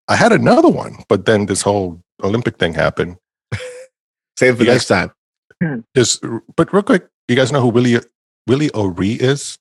I 0.07 0.15
had 0.15 0.31
another 0.31 0.69
one, 0.69 1.03
but 1.07 1.25
then 1.25 1.45
this 1.45 1.61
whole 1.61 2.01
Olympic 2.23 2.57
thing 2.57 2.73
happened. 2.73 3.17
Save 4.37 4.57
for 4.57 4.63
You 4.63 4.71
next 4.71 4.87
time. 4.87 5.11
Just, 5.95 6.23
but 6.55 6.73
real 6.73 6.83
quick, 6.83 7.07
you 7.27 7.35
guys 7.35 7.51
know 7.51 7.61
who 7.61 7.69
Willie 7.69 7.99
Willie 8.47 8.71
O'Ree 8.73 9.13
is? 9.13 9.57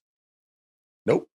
Nope. 1.04 1.28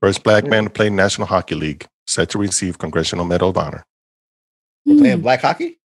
First 0.00 0.22
black 0.22 0.46
man 0.46 0.64
to 0.64 0.70
play 0.70 0.88
National 0.88 1.26
Hockey 1.26 1.56
League, 1.56 1.86
set 2.06 2.30
to 2.30 2.38
receive 2.38 2.78
Congressional 2.78 3.24
Medal 3.24 3.50
of 3.50 3.58
Honor. 3.58 3.84
Hmm. 4.86 4.98
Playing 4.98 5.20
black 5.20 5.40
hockey? 5.40 5.78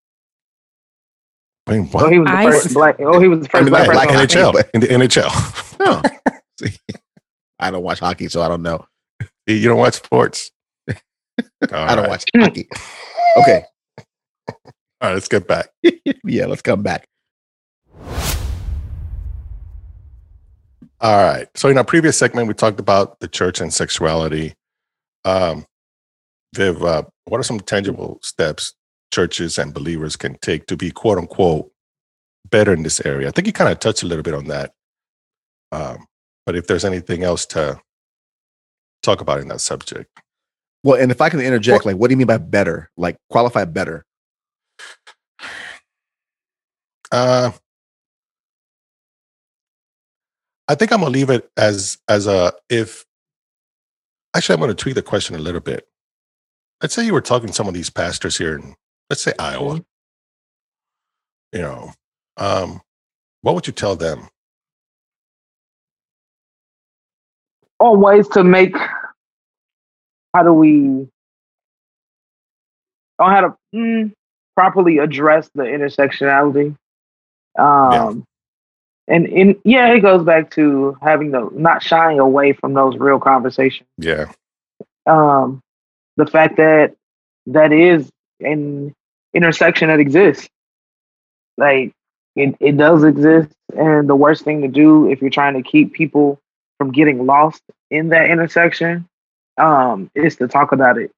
I 1.66 1.72
mean, 1.72 1.90
Oh, 1.94 2.08
he 2.08 2.18
was 2.18 2.26
the 2.30 2.34
I 2.36 2.44
first 2.50 2.66
s- 2.66 2.74
black. 2.74 2.96
Oh, 3.00 3.20
he 3.20 3.28
was 3.28 3.40
the 3.40 3.46
I 3.48 3.50
first 3.50 3.64
mean, 3.64 3.70
black 3.70 3.88
like 3.88 4.08
Yeah, 4.10 4.16
person. 4.26 4.52
black. 4.52 4.66
NHL 4.72 4.74
in 4.74 4.80
the 4.80 4.86
NHL. 5.06 5.76
Oh. 5.80 6.02
See, 6.60 6.76
I 7.58 7.70
don't 7.70 7.82
watch 7.82 8.00
hockey, 8.00 8.28
so 8.28 8.42
I 8.42 8.48
don't 8.48 8.62
know. 8.62 8.84
you 9.46 9.68
don't 9.68 9.78
watch 9.78 9.94
sports. 9.94 10.50
I 10.88 10.94
don't 11.62 11.70
right. 11.72 12.08
watch 12.08 12.24
hockey. 12.36 12.68
Okay. 13.36 13.64
All 14.48 14.54
right, 15.10 15.14
let's 15.14 15.28
get 15.28 15.46
back. 15.46 15.68
Yeah, 16.24 16.46
let's 16.46 16.62
come 16.62 16.82
back. 16.82 17.06
All 21.00 21.16
right. 21.24 21.46
So 21.54 21.68
in 21.68 21.78
our 21.78 21.84
previous 21.84 22.16
segment, 22.18 22.48
we 22.48 22.54
talked 22.54 22.80
about 22.80 23.20
the 23.20 23.28
church 23.28 23.60
and 23.60 23.72
sexuality. 23.72 24.54
Um, 25.24 25.64
Viv, 26.54 26.82
uh, 26.82 27.04
what 27.26 27.38
are 27.38 27.44
some 27.44 27.60
tangible 27.60 28.18
steps 28.22 28.74
churches 29.12 29.58
and 29.58 29.74
believers 29.74 30.16
can 30.16 30.36
take 30.42 30.66
to 30.66 30.76
be 30.76 30.90
quote 30.90 31.18
unquote 31.18 31.70
better 32.50 32.72
in 32.72 32.82
this 32.82 33.00
area? 33.04 33.28
I 33.28 33.30
think 33.30 33.46
you 33.46 33.52
kind 33.52 33.70
of 33.70 33.78
touched 33.78 34.02
a 34.02 34.06
little 34.06 34.22
bit 34.22 34.34
on 34.34 34.46
that. 34.46 34.72
Um, 35.72 36.06
but 36.46 36.56
if 36.56 36.66
there's 36.66 36.84
anything 36.84 37.24
else 37.24 37.46
to 37.46 37.80
talk 39.02 39.20
about 39.20 39.40
in 39.40 39.48
that 39.48 39.60
subject, 39.60 40.10
Well, 40.82 41.00
and 41.00 41.10
if 41.10 41.20
I 41.20 41.28
can 41.28 41.40
interject, 41.40 41.84
like, 41.86 41.96
what 41.96 42.08
do 42.08 42.12
you 42.12 42.16
mean 42.16 42.26
by 42.26 42.38
better? 42.38 42.90
Like, 42.96 43.18
qualify 43.30 43.64
better? 43.66 44.04
uh, 47.12 47.52
I 50.68 50.74
think 50.74 50.92
I'm 50.92 51.00
gonna 51.00 51.10
leave 51.10 51.30
it 51.30 51.50
as 51.56 51.98
as 52.08 52.26
a 52.26 52.52
if. 52.68 53.04
Actually, 54.36 54.54
I'm 54.54 54.60
gonna 54.60 54.74
tweak 54.74 54.94
the 54.94 55.02
question 55.02 55.34
a 55.34 55.38
little 55.38 55.60
bit. 55.60 55.88
Let's 56.82 56.94
say 56.94 57.04
you 57.04 57.14
were 57.14 57.20
talking 57.22 57.48
to 57.48 57.54
some 57.54 57.66
of 57.68 57.74
these 57.74 57.90
pastors 57.90 58.36
here 58.38 58.56
in, 58.56 58.76
let's 59.10 59.22
say 59.22 59.32
Iowa. 59.38 59.84
You 61.52 61.60
know, 61.60 61.92
um, 62.36 62.80
what 63.42 63.54
would 63.54 63.66
you 63.66 63.72
tell 63.72 63.96
them? 63.96 64.28
on 67.80 68.00
ways 68.00 68.26
to 68.28 68.42
make 68.42 68.76
how 70.34 70.42
do 70.42 70.52
we 70.52 71.06
on 73.20 73.30
how 73.30 73.40
to 73.40 73.56
mm, 73.74 74.12
properly 74.56 74.98
address 74.98 75.48
the 75.54 75.62
intersectionality 75.62 76.74
um 77.58 78.24
and 79.08 79.26
and 79.26 79.56
yeah, 79.64 79.94
it 79.94 80.00
goes 80.00 80.22
back 80.22 80.50
to 80.50 80.96
having 81.00 81.30
the 81.30 81.48
not 81.54 81.82
shying 81.82 82.20
away 82.20 82.52
from 82.52 82.74
those 82.74 82.94
real 82.98 83.18
conversations. 83.18 83.88
Yeah. 83.96 84.30
Um, 85.06 85.62
the 86.18 86.26
fact 86.26 86.58
that 86.58 86.94
that 87.46 87.72
is 87.72 88.10
an 88.40 88.94
intersection 89.34 89.88
that 89.88 90.00
exists, 90.00 90.48
like 91.56 91.92
it, 92.36 92.54
it 92.60 92.76
does 92.76 93.04
exist, 93.04 93.52
and 93.76 94.08
the 94.08 94.16
worst 94.16 94.44
thing 94.44 94.62
to 94.62 94.68
do 94.68 95.10
if 95.10 95.20
you're 95.20 95.30
trying 95.30 95.54
to 95.54 95.68
keep 95.68 95.92
people 95.92 96.40
from 96.78 96.92
getting 96.92 97.26
lost 97.26 97.62
in 97.90 98.08
that 98.10 98.30
intersection, 98.30 99.08
um, 99.58 100.10
is 100.14 100.36
to 100.36 100.48
talk 100.48 100.72
about 100.72 100.98
it, 100.98 101.10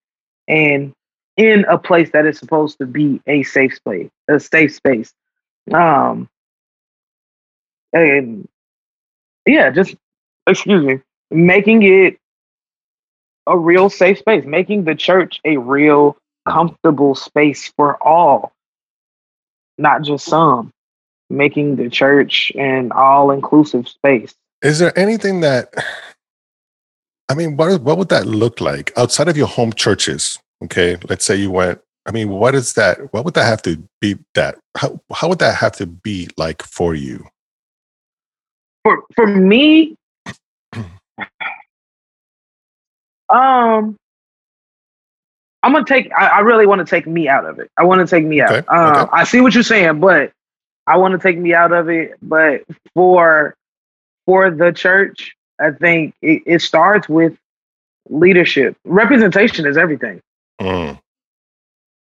and 0.48 0.92
in 1.36 1.64
a 1.66 1.78
place 1.78 2.10
that 2.12 2.26
is 2.26 2.38
supposed 2.38 2.78
to 2.78 2.86
be 2.86 3.20
a 3.26 3.42
safe 3.42 3.74
space, 3.74 4.10
a 4.28 4.38
safe 4.40 4.74
space. 4.74 5.12
Um, 5.72 6.28
and 7.92 8.48
yeah, 9.46 9.70
just 9.70 9.94
excuse 10.46 10.84
me, 10.84 11.00
making 11.30 11.82
it 11.82 12.18
a 13.46 13.56
real 13.56 13.90
safe 13.90 14.18
space, 14.18 14.44
making 14.44 14.84
the 14.84 14.94
church 14.94 15.40
a 15.44 15.56
real 15.56 16.16
comfortable 16.50 17.14
space 17.14 17.72
for 17.76 18.02
all, 18.02 18.52
not 19.78 20.02
just 20.02 20.26
some, 20.26 20.72
making 21.28 21.76
the 21.76 21.88
church 21.88 22.52
an 22.56 22.92
all 22.92 23.30
inclusive 23.30 23.88
space. 23.88 24.34
Is 24.62 24.78
there 24.78 24.96
anything 24.98 25.40
that 25.40 25.72
I 27.30 27.34
mean, 27.34 27.56
what 27.56 27.80
what 27.82 27.96
would 27.96 28.08
that 28.08 28.26
look 28.26 28.60
like 28.60 28.92
outside 28.96 29.28
of 29.28 29.36
your 29.36 29.46
home 29.46 29.72
churches? 29.72 30.40
Okay, 30.64 30.96
let's 31.08 31.24
say 31.24 31.36
you 31.36 31.52
went. 31.52 31.80
I 32.04 32.10
mean, 32.10 32.28
what 32.28 32.56
is 32.56 32.72
that? 32.72 33.12
What 33.12 33.24
would 33.24 33.34
that 33.34 33.44
have 33.44 33.62
to 33.62 33.80
be? 34.00 34.18
That 34.34 34.58
how 34.76 35.00
how 35.12 35.28
would 35.28 35.38
that 35.38 35.54
have 35.54 35.70
to 35.74 35.86
be 35.86 36.28
like 36.36 36.60
for 36.64 36.92
you? 36.96 37.24
For 38.82 39.04
for 39.14 39.28
me, 39.28 39.94
um, 43.28 43.96
I'm 45.62 45.72
gonna 45.72 45.84
take. 45.84 46.10
I, 46.12 46.26
I 46.26 46.40
really 46.40 46.66
want 46.66 46.80
to 46.80 46.84
take 46.86 47.06
me 47.06 47.28
out 47.28 47.44
of 47.44 47.58
it. 47.58 47.70
I 47.76 47.84
want 47.84 48.00
to 48.00 48.06
take 48.16 48.24
me 48.24 48.40
out. 48.40 48.50
Okay, 48.52 48.66
Um, 48.68 48.96
okay. 48.96 49.10
I 49.12 49.24
see 49.24 49.40
what 49.40 49.54
you're 49.54 49.62
saying, 49.62 50.00
but 50.00 50.32
I 50.86 50.96
want 50.96 51.12
to 51.12 51.18
take 51.18 51.38
me 51.38 51.54
out 51.54 51.72
of 51.72 51.88
it. 51.88 52.14
But 52.22 52.62
for 52.94 53.54
for 54.26 54.50
the 54.50 54.72
church, 54.72 55.34
I 55.60 55.70
think 55.72 56.14
it, 56.22 56.42
it 56.46 56.62
starts 56.62 57.08
with 57.08 57.36
leadership. 58.08 58.76
Representation 58.84 59.66
is 59.66 59.76
everything. 59.76 60.20
Mm, 60.60 60.98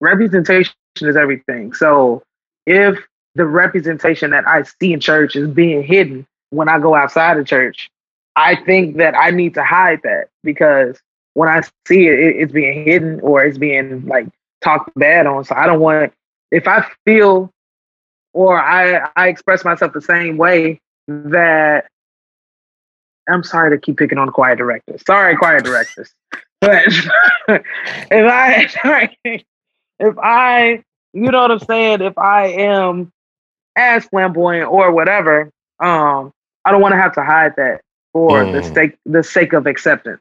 Representation 0.00 0.74
is 1.00 1.16
everything. 1.16 1.72
So 1.72 2.22
if 2.66 2.98
the 3.34 3.44
representation 3.46 4.30
that 4.30 4.46
I 4.46 4.62
see 4.62 4.92
in 4.92 5.00
church 5.00 5.36
is 5.36 5.48
being 5.48 5.82
hidden 5.82 6.26
when 6.50 6.68
I 6.68 6.78
go 6.78 6.94
outside 6.94 7.36
of 7.36 7.46
church, 7.46 7.88
I 8.36 8.56
think 8.56 8.96
that 8.98 9.14
I 9.14 9.30
need 9.30 9.54
to 9.54 9.64
hide 9.64 10.00
that 10.04 10.28
because 10.42 11.00
when 11.34 11.48
I 11.48 11.62
see 11.86 12.06
it, 12.08 12.18
it 12.18 12.36
it's 12.38 12.52
being 12.52 12.84
hidden 12.84 13.20
or 13.20 13.44
it's 13.44 13.58
being 13.58 14.06
like 14.06 14.26
talked 14.62 14.90
bad 14.96 15.26
on. 15.26 15.44
So 15.44 15.54
I 15.54 15.66
don't 15.66 15.80
want 15.80 16.12
if 16.50 16.66
I 16.66 16.86
feel 17.04 17.50
or 18.32 18.60
I 18.60 19.10
I 19.16 19.28
express 19.28 19.64
myself 19.64 19.92
the 19.92 20.00
same 20.02 20.36
way 20.36 20.80
that 21.08 21.86
I'm 23.28 23.42
sorry 23.42 23.70
to 23.70 23.78
keep 23.80 23.96
picking 23.98 24.18
on 24.18 24.30
choir 24.30 24.56
directors. 24.56 25.02
Sorry, 25.06 25.36
choir 25.36 25.60
directors. 25.60 26.12
But 26.60 26.82
if 27.48 27.62
I 28.12 28.66
sorry, 28.66 29.18
if 29.98 30.18
I 30.18 30.82
you 31.12 31.30
know 31.30 31.42
what 31.42 31.50
I'm 31.50 31.58
saying, 31.60 32.02
if 32.02 32.18
I 32.18 32.46
am 32.48 33.12
as 33.76 34.04
flamboyant 34.06 34.70
or 34.70 34.92
whatever, 34.92 35.50
um, 35.80 36.32
I 36.64 36.70
don't 36.72 36.80
want 36.80 36.92
to 36.92 36.98
have 36.98 37.14
to 37.14 37.24
hide 37.24 37.54
that 37.56 37.80
for 38.12 38.46
the 38.46 38.62
Mm. 38.62 38.74
sake 38.74 38.96
the 39.06 39.22
sake 39.22 39.52
of 39.52 39.66
acceptance. 39.66 40.20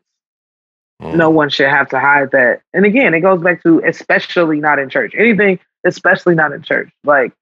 Mm, 1.04 1.16
No 1.16 1.30
one 1.30 1.50
should 1.50 1.70
have 1.70 1.90
to 1.90 2.00
hide 2.00 2.32
that. 2.32 2.62
And 2.74 2.86
again, 2.86 3.14
it 3.14 3.22
goes 3.22 3.42
back 3.42 3.64
to 3.64 3.82
especially 3.86 4.60
not 4.60 4.80
in 4.80 4.90
church. 4.90 5.14
Anything, 5.18 5.60
especially 5.84 6.36
not 6.36 6.52
in 6.52 6.62
church. 6.62 6.90
Like 7.04 7.34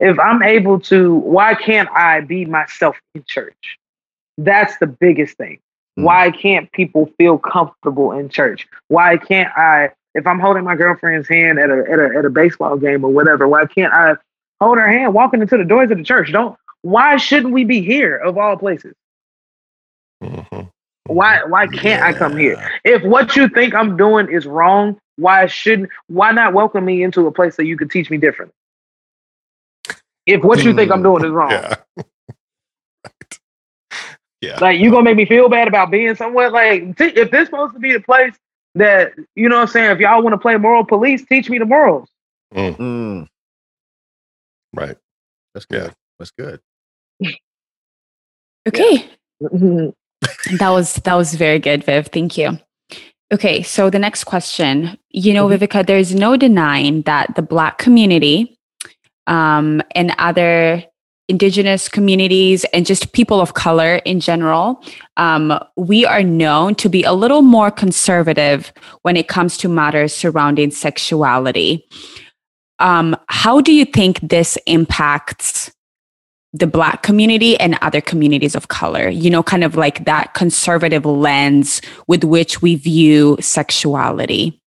if 0.00 0.18
I'm 0.18 0.42
able 0.42 0.80
to, 0.80 1.14
why 1.14 1.54
can't 1.54 1.88
I 1.90 2.22
be 2.22 2.46
myself 2.46 2.96
in 3.14 3.24
church? 3.28 3.78
That's 4.38 4.76
the 4.78 4.86
biggest 4.86 5.36
thing. 5.36 5.58
Mm. 5.98 6.04
Why 6.04 6.30
can't 6.30 6.72
people 6.72 7.10
feel 7.18 7.38
comfortable 7.38 8.12
in 8.12 8.28
church? 8.30 8.66
Why 8.88 9.18
can't 9.18 9.52
I, 9.56 9.90
if 10.14 10.26
I'm 10.26 10.40
holding 10.40 10.64
my 10.64 10.74
girlfriend's 10.74 11.28
hand 11.28 11.58
at 11.58 11.70
a 11.70 11.84
at 11.88 11.98
a 12.00 12.18
at 12.18 12.24
a 12.24 12.30
baseball 12.30 12.76
game 12.76 13.04
or 13.04 13.10
whatever, 13.12 13.46
why 13.46 13.66
can't 13.66 13.92
I 13.92 14.14
hold 14.60 14.78
her 14.78 14.88
hand 14.88 15.14
walking 15.14 15.40
into 15.40 15.56
the 15.56 15.64
doors 15.64 15.90
of 15.90 15.98
the 15.98 16.04
church? 16.04 16.32
Don't 16.32 16.56
why 16.82 17.16
shouldn't 17.16 17.52
we 17.52 17.64
be 17.64 17.82
here 17.82 18.16
of 18.16 18.38
all 18.38 18.56
places? 18.56 18.94
Why 21.06 21.38
mm-hmm. 21.38 21.50
why 21.50 21.66
can't 21.66 22.02
I 22.02 22.12
come 22.12 22.36
here? 22.36 22.70
If 22.84 23.02
what 23.02 23.36
you 23.36 23.48
think 23.48 23.74
I'm 23.74 23.96
doing 23.96 24.30
is 24.30 24.46
wrong, 24.46 24.98
why 25.16 25.46
shouldn't 25.46 25.90
why 26.08 26.32
not 26.32 26.52
welcome 26.52 26.84
me 26.84 27.02
into 27.02 27.26
a 27.26 27.32
place 27.32 27.56
that 27.56 27.66
you 27.66 27.76
could 27.76 27.90
teach 27.90 28.10
me 28.10 28.18
differently? 28.18 28.54
If 30.26 30.44
what 30.44 30.62
you 30.62 30.74
think 30.74 30.92
I'm 30.92 31.02
doing 31.02 31.24
is 31.24 31.30
mm-hmm. 31.30 31.34
wrong, 31.34 31.50
Yeah. 31.50 31.74
yeah. 34.40 34.58
like 34.60 34.78
you 34.78 34.90
gonna 34.90 35.02
make 35.04 35.16
me 35.16 35.26
feel 35.26 35.48
bad 35.48 35.68
about 35.68 35.90
being 35.90 36.14
somewhere. 36.14 36.50
Like 36.50 36.96
t- 36.96 37.04
if 37.06 37.30
this 37.30 37.46
supposed 37.46 37.74
to 37.74 37.80
be 37.80 37.92
the 37.92 38.00
place 38.00 38.34
that 38.74 39.12
you 39.34 39.48
know 39.48 39.56
what 39.56 39.62
I'm 39.62 39.68
saying, 39.68 39.90
if 39.90 39.98
y'all 39.98 40.22
want 40.22 40.34
to 40.34 40.38
play 40.38 40.56
moral 40.56 40.84
police, 40.84 41.24
teach 41.24 41.50
me 41.50 41.58
the 41.58 41.64
morals. 41.64 42.08
Mm, 42.54 42.76
mm. 42.76 43.26
Right. 44.72 44.96
that's 45.54 45.66
good. 45.66 45.86
Yeah. 45.86 45.90
That's 46.18 46.30
good. 46.32 46.60
Okay. 48.68 49.08
That 50.58 50.70
was 50.70 50.94
that 50.94 51.14
was 51.14 51.34
very 51.34 51.58
good, 51.58 51.84
Viv. 51.84 52.08
Thank 52.08 52.36
you. 52.38 52.58
Okay, 53.32 53.62
so 53.62 53.90
the 53.90 53.98
next 53.98 54.24
question. 54.24 54.98
You 55.10 55.32
know, 55.34 55.46
Vivica, 55.48 55.86
there's 55.86 56.14
no 56.14 56.36
denying 56.36 57.02
that 57.02 57.34
the 57.36 57.42
Black 57.42 57.78
community 57.78 58.58
um, 59.26 59.82
and 59.94 60.14
other 60.18 60.84
Indigenous 61.30 61.88
communities 61.88 62.64
and 62.74 62.84
just 62.84 63.12
people 63.12 63.40
of 63.40 63.54
color 63.54 63.96
in 64.04 64.18
general, 64.18 64.82
um, 65.16 65.56
we 65.76 66.04
are 66.04 66.24
known 66.24 66.74
to 66.74 66.88
be 66.88 67.04
a 67.04 67.12
little 67.12 67.40
more 67.40 67.70
conservative 67.70 68.72
when 69.02 69.16
it 69.16 69.28
comes 69.28 69.56
to 69.58 69.68
matters 69.68 70.12
surrounding 70.12 70.72
sexuality. 70.72 71.86
Um, 72.80 73.16
how 73.28 73.60
do 73.60 73.72
you 73.72 73.84
think 73.84 74.18
this 74.22 74.58
impacts 74.66 75.70
the 76.52 76.66
black 76.66 77.02
community 77.02 77.58
and 77.60 77.78
other 77.80 78.00
communities 78.00 78.54
of 78.54 78.68
color 78.68 79.08
you 79.08 79.30
know 79.30 79.42
kind 79.42 79.64
of 79.64 79.76
like 79.76 80.04
that 80.04 80.34
conservative 80.34 81.04
lens 81.06 81.80
with 82.06 82.24
which 82.24 82.60
we 82.60 82.74
view 82.74 83.36
sexuality 83.40 84.60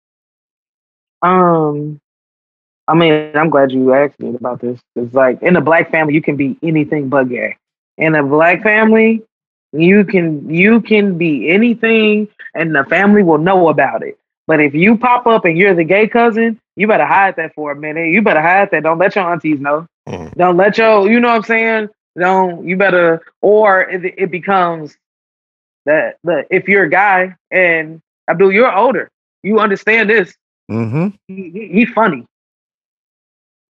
Um, 1.22 2.02
I 2.88 2.96
mean, 2.96 3.32
I'm 3.36 3.50
glad 3.50 3.72
you 3.72 3.94
asked 3.94 4.20
me 4.20 4.36
about 4.36 4.60
this. 4.60 4.80
It's 4.96 5.14
like 5.14 5.42
in 5.42 5.56
a 5.56 5.62
black 5.62 5.90
family, 5.90 6.14
you 6.14 6.22
can 6.22 6.36
be 6.36 6.58
anything 6.62 7.08
but 7.10 7.30
gay. 7.30 7.56
In 7.98 8.16
a 8.16 8.24
black 8.24 8.62
family, 8.62 9.24
you 9.72 10.04
can 10.04 10.50
you 10.54 10.82
can 10.82 11.18
be 11.18 11.50
anything, 11.50 12.28
and 12.54 12.76
the 12.76 12.84
family 12.86 13.24
will 13.24 13.38
know 13.38 13.70
about 13.70 14.04
it. 14.04 14.18
But 14.48 14.60
if 14.60 14.74
you 14.74 14.98
pop 14.98 15.26
up 15.26 15.46
and 15.46 15.58
you're 15.58 15.74
the 15.74 15.86
gay 15.86 16.08
cousin, 16.08 16.60
you 16.76 16.88
better 16.88 17.06
hide 17.06 17.38
that 17.38 17.56
for 17.56 17.72
a 17.72 17.76
minute. 17.76 18.10
You 18.10 18.22
better 18.22 18.42
hide 18.42 18.72
that. 18.72 18.84
Don't 18.84 18.98
let 18.98 19.16
your 19.16 19.32
aunties 19.32 19.62
know. 19.62 19.88
Mhm. 20.08 20.34
Don't 20.36 20.58
let 20.58 20.78
your, 20.78 21.10
you 21.10 21.20
know 21.20 21.30
what 21.30 21.36
I'm 21.38 21.44
saying? 21.44 21.90
Don't 22.18 22.68
you 22.68 22.78
better, 22.78 23.22
or 23.42 23.82
it, 23.82 24.04
it 24.18 24.32
becomes 24.32 24.98
that 25.86 26.18
that 26.24 26.48
if 26.52 26.68
you're 26.68 26.84
a 26.84 26.90
guy 26.90 27.36
and 27.52 28.02
Abdul, 28.30 28.52
you're 28.52 28.74
older, 28.76 29.10
you 29.44 29.60
understand 29.60 30.10
this 30.10 30.36
Mm-hmm. 30.72 31.10
he, 31.28 31.50
he, 31.52 31.68
he 31.74 31.86
funny. 31.86 32.26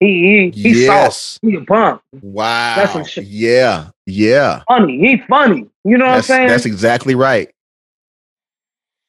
He 0.00 0.50
he 0.52 0.62
he's 0.62 0.82
Yes. 0.82 1.16
soft. 1.16 1.38
He 1.42 1.56
a 1.56 1.60
punk. 1.62 2.00
Wow. 2.22 2.86
some 2.86 3.04
shit. 3.04 3.24
Yeah. 3.24 3.90
Yeah. 4.06 4.62
Funny. 4.68 4.98
He 5.00 5.18
funny. 5.28 5.66
You 5.84 5.98
know 5.98 6.06
That's, 6.06 6.28
what 6.28 6.34
I'm 6.36 6.38
saying? 6.40 6.48
that's 6.48 6.66
exactly 6.66 7.14
right. 7.14 7.50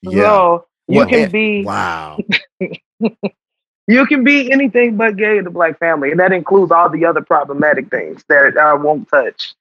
Yeah. 0.02 0.12
So 0.22 0.66
you 0.88 0.98
Well, 0.98 1.08
can 1.08 1.32
be 1.32 1.64
Wow. 1.64 2.18
you 3.88 4.06
can 4.06 4.24
be 4.24 4.52
anything 4.52 4.98
but 4.98 5.16
gay 5.16 5.38
in 5.38 5.46
the 5.46 5.50
black 5.50 5.80
family, 5.80 6.12
and 6.12 6.20
that 6.20 6.34
includes 6.34 6.72
all 6.72 6.90
the 6.90 7.06
other 7.06 7.22
problematic 7.22 7.90
things 7.90 8.24
that 8.30 8.58
I 8.58 8.74
won't 8.74 9.08
touch. 9.10 9.54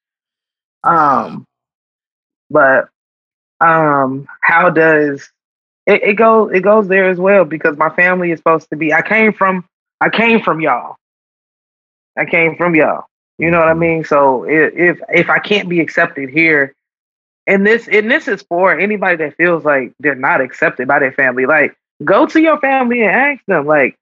Um, 0.85 1.44
but 2.51 2.89
um, 3.61 4.27
how 4.43 4.70
does 4.70 5.31
it, 5.86 6.03
it 6.03 6.15
goes? 6.15 6.53
It 6.53 6.61
goes 6.61 6.89
there 6.89 7.09
as 7.09 7.19
well 7.19 7.44
because 7.44 7.77
my 7.77 7.90
family 7.90 8.32
is 8.32 8.39
supposed 8.39 8.69
to 8.70 8.77
be. 8.77 8.93
I 8.93 9.03
came 9.03 9.32
from. 9.32 9.65
I 10.01 10.11
came 10.11 10.43
from 10.43 10.61
y'all. 10.61 10.97
I 12.19 12.24
came 12.24 12.57
from 12.57 12.74
y'all. 12.74 13.07
You 13.39 13.51
know 13.51 13.59
what 13.59 13.69
I 13.69 13.74
mean? 13.74 14.05
So 14.05 14.44
if 14.44 14.74
if, 14.74 15.01
if 15.11 15.31
I 15.31 15.39
can't 15.39 15.69
be 15.69 15.81
accepted 15.81 16.31
here, 16.31 16.74
and 17.47 17.66
this 17.66 17.89
and 17.89 18.11
this 18.11 18.28
is 18.28 18.43
for 18.43 18.78
anybody 18.78 19.16
that 19.16 19.36
feels 19.36 19.65
like 19.65 19.93
they're 20.01 20.15
not 20.15 20.40
accepted 20.40 20.89
by 20.89 20.98
their 20.98 21.12
family, 21.12 21.47
like 21.47 21.77
go 22.05 22.27
to 22.27 22.40
your 22.40 22.59
family 22.61 23.03
and 23.03 23.11
ask 23.11 23.44
them, 23.47 23.66
like, 23.66 23.97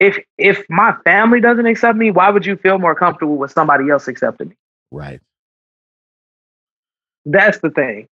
if 0.00 0.18
if 0.38 0.64
my 0.68 0.94
family 1.04 1.40
doesn't 1.40 1.66
accept 1.66 1.96
me, 1.96 2.10
why 2.10 2.30
would 2.30 2.46
you 2.46 2.56
feel 2.56 2.78
more 2.78 2.94
comfortable 2.94 3.36
with 3.36 3.52
somebody 3.52 3.90
else 3.90 4.08
accepting 4.08 4.48
me? 4.48 4.56
Right. 4.90 5.20
That's 7.26 7.58
the 7.58 7.70
thing. 7.70 8.08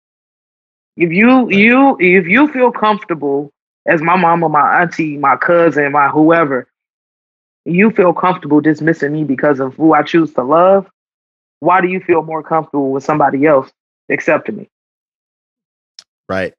If 0.97 1.11
you 1.11 1.51
you 1.51 1.97
if 1.99 2.27
you 2.27 2.49
feel 2.49 2.71
comfortable 2.71 3.51
as 3.87 4.01
my 4.01 4.17
mama, 4.17 4.49
my 4.49 4.83
auntie, 4.83 5.19
my 5.19 5.37
cousin, 5.37 5.91
my 5.91 6.09
whoever, 6.09 6.69
you 7.65 7.91
feel 7.91 8.13
comfortable 8.13 8.61
dismissing 8.61 9.13
me 9.13 9.25
because 9.25 9.59
of 9.59 9.75
who 9.75 9.93
I 9.93 10.03
choose 10.03 10.33
to 10.35 10.43
love, 10.43 10.89
why 11.61 11.81
do 11.81 11.89
you 11.89 11.99
feel 12.01 12.23
more 12.23 12.43
comfortable 12.43 12.93
with 12.93 13.03
somebody 13.03 13.45
else 13.45 13.71
accepting 14.09 14.57
me? 14.57 14.69
Right. 16.29 16.55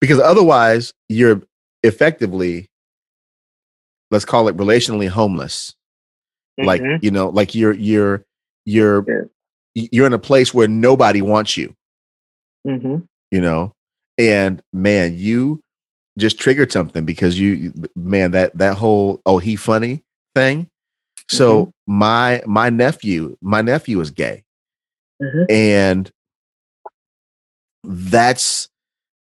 Because 0.00 0.18
otherwise, 0.18 0.92
you're 1.08 1.42
effectively, 1.82 2.69
let's 4.10 4.24
call 4.24 4.48
it 4.48 4.56
relationally 4.56 5.08
homeless. 5.08 5.74
Like, 6.58 6.82
Mhm. 6.82 7.02
you 7.02 7.10
know, 7.10 7.28
like 7.30 7.54
you're, 7.54 7.72
you're, 7.72 8.24
you're, 8.66 9.04
Yeah. 9.08 9.86
you're 9.92 10.06
in 10.06 10.12
a 10.12 10.18
place 10.18 10.52
where 10.52 10.68
nobody 10.68 11.22
wants 11.22 11.56
you, 11.56 11.74
Mhm. 12.66 13.06
you 13.30 13.40
know? 13.40 13.72
And 14.18 14.62
man, 14.72 15.16
you 15.16 15.60
just 16.18 16.38
triggered 16.38 16.70
something 16.72 17.04
because 17.04 17.38
you, 17.40 17.72
man, 17.96 18.32
that, 18.32 18.56
that 18.58 18.76
whole, 18.76 19.22
oh, 19.24 19.38
he 19.38 19.56
funny 19.56 20.02
thing. 20.34 20.66
So 21.30 21.72
my, 21.86 22.42
my 22.46 22.68
nephew, 22.70 23.36
my 23.40 23.62
nephew 23.62 24.00
is 24.00 24.10
gay. 24.10 24.42
Mhm. 25.22 25.46
And 25.48 26.10
that's 27.84 28.68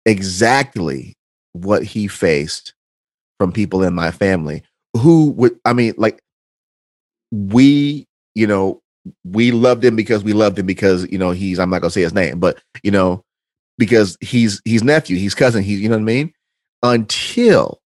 exactly 0.05 1.15
what 1.53 1.83
he 1.83 2.07
faced 2.07 2.73
from 3.39 3.51
people 3.51 3.83
in 3.83 3.93
my 3.93 4.11
family 4.11 4.63
who 4.95 5.31
would, 5.31 5.59
I 5.65 5.73
mean, 5.73 5.93
like, 5.97 6.19
we, 7.31 8.07
you 8.35 8.47
know, 8.47 8.81
we 9.25 9.51
loved 9.51 9.83
him 9.83 9.95
because 9.95 10.23
we 10.23 10.33
loved 10.33 10.57
him 10.59 10.65
because, 10.65 11.05
you 11.11 11.17
know, 11.17 11.31
he's, 11.31 11.59
I'm 11.59 11.69
not 11.69 11.81
gonna 11.81 11.91
say 11.91 12.01
his 12.01 12.13
name, 12.13 12.39
but, 12.39 12.59
you 12.83 12.91
know, 12.91 13.23
because 13.77 14.17
he's, 14.21 14.61
he's 14.65 14.83
nephew, 14.83 15.17
he's 15.17 15.33
cousin, 15.35 15.63
he's, 15.63 15.81
you 15.81 15.89
know 15.89 15.95
what 15.95 16.01
I 16.01 16.05
mean? 16.05 16.33
Until, 16.83 17.79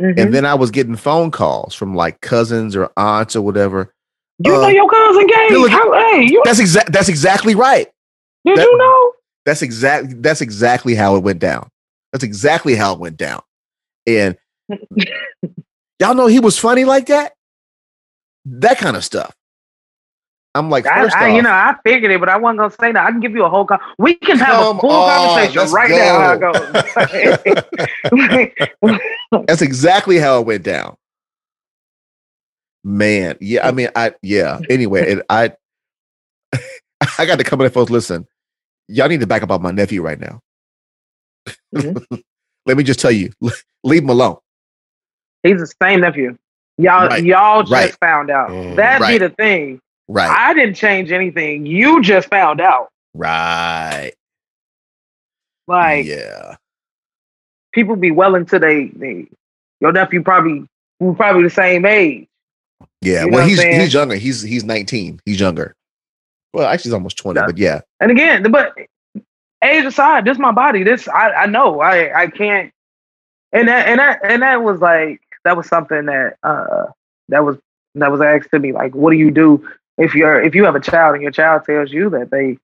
Mhm. 0.00 0.18
and 0.18 0.32
then 0.34 0.44
I 0.46 0.54
was 0.54 0.70
getting 0.70 0.94
phone 0.96 1.30
calls 1.32 1.74
from 1.74 1.94
like 1.94 2.20
cousins 2.20 2.76
or 2.76 2.90
aunts 2.96 3.34
or 3.34 3.42
whatever. 3.42 3.92
you 4.44 4.54
uh, 4.54 4.60
know 4.60 4.68
your 4.68 4.88
cousin 4.88 5.26
gay. 5.26 5.48
look- 5.50 5.70
How, 5.70 5.92
hey, 5.92 6.22
you 6.22 6.40
That's 6.44 6.60
exact, 6.60 6.92
that's 6.92 7.08
exactly 7.08 7.54
right. 7.56 7.88
did 8.44 8.56
that- 8.58 8.62
you 8.62 8.78
know? 8.78 9.12
That's 9.44 9.62
exactly 9.62 10.14
that's 10.14 10.40
exactly 10.40 10.94
how 10.94 11.16
it 11.16 11.22
went 11.24 11.38
down. 11.40 11.68
That's 12.12 12.22
exactly 12.22 12.74
how 12.76 12.92
it 12.94 13.00
went 13.00 13.16
down. 13.16 13.40
And 14.06 14.36
y'all 16.00 16.14
know 16.14 16.26
he 16.26 16.40
was 16.40 16.58
funny 16.58 16.84
like 16.84 17.06
that. 17.06 17.32
That 18.44 18.78
kind 18.78 18.96
of 18.96 19.04
stuff. 19.04 19.34
I'm 20.54 20.70
like, 20.70 20.86
I, 20.86 21.02
first 21.02 21.16
I, 21.16 21.30
off, 21.30 21.36
you 21.36 21.42
know, 21.42 21.50
I 21.50 21.76
figured 21.84 22.10
it, 22.10 22.18
but 22.18 22.28
I 22.28 22.36
wasn't 22.36 22.58
gonna 22.58 22.74
say 22.80 22.92
that. 22.92 23.06
I 23.06 23.10
can 23.10 23.20
give 23.20 23.32
you 23.32 23.44
a 23.44 23.48
whole. 23.48 23.64
Con- 23.64 23.80
we 23.98 24.14
can 24.14 24.38
have 24.38 24.76
a 24.76 24.78
full 24.80 24.90
on, 24.90 25.38
conversation 25.38 25.72
right 25.72 25.90
now. 25.90 26.32
It 26.32 26.40
goes. 28.80 29.42
that's 29.46 29.62
exactly 29.62 30.18
how 30.18 30.40
it 30.40 30.46
went 30.46 30.64
down. 30.64 30.96
Man, 32.82 33.36
yeah, 33.40 33.68
I 33.68 33.72
mean, 33.72 33.90
I 33.94 34.14
yeah. 34.22 34.58
Anyway, 34.70 35.12
and 35.12 35.22
I 35.28 35.52
I 37.18 37.26
got 37.26 37.38
to 37.38 37.44
come 37.44 37.60
in 37.60 37.66
and 37.66 37.74
folks. 37.74 37.90
Listen, 37.90 38.26
y'all 38.88 39.08
need 39.08 39.20
to 39.20 39.26
back 39.26 39.42
up 39.42 39.50
on 39.50 39.62
my 39.62 39.70
nephew 39.70 40.02
right 40.02 40.18
now. 40.18 40.40
Mhm. 41.74 42.22
Let 42.66 42.76
me 42.76 42.84
just 42.84 43.00
tell 43.00 43.12
you, 43.12 43.32
leave 43.84 44.02
him 44.02 44.10
alone. 44.10 44.38
He's 45.42 45.60
the 45.60 45.72
same 45.82 46.00
nephew. 46.00 46.36
Y'all, 46.78 47.08
Right, 47.08 47.24
y'all 47.24 47.62
just 47.62 47.72
right. 47.72 47.96
found 48.00 48.30
out. 48.30 48.50
Mm, 48.50 48.76
That'd 48.76 49.00
right. 49.00 49.12
be 49.20 49.26
the 49.26 49.30
thing. 49.34 49.80
Right, 50.08 50.30
I 50.30 50.54
didn't 50.54 50.74
change 50.74 51.12
anything. 51.12 51.66
You 51.66 52.00
just 52.02 52.28
found 52.28 52.60
out. 52.60 52.88
right. 53.14 54.12
Like 55.66 56.06
yeah, 56.06 56.56
people 57.72 57.94
be 57.96 58.10
well 58.10 58.34
into 58.34 58.58
they, 58.58 58.86
they 58.96 59.26
your 59.80 59.92
nephew 59.92 60.22
probably 60.22 60.66
we're 60.98 61.12
probably 61.14 61.42
the 61.42 61.50
same 61.50 61.84
age. 61.84 62.26
yeah. 63.02 63.24
You 63.26 63.30
well, 63.32 63.46
he's 63.46 63.60
he's 63.62 63.92
younger. 63.92 64.14
He's 64.16 64.40
he's 64.40 64.64
19. 64.64 65.20
He's 65.26 65.38
younger. 65.38 65.74
Well, 66.54 66.66
actually, 66.66 66.88
he's 66.88 66.94
almost 66.94 67.18
20. 67.18 67.38
Yeah. 67.38 67.46
But 67.46 67.58
yeah, 67.58 67.80
And 68.00 68.10
again, 68.10 68.50
but 68.50 68.72
age 69.62 69.84
aside, 69.84 70.24
this 70.24 70.36
is 70.36 70.38
my 70.38 70.52
body. 70.52 70.84
This 70.84 71.06
I, 71.06 71.32
I 71.32 71.46
know. 71.46 71.80
I 71.80 72.22
I 72.22 72.26
can't. 72.28 72.72
And 73.52 73.68
that 73.68 73.88
and 73.88 73.98
that 74.00 74.20
and 74.24 74.40
that 74.42 74.62
was 74.62 74.80
like 74.80 75.20
that 75.44 75.56
was 75.56 75.66
something 75.66 76.06
that 76.06 76.36
uh 76.42 76.86
that 77.28 77.44
was 77.44 77.56
that 77.94 78.10
was 78.10 78.20
asked 78.20 78.50
to 78.50 78.58
me 78.58 78.72
like, 78.72 78.94
what 78.94 79.10
do 79.10 79.16
you 79.16 79.30
do 79.30 79.68
if 79.98 80.14
you're 80.14 80.40
if 80.42 80.54
you 80.54 80.64
have 80.64 80.74
a 80.76 80.80
child 80.80 81.14
and 81.14 81.22
your 81.22 81.32
child 81.32 81.64
tells 81.64 81.92
you 81.92 82.10
that 82.10 82.30
they 82.30 82.58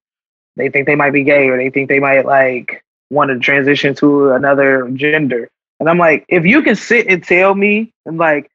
they 0.56 0.68
think 0.68 0.86
they 0.86 0.94
might 0.94 1.12
be 1.12 1.24
gay 1.24 1.48
or 1.48 1.56
they 1.56 1.70
think 1.70 1.88
they 1.88 2.00
might 2.00 2.26
like 2.26 2.84
want 3.10 3.30
to 3.30 3.38
transition 3.38 3.94
to 3.96 4.32
another 4.32 4.88
gender. 4.94 5.50
And 5.80 5.88
I'm 5.88 5.98
like, 5.98 6.24
if 6.28 6.44
you 6.44 6.62
can 6.62 6.76
sit 6.76 7.08
and 7.08 7.22
tell 7.22 7.54
me 7.54 7.92
and 8.06 8.18
like 8.18 8.50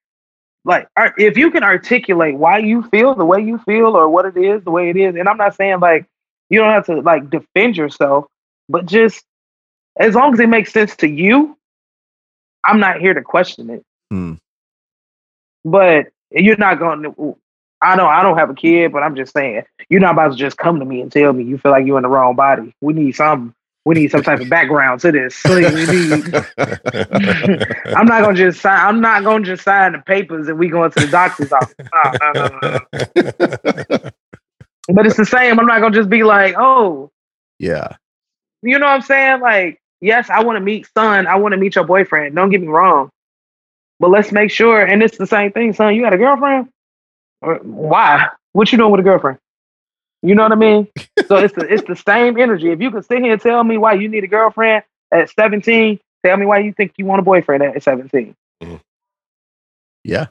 like 0.65 0.87
if 1.17 1.37
you 1.37 1.51
can 1.51 1.63
articulate 1.63 2.35
why 2.35 2.59
you 2.59 2.83
feel 2.83 3.15
the 3.15 3.25
way 3.25 3.41
you 3.41 3.57
feel 3.59 3.95
or 3.97 4.09
what 4.09 4.25
it 4.25 4.37
is 4.37 4.63
the 4.63 4.71
way 4.71 4.89
it 4.89 4.97
is, 4.97 5.15
and 5.15 5.27
I'm 5.27 5.37
not 5.37 5.55
saying 5.55 5.79
like 5.79 6.05
you 6.49 6.59
don't 6.59 6.71
have 6.71 6.85
to 6.87 7.01
like 7.01 7.29
defend 7.29 7.77
yourself, 7.77 8.25
but 8.67 8.85
just 8.85 9.23
as 9.99 10.15
long 10.15 10.33
as 10.33 10.39
it 10.39 10.49
makes 10.49 10.71
sense 10.71 10.95
to 10.97 11.07
you, 11.07 11.57
I'm 12.63 12.79
not 12.79 12.99
here 12.99 13.13
to 13.13 13.21
question 13.21 13.69
it. 13.69 13.83
Hmm. 14.09 14.33
But 15.65 16.07
you're 16.31 16.57
not 16.57 16.79
going 16.79 17.03
to. 17.03 17.37
I 17.81 17.95
know 17.95 18.07
I 18.07 18.21
don't 18.21 18.37
have 18.37 18.49
a 18.49 18.55
kid, 18.55 18.91
but 18.91 19.03
I'm 19.03 19.15
just 19.15 19.33
saying 19.33 19.63
you're 19.89 20.01
not 20.01 20.13
about 20.13 20.31
to 20.31 20.37
just 20.37 20.57
come 20.57 20.79
to 20.79 20.85
me 20.85 21.01
and 21.01 21.11
tell 21.11 21.31
me 21.31 21.43
you 21.43 21.57
feel 21.57 21.71
like 21.71 21.85
you're 21.85 21.97
in 21.97 22.03
the 22.03 22.09
wrong 22.09 22.35
body. 22.35 22.73
We 22.81 22.93
need 22.93 23.13
some. 23.13 23.55
We 23.85 23.95
need 23.95 24.11
some 24.11 24.21
type 24.21 24.41
of 24.41 24.49
background 24.49 24.99
to 25.01 25.11
this. 25.11 25.35
So 25.35 25.57
need, 25.57 25.71
I'm 27.95 28.05
not 28.05 28.21
gonna 28.21 28.35
just 28.35 28.61
sign. 28.61 28.79
I'm 28.79 29.01
not 29.01 29.23
gonna 29.23 29.45
just 29.45 29.63
sign 29.63 29.93
the 29.93 29.99
papers 29.99 30.47
and 30.49 30.59
we 30.59 30.67
going 30.67 30.91
to 30.91 30.99
the 30.99 31.07
doctor's 31.07 31.51
office. 31.53 31.75
No, 31.93 32.33
no, 32.33 32.59
no. 32.61 34.11
But 34.91 35.05
it's 35.05 35.17
the 35.17 35.25
same. 35.25 35.59
I'm 35.59 35.65
not 35.65 35.79
gonna 35.81 35.95
just 35.95 36.09
be 36.09 36.23
like, 36.23 36.55
oh, 36.57 37.11
yeah, 37.57 37.95
you 38.61 38.77
know 38.77 38.87
what 38.87 38.93
I'm 38.93 39.01
saying? 39.01 39.41
Like, 39.41 39.81
yes, 40.01 40.29
I 40.29 40.43
want 40.43 40.57
to 40.57 40.61
meet 40.61 40.87
son. 40.93 41.27
I 41.27 41.35
want 41.35 41.53
to 41.53 41.57
meet 41.57 41.75
your 41.75 41.85
boyfriend. 41.85 42.35
Don't 42.35 42.49
get 42.49 42.61
me 42.61 42.67
wrong. 42.67 43.09
But 43.99 44.09
let's 44.09 44.31
make 44.31 44.51
sure. 44.51 44.85
And 44.85 45.03
it's 45.03 45.17
the 45.17 45.27
same 45.27 45.51
thing, 45.51 45.73
son. 45.73 45.95
You 45.95 46.01
got 46.01 46.13
a 46.13 46.17
girlfriend? 46.17 46.69
Or 47.41 47.55
why? 47.63 48.27
What 48.53 48.71
you 48.71 48.77
doing 48.77 48.91
with 48.91 49.01
a 49.01 49.03
girlfriend? 49.03 49.39
You 50.21 50.35
know 50.35 50.43
what 50.43 50.51
I 50.51 50.55
mean? 50.55 50.87
so 51.27 51.37
it's 51.37 51.53
the 51.53 51.65
it's 51.71 51.87
the 51.87 51.95
same 51.95 52.37
energy. 52.37 52.71
If 52.71 52.81
you 52.81 52.91
can 52.91 53.03
sit 53.03 53.21
here 53.21 53.33
and 53.33 53.41
tell 53.41 53.63
me 53.63 53.77
why 53.77 53.93
you 53.93 54.09
need 54.09 54.23
a 54.23 54.27
girlfriend 54.27 54.83
at 55.11 55.29
17, 55.29 55.99
tell 56.25 56.37
me 56.37 56.45
why 56.45 56.59
you 56.59 56.73
think 56.73 56.93
you 56.97 57.05
want 57.05 57.19
a 57.19 57.23
boyfriend 57.23 57.63
at 57.63 57.81
17. 57.81 58.35
Mm-hmm. 58.61 58.75
yeah. 60.03 60.27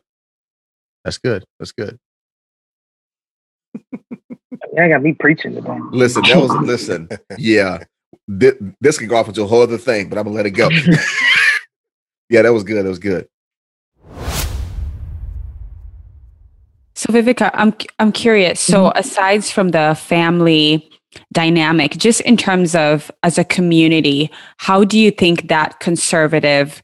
That's 1.05 1.19
good. 1.19 1.45
That's 1.59 1.73
good. 1.73 1.99
I 4.79 4.89
got 4.89 5.03
me 5.03 5.15
preaching 5.15 5.55
today. 5.55 5.79
Listen, 5.91 6.23
that 6.23 6.37
was 6.37 6.51
listen. 6.63 7.09
Yeah, 7.39 7.85
this, 8.27 8.55
this 8.81 8.99
could 8.99 9.09
go 9.09 9.17
off 9.17 9.29
into 9.29 9.43
a 9.43 9.47
whole 9.47 9.63
other 9.63 9.79
thing, 9.79 10.09
but 10.09 10.19
I'm 10.19 10.25
gonna 10.25 10.37
let 10.37 10.47
it 10.47 10.51
go. 10.51 10.69
yeah, 12.29 12.43
that 12.43 12.53
was 12.53 12.65
good. 12.65 12.85
That 12.85 12.89
was 12.89 12.99
good. 12.99 13.29
So 17.09 17.15
Viveka, 17.15 17.51
I'm 17.55 17.73
I'm 17.99 18.13
curious. 18.13 18.61
So 18.61 18.93
aside 18.95 19.43
from 19.43 19.71
the 19.71 19.97
family 19.99 20.91
dynamic, 21.33 21.93
just 21.93 22.21
in 22.23 22.37
terms 22.37 22.75
of 22.75 23.11
as 23.23 23.39
a 23.39 23.45
community, 23.45 24.31
how 24.59 24.85
do 24.85 24.99
you 24.99 25.11
think 25.11 25.49
that 25.49 25.81
conservative 25.81 26.83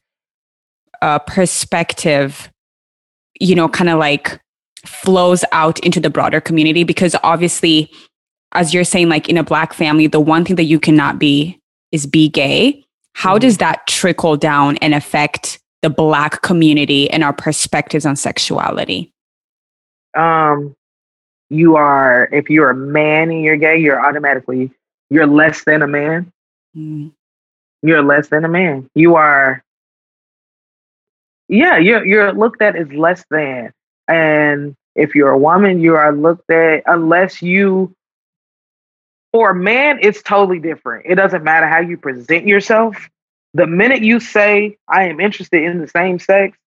uh, 1.03 1.19
perspective, 1.19 2.51
you 3.39 3.53
know, 3.53 3.69
kind 3.69 3.87
of 3.87 3.99
like 3.99 4.41
flows 4.83 5.45
out 5.51 5.77
into 5.81 5.99
the 5.99 6.09
broader 6.09 6.41
community? 6.41 6.83
Because 6.83 7.15
obviously, 7.21 7.91
as 8.53 8.73
you're 8.73 8.83
saying, 8.83 9.09
like 9.09 9.29
in 9.29 9.37
a 9.37 9.43
black 9.43 9.73
family, 9.73 10.07
the 10.07 10.19
one 10.19 10.43
thing 10.43 10.55
that 10.55 10.63
you 10.63 10.79
cannot 10.79 11.19
be 11.19 11.59
is 11.91 12.07
be 12.07 12.29
gay. 12.29 12.83
How 13.13 13.37
does 13.37 13.59
that 13.59 13.85
trickle 13.85 14.37
down 14.37 14.77
and 14.77 14.95
affect 14.95 15.59
the 15.83 15.89
black 15.91 16.41
community 16.41 17.11
and 17.11 17.23
our 17.23 17.31
perspectives 17.31 18.07
on 18.07 18.15
sexuality? 18.15 19.11
Um 20.15 20.75
you 21.49 21.75
are 21.75 22.27
if 22.31 22.49
you're 22.49 22.69
a 22.69 22.75
man 22.75 23.29
and 23.31 23.43
you're 23.43 23.57
gay, 23.57 23.77
you're 23.77 24.03
automatically 24.03 24.71
you're 25.09 25.27
less 25.27 25.63
than 25.63 25.81
a 25.81 25.87
man. 25.87 26.31
Mm. 26.75 27.11
You're 27.81 28.03
less 28.03 28.27
than 28.29 28.45
a 28.45 28.49
man. 28.49 28.89
You 28.95 29.15
are 29.15 29.63
yeah, 31.47 31.77
you're 31.77 32.05
you're 32.05 32.33
looked 32.33 32.61
at 32.61 32.75
as 32.75 32.91
less 32.91 33.23
than. 33.29 33.71
And 34.07 34.75
if 34.95 35.13
you're 35.13 35.31
a 35.31 35.37
woman, 35.37 35.79
you 35.79 35.95
are 35.95 36.11
looked 36.11 36.49
at 36.49 36.83
unless 36.85 37.41
you 37.41 37.93
for 39.31 39.49
a 39.49 39.55
man, 39.55 39.99
it's 40.01 40.21
totally 40.23 40.59
different. 40.59 41.05
It 41.05 41.15
doesn't 41.15 41.43
matter 41.43 41.67
how 41.67 41.81
you 41.81 41.97
present 41.97 42.47
yourself. 42.47 42.95
The 43.53 43.67
minute 43.67 44.01
you 44.01 44.21
say 44.21 44.77
I 44.87 45.09
am 45.09 45.19
interested 45.19 45.63
in 45.63 45.79
the 45.79 45.89
same 45.89 46.19
sex, 46.19 46.57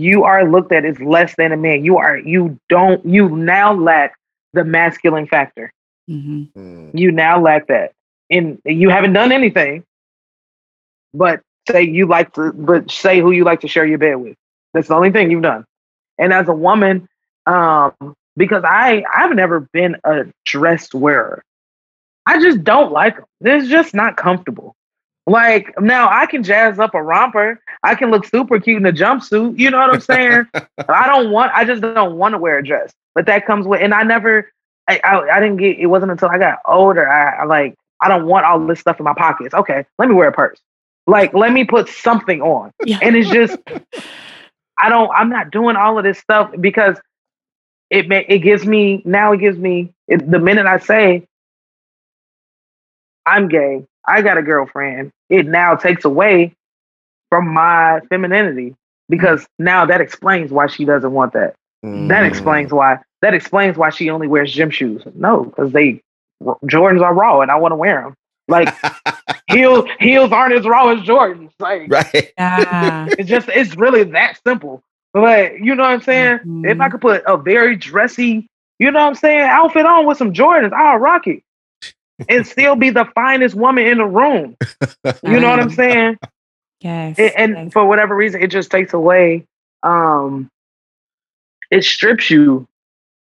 you 0.00 0.24
are 0.24 0.48
looked 0.48 0.72
at 0.72 0.84
as 0.84 0.98
less 1.00 1.34
than 1.36 1.52
a 1.52 1.56
man. 1.56 1.84
You 1.84 1.98
are 1.98 2.18
you 2.18 2.58
don't 2.68 3.04
you 3.04 3.28
now 3.28 3.74
lack 3.74 4.14
the 4.52 4.64
masculine 4.64 5.26
factor. 5.26 5.72
Mhm. 6.10 6.52
Mm. 6.52 6.98
You 6.98 7.12
now 7.12 7.40
lack 7.40 7.66
that. 7.68 7.92
And 8.30 8.58
you 8.64 8.90
haven't 8.90 9.12
done 9.12 9.32
anything 9.32 9.84
but 11.14 11.40
say 11.68 11.82
you 11.82 12.06
like 12.06 12.32
to 12.34 12.52
but 12.52 12.90
say 12.90 13.20
who 13.20 13.30
you 13.30 13.44
like 13.44 13.60
to 13.60 13.68
share 13.68 13.86
your 13.86 13.98
bed 13.98 14.16
with. 14.16 14.36
That's 14.74 14.88
the 14.88 14.94
only 14.94 15.10
thing 15.10 15.30
you've 15.30 15.42
done. 15.42 15.64
And 16.18 16.32
as 16.32 16.48
a 16.48 16.52
woman, 16.52 17.08
um, 17.46 17.92
because 18.36 18.64
I 18.64 19.04
I've 19.14 19.34
never 19.34 19.60
been 19.72 19.96
a 20.04 20.24
dress 20.46 20.92
wearer. 20.94 21.42
I 22.26 22.40
just 22.40 22.64
don't 22.64 22.92
like 22.92 23.16
them. 23.16 23.26
It's 23.40 23.68
just 23.68 23.94
not 23.94 24.16
comfortable. 24.16 24.74
Like 25.26 25.72
now, 25.80 26.08
I 26.10 26.26
can 26.26 26.42
jazz 26.42 26.78
up 26.78 26.94
a 26.94 27.02
romper. 27.02 27.60
I 27.82 27.94
can 27.94 28.10
look 28.10 28.26
super 28.26 28.58
cute 28.58 28.78
in 28.78 28.86
a 28.86 28.92
jumpsuit. 28.92 29.58
You 29.58 29.70
know 29.70 29.78
what 29.78 29.94
I'm 29.94 30.00
saying? 30.00 30.46
I 30.88 31.06
don't 31.06 31.30
want. 31.30 31.52
I 31.54 31.64
just 31.64 31.80
don't 31.80 32.16
want 32.16 32.32
to 32.32 32.38
wear 32.38 32.58
a 32.58 32.64
dress. 32.64 32.92
But 33.14 33.26
that 33.26 33.46
comes 33.46 33.66
with, 33.66 33.80
and 33.80 33.94
I 33.94 34.02
never. 34.02 34.50
I, 34.88 35.00
I 35.04 35.36
I 35.36 35.40
didn't 35.40 35.58
get. 35.58 35.78
It 35.78 35.86
wasn't 35.86 36.10
until 36.10 36.28
I 36.28 36.38
got 36.38 36.58
older. 36.66 37.08
I, 37.08 37.42
I 37.42 37.44
like. 37.44 37.76
I 38.00 38.08
don't 38.08 38.26
want 38.26 38.46
all 38.46 38.58
this 38.66 38.80
stuff 38.80 38.98
in 38.98 39.04
my 39.04 39.14
pockets. 39.14 39.54
Okay, 39.54 39.86
let 39.98 40.08
me 40.08 40.14
wear 40.14 40.28
a 40.28 40.32
purse. 40.32 40.58
Like, 41.06 41.34
let 41.34 41.52
me 41.52 41.64
put 41.64 41.88
something 41.88 42.42
on. 42.42 42.72
Yeah. 42.84 42.98
And 43.00 43.14
it's 43.14 43.30
just. 43.30 43.56
I 44.78 44.88
don't. 44.88 45.10
I'm 45.14 45.28
not 45.28 45.52
doing 45.52 45.76
all 45.76 45.98
of 45.98 46.04
this 46.04 46.18
stuff 46.18 46.50
because 46.58 46.96
it 47.90 48.08
may, 48.08 48.24
it 48.28 48.40
gives 48.40 48.66
me 48.66 49.02
now. 49.04 49.32
It 49.32 49.38
gives 49.38 49.58
me 49.58 49.92
it, 50.08 50.28
the 50.28 50.40
minute 50.40 50.66
I 50.66 50.78
say 50.78 51.28
I'm 53.26 53.48
gay. 53.48 53.84
I 54.06 54.22
got 54.22 54.38
a 54.38 54.42
girlfriend. 54.42 55.10
It 55.30 55.46
now 55.46 55.74
takes 55.76 56.04
away 56.04 56.54
from 57.30 57.48
my 57.52 58.00
femininity 58.08 58.74
because 59.08 59.46
now 59.58 59.84
that 59.86 60.00
explains 60.00 60.50
why 60.50 60.66
she 60.66 60.84
doesn't 60.84 61.12
want 61.12 61.32
that. 61.34 61.54
That 62.08 62.24
Mm. 62.24 62.26
explains 62.26 62.72
why. 62.72 62.98
That 63.22 63.34
explains 63.34 63.76
why 63.76 63.90
she 63.90 64.10
only 64.10 64.26
wears 64.28 64.52
gym 64.52 64.70
shoes. 64.70 65.02
No, 65.14 65.44
because 65.44 65.72
they 65.72 66.00
Jordans 66.64 67.02
are 67.02 67.14
raw 67.14 67.40
and 67.40 67.50
I 67.50 67.56
want 67.56 67.72
to 67.72 67.76
wear 67.76 68.02
them. 68.02 68.14
Like 68.48 68.74
heels, 69.46 69.88
heels 70.00 70.32
aren't 70.32 70.54
as 70.54 70.66
raw 70.66 70.88
as 70.90 71.00
Jordans. 71.00 71.50
Like 71.58 71.90
right. 71.90 72.32
Yeah. 72.38 73.10
it's 73.18 73.28
just 73.28 73.48
it's 73.48 73.76
really 73.76 74.04
that 74.04 74.38
simple. 74.46 74.82
But 75.12 75.58
you 75.60 75.74
know 75.74 75.82
what 75.84 75.92
I'm 75.92 76.02
saying? 76.02 76.40
If 76.62 76.80
I 76.80 76.88
Mhm. 76.88 76.90
could 76.90 77.00
put 77.00 77.22
a 77.26 77.36
very 77.36 77.76
dressy, 77.76 78.46
you 78.78 78.90
know 78.90 79.00
what 79.00 79.08
I'm 79.08 79.14
saying, 79.14 79.42
outfit 79.42 79.86
on 79.86 80.06
with 80.06 80.18
some 80.18 80.32
Jordans, 80.32 80.72
I'll 80.72 80.98
rock 80.98 81.26
it. 81.26 81.42
And 82.28 82.46
still 82.46 82.76
be 82.76 82.90
the 82.90 83.04
finest 83.14 83.54
woman 83.54 83.86
in 83.86 83.98
the 83.98 84.06
room. 84.06 84.56
You 85.24 85.40
know 85.40 85.50
what 85.50 85.60
I'm 85.60 85.70
saying? 85.70 86.18
Yes. 86.80 87.18
It- 87.18 87.32
and 87.36 87.52
yes. 87.56 87.72
for 87.72 87.84
whatever 87.86 88.14
reason, 88.16 88.42
it 88.42 88.48
just 88.50 88.70
takes 88.70 88.92
away. 88.92 89.46
Um, 89.82 90.50
it 91.70 91.84
strips 91.84 92.30
you 92.30 92.66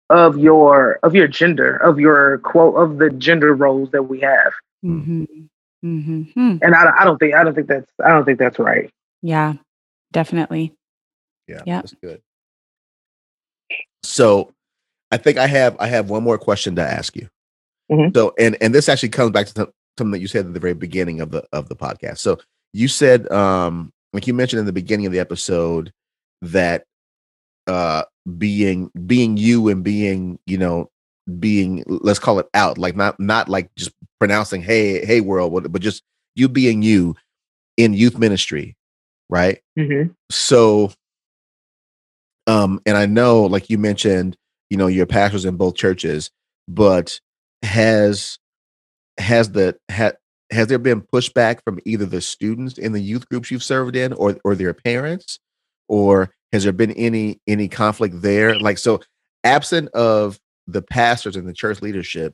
of 0.09 0.37
your 0.37 0.99
of 1.03 1.13
your 1.15 1.27
gender, 1.27 1.75
of 1.77 1.99
your 1.99 2.37
quote 2.39 2.75
of 2.77 2.97
the 2.97 3.09
gender 3.09 3.53
roles 3.53 3.91
that 3.91 4.03
we 4.03 4.19
have. 4.21 4.53
Mhm. 4.85 5.49
Mhm. 5.83 6.33
Hmm. 6.33 6.57
And 6.61 6.73
I, 6.75 6.91
I 6.99 7.03
don't 7.05 7.17
think 7.17 7.35
I 7.35 7.43
don't 7.43 7.53
think 7.55 7.67
that's 7.67 7.91
I 8.03 8.09
don't 8.09 8.25
think 8.25 8.39
that's 8.39 8.57
right. 8.59 8.89
Yeah. 9.21 9.53
Definitely. 10.13 10.73
Yeah, 11.47 11.61
Yeah. 11.65 11.81
that's 11.81 11.93
good. 12.01 12.21
So, 14.03 14.53
I 15.11 15.17
think 15.17 15.37
I 15.37 15.47
have 15.47 15.75
I 15.79 15.87
have 15.87 16.09
one 16.09 16.23
more 16.23 16.37
question 16.37 16.75
to 16.77 16.81
ask 16.81 17.15
you. 17.15 17.27
Mhm. 17.91 18.13
So, 18.15 18.33
and 18.37 18.57
and 18.61 18.73
this 18.75 18.89
actually 18.89 19.09
comes 19.09 19.31
back 19.31 19.47
to 19.47 19.53
some- 19.53 19.71
something 19.97 20.11
that 20.11 20.19
you 20.19 20.27
said 20.27 20.45
at 20.45 20.53
the 20.53 20.59
very 20.59 20.73
beginning 20.73 21.21
of 21.21 21.31
the 21.31 21.43
of 21.53 21.69
the 21.69 21.75
podcast. 21.75 22.19
So, 22.19 22.37
you 22.73 22.87
said, 22.87 23.31
um, 23.31 23.91
like 24.13 24.27
you 24.27 24.33
mentioned 24.33 24.59
in 24.59 24.65
the 24.65 24.73
beginning 24.73 25.05
of 25.05 25.11
the 25.11 25.19
episode, 25.19 25.91
that 26.41 26.83
uh, 27.67 28.03
being 28.37 28.89
being 29.05 29.37
you 29.37 29.67
and 29.69 29.83
being 29.83 30.39
you 30.45 30.57
know 30.57 30.89
being 31.39 31.83
let's 31.87 32.19
call 32.19 32.39
it 32.39 32.47
out 32.53 32.77
like 32.77 32.95
not 32.95 33.19
not 33.19 33.49
like 33.49 33.69
just 33.75 33.91
pronouncing 34.19 34.61
hey 34.61 35.05
hey 35.05 35.19
world 35.19 35.51
but 35.53 35.69
but 35.71 35.81
just 35.81 36.01
you 36.35 36.47
being 36.47 36.81
you 36.81 37.13
in 37.75 37.93
youth 37.93 38.17
ministry 38.17 38.75
right 39.29 39.59
Mm-hmm. 39.77 40.11
so 40.31 40.89
um 42.47 42.81
and 42.85 42.95
i 42.97 43.05
know 43.05 43.43
like 43.43 43.69
you 43.69 43.77
mentioned 43.77 44.37
you 44.69 44.77
know 44.77 44.87
your 44.87 45.05
pastors 45.05 45.43
in 45.45 45.57
both 45.57 45.75
churches 45.75 46.31
but 46.69 47.19
has 47.67 48.39
has 49.19 49.51
the 49.51 49.77
ha, 49.91 50.11
has 50.51 50.67
there 50.67 50.79
been 50.79 51.01
pushback 51.01 51.59
from 51.63 51.79
either 51.85 52.05
the 52.05 52.21
students 52.21 52.77
in 52.77 52.93
the 52.93 53.01
youth 53.01 53.27
groups 53.29 53.51
you've 53.51 53.63
served 53.63 53.95
in 53.95 54.13
or 54.13 54.37
or 54.43 54.55
their 54.55 54.73
parents 54.73 55.39
or 55.87 56.31
has 56.53 56.63
there 56.63 56.71
been 56.73 56.91
any 56.91 57.39
any 57.47 57.67
conflict 57.67 58.21
there 58.21 58.57
like 58.59 58.77
so 58.77 58.99
absent 59.43 59.89
of 59.89 60.39
the 60.67 60.81
pastors 60.81 61.35
and 61.35 61.47
the 61.47 61.53
church 61.53 61.81
leadership 61.81 62.33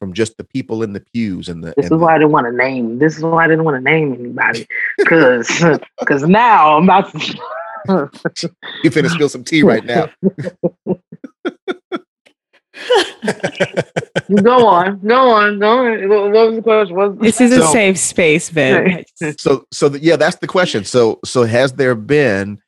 from 0.00 0.12
just 0.12 0.36
the 0.36 0.44
people 0.44 0.82
in 0.82 0.92
the 0.92 1.00
pews 1.14 1.48
and 1.48 1.62
the 1.62 1.68
This 1.68 1.74
and 1.76 1.84
is 1.84 1.90
the- 1.90 1.96
why 1.98 2.14
I 2.14 2.18
didn't 2.18 2.32
want 2.32 2.46
to 2.46 2.52
name. 2.52 2.98
This 2.98 3.16
is 3.16 3.22
why 3.22 3.44
I 3.44 3.48
didn't 3.48 3.64
want 3.64 3.76
to 3.76 3.90
name 3.90 4.12
anybody, 4.12 4.66
because 4.98 5.48
because 6.00 6.22
now 6.28 6.76
I'm 6.76 6.84
about 6.84 7.10
to. 7.12 7.38
you 8.82 8.90
finna 8.90 9.10
spill 9.10 9.28
some 9.28 9.44
tea 9.44 9.62
right 9.62 9.84
now 9.84 10.08
go 14.42 14.66
on, 14.66 14.98
go 15.00 15.30
on, 15.30 15.58
go 15.58 15.86
on. 15.86 16.08
What, 16.08 16.32
what 16.32 16.46
was 16.48 16.56
the 16.56 16.62
question? 16.62 16.96
Was 16.96 17.16
This 17.18 17.40
is 17.40 17.52
a 17.52 17.60
So- 17.60 17.72
safe 17.72 17.98
space, 17.98 18.48
Viv. 18.50 19.04
so 19.38 19.64
so 19.72 19.88
th- 19.88 20.02
yeah 20.02 20.16
that's 20.16 20.36
the 20.36 20.46
question 20.46 20.84
so 20.84 21.20
so 21.24 21.44
has 21.44 21.72
there 21.74 21.94
been 21.94 22.58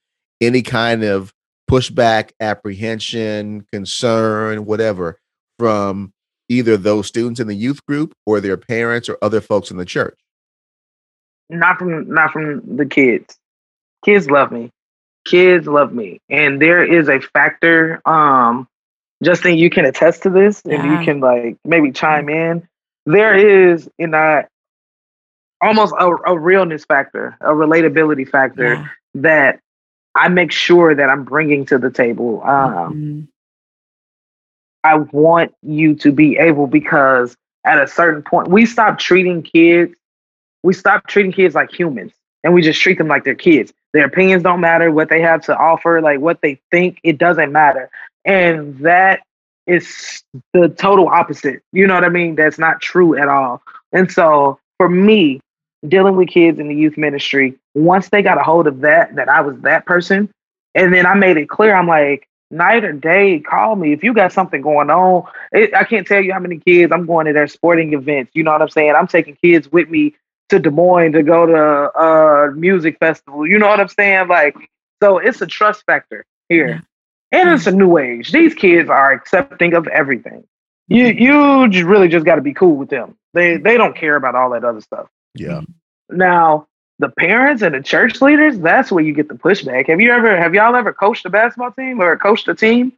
any 0.40 0.62
kind 0.62 1.02
of 1.02 1.32
pushback 1.70 2.30
apprehension 2.40 3.66
concern 3.72 4.64
whatever 4.64 5.18
from 5.58 6.12
either 6.48 6.76
those 6.76 7.08
students 7.08 7.40
in 7.40 7.48
the 7.48 7.54
youth 7.54 7.84
group 7.86 8.14
or 8.26 8.40
their 8.40 8.56
parents 8.56 9.08
or 9.08 9.18
other 9.22 9.40
folks 9.40 9.70
in 9.70 9.76
the 9.76 9.84
church 9.84 10.18
not 11.50 11.78
from 11.78 12.08
not 12.12 12.30
from 12.32 12.76
the 12.76 12.86
kids. 12.86 13.38
Kids 14.04 14.30
love 14.30 14.52
me. 14.52 14.70
Kids 15.24 15.66
love 15.66 15.92
me, 15.92 16.20
and 16.28 16.60
there 16.62 16.84
is 16.84 17.08
a 17.08 17.20
factor. 17.20 18.00
Um, 18.04 18.68
Justin, 19.22 19.56
you 19.56 19.70
can 19.70 19.84
attest 19.86 20.22
to 20.24 20.30
this, 20.30 20.62
and 20.64 20.72
Yeah. 20.84 20.98
you 21.00 21.04
can 21.04 21.20
like 21.20 21.56
maybe 21.64 21.90
chime 21.92 22.28
in. 22.28 22.66
There 23.06 23.34
is 23.34 23.88
in 23.98 24.10
that 24.10 24.48
almost 25.60 25.94
a, 25.98 26.06
a 26.26 26.38
realness 26.38 26.84
factor, 26.84 27.36
a 27.40 27.50
relatability 27.52 28.28
factor 28.28 28.74
Yeah. 28.74 28.88
that 29.14 29.60
I 30.14 30.28
make 30.28 30.52
sure 30.52 30.94
that 30.94 31.08
I'm 31.08 31.24
bringing 31.24 31.64
to 31.66 31.78
the 31.78 31.90
table. 31.90 32.42
Um, 32.44 32.94
Mhm. 32.94 33.28
I 34.84 34.96
want 34.96 35.54
you 35.62 35.94
to 35.96 36.12
be 36.12 36.36
able 36.38 36.66
because 36.66 37.36
at 37.64 37.82
a 37.82 37.86
certain 37.88 38.22
point 38.22 38.48
we 38.48 38.64
stop 38.66 38.98
treating 38.98 39.42
kids 39.42 39.94
we 40.62 40.72
stop 40.72 41.06
treating 41.06 41.32
kids 41.32 41.54
like 41.54 41.72
humans 41.72 42.12
and 42.44 42.52
we 42.54 42.60
just 42.62 42.80
treat 42.80 42.98
them 42.98 43.06
like 43.08 43.22
they're 43.24 43.34
kids. 43.36 43.72
Their 43.92 44.04
opinions 44.04 44.42
don't 44.42 44.60
matter, 44.60 44.90
what 44.90 45.08
they 45.08 45.20
have 45.20 45.42
to 45.42 45.56
offer, 45.56 46.00
like 46.00 46.18
what 46.20 46.40
they 46.42 46.60
think, 46.72 46.98
it 47.04 47.18
doesn't 47.18 47.52
matter. 47.52 47.88
And 48.26 48.78
that 48.80 49.22
is 49.66 50.22
the 50.52 50.68
total 50.68 51.08
opposite. 51.08 51.62
You 51.72 51.86
know 51.86 51.94
what 51.94 52.04
I 52.04 52.08
mean? 52.08 52.34
That's 52.34 52.58
not 52.58 52.80
true 52.80 53.16
at 53.16 53.28
all. 53.28 53.62
And 53.92 54.10
so 54.10 54.58
for 54.78 54.88
me, 54.88 55.40
dealing 55.86 56.16
with 56.16 56.28
kids 56.28 56.58
in 56.58 56.68
the 56.68 56.74
youth 56.74 56.98
ministry, 56.98 57.56
once 57.74 58.08
they 58.10 58.22
got 58.22 58.38
a 58.38 58.42
hold 58.42 58.66
of 58.66 58.80
that, 58.80 59.14
that 59.14 59.28
I 59.28 59.40
was 59.40 59.58
that 59.60 59.86
person, 59.86 60.28
and 60.74 60.92
then 60.92 61.06
I 61.06 61.14
made 61.14 61.36
it 61.36 61.48
clear, 61.48 61.74
I'm 61.74 61.86
like, 61.86 62.28
night 62.50 62.84
or 62.84 62.92
day, 62.92 63.40
call 63.40 63.76
me 63.76 63.92
if 63.92 64.04
you 64.04 64.12
got 64.12 64.32
something 64.32 64.60
going 64.60 64.90
on. 64.90 65.24
It, 65.52 65.74
I 65.74 65.84
can't 65.84 66.06
tell 66.06 66.20
you 66.20 66.32
how 66.32 66.38
many 66.38 66.58
kids 66.58 66.92
I'm 66.92 67.06
going 67.06 67.26
to 67.26 67.32
their 67.32 67.48
sporting 67.48 67.92
events. 67.92 68.32
You 68.34 68.42
know 68.42 68.52
what 68.52 68.62
I'm 68.62 68.68
saying? 68.68 68.94
I'm 68.94 69.08
taking 69.08 69.36
kids 69.36 69.70
with 69.70 69.88
me 69.88 70.14
to 70.48 70.58
Des 70.58 70.70
Moines 70.70 71.12
to 71.12 71.22
go 71.22 71.46
to 71.46 72.00
a 72.00 72.52
music 72.52 72.98
festival. 72.98 73.46
You 73.46 73.58
know 73.58 73.68
what 73.68 73.80
I'm 73.80 73.88
saying? 73.88 74.28
Like, 74.28 74.56
so 75.02 75.18
it's 75.18 75.40
a 75.40 75.46
trust 75.46 75.84
factor 75.86 76.24
here. 76.48 76.82
And 77.32 77.50
it's 77.50 77.64
mm. 77.64 77.72
a 77.72 77.72
new 77.72 77.98
age. 77.98 78.32
These 78.32 78.54
kids 78.54 78.88
are 78.88 79.12
accepting 79.12 79.74
of 79.74 79.86
everything. 79.88 80.44
You 80.88 81.06
mm-hmm. 81.06 81.22
you 81.22 81.68
j- 81.68 81.82
really 81.82 82.08
just 82.08 82.24
got 82.24 82.36
to 82.36 82.42
be 82.42 82.54
cool 82.54 82.76
with 82.76 82.90
them. 82.90 83.16
They 83.34 83.56
they 83.56 83.76
don't 83.76 83.96
care 83.96 84.16
about 84.16 84.34
all 84.34 84.50
that 84.50 84.64
other 84.64 84.80
stuff. 84.80 85.08
yeah 85.34 85.60
mm-hmm. 85.60 86.16
Now, 86.16 86.68
the 87.00 87.08
parents 87.08 87.62
and 87.62 87.74
the 87.74 87.82
church 87.82 88.22
leaders, 88.22 88.58
that's 88.58 88.92
where 88.92 89.02
you 89.02 89.12
get 89.12 89.28
the 89.28 89.34
pushback. 89.34 89.88
Have 89.88 90.00
you 90.00 90.12
ever 90.12 90.36
have 90.36 90.54
y'all 90.54 90.76
ever 90.76 90.92
coached 90.92 91.26
a 91.26 91.30
basketball 91.30 91.72
team 91.72 92.00
or 92.00 92.16
coached 92.16 92.48
a 92.48 92.54
team 92.54 92.92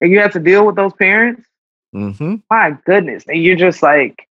and 0.00 0.10
you 0.10 0.20
have 0.20 0.32
to 0.32 0.40
deal 0.40 0.66
with 0.66 0.76
those 0.76 0.92
parents? 0.94 1.42
mm-hmm 1.94 2.36
my 2.50 2.76
goodness. 2.84 3.24
And 3.26 3.42
you're 3.42 3.56
just 3.56 3.82
like, 3.82 4.28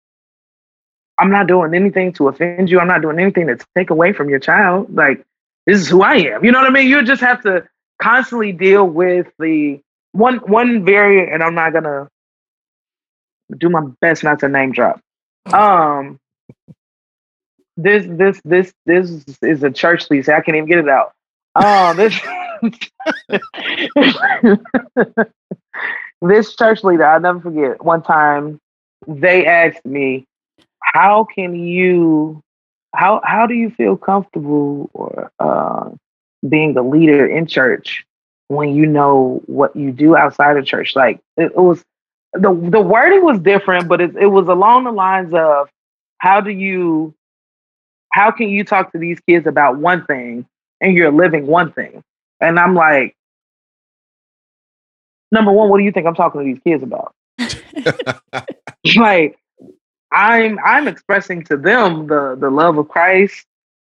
I'm 1.19 1.31
not 1.31 1.47
doing 1.47 1.73
anything 1.73 2.13
to 2.13 2.27
offend 2.27 2.69
you. 2.69 2.79
I'm 2.79 2.87
not 2.87 3.01
doing 3.01 3.19
anything 3.19 3.47
to 3.47 3.57
take 3.75 3.89
away 3.89 4.13
from 4.13 4.29
your 4.29 4.39
child. 4.39 4.93
Like, 4.93 5.25
this 5.65 5.79
is 5.79 5.87
who 5.87 6.01
I 6.01 6.15
am. 6.15 6.43
You 6.43 6.51
know 6.51 6.59
what 6.59 6.67
I 6.67 6.73
mean? 6.73 6.89
You 6.89 7.03
just 7.03 7.21
have 7.21 7.41
to 7.43 7.67
constantly 8.03 8.51
deal 8.51 8.85
with 8.85 9.27
the 9.39 9.79
one 10.11 10.37
one 10.37 10.85
very 10.85 11.31
and 11.31 11.41
I'm 11.41 11.55
not 11.55 11.73
gonna 11.73 12.09
do 13.57 13.69
my 13.69 13.81
best 14.01 14.23
not 14.23 14.39
to 14.39 14.49
name 14.49 14.73
drop. 14.73 14.99
Um 15.51 16.19
this 17.77 18.05
this 18.07 18.41
this 18.45 18.73
this 18.85 19.23
is 19.41 19.63
a 19.63 19.71
church 19.71 20.09
lease. 20.09 20.29
I 20.29 20.41
can't 20.41 20.57
even 20.57 20.69
get 20.69 20.79
it 20.79 20.89
out. 20.89 21.13
Oh, 21.55 21.93
this 21.93 22.19
this 26.21 26.55
church 26.55 26.83
leader, 26.83 27.05
I'll 27.05 27.19
never 27.19 27.39
forget. 27.39 27.83
One 27.83 28.03
time, 28.03 28.59
they 29.07 29.45
asked 29.45 29.85
me, 29.85 30.25
"How 30.81 31.25
can 31.35 31.55
you, 31.55 32.41
how 32.95 33.21
how 33.23 33.47
do 33.47 33.53
you 33.53 33.69
feel 33.71 33.97
comfortable 33.97 34.89
or 34.93 35.31
uh, 35.39 35.89
being 36.47 36.77
a 36.77 36.81
leader 36.81 37.25
in 37.25 37.47
church 37.47 38.05
when 38.47 38.75
you 38.75 38.85
know 38.85 39.41
what 39.45 39.75
you 39.75 39.91
do 39.91 40.15
outside 40.15 40.57
of 40.57 40.65
church?" 40.65 40.95
Like 40.95 41.19
it, 41.37 41.45
it 41.45 41.57
was 41.57 41.83
the 42.33 42.53
the 42.53 42.81
wording 42.81 43.23
was 43.23 43.39
different, 43.39 43.87
but 43.87 44.01
it, 44.01 44.15
it 44.15 44.27
was 44.27 44.47
along 44.47 44.85
the 44.85 44.91
lines 44.91 45.33
of, 45.33 45.69
"How 46.17 46.41
do 46.41 46.51
you, 46.51 47.13
how 48.11 48.31
can 48.31 48.49
you 48.49 48.63
talk 48.63 48.91
to 48.93 48.97
these 48.97 49.19
kids 49.27 49.47
about 49.47 49.77
one 49.77 50.05
thing 50.05 50.45
and 50.81 50.95
you're 50.95 51.11
living 51.11 51.47
one 51.47 51.71
thing?" 51.71 52.03
And 52.39 52.59
I'm 52.59 52.75
like, 52.75 53.15
number 55.31 55.51
one, 55.51 55.69
what 55.69 55.77
do 55.77 55.83
you 55.83 55.91
think 55.91 56.07
I'm 56.07 56.15
talking 56.15 56.41
to 56.41 56.45
these 56.45 56.61
kids 56.63 56.83
about? 56.83 57.13
like 58.95 59.37
I'm 60.11 60.59
I'm 60.63 60.87
expressing 60.87 61.43
to 61.45 61.57
them 61.57 62.07
the 62.07 62.37
the 62.39 62.49
love 62.49 62.77
of 62.77 62.87
Christ 62.87 63.45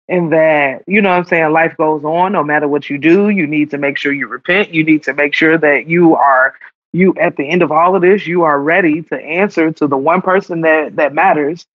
and 0.09 0.33
that 0.33 0.83
you 0.87 1.01
know 1.01 1.09
what 1.09 1.19
I'm 1.19 1.25
saying 1.25 1.51
life 1.53 1.77
goes 1.77 2.03
on 2.03 2.33
no 2.33 2.43
matter 2.43 2.67
what 2.67 2.89
you 2.89 2.97
do 2.97 3.29
you 3.29 3.47
need 3.47 3.71
to 3.71 3.77
make 3.77 3.97
sure 3.97 4.11
you 4.11 4.27
repent. 4.27 4.73
You 4.73 4.83
need 4.83 5.03
to 5.03 5.13
make 5.13 5.33
sure 5.33 5.57
that 5.57 5.87
you 5.87 6.15
are 6.15 6.55
you 6.91 7.13
at 7.21 7.37
the 7.37 7.45
end 7.47 7.61
of 7.61 7.71
all 7.71 7.95
of 7.95 8.01
this 8.01 8.27
you 8.27 8.43
are 8.43 8.59
ready 8.59 9.03
to 9.03 9.15
answer 9.15 9.71
to 9.71 9.87
the 9.87 9.97
one 9.97 10.21
person 10.21 10.61
that 10.61 10.97
that 10.97 11.13
matters. 11.13 11.65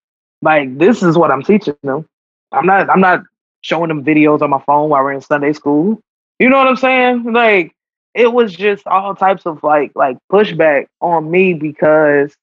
Like 0.41 0.77
this 0.77 1.01
is 1.01 1.17
what 1.17 1.31
I'm 1.31 1.43
teaching 1.43 1.75
them. 1.83 2.07
I'm 2.51 2.65
not 2.67 2.89
I'm 2.89 3.01
not 3.01 3.23
showing 3.61 3.87
them 3.87 4.03
videos 4.05 4.41
on 4.41 4.51
my 4.51 4.61
phone 4.67 4.89
while 4.89 5.03
we're 5.03 5.13
in 5.13 5.21
Sunday 5.21 5.53
school. 5.53 5.99
You 6.39 6.49
know 6.49 6.57
what 6.57 6.67
I'm 6.67 6.75
saying? 6.75 7.31
Like 7.31 7.73
it 8.13 8.31
was 8.31 8.53
just 8.53 8.85
all 8.85 9.15
types 9.15 9.45
of 9.45 9.63
like 9.63 9.93
like 9.95 10.17
pushback 10.31 10.87
on 11.01 11.31
me 11.31 11.53
because 11.53 12.35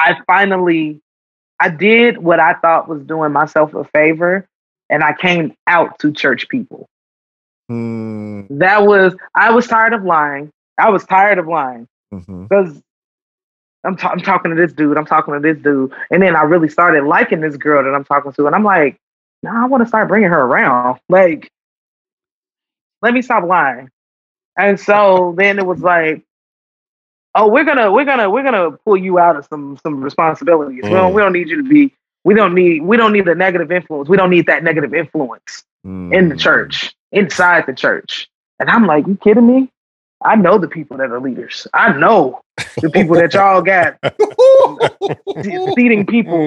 I 0.00 0.16
finally 0.26 1.00
I 1.60 1.68
did 1.70 2.18
what 2.18 2.40
I 2.40 2.54
thought 2.54 2.88
was 2.88 3.02
doing 3.04 3.32
myself 3.32 3.74
a 3.74 3.84
favor 3.84 4.46
and 4.90 5.02
I 5.02 5.14
came 5.14 5.54
out 5.66 5.98
to 6.00 6.12
church 6.12 6.48
people. 6.48 6.86
Hmm, 7.68 8.42
That 8.50 8.86
was 8.86 9.14
I 9.34 9.50
was 9.52 9.66
tired 9.66 9.92
of 9.94 10.04
lying. 10.04 10.50
I 10.78 10.90
was 10.90 11.04
tired 11.04 11.38
of 11.38 11.46
lying 11.48 11.86
because 12.48 12.80
I'm, 13.84 13.96
ta- 13.96 14.10
I'm 14.10 14.20
talking 14.20 14.54
to 14.54 14.56
this 14.60 14.72
dude. 14.72 14.96
I'm 14.98 15.06
talking 15.06 15.34
to 15.34 15.40
this 15.40 15.62
dude, 15.62 15.92
and 16.10 16.22
then 16.22 16.36
I 16.36 16.42
really 16.42 16.68
started 16.68 17.04
liking 17.04 17.40
this 17.40 17.56
girl 17.56 17.82
that 17.84 17.94
I'm 17.94 18.04
talking 18.04 18.32
to, 18.32 18.46
and 18.46 18.54
I'm 18.54 18.64
like, 18.64 18.96
nah, 19.42 19.62
I 19.64 19.66
want 19.66 19.82
to 19.82 19.88
start 19.88 20.08
bringing 20.08 20.30
her 20.30 20.40
around. 20.42 21.00
Like, 21.08 21.50
let 23.02 23.14
me 23.14 23.22
stop 23.22 23.44
lying. 23.44 23.90
And 24.58 24.78
so 24.80 25.34
then 25.36 25.58
it 25.58 25.66
was 25.66 25.80
like, 25.80 26.22
oh, 27.34 27.48
we're 27.48 27.64
gonna 27.64 27.90
we're 27.92 28.04
gonna 28.04 28.28
we're 28.30 28.42
gonna 28.42 28.72
pull 28.84 28.96
you 28.96 29.18
out 29.18 29.36
of 29.36 29.46
some 29.46 29.76
some 29.82 30.02
responsibilities. 30.02 30.82
We 30.84 30.90
don't 30.90 31.12
Mm. 31.12 31.14
we 31.14 31.22
don't 31.22 31.32
need 31.32 31.48
you 31.48 31.56
to 31.62 31.68
be. 31.68 31.92
We 32.24 32.34
don't 32.34 32.54
need 32.54 32.82
we 32.82 32.96
don't 32.96 33.12
need 33.12 33.28
a 33.28 33.34
negative 33.34 33.70
influence. 33.72 34.08
We 34.08 34.16
don't 34.16 34.30
need 34.30 34.46
that 34.46 34.62
negative 34.64 34.94
influence 34.94 35.64
in 35.84 36.28
the 36.28 36.34
Mm. 36.34 36.40
church, 36.40 36.94
inside 37.12 37.66
the 37.66 37.74
church. 37.74 38.28
And 38.60 38.70
I'm 38.70 38.86
like, 38.86 39.06
you 39.06 39.16
kidding 39.16 39.46
me? 39.46 39.70
I 40.24 40.36
know 40.36 40.58
the 40.58 40.68
people 40.68 40.96
that 40.98 41.10
are 41.10 41.20
leaders. 41.20 41.66
I 41.74 41.92
know 41.92 42.40
the 42.80 42.88
people 42.90 43.16
that 43.16 43.34
y'all 43.34 43.60
got 43.62 43.98
feeding 45.74 46.06
people. 46.06 46.38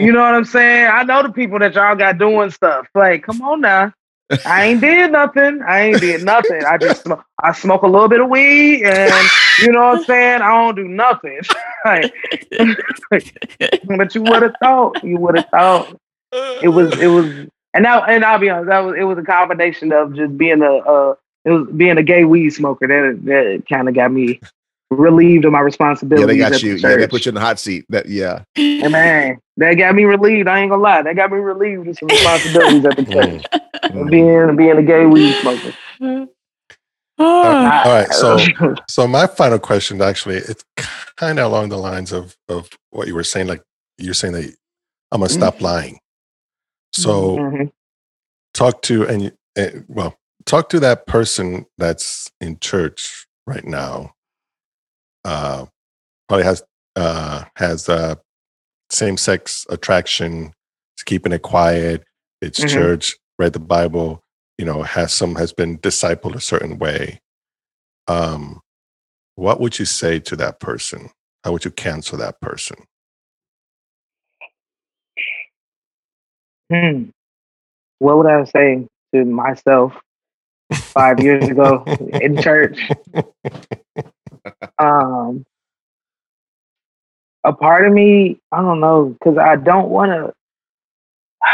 You 0.00 0.12
know 0.12 0.20
what 0.22 0.34
I'm 0.34 0.44
saying? 0.44 0.90
I 0.92 1.04
know 1.04 1.22
the 1.22 1.32
people 1.32 1.58
that 1.60 1.74
y'all 1.74 1.94
got 1.94 2.18
doing 2.18 2.50
stuff. 2.50 2.86
Like, 2.94 3.22
come 3.22 3.40
on 3.42 3.60
now. 3.60 3.92
I 4.44 4.64
ain't 4.64 4.80
did 4.80 5.12
nothing. 5.12 5.62
I 5.62 5.80
ain't 5.82 6.00
did 6.00 6.24
nothing. 6.24 6.64
I 6.64 6.78
just 6.78 7.02
smoke, 7.02 7.24
I 7.42 7.52
smoke 7.52 7.82
a 7.82 7.86
little 7.86 8.08
bit 8.08 8.20
of 8.20 8.28
weed 8.28 8.84
and 8.84 9.28
you 9.60 9.72
know 9.72 9.80
what 9.80 9.98
I'm 9.98 10.04
saying? 10.04 10.42
I 10.42 10.50
don't 10.50 10.74
do 10.74 10.88
nothing. 10.88 11.40
like, 11.84 12.14
but 13.86 14.14
you 14.14 14.22
would 14.22 14.42
have 14.42 14.54
thought. 14.62 15.02
You 15.02 15.18
would 15.18 15.36
have 15.36 15.48
thought 15.50 15.96
it 16.32 16.68
was 16.68 16.98
it 16.98 17.08
was 17.08 17.26
and 17.74 17.82
now 17.82 18.04
and 18.04 18.24
I'll 18.24 18.38
be 18.38 18.50
honest, 18.50 18.68
that 18.68 18.80
was 18.80 18.96
it 18.98 19.04
was 19.04 19.18
a 19.18 19.22
combination 19.22 19.92
of 19.92 20.14
just 20.14 20.36
being 20.36 20.62
a 20.62 20.76
uh 20.76 21.14
it 21.44 21.50
was 21.50 21.68
being 21.76 21.98
a 21.98 22.02
gay 22.02 22.24
weed 22.24 22.50
smoker 22.50 22.86
that 22.86 23.24
that 23.24 23.64
kind 23.68 23.88
of 23.88 23.94
got 23.94 24.12
me 24.12 24.40
relieved 24.96 25.44
of 25.44 25.52
my 25.52 25.60
Yeah, 25.60 26.26
they 26.26 26.36
got 26.38 26.52
at 26.52 26.60
the 26.60 26.66
you. 26.66 26.74
Yeah, 26.76 26.96
they 26.96 27.06
put 27.08 27.24
you 27.26 27.30
in 27.30 27.34
the 27.34 27.40
hot 27.40 27.58
seat. 27.58 27.84
That 27.88 28.06
yeah. 28.06 28.44
And 28.56 28.92
man, 28.92 29.38
that 29.56 29.74
got 29.74 29.94
me 29.94 30.04
relieved. 30.04 30.48
I 30.48 30.60
ain't 30.60 30.70
gonna 30.70 30.82
lie, 30.82 31.02
that 31.02 31.16
got 31.16 31.30
me 31.30 31.38
relieved 31.38 31.88
of 31.88 31.98
some 31.98 32.08
responsibilities 32.08 32.84
at 32.84 32.96
the 32.96 33.04
church. 33.04 33.42
Mm. 33.84 33.92
Mhm. 33.92 34.10
Being 34.10 34.56
being 34.56 34.78
a 34.78 34.82
gay 34.82 35.04
weed 35.06 35.34
smoker. 35.40 35.72
Ah, 37.18 37.82
All 37.84 37.92
right, 37.92 38.12
so 38.12 38.38
so 38.88 39.06
my 39.06 39.26
final 39.26 39.58
question 39.58 40.00
actually 40.00 40.36
it's 40.36 40.64
kind 41.16 41.38
of 41.38 41.46
along 41.52 41.68
the 41.68 41.76
lines 41.76 42.10
of 42.12 42.36
of 42.48 42.68
what 42.90 43.06
you 43.06 43.14
were 43.14 43.22
saying 43.24 43.46
like 43.46 43.62
you're 43.98 44.14
saying 44.14 44.32
that 44.32 44.52
i'm 45.12 45.20
gonna 45.20 45.28
stop 45.28 45.60
lying 45.60 45.98
so 46.92 47.36
Mhm. 47.36 47.70
talk 48.54 48.82
to 48.82 49.06
and 49.06 49.22
you- 49.24 49.32
eh, 49.56 49.70
well 49.88 50.16
talk 50.46 50.68
to 50.70 50.80
that 50.80 51.06
person 51.06 51.66
that's 51.78 52.30
in 52.40 52.58
church 52.58 53.26
right 53.46 53.64
now 53.66 54.14
uh 55.24 55.66
probably 56.28 56.44
has 56.44 56.62
uh 56.96 57.44
has 57.56 57.88
uh 57.88 58.14
same 58.90 59.16
sex 59.16 59.66
attraction 59.70 60.52
It's 60.96 61.02
keeping 61.04 61.32
it 61.32 61.42
quiet 61.42 62.04
it's 62.40 62.60
Mhm. 62.60 62.68
church 62.68 63.16
read 63.38 63.52
the 63.54 63.58
bible 63.60 64.22
you 64.58 64.64
know 64.64 64.82
has 64.82 65.12
some 65.12 65.36
has 65.36 65.52
been 65.52 65.78
discipled 65.78 66.34
a 66.34 66.40
certain 66.40 66.78
way 66.78 67.20
um 68.08 68.60
what 69.36 69.60
would 69.60 69.78
you 69.78 69.84
say 69.86 70.18
to 70.20 70.36
that 70.36 70.60
person 70.60 71.10
how 71.44 71.52
would 71.52 71.64
you 71.64 71.70
cancel 71.70 72.18
that 72.18 72.40
person 72.40 72.76
Hmm. 76.72 77.10
What 77.98 78.16
would 78.18 78.26
I 78.26 78.44
say 78.44 78.86
to 79.14 79.24
myself 79.24 79.92
five 80.94 81.20
years 81.20 81.48
ago 81.48 81.84
in 82.20 82.40
church? 82.40 82.78
Um, 84.78 85.44
a 87.44 87.52
part 87.52 87.86
of 87.86 87.92
me, 87.92 88.38
I 88.52 88.60
don't 88.60 88.80
know, 88.80 89.06
because 89.18 89.38
I 89.38 89.56
don't 89.56 89.88
want 89.90 90.10
to. 90.12 90.32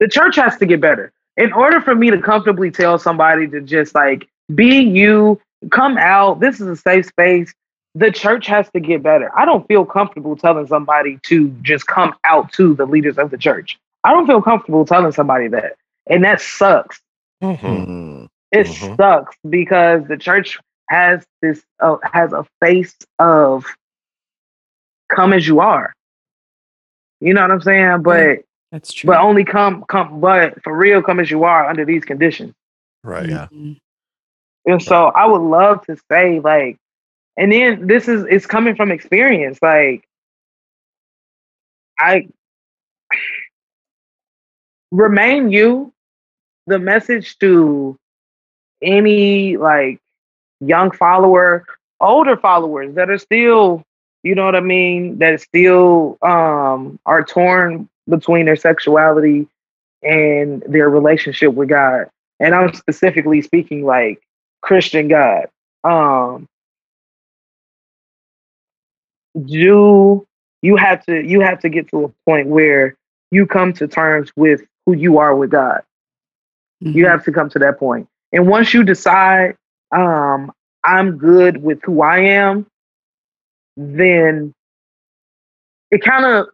The 0.00 0.08
church 0.08 0.36
has 0.36 0.56
to 0.58 0.66
get 0.66 0.80
better. 0.80 1.12
In 1.36 1.52
order 1.52 1.80
for 1.80 1.94
me 1.94 2.10
to 2.10 2.20
comfortably 2.20 2.70
tell 2.70 2.98
somebody 2.98 3.46
to 3.48 3.60
just 3.60 3.94
like 3.94 4.28
be 4.54 4.80
you, 4.82 5.40
come 5.70 5.96
out, 5.96 6.40
this 6.40 6.60
is 6.60 6.66
a 6.66 6.76
safe 6.76 7.06
space, 7.06 7.54
the 7.94 8.10
church 8.10 8.46
has 8.46 8.68
to 8.70 8.80
get 8.80 9.02
better. 9.02 9.30
I 9.36 9.44
don't 9.44 9.66
feel 9.68 9.84
comfortable 9.84 10.36
telling 10.36 10.66
somebody 10.66 11.18
to 11.24 11.48
just 11.62 11.86
come 11.86 12.14
out 12.24 12.52
to 12.54 12.74
the 12.74 12.86
leaders 12.86 13.18
of 13.18 13.30
the 13.30 13.38
church. 13.38 13.78
I 14.02 14.12
don't 14.12 14.26
feel 14.26 14.42
comfortable 14.42 14.84
telling 14.84 15.12
somebody 15.12 15.48
that. 15.48 15.76
And 16.08 16.24
that 16.24 16.40
sucks. 16.40 17.00
Mhm. 17.42 17.86
Mhm. 17.86 18.28
It 18.52 18.66
Mhm. 18.66 18.96
sucks 18.96 19.36
because 19.48 20.06
the 20.08 20.16
church 20.16 20.58
has 20.88 21.24
this 21.42 21.62
uh, 21.80 21.96
has 22.12 22.32
a 22.32 22.44
face 22.60 22.94
of 23.18 23.64
come 25.10 25.32
as 25.32 25.46
you 25.46 25.60
are. 25.60 25.92
You 27.20 27.34
know 27.34 27.42
what 27.42 27.50
I'm 27.52 27.60
saying? 27.62 28.02
But 28.02 28.40
That's 28.72 28.92
true. 28.92 29.08
but 29.08 29.20
only 29.20 29.44
come 29.44 29.84
come 29.88 30.20
but 30.20 30.62
for 30.62 30.76
real 30.76 31.02
come 31.02 31.20
as 31.20 31.30
you 31.30 31.44
are 31.44 31.68
under 31.68 31.84
these 31.84 32.04
conditions. 32.04 32.54
right 33.02 33.28
Yeah. 33.28 33.48
Mhm. 33.52 33.78
And 34.66 34.82
so 34.82 35.06
I 35.06 35.26
would 35.26 35.42
love 35.42 35.84
to 35.86 35.96
say 36.10 36.40
like 36.40 36.78
and 37.36 37.50
then 37.52 37.86
this 37.86 38.08
is 38.08 38.24
it's 38.28 38.46
coming 38.46 38.74
from 38.76 38.90
experience 38.90 39.58
like 39.62 40.06
I 41.98 42.28
remain 44.90 45.50
you 45.50 45.92
the 46.66 46.78
message 46.78 47.38
to 47.38 47.96
any 48.82 49.56
like 49.56 50.00
young 50.66 50.90
follower 50.90 51.64
older 52.00 52.36
followers 52.36 52.94
that 52.94 53.10
are 53.10 53.18
still 53.18 53.82
you 54.22 54.34
know 54.34 54.44
what 54.44 54.54
i 54.56 54.60
mean 54.60 55.18
that 55.18 55.40
still 55.40 56.16
um 56.22 56.98
are 57.06 57.22
torn 57.24 57.88
between 58.08 58.46
their 58.46 58.56
sexuality 58.56 59.46
and 60.02 60.62
their 60.68 60.88
relationship 60.88 61.52
with 61.54 61.68
god 61.68 62.08
and 62.40 62.54
i'm 62.54 62.72
specifically 62.74 63.40
speaking 63.42 63.84
like 63.84 64.20
christian 64.62 65.08
god 65.08 65.46
um 65.84 66.46
do 69.46 70.26
you 70.62 70.76
have 70.76 71.04
to 71.06 71.22
you 71.24 71.40
have 71.40 71.58
to 71.60 71.68
get 71.68 71.88
to 71.90 72.04
a 72.04 72.08
point 72.30 72.48
where 72.48 72.96
you 73.30 73.46
come 73.46 73.72
to 73.74 73.86
terms 73.86 74.30
with 74.36 74.62
who 74.86 74.94
you 74.94 75.18
are 75.18 75.34
with 75.34 75.50
god 75.50 75.82
you 76.92 77.04
Mhm. 77.04 77.06
have 77.06 77.24
to 77.24 77.32
come 77.32 77.48
to 77.50 77.58
that 77.60 77.78
point. 77.78 78.08
And 78.32 78.48
once 78.48 78.74
you 78.74 78.82
decide, 78.84 79.56
um, 79.94 80.52
I'm 80.84 81.16
good 81.18 81.62
with 81.62 81.80
who 81.84 82.02
I 82.02 82.18
am, 82.18 82.66
then 83.76 84.52
it 85.90 86.02
kind 86.02 86.24
of 86.26 86.48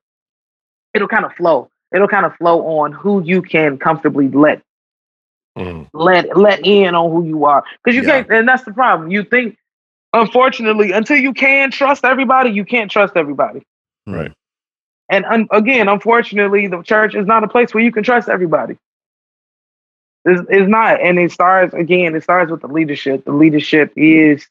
it'll 0.94 1.08
kind 1.08 1.24
of 1.24 1.32
flow. 1.34 1.68
It'll 1.94 2.08
kind 2.08 2.26
of 2.26 2.34
flow 2.36 2.78
on 2.80 2.92
who 2.92 3.22
you 3.24 3.42
can 3.42 3.78
comfortably 3.78 4.28
let 4.28 4.62
Mhm. 5.58 5.88
let 5.92 6.36
let 6.36 6.64
in 6.64 6.94
on 6.94 7.10
who 7.10 7.24
you 7.24 7.44
are. 7.44 7.64
Because 7.82 7.96
you 7.96 8.02
Yeah. 8.02 8.22
can't, 8.22 8.30
and 8.30 8.48
that's 8.48 8.64
the 8.64 8.72
problem. 8.72 9.10
You 9.10 9.24
think 9.24 9.56
unfortunately, 10.12 10.92
until 10.92 11.16
you 11.16 11.32
can 11.32 11.70
trust 11.70 12.04
everybody, 12.04 12.50
you 12.50 12.64
can't 12.64 12.90
trust 12.90 13.16
everybody. 13.16 13.62
Right. 14.06 14.32
And 15.08 15.24
un- 15.24 15.48
again, 15.50 15.88
unfortunately, 15.88 16.68
the 16.68 16.82
church 16.82 17.14
is 17.14 17.26
not 17.26 17.42
a 17.44 17.48
place 17.48 17.74
where 17.74 17.82
you 17.82 17.90
can 17.92 18.04
trust 18.04 18.28
everybody. 18.28 18.76
It's, 20.24 20.42
it's 20.50 20.68
not, 20.68 21.00
and 21.00 21.18
it 21.18 21.32
starts 21.32 21.74
again. 21.74 22.14
It 22.14 22.22
starts 22.22 22.50
with 22.50 22.60
the 22.60 22.68
leadership. 22.68 23.24
The 23.24 23.32
leadership 23.32 23.92
is 23.96 24.46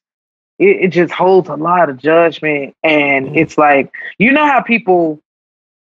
it, 0.59 0.77
it 0.85 0.87
just 0.89 1.13
holds 1.13 1.49
a 1.49 1.55
lot 1.55 1.89
of 1.89 1.97
judgment, 1.97 2.75
and 2.83 3.27
Mhm. 3.27 3.37
it's 3.37 3.57
like 3.57 3.91
you 4.17 4.31
know 4.31 4.45
how 4.45 4.61
people 4.61 5.19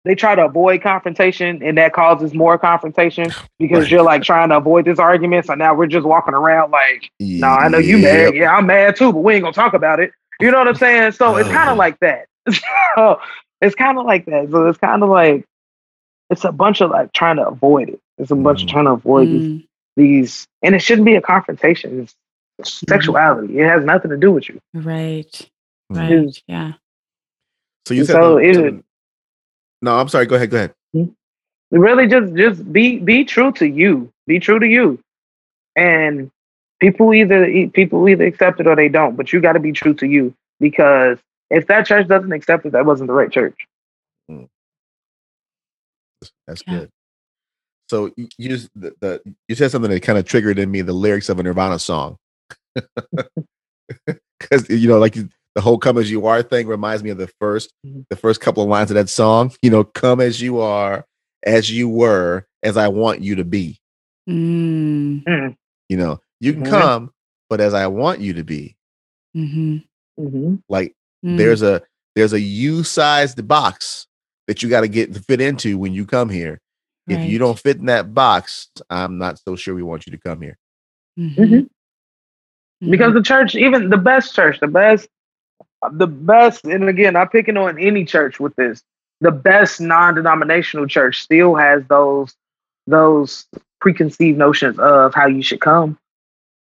they 0.04 0.14
try 0.14 0.34
to 0.34 0.44
avoid 0.44 0.82
confrontation, 0.82 1.62
and 1.62 1.78
that 1.78 1.92
causes 1.92 2.34
more 2.34 2.58
confrontation 2.58 3.34
because 3.58 3.84
Right. 3.84 3.90
you're 3.92 4.02
like 4.02 4.22
trying 4.22 4.50
to 4.50 4.56
avoid 4.58 4.84
this 4.84 4.98
argument. 4.98 5.46
So 5.46 5.54
now 5.54 5.74
we're 5.74 5.86
just 5.86 6.06
walking 6.06 6.34
around 6.34 6.70
like, 6.70 7.10
no, 7.20 7.48
I 7.48 7.68
know 7.68 7.78
you 7.78 7.98
Yep. 7.98 8.02
mad. 8.02 8.34
Yeah, 8.36 8.54
I'm 8.56 8.66
mad 8.66 8.96
too, 8.96 9.12
but 9.12 9.20
we 9.20 9.34
ain't 9.34 9.42
gonna 9.42 9.52
talk 9.52 9.74
about 9.74 10.00
it. 10.00 10.12
You 10.40 10.50
know 10.50 10.58
what 10.58 10.68
I'm 10.68 10.74
saying? 10.74 11.12
So 11.12 11.36
it's 11.36 11.48
kind 11.48 11.64
Uh-huh. 11.64 11.72
of 11.72 11.78
like 11.78 11.98
that. 12.00 12.26
so 12.96 13.20
it's 13.60 13.74
kind 13.74 13.98
of 13.98 14.06
like 14.06 14.26
that. 14.26 14.48
So 14.50 14.66
it's 14.68 14.78
kind 14.78 15.02
of 15.02 15.08
like 15.08 15.44
it's 16.30 16.44
a 16.44 16.52
bunch 16.52 16.80
of 16.80 16.90
like 16.90 17.12
trying 17.12 17.36
to 17.36 17.46
avoid 17.48 17.88
it. 17.90 18.00
It's 18.18 18.30
a 18.30 18.36
bunch 18.36 18.62
of 18.62 18.68
Mm. 18.68 18.72
trying 18.72 18.84
to 18.86 18.92
avoid 18.92 19.28
Mm, 19.28 19.32
these, 19.32 19.65
and 19.97 20.74
it 20.74 20.81
shouldn't 20.81 21.06
be 21.06 21.14
a 21.14 21.20
confrontation. 21.23 22.09
It's 22.59 22.82
sexuality. 22.89 23.59
It 23.59 23.68
has 23.68 23.85
nothing 23.85 24.10
to 24.10 24.16
do 24.16 24.32
with 24.32 24.48
you. 24.48 24.60
right. 24.74 25.31
Mm. 25.93 25.97
Right. 25.97 26.10
Mm. 26.10 26.43
Yeah. 26.48 26.73
So 27.86 27.94
you 27.94 28.05
said 28.05 28.14
So 28.14 28.40
something- 28.40 28.78
it- 28.78 28.85
No, 29.82 29.97
I'm 29.98 30.09
sorry. 30.09 30.27
Go 30.27 30.36
ahead. 30.36 30.51
Go 30.51 30.56
ahead. 30.56 30.74
Really, 31.70 32.06
just 32.06 32.35
just 32.35 32.73
be 32.73 32.98
be 32.98 33.24
true 33.24 33.52
to 33.52 33.66
you. 33.66 34.10
Be 34.27 34.39
true 34.40 34.59
to 34.59 34.66
you, 34.66 35.01
and 35.77 36.31
people 36.81 37.12
either 37.12 37.44
e, 37.44 37.68
people 37.68 38.09
either 38.09 38.24
accept 38.24 38.60
it 38.60 38.66
or 38.68 38.74
they 38.77 38.89
don't. 38.89 39.16
But 39.16 39.32
you 39.32 39.40
got 39.40 39.52
to 39.55 39.60
be 39.60 39.73
true 39.73 39.93
to 39.94 40.06
you 40.06 40.32
because 40.60 41.18
if 41.51 41.66
that 41.66 41.86
church 41.86 42.06
doesn't 42.09 42.32
accept 42.32 42.66
it, 42.66 42.73
that 42.73 42.86
wasn't 42.86 43.09
the 43.09 43.14
right 43.14 43.31
church. 43.31 43.66
That's 46.47 46.62
Yeah. 46.66 46.78
good. 46.78 46.90
So 47.88 48.10
you, 48.16 48.28
you 48.38 48.48
just 48.48 48.68
the, 48.74 48.92
the 49.00 49.34
you 49.48 49.54
said 49.54 49.70
something 49.70 49.90
that 49.90 50.02
kind 50.02 50.18
of 50.18 50.24
triggered 50.24 50.58
in 50.58 50.70
me 50.70 50.82
the 50.82 50.92
lyrics 50.92 51.28
of 51.28 51.38
a 51.38 51.42
Nirvana 51.42 51.78
song. 51.78 52.16
Because 54.38 54.68
you 54.68 54.88
know, 54.88 54.98
like 54.98 55.14
the 55.14 55.60
whole 55.60 55.78
"Come 55.78 55.96
as 55.98 56.10
You 56.10 56.26
Are" 56.26 56.42
thing 56.42 56.66
reminds 56.66 57.02
me 57.02 57.10
of 57.10 57.18
the 57.18 57.28
1st 57.40 57.70
Mhm. 57.86 58.04
the 58.10 58.16
first 58.16 58.40
couple 58.40 58.62
of 58.62 58.68
lines 58.68 58.90
of 58.90 58.94
that 58.96 59.08
song. 59.08 59.52
You 59.62 59.70
know, 59.70 59.84
"Come 59.84 60.20
as 60.20 60.40
you 60.42 60.60
are, 60.60 61.06
as 61.44 61.70
you 61.70 61.88
were, 61.88 62.46
as 62.62 62.76
I 62.76 62.88
want 62.88 63.20
you 63.22 63.34
to 63.36 63.44
be." 63.44 63.80
Mm, 64.28 65.56
You 65.88 65.96
know, 65.96 66.20
you 66.40 66.52
can 66.52 66.62
Mhm. 66.64 66.68
come, 66.68 67.10
but 67.48 67.60
as 67.60 67.72
I 67.74 67.86
want 67.86 68.20
you 68.20 68.32
to 68.34 68.44
be. 68.44 68.76
hmm 69.34 69.78
Mm-hmm. 70.18 70.56
Like 70.68 70.94
mm, 71.24 71.36
there's 71.38 71.62
a 71.62 71.82
there's 72.14 72.32
a 72.32 72.40
U-sized 72.40 73.46
box 73.46 74.06
that 74.48 74.62
you 74.62 74.68
got 74.68 74.80
to 74.82 74.88
get 74.88 75.12
to 75.14 75.20
fit 75.20 75.40
into 75.40 75.78
when 75.78 75.92
you 75.92 76.06
come 76.06 76.28
here. 76.30 76.60
If 77.08 77.24
you 77.24 77.38
don't 77.38 77.58
fit 77.58 77.78
in 77.78 77.86
that 77.86 78.14
box, 78.14 78.68
I'm 78.90 79.18
not 79.18 79.38
so 79.38 79.56
sure 79.56 79.74
we 79.74 79.82
want 79.82 80.06
you 80.06 80.12
to 80.12 80.18
come 80.18 80.40
here. 80.42 80.58
Mhm, 81.18 81.68
Because 82.80 83.12
mhm. 83.12 83.14
the 83.14 83.22
church, 83.22 83.54
even 83.54 83.90
the 83.90 83.96
best 83.96 84.34
church, 84.34 84.60
the 84.60 84.68
best, 84.68 85.08
the 85.92 86.06
best, 86.06 86.64
and 86.64 86.88
again, 86.88 87.16
I'm 87.16 87.28
picking 87.28 87.56
on 87.56 87.78
any 87.78 88.04
church 88.04 88.40
with 88.40 88.54
this. 88.56 88.82
The 89.20 89.30
best 89.32 89.80
non-denominational 89.80 90.86
church 90.88 91.22
still 91.22 91.54
has 91.54 91.84
those 91.88 92.34
those 92.86 93.46
preconceived 93.80 94.38
notions 94.38 94.78
of 94.78 95.14
how 95.14 95.26
you 95.26 95.42
should 95.42 95.60
come, 95.60 95.98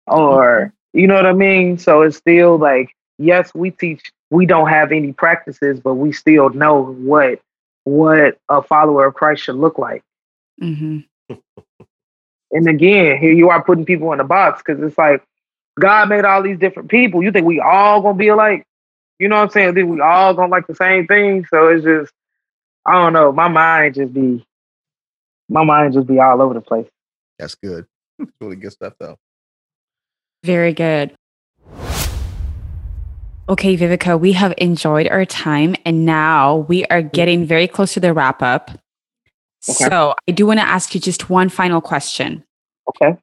or 0.07 0.73
you 0.93 1.07
know 1.07 1.15
what 1.15 1.25
I 1.25 1.33
mean. 1.33 1.77
So 1.77 2.03
it's 2.03 2.17
still 2.17 2.57
like, 2.57 2.95
yes, 3.17 3.53
we 3.55 3.71
teach. 3.71 4.11
We 4.31 4.45
don't 4.45 4.69
have 4.69 4.91
any 4.91 5.13
practices, 5.13 5.79
but 5.79 5.95
we 5.95 6.11
still 6.11 6.49
know 6.51 6.93
what 6.93 7.41
what 7.85 8.37
a 8.49 8.61
follower 8.61 9.07
of 9.07 9.15
Christ 9.15 9.43
should 9.43 9.55
look 9.57 9.79
like. 9.79 10.03
Mhm. 10.61 11.05
And 12.51 12.67
again, 12.67 13.17
here 13.17 13.33
you 13.33 13.49
are 13.49 13.63
putting 13.63 13.85
people 13.85 14.13
in 14.13 14.19
a 14.19 14.23
box 14.23 14.61
because 14.65 14.81
it's 14.81 14.97
like 14.97 15.23
God 15.79 16.09
made 16.09 16.25
all 16.25 16.41
these 16.41 16.57
different 16.59 16.89
people. 16.89 17.21
You 17.21 17.31
think 17.31 17.45
we 17.45 17.59
all 17.59 18.01
gonna 18.01 18.17
be 18.17 18.29
alike? 18.29 18.65
You 19.19 19.27
know 19.27 19.37
what 19.37 19.43
I'm 19.43 19.49
saying? 19.49 19.73
Think 19.73 19.89
we 19.89 20.01
all 20.01 20.33
gonna 20.33 20.51
like 20.51 20.67
the 20.67 20.75
same 20.75 21.07
thing? 21.07 21.45
So 21.49 21.67
it's 21.67 21.83
just, 21.83 22.13
I 22.85 22.93
don't 22.93 23.13
know. 23.13 23.31
My 23.31 23.47
mind 23.47 23.95
just 23.95 24.13
be, 24.13 24.45
my 25.49 25.63
mind 25.63 25.93
just 25.93 26.07
be 26.07 26.19
all 26.19 26.41
over 26.41 26.53
the 26.53 26.61
place. 26.61 26.87
That's 27.39 27.55
good. 27.55 27.85
It's 28.17 28.31
really 28.39 28.55
good 28.55 28.71
stuff, 28.71 28.93
though. 28.97 29.17
Very 30.45 30.71
good. 30.71 31.13
Okay, 33.49 33.75
Vivica, 33.77 34.17
we 34.17 34.31
have 34.31 34.53
enjoyed 34.57 35.07
our 35.09 35.25
time 35.25 35.75
and 35.85 36.05
now 36.05 36.55
we 36.69 36.85
are 36.85 37.01
getting 37.01 37.45
very 37.45 37.67
close 37.67 37.93
to 37.93 37.99
the 37.99 38.13
wrap 38.13 38.41
up. 38.41 38.71
Okay. 39.69 39.85
So 39.85 40.15
I 40.27 40.31
do 40.31 40.45
want 40.45 40.59
to 40.59 40.65
ask 40.65 40.93
you 40.93 41.01
just 41.01 41.29
one 41.29 41.49
final 41.49 41.81
question. 41.81 42.43
Okay. 42.89 43.17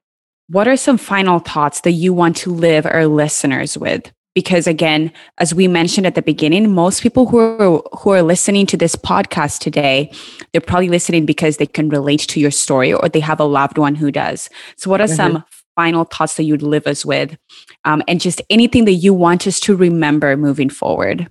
What 0.48 0.68
are 0.68 0.76
some 0.76 0.98
final 0.98 1.38
thoughts 1.38 1.80
that 1.82 1.92
you 1.92 2.12
want 2.12 2.36
to 2.38 2.50
live 2.52 2.84
our 2.86 3.06
listeners 3.06 3.78
with? 3.78 4.12
Because 4.34 4.66
again, 4.66 5.12
as 5.38 5.54
we 5.54 5.68
mentioned 5.68 6.06
at 6.06 6.14
the 6.14 6.22
beginning, 6.22 6.72
most 6.72 7.02
people 7.02 7.26
who 7.26 7.38
are 7.38 7.82
who 7.98 8.10
are 8.10 8.22
listening 8.22 8.66
to 8.66 8.76
this 8.76 8.96
podcast 8.96 9.58
today, 9.60 10.10
they're 10.52 10.60
probably 10.60 10.88
listening 10.88 11.26
because 11.26 11.58
they 11.58 11.66
can 11.66 11.90
relate 11.90 12.20
to 12.20 12.40
your 12.40 12.50
story 12.50 12.92
or 12.94 13.08
they 13.08 13.20
have 13.20 13.40
a 13.40 13.44
loved 13.44 13.76
one 13.76 13.94
who 13.94 14.10
does. 14.10 14.48
So, 14.76 14.90
what 14.90 15.02
are 15.02 15.08
some 15.08 15.44
final 15.76 16.04
thoughts 16.04 16.36
that 16.36 16.44
you'd 16.44 16.62
live 16.62 16.86
us 16.86 17.04
with, 17.04 17.36
um, 17.84 18.02
and 18.08 18.20
just 18.20 18.40
anything 18.48 18.86
that 18.86 18.94
you 18.94 19.12
want 19.12 19.46
us 19.46 19.60
to 19.60 19.76
remember 19.76 20.34
moving 20.36 20.70
forward? 20.70 21.30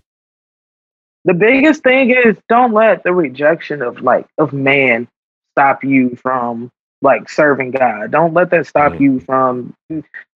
The 1.26 1.34
biggest 1.34 1.84
thing 1.84 2.12
is 2.12 2.38
don't 2.50 2.74
let 2.74 3.04
the 3.04 3.14
rejection 3.14 3.82
of 3.82 4.02
like 4.02 4.26
of 4.38 4.54
man 4.54 5.08
stop 5.54 5.84
you 5.84 6.16
from 6.16 6.72
like 7.04 7.30
serving 7.30 7.72
God. 7.72 8.12
Don't 8.12 8.34
let 8.34 8.50
that 8.52 8.68
stop 8.68 8.94
Mhm. 8.94 9.00
you 9.02 9.20
from 9.22 9.74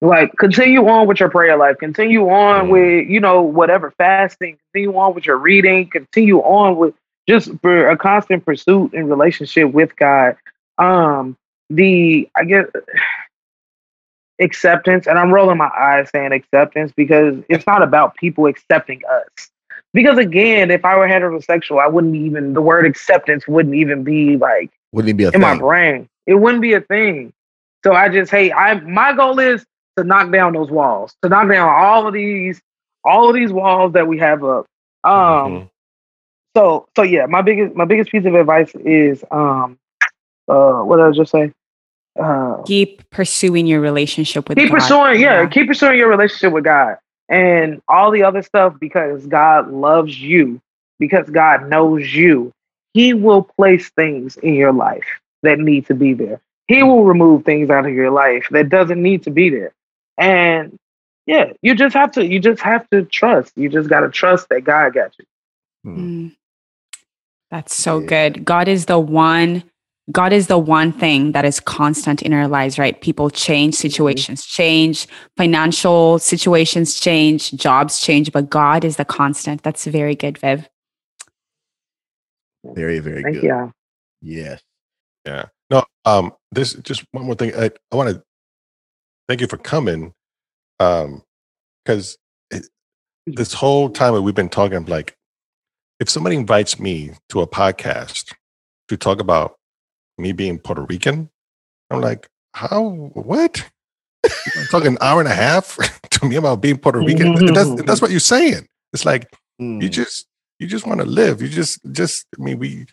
like 0.01 0.35
continue 0.37 0.87
on 0.87 1.07
with 1.07 1.19
your 1.19 1.29
prayer 1.29 1.57
life. 1.57 1.77
Continue 1.79 2.29
on 2.29 2.67
Mhm. 2.67 2.71
with 2.71 3.09
you 3.09 3.19
know 3.19 3.41
whatever 3.41 3.91
fasting. 3.97 4.57
Continue 4.73 4.97
on 4.97 5.15
with 5.15 5.25
your 5.25 5.37
reading. 5.37 5.89
Continue 5.89 6.39
on 6.39 6.77
with 6.77 6.93
just 7.27 7.51
for 7.61 7.87
a 7.89 7.97
constant 7.97 8.45
pursuit 8.45 8.93
and 8.93 9.09
relationship 9.09 9.71
with 9.71 9.95
God. 9.95 10.37
Um, 10.77 11.35
the 11.69 12.29
I 12.37 12.43
guess 12.45 12.67
acceptance, 14.39 15.07
and 15.07 15.17
I'm 15.17 15.33
rolling 15.33 15.57
my 15.57 15.69
eyes 15.77 16.09
saying 16.09 16.31
acceptance 16.33 16.91
because 16.95 17.37
it's 17.49 17.65
not 17.65 17.81
about 17.83 18.15
people 18.15 18.47
accepting 18.47 19.01
us. 19.09 19.49
Because 19.95 20.17
again, 20.17 20.71
if 20.71 20.83
I 20.83 20.97
were 20.97 21.07
heterosexual, 21.07 21.81
I 21.81 21.87
wouldn't 21.87 22.15
even 22.17 22.51
the 22.53 22.61
word 22.61 22.85
acceptance 22.85 23.47
wouldn't 23.47 23.75
even 23.75 24.03
be 24.03 24.35
like 24.35 24.69
Wouldn't 24.91 25.09
it 25.11 25.13
be 25.13 25.23
a 25.23 25.31
in 25.31 25.39
my 25.39 25.57
brain. 25.57 26.09
It 26.27 26.33
wouldn't 26.35 26.61
be 26.61 26.73
a 26.73 26.81
thing. 26.81 27.31
So 27.85 27.93
I 27.93 28.09
just 28.09 28.29
hey, 28.29 28.51
I 28.51 28.73
my 28.81 29.13
goal 29.13 29.39
is 29.39 29.65
to 29.97 30.03
knock 30.03 30.33
down 30.33 30.51
those 30.51 30.69
walls, 30.69 31.15
to 31.23 31.29
knock 31.29 31.47
down 31.49 31.69
all 31.69 32.05
of 32.07 32.13
these, 32.13 32.61
all 33.05 33.29
of 33.29 33.35
these 33.35 33.53
walls 33.53 33.93
that 33.93 34.05
we 34.05 34.17
have 34.19 34.43
up. 34.43 34.65
Um, 35.05 35.13
Mhm. 35.13 35.69
so 36.57 36.87
so 36.97 37.01
yeah, 37.01 37.25
my 37.27 37.41
biggest 37.41 37.73
my 37.73 37.85
biggest 37.85 38.11
piece 38.11 38.25
of 38.25 38.35
advice 38.35 38.75
is 38.75 39.23
um, 39.31 39.77
uh, 40.49 40.81
what 40.81 40.97
did 40.97 41.05
I 41.05 41.11
just 41.11 41.31
say? 41.31 41.53
Uh, 42.19 42.61
Keep 42.63 43.09
pursuing 43.11 43.65
your 43.65 43.79
relationship 43.79 44.49
with 44.49 44.57
keep 44.57 44.69
God. 44.71 44.75
pursuing 44.79 45.21
yeah, 45.21 45.45
keep 45.47 45.67
pursuing 45.67 45.97
your 45.97 46.09
relationship 46.09 46.51
with 46.51 46.65
god 46.65 46.97
and 47.29 47.81
all 47.87 48.11
the 48.11 48.23
other 48.23 48.41
stuff 48.41 48.75
because 48.79 49.25
god 49.27 49.71
loves 49.71 50.19
you 50.19 50.61
because 50.99 51.29
god 51.29 51.67
knows 51.69 52.13
you 52.13 52.51
he 52.93 53.13
will 53.13 53.43
place 53.43 53.89
things 53.89 54.37
in 54.37 54.53
your 54.53 54.73
life 54.73 55.07
that 55.43 55.59
need 55.59 55.85
to 55.85 55.95
be 55.95 56.13
there 56.13 56.39
he 56.67 56.83
will 56.83 57.03
remove 57.05 57.43
things 57.45 57.69
out 57.69 57.85
of 57.85 57.93
your 57.93 58.11
life 58.11 58.47
that 58.51 58.69
doesn't 58.69 59.01
need 59.01 59.23
to 59.23 59.31
be 59.31 59.49
there 59.49 59.73
and 60.17 60.77
yeah 61.25 61.51
you 61.61 61.75
just 61.75 61.95
have 61.95 62.11
to 62.11 62.25
you 62.25 62.39
just 62.39 62.61
have 62.61 62.87
to 62.89 63.03
trust 63.05 63.51
you 63.55 63.69
just 63.69 63.89
got 63.89 64.01
to 64.01 64.09
trust 64.09 64.47
that 64.49 64.63
god 64.63 64.93
got 64.93 65.17
you 65.17 65.25
Mm. 65.85 66.35
That's 67.51 67.75
so 67.75 67.99
Yeah. 67.99 68.07
good. 68.07 68.45
God 68.45 68.67
is 68.67 68.85
the 68.87 68.99
one 68.99 69.63
God 70.11 70.33
is 70.33 70.47
the 70.47 70.57
one 70.57 70.91
thing 70.91 71.31
that 71.31 71.45
is 71.45 71.59
constant 71.59 72.21
in 72.21 72.31
our 72.31 72.47
lives, 72.47 72.77
right? 72.77 72.99
People 73.01 73.29
change, 73.29 73.73
situations 73.73 74.45
change, 74.45 75.07
financial 75.35 76.19
situations 76.19 76.99
change, 76.99 77.51
jobs 77.53 77.99
change, 77.99 78.31
but 78.31 78.49
God 78.49 78.85
is 78.85 78.97
the 78.97 79.05
constant. 79.05 79.63
That's 79.63 79.85
very 79.85 80.13
good, 80.13 80.37
Viv. 80.37 80.69
Very, 82.63 82.99
very 82.99 83.23
thank 83.23 83.35
good. 83.35 83.43
you 83.43 83.73
Yes. 84.21 84.61
Yeah. 85.25 85.45
No, 85.69 85.83
um, 86.05 86.33
this 86.51 86.73
just 86.75 87.03
one 87.11 87.25
more 87.25 87.35
thing. 87.35 87.55
I, 87.55 87.71
I 87.91 87.95
want 87.95 88.09
to 88.09 88.23
thank 89.27 89.41
you 89.41 89.47
for 89.47 89.57
coming. 89.57 90.13
Um, 90.79 91.23
because 91.83 92.17
this 93.27 93.53
whole 93.53 93.89
time 93.89 94.13
that 94.13 94.21
we've 94.21 94.35
been 94.35 94.49
talking, 94.49 94.77
I'm 94.77 94.85
like, 94.85 95.15
if 95.99 96.09
somebody 96.09 96.35
invites 96.35 96.79
me 96.79 97.11
to 97.29 97.41
a 97.41 97.47
podcast 97.47 98.33
to 98.87 98.97
talk 98.97 99.19
about 99.19 99.55
me 100.17 100.31
being 100.31 100.59
Puerto 100.59 100.83
Rican, 100.83 101.29
I'm 101.91 102.01
like, 102.01 102.27
how, 102.53 102.83
what? 103.13 103.69
I'm 104.57 104.65
talking 104.67 104.93
an 104.93 104.97
hour 105.01 105.19
and 105.19 105.29
a 105.29 105.35
half 105.35 105.77
to 106.11 106.25
me 106.25 106.35
about 106.37 106.61
being 106.61 106.77
Puerto 106.77 106.99
Rican. 106.99 107.35
That's 107.53 107.69
Mm-hmm. 107.69 107.85
that's 107.85 108.01
what 108.01 108.11
you're 108.11 108.19
saying. 108.19 108.67
It's 108.93 109.05
like 109.05 109.29
Mm. 109.61 109.81
you 109.81 109.87
just 109.87 110.27
you 110.59 110.67
just 110.67 110.85
want 110.85 110.99
to 110.99 111.05
live. 111.05 111.41
You 111.41 111.47
just 111.47 111.79
just 111.93 112.25
I 112.37 112.43
mean 112.43 112.59
we, 112.59 112.85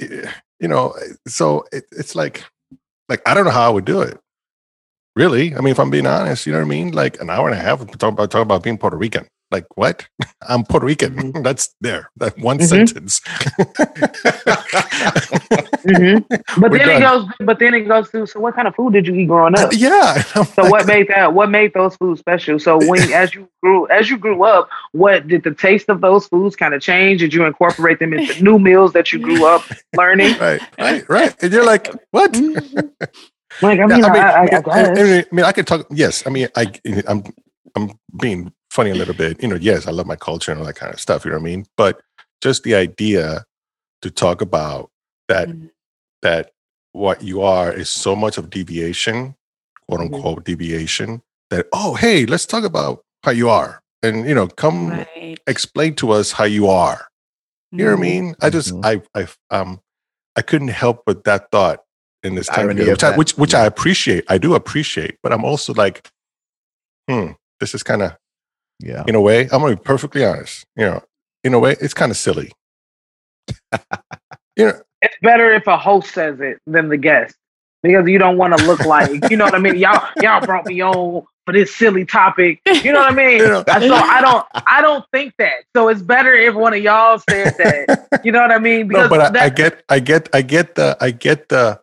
eh, 0.00 0.30
you 0.60 0.68
know. 0.68 0.94
So 1.26 1.64
it, 1.72 1.84
it's 1.90 2.14
like 2.14 2.44
like 3.08 3.20
I 3.26 3.34
don't 3.34 3.44
know 3.46 3.50
how 3.50 3.66
I 3.66 3.70
would 3.70 3.84
do 3.84 4.00
it. 4.00 4.16
Really, 5.16 5.54
I 5.56 5.58
mean, 5.60 5.72
if 5.72 5.80
I'm 5.80 5.90
being 5.90 6.06
honest, 6.06 6.46
you 6.46 6.52
know 6.52 6.58
what 6.58 6.66
I 6.66 6.68
mean. 6.68 6.92
Like 6.92 7.20
an 7.20 7.30
hour 7.30 7.48
and 7.48 7.58
a 7.58 7.60
half 7.60 7.80
talk 7.98 8.12
about 8.12 8.30
talk 8.30 8.42
about 8.42 8.62
being 8.62 8.78
Puerto 8.78 8.96
Rican. 8.96 9.26
Like 9.50 9.66
what? 9.76 10.06
I'm 10.48 10.64
Puerto 10.64 10.86
Rican. 10.86 11.14
Mhm. 11.32 11.42
That's 11.44 11.74
there. 11.80 12.10
That 12.16 12.38
one 12.38 12.58
Mhm. 12.58 12.68
sentence. 12.68 13.20
Mhm. 15.86 16.24
But 16.58 16.70
We're 16.70 16.78
then 16.78 16.88
done. 16.88 16.96
it 16.96 17.00
goes. 17.00 17.28
But 17.40 17.58
then 17.58 17.74
it 17.74 17.80
goes 17.82 18.10
to. 18.10 18.26
So, 18.26 18.40
what 18.40 18.54
kind 18.54 18.66
of 18.68 18.74
food 18.74 18.92
did 18.92 19.06
you 19.06 19.14
eat 19.14 19.26
growing 19.26 19.56
up? 19.56 19.70
yeah. 19.72 20.22
So 20.22 20.62
like, 20.62 20.70
what 20.70 20.86
made 20.86 21.08
that? 21.08 21.32
What 21.32 21.50
made 21.50 21.72
those 21.74 21.96
foods 21.96 22.20
special? 22.20 22.58
So 22.58 22.76
when 22.78 23.12
as 23.12 23.34
you 23.34 23.48
grew 23.62 23.88
as 23.88 24.10
you 24.10 24.18
grew 24.18 24.42
up, 24.42 24.68
what 24.92 25.28
did 25.28 25.44
the 25.44 25.52
taste 25.54 25.88
of 25.88 26.00
those 26.00 26.26
foods 26.26 26.56
kind 26.56 26.74
of 26.74 26.80
change? 26.82 27.20
Did 27.20 27.32
you 27.34 27.44
incorporate 27.44 27.98
them 28.00 28.12
into 28.12 28.42
new 28.42 28.58
meals 28.58 28.92
that 28.94 29.12
you 29.12 29.18
grew 29.20 29.44
up 29.46 29.62
learning? 29.96 30.36
Right, 30.38 30.62
right, 30.78 31.08
right. 31.08 31.34
And 31.42 31.52
you're 31.52 31.64
like, 31.64 31.88
what? 32.10 32.34
Like 33.62 33.78
I 33.78 33.86
Yeah, 33.86 33.86
mean, 33.86 34.04
I, 34.04 34.18
I, 34.18 34.42
I. 34.42 34.82
I 34.90 35.02
mean, 35.02 35.24
I 35.30 35.34
mean, 35.34 35.44
I 35.44 35.52
could 35.52 35.66
talk. 35.66 35.86
Yes, 35.90 36.26
I 36.26 36.30
mean, 36.30 36.48
I, 36.56 36.72
I'm, 37.06 37.22
I'm 37.74 37.98
being 38.20 38.52
funny 38.76 38.90
a 38.90 38.94
little 38.94 39.14
bit. 39.14 39.42
You 39.42 39.48
know, 39.48 39.56
yes, 39.56 39.88
I 39.88 39.90
love 39.90 40.06
my 40.06 40.16
culture 40.16 40.52
and 40.52 40.60
all 40.60 40.66
that 40.66 40.76
kind 40.76 40.92
of 40.94 41.00
stuff. 41.00 41.24
You 41.24 41.30
know 41.32 41.38
what 41.38 41.42
I 41.48 41.52
mean? 41.52 41.66
But 41.76 42.00
just 42.42 42.62
the 42.62 42.74
idea 42.74 43.44
to 44.02 44.10
talk 44.10 44.40
about 44.42 44.90
that, 45.28 45.48
Mhm. 45.48 45.70
that 46.22 46.52
what 46.92 47.22
you 47.22 47.42
are 47.42 47.72
is 47.72 47.90
so 47.90 48.14
much 48.14 48.38
of 48.38 48.50
deviation, 48.50 49.34
quote 49.88 50.00
Mhm. 50.00 50.14
unquote 50.14 50.44
deviation. 50.44 51.22
That 51.50 51.66
oh, 51.72 51.94
hey, 51.94 52.26
let's 52.26 52.46
talk 52.46 52.64
about 52.64 53.04
how 53.24 53.30
you 53.32 53.48
are, 53.48 53.80
and 54.02 54.28
you 54.28 54.34
know, 54.34 54.46
come 54.48 54.98
Right. 54.98 55.38
explain 55.46 55.94
to 55.96 56.10
us 56.12 56.32
how 56.32 56.44
you 56.44 56.68
are. 56.68 57.08
You 57.72 57.84
know 57.84 57.90
what 57.92 57.92
I 57.92 57.96
Mhm. 57.96 58.00
mean? 58.10 58.36
I 58.42 58.50
just 58.50 58.74
Mhm. 58.74 58.84
I 59.14 59.20
I 59.20 59.56
um 59.56 59.80
I 60.36 60.42
couldn't 60.42 60.68
help 60.84 61.04
but 61.06 61.24
that 61.24 61.50
thought 61.50 61.80
in 62.22 62.34
this 62.34 62.46
time 62.48 62.68
period, 62.76 62.90
which 62.92 63.04
I, 63.04 63.16
which 63.16 63.32
which 63.38 63.52
Yeah. 63.54 63.62
I 63.62 63.66
appreciate. 63.66 64.24
I 64.28 64.38
do 64.38 64.54
appreciate, 64.54 65.16
but 65.22 65.32
I'm 65.32 65.44
also 65.44 65.72
like, 65.72 66.10
hmm, 67.08 67.32
this 67.60 67.74
is 67.74 67.82
kind 67.82 68.02
of 68.02 68.16
yeah. 68.80 69.04
in 69.06 69.14
a 69.14 69.20
way. 69.20 69.42
I'm 69.42 69.60
gonna 69.60 69.76
be 69.76 69.82
perfectly 69.82 70.24
honest. 70.24 70.64
You 70.76 70.86
know, 70.86 71.02
in 71.44 71.54
a 71.54 71.58
way, 71.58 71.76
it's 71.80 71.94
kind 71.94 72.10
of 72.10 72.16
silly. 72.16 72.52
you 74.56 74.66
know, 74.66 74.80
it's 75.02 75.16
better 75.22 75.52
if 75.52 75.66
a 75.66 75.76
host 75.76 76.12
says 76.12 76.40
it 76.40 76.58
than 76.66 76.88
the 76.88 76.96
guest 76.96 77.36
because 77.82 78.08
you 78.08 78.18
don't 78.18 78.36
want 78.36 78.56
to 78.56 78.66
look 78.66 78.80
like 78.84 79.30
you 79.30 79.36
know 79.36 79.44
what 79.44 79.54
I 79.54 79.58
mean. 79.58 79.76
Y'all 79.76 80.08
y'all 80.20 80.44
brought 80.44 80.66
me 80.66 80.82
on 80.82 81.24
for 81.46 81.52
this 81.52 81.74
silly 81.74 82.04
topic. 82.04 82.60
You 82.66 82.92
know 82.92 83.00
what 83.00 83.12
I 83.12 83.14
mean? 83.14 83.38
You 83.38 83.48
know. 83.48 83.64
So 83.66 83.94
I 83.94 84.20
don't 84.20 84.46
I 84.54 84.82
don't 84.82 85.04
think 85.12 85.34
that. 85.38 85.64
So 85.74 85.88
it's 85.88 86.02
better 86.02 86.34
if 86.34 86.54
one 86.54 86.74
of 86.74 86.82
y'all 86.82 87.18
says 87.18 87.56
that. 87.56 88.08
You 88.24 88.32
know 88.32 88.40
what 88.40 88.50
I 88.50 88.58
mean? 88.58 88.88
no, 88.88 89.08
but 89.08 89.36
I, 89.36 89.44
I 89.44 89.48
get, 89.50 89.84
I 89.88 90.00
get, 90.00 90.28
I 90.32 90.42
get 90.42 90.74
the, 90.74 90.96
I 91.00 91.10
get 91.10 91.48
the. 91.48 91.80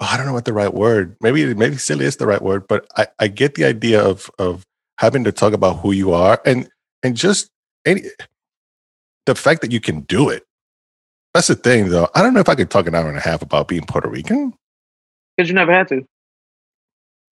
oh, 0.00 0.08
I 0.08 0.16
don't 0.16 0.26
know 0.26 0.32
what 0.32 0.44
the 0.44 0.52
right 0.52 0.72
word. 0.72 1.16
Maybe, 1.20 1.52
maybe 1.54 1.78
silly 1.78 2.04
is 2.04 2.16
the 2.16 2.26
right 2.26 2.40
word, 2.40 2.68
but 2.68 2.86
I, 2.96 3.08
I 3.18 3.28
get 3.28 3.54
the 3.54 3.64
idea 3.64 4.00
of 4.00 4.30
of 4.38 4.64
having 5.00 5.24
to 5.24 5.32
talk 5.32 5.54
about 5.54 5.78
who 5.78 5.92
you 5.92 6.12
are 6.12 6.38
and 6.44 6.68
and 7.02 7.16
just 7.16 7.50
any 7.86 8.02
the 9.24 9.34
fact 9.34 9.62
that 9.62 9.72
you 9.72 9.80
can 9.80 10.00
do 10.02 10.28
it. 10.28 10.44
That's 11.32 11.46
the 11.46 11.54
thing, 11.54 11.88
though. 11.88 12.08
I 12.14 12.22
don't 12.22 12.34
know 12.34 12.40
if 12.40 12.48
I 12.50 12.54
could 12.54 12.70
talk 12.70 12.86
an 12.86 12.94
hour 12.94 13.08
and 13.08 13.16
a 13.16 13.20
half 13.20 13.40
about 13.40 13.66
being 13.68 13.84
Puerto 13.86 14.08
Rican, 14.08 14.52
because 15.36 15.48
you 15.48 15.54
never 15.54 15.72
had 15.72 15.88
to. 15.88 16.04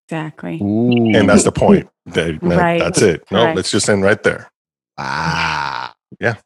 Exactly. 0.07 0.59
Ooh. 0.63 1.15
and 1.15 1.29
that's 1.29 1.45
the 1.45 1.53
point. 1.53 1.89
That, 2.07 2.41
that- 2.41 2.43
Right. 2.43 2.79
That's 2.81 3.03
it. 3.03 3.25
No, 3.31 3.43
Correct. 3.43 3.57
let's 3.57 3.71
just 3.71 3.89
end 3.91 4.03
right 4.03 4.23
there. 4.23 4.51
Ah. 4.97 5.95
Yeah. 6.21 6.37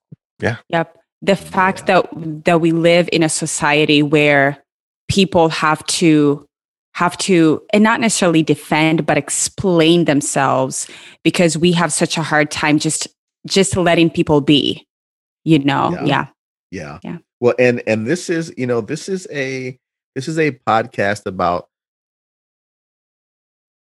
Yeah. 0.40 0.56
Yep. 0.70 0.98
The 1.22 1.36
fact 1.36 1.86
that 1.86 2.08
that 2.44 2.60
we 2.60 2.72
live 2.72 3.08
in 3.12 3.22
a 3.22 3.28
society 3.28 4.02
where 4.02 4.58
people 5.08 5.48
have 5.50 5.84
to 5.86 6.48
have 6.94 7.16
to 7.18 7.62
and 7.72 7.82
not 7.82 8.00
necessarily 8.00 8.42
defend 8.42 9.06
but 9.06 9.16
explain 9.16 10.04
themselves 10.04 10.86
because 11.24 11.56
we 11.56 11.72
have 11.72 11.92
such 11.92 12.18
a 12.18 12.22
hard 12.22 12.50
time 12.50 12.78
just 12.78 13.08
just 13.46 13.76
letting 13.76 14.10
people 14.10 14.40
be. 14.40 14.86
You 15.44 15.58
know. 15.60 15.90
Yeah. 15.92 16.04
Yeah. 16.04 16.26
Yeah. 16.70 16.98
Yeah. 17.02 17.18
Well, 17.40 17.54
and 17.58 17.82
and 17.86 18.06
this 18.06 18.30
is, 18.30 18.52
you 18.56 18.66
know, 18.66 18.80
this 18.80 19.08
is 19.08 19.26
a 19.32 19.78
this 20.14 20.28
is 20.28 20.38
a 20.38 20.52
podcast 20.52 21.26
about 21.26 21.68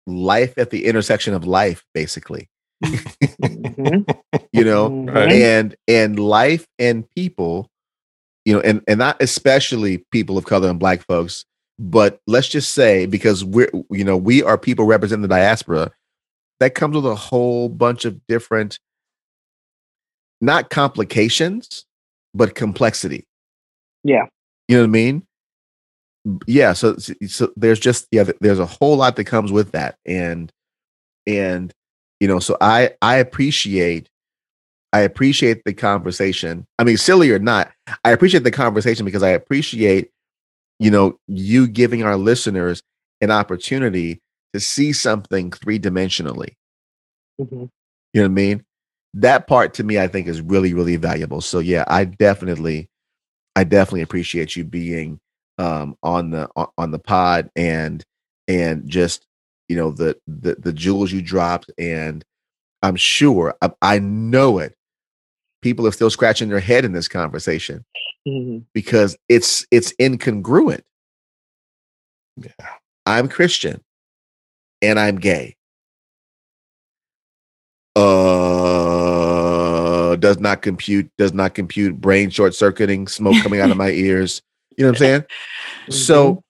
life 0.06 0.54
at 0.58 0.70
the 0.70 0.86
intersection 0.86 1.34
of 1.34 1.44
life, 1.46 1.84
basically. 1.94 2.48
Mhm. 2.84 4.04
You 4.52 4.64
know, 4.64 4.88
Right. 4.88 5.28
Mhm. 5.28 5.40
and 5.40 5.76
and 5.86 6.18
life 6.18 6.66
and 6.78 7.08
people, 7.10 7.70
you 8.44 8.52
know, 8.54 8.60
and 8.60 8.82
and 8.88 8.98
not 8.98 9.20
especially 9.22 10.04
people 10.10 10.36
of 10.38 10.44
color 10.46 10.68
and 10.68 10.78
black 10.78 11.04
folks, 11.06 11.44
but 11.78 12.20
let's 12.26 12.48
just 12.48 12.72
say 12.72 13.06
because 13.06 13.44
we're 13.44 13.70
you 13.90 14.04
know 14.04 14.16
we 14.16 14.42
are 14.42 14.58
people 14.58 14.84
representing 14.84 15.22
the 15.22 15.28
diaspora, 15.28 15.90
that 16.60 16.74
comes 16.74 16.96
with 16.96 17.06
a 17.06 17.14
whole 17.14 17.68
bunch 17.68 18.04
of 18.04 18.20
different, 18.26 18.78
not 20.40 20.70
complications, 20.70 21.84
but 22.34 22.54
complexity. 22.54 23.26
Yeah. 24.04 24.26
You 24.68 24.76
know 24.76 24.82
what 24.82 24.88
I 24.88 24.90
mean? 24.90 25.26
Yeah. 26.46 26.72
So, 26.72 26.96
so 26.96 27.52
there's 27.56 27.80
just 27.80 28.06
yeah, 28.10 28.24
there's 28.40 28.58
a 28.58 28.66
whole 28.66 28.96
lot 28.96 29.16
that 29.16 29.24
comes 29.24 29.52
with 29.52 29.72
that, 29.72 29.96
and 30.04 30.52
and 31.26 31.72
you 32.20 32.28
know, 32.28 32.38
so 32.38 32.56
I 32.60 32.90
I 33.00 33.16
appreciate 33.16 34.08
I 34.92 35.00
appreciate 35.00 35.64
the 35.64 35.74
conversation. 35.74 36.66
I 36.78 36.84
mean, 36.84 36.96
silly 36.96 37.30
or 37.30 37.38
not, 37.38 37.70
I 38.04 38.10
appreciate 38.10 38.44
the 38.44 38.50
conversation 38.50 39.04
because 39.04 39.22
I 39.22 39.30
appreciate 39.30 40.10
you 40.78 40.90
know 40.90 41.18
you 41.26 41.66
giving 41.66 42.02
our 42.02 42.16
listeners 42.16 42.82
an 43.20 43.30
opportunity 43.30 44.20
to 44.52 44.60
see 44.60 44.92
something 44.92 45.50
three 45.50 45.78
dimensionally. 45.78 46.54
Mhm. 47.40 47.70
You 48.12 48.22
know 48.22 48.22
what 48.22 48.24
I 48.24 48.28
mean? 48.28 48.64
That 49.14 49.46
part 49.46 49.74
to 49.74 49.84
me, 49.84 49.98
I 49.98 50.08
think, 50.08 50.26
is 50.28 50.40
really, 50.40 50.74
really 50.74 50.96
valuable. 50.96 51.40
So 51.40 51.58
yeah, 51.58 51.84
I 51.88 52.04
definitely, 52.04 52.88
I 53.56 53.64
definitely 53.64 54.02
appreciate 54.02 54.56
you 54.56 54.64
being 54.64 55.18
um, 55.58 55.96
on 56.02 56.30
the 56.30 56.48
on, 56.56 56.68
on 56.78 56.90
the 56.90 56.98
pod 56.98 57.50
and 57.56 58.04
and 58.46 58.88
just 58.88 59.26
you 59.68 59.76
know 59.76 59.90
the 59.90 60.16
the 60.26 60.56
the 60.56 60.72
jewels 60.72 61.12
you 61.12 61.22
dropped, 61.22 61.70
and 61.78 62.24
I'm 62.82 62.96
sure 62.96 63.54
I, 63.60 63.70
I 63.82 63.98
know 63.98 64.58
it. 64.58 64.74
People 65.60 65.86
are 65.86 65.92
still 65.92 66.10
scratching 66.10 66.48
their 66.48 66.60
head 66.60 66.84
in 66.84 66.92
this 66.92 67.08
conversation 67.08 67.84
Mhm. 68.28 68.64
because 68.74 69.16
it's 69.28 69.66
it's 69.70 69.92
incongruent. 69.94 70.82
Yeah. 72.36 72.50
I'm 73.06 73.28
Christian 73.28 73.82
and 74.82 74.98
I'm 75.00 75.16
gay. 75.16 75.56
Uh 78.38 80.16
does 80.16 80.38
not 80.38 80.62
compute, 80.62 81.10
does 81.18 81.32
not 81.32 81.54
compute 81.54 82.00
brain 82.00 82.30
short 82.30 82.54
circuiting, 82.54 83.06
smoke 83.06 83.42
coming 83.42 83.60
out 83.60 83.70
of 83.70 83.76
my 83.84 83.90
ears. 83.90 84.42
You 84.76 84.84
know 84.84 84.90
what 84.90 84.96
I'm 85.00 85.06
saying? 85.06 85.24
So 85.90 86.42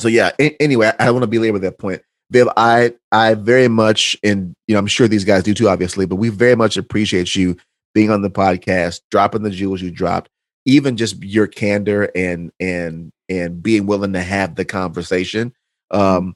so 0.00 0.08
yeah, 0.08 0.30
a- 0.38 0.60
anyway, 0.62 0.92
I 0.98 1.04
don't 1.06 1.14
want 1.14 1.22
to 1.24 1.28
belabor 1.28 1.58
that 1.60 1.78
point. 1.78 2.02
Viv, 2.30 2.48
I 2.56 2.92
I 3.12 3.34
very 3.34 3.68
much 3.68 4.16
and 4.22 4.54
you 4.66 4.74
know, 4.74 4.78
I'm 4.78 4.86
sure 4.86 5.08
these 5.08 5.24
guys 5.24 5.42
do 5.42 5.54
too, 5.54 5.68
obviously, 5.68 6.06
but 6.06 6.16
we 6.16 6.28
very 6.28 6.54
much 6.56 6.76
appreciate 6.76 7.34
you 7.36 7.56
being 7.94 8.10
on 8.10 8.20
the 8.22 8.30
podcast, 8.30 9.00
dropping 9.10 9.42
the 9.42 9.50
jewels 9.50 9.80
you 9.80 9.90
dropped, 9.90 10.28
even 10.66 10.96
just 10.98 11.22
your 11.22 11.46
candor 11.46 12.10
and 12.14 12.52
and 12.60 13.10
and 13.30 13.62
being 13.62 13.86
willing 13.86 14.12
to 14.12 14.22
have 14.22 14.54
the 14.56 14.64
conversation. 14.66 15.54
Um 15.90 16.34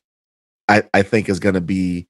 I, 0.68 0.84
I 0.94 1.02
think 1.02 1.28
is 1.28 1.40
gonna 1.40 1.60
be 1.60 2.06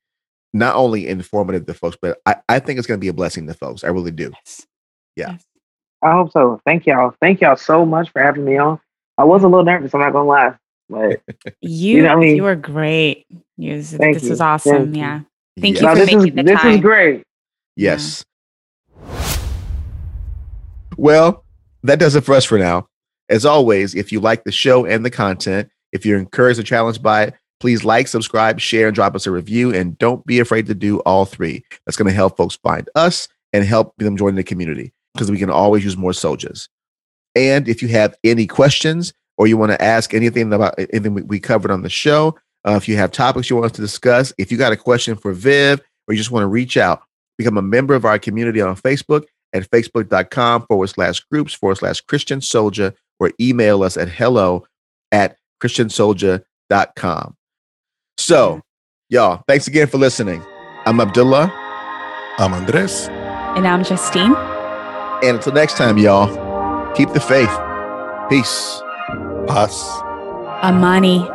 not 0.52 0.76
only 0.76 1.08
informative 1.08 1.64
to 1.66 1.74
folks, 1.74 1.96
but 2.00 2.18
I, 2.26 2.36
I 2.48 2.58
think 2.60 2.78
it's 2.78 2.86
gonna 2.86 2.98
be 2.98 3.08
a 3.08 3.12
blessing 3.12 3.46
to 3.48 3.54
folks. 3.54 3.82
I 3.84 3.88
really 3.88 4.10
do. 4.10 4.30
Yes. 4.34 4.66
Yeah. 5.16 5.30
Yes. 5.32 5.44
I 6.02 6.12
hope 6.12 6.30
so. 6.32 6.60
Thank 6.66 6.86
y'all. 6.86 7.14
Thank 7.20 7.40
y'all 7.40 7.56
so 7.56 7.84
much 7.84 8.10
for 8.10 8.22
having 8.22 8.44
me 8.44 8.56
on. 8.58 8.78
I 9.18 9.24
was 9.24 9.42
a 9.42 9.48
little 9.48 9.64
nervous. 9.64 9.92
I'm 9.94 10.00
not 10.00 10.12
gonna 10.12 10.28
lie, 10.28 10.54
but 10.88 11.20
You, 11.60 12.02
know 12.02 12.08
I 12.08 12.16
mean? 12.16 12.36
you 12.36 12.42
were 12.42 12.54
great. 12.56 13.26
You 13.58 13.76
was- 13.76 13.92
Thank 13.92 14.14
this 14.14 14.24
you. 14.24 14.30
was 14.30 14.40
awesome. 14.40 14.92
Thank 14.92 14.96
you. 14.96 15.00
yeah. 15.02 15.20
Thank 15.60 15.74
Yes. 15.76 15.80
you 15.82 15.86
no, 15.86 15.92
for 15.94 15.98
this 16.00 16.14
is 16.14 16.22
the 16.34 16.42
this 16.42 16.60
time. 16.60 16.72
is 16.74 16.80
great. 16.80 17.22
Yes. 17.76 18.24
Well, 20.96 21.44
that 21.82 21.98
does 21.98 22.14
it 22.14 22.24
for 22.24 22.34
us 22.34 22.44
for 22.44 22.58
now. 22.58 22.86
As 23.28 23.44
always, 23.44 23.94
if 23.94 24.10
you 24.10 24.20
like 24.20 24.44
the 24.44 24.52
show 24.52 24.84
and 24.84 25.04
the 25.04 25.10
content, 25.10 25.70
if 25.92 26.04
you're 26.04 26.18
encouraged 26.18 26.58
or 26.58 26.64
challenged 26.64 27.02
by 27.02 27.24
it, 27.24 27.34
please 27.60 27.84
like, 27.84 28.08
subscribe, 28.08 28.58
share, 28.58 28.88
and 28.88 28.94
drop 28.94 29.14
us 29.14 29.26
a 29.26 29.30
review. 29.30 29.72
And 29.72 29.96
don't 29.98 30.24
be 30.26 30.40
afraid 30.40 30.66
to 30.66 30.74
do 30.74 30.98
all 31.00 31.26
three. 31.26 31.64
That's 31.84 31.96
going 31.96 32.08
to 32.08 32.14
help 32.14 32.36
folks 32.36 32.56
find 32.56 32.88
us 32.94 33.28
and 33.52 33.64
help 33.64 33.94
them 33.98 34.16
join 34.16 34.34
the 34.34 34.42
community 34.42 34.92
because 35.14 35.30
we 35.30 35.38
can 35.38 35.50
always 35.50 35.84
use 35.84 35.96
more 35.96 36.12
soldiers. 36.12 36.68
And 37.34 37.68
if 37.68 37.82
you 37.82 37.88
have 37.88 38.14
any 38.24 38.46
questions 38.46 39.12
or 39.38 39.46
you 39.46 39.56
want 39.56 39.72
to 39.72 39.82
ask 39.82 40.14
anything 40.14 40.52
about 40.52 40.78
anything 40.78 41.26
we- 41.26 41.40
covered 41.40 41.70
on 41.70 41.82
the 41.82 41.90
show, 41.90 42.36
uh, 42.66 42.72
if 42.72 42.88
you 42.88 42.96
have 42.96 43.12
topics 43.12 43.48
you 43.48 43.56
want 43.56 43.66
us 43.66 43.76
to 43.76 43.80
discuss, 43.80 44.32
if 44.38 44.50
you 44.50 44.58
got 44.58 44.72
a 44.72 44.76
question 44.76 45.16
for 45.16 45.32
Viv 45.32 45.80
or 46.06 46.14
you 46.14 46.18
just 46.18 46.30
want 46.30 46.42
to 46.42 46.48
reach 46.48 46.76
out, 46.76 47.02
become 47.38 47.56
a 47.56 47.62
member 47.62 47.94
of 47.94 48.04
our 48.04 48.18
community 48.18 48.60
on 48.60 48.76
Facebook 48.76 49.24
at 49.52 49.68
facebook.com 49.70 50.66
forward 50.66 50.88
slash 50.88 51.20
groups 51.20 51.52
forward 51.52 51.78
slash 51.78 52.00
Christian 52.02 52.40
Soldier 52.40 52.94
or 53.18 53.32
email 53.40 53.82
us 53.82 53.96
at 53.96 54.08
hello 54.08 54.64
at 55.12 55.36
christiansoldier.com. 55.62 57.36
So, 58.18 58.60
y'all, 59.08 59.42
thanks 59.46 59.66
again 59.66 59.86
for 59.86 59.98
listening. 59.98 60.42
I'm 60.86 61.00
Abdullah. 61.00 61.52
I'm 62.38 62.54
Andres. 62.54 63.08
And 63.56 63.66
I'm 63.66 63.84
Justine. 63.84 64.34
And 65.22 65.36
until 65.36 65.52
next 65.52 65.76
time, 65.76 65.98
y'all, 65.98 66.94
keep 66.94 67.12
the 67.12 67.20
faith. 67.20 67.50
Peace. 68.30 68.80
Paz. 69.46 69.82
Amani. 70.62 71.28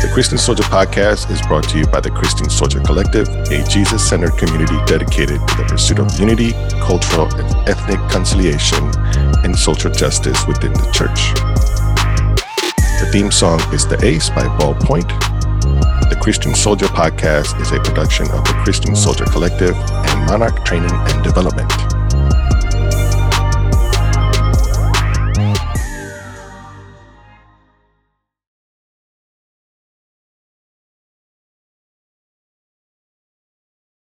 The 0.00 0.08
Christian 0.12 0.38
Soldier 0.38 0.62
Podcast 0.62 1.28
is 1.28 1.42
brought 1.42 1.68
to 1.70 1.78
you 1.78 1.84
by 1.84 1.98
the 1.98 2.10
Christian 2.10 2.48
Soldier 2.48 2.78
Collective, 2.78 3.28
a 3.28 3.64
Jesus 3.68 4.08
centered 4.08 4.38
community 4.38 4.76
dedicated 4.86 5.40
to 5.48 5.56
the 5.56 5.64
pursuit 5.66 5.98
of 5.98 6.06
unity, 6.20 6.52
cultural 6.78 7.26
and 7.34 7.68
ethnic 7.68 7.98
conciliation, 8.08 8.78
and 9.42 9.58
social 9.58 9.90
justice 9.90 10.46
within 10.46 10.72
the 10.72 10.88
church. 10.92 11.34
The 13.00 13.10
theme 13.10 13.32
song 13.32 13.58
is 13.74 13.88
The 13.88 13.98
Ace 14.04 14.30
by 14.30 14.44
Ballpoint. 14.56 15.08
The 16.08 16.18
Christian 16.22 16.54
Soldier 16.54 16.86
Podcast 16.86 17.60
is 17.60 17.72
a 17.72 17.80
production 17.80 18.30
of 18.30 18.44
the 18.44 18.54
Christian 18.62 18.94
Soldier 18.94 19.24
Collective 19.24 19.74
and 19.74 20.26
Monarch 20.26 20.64
Training 20.64 20.94
and 20.94 21.24
Development. 21.24 21.97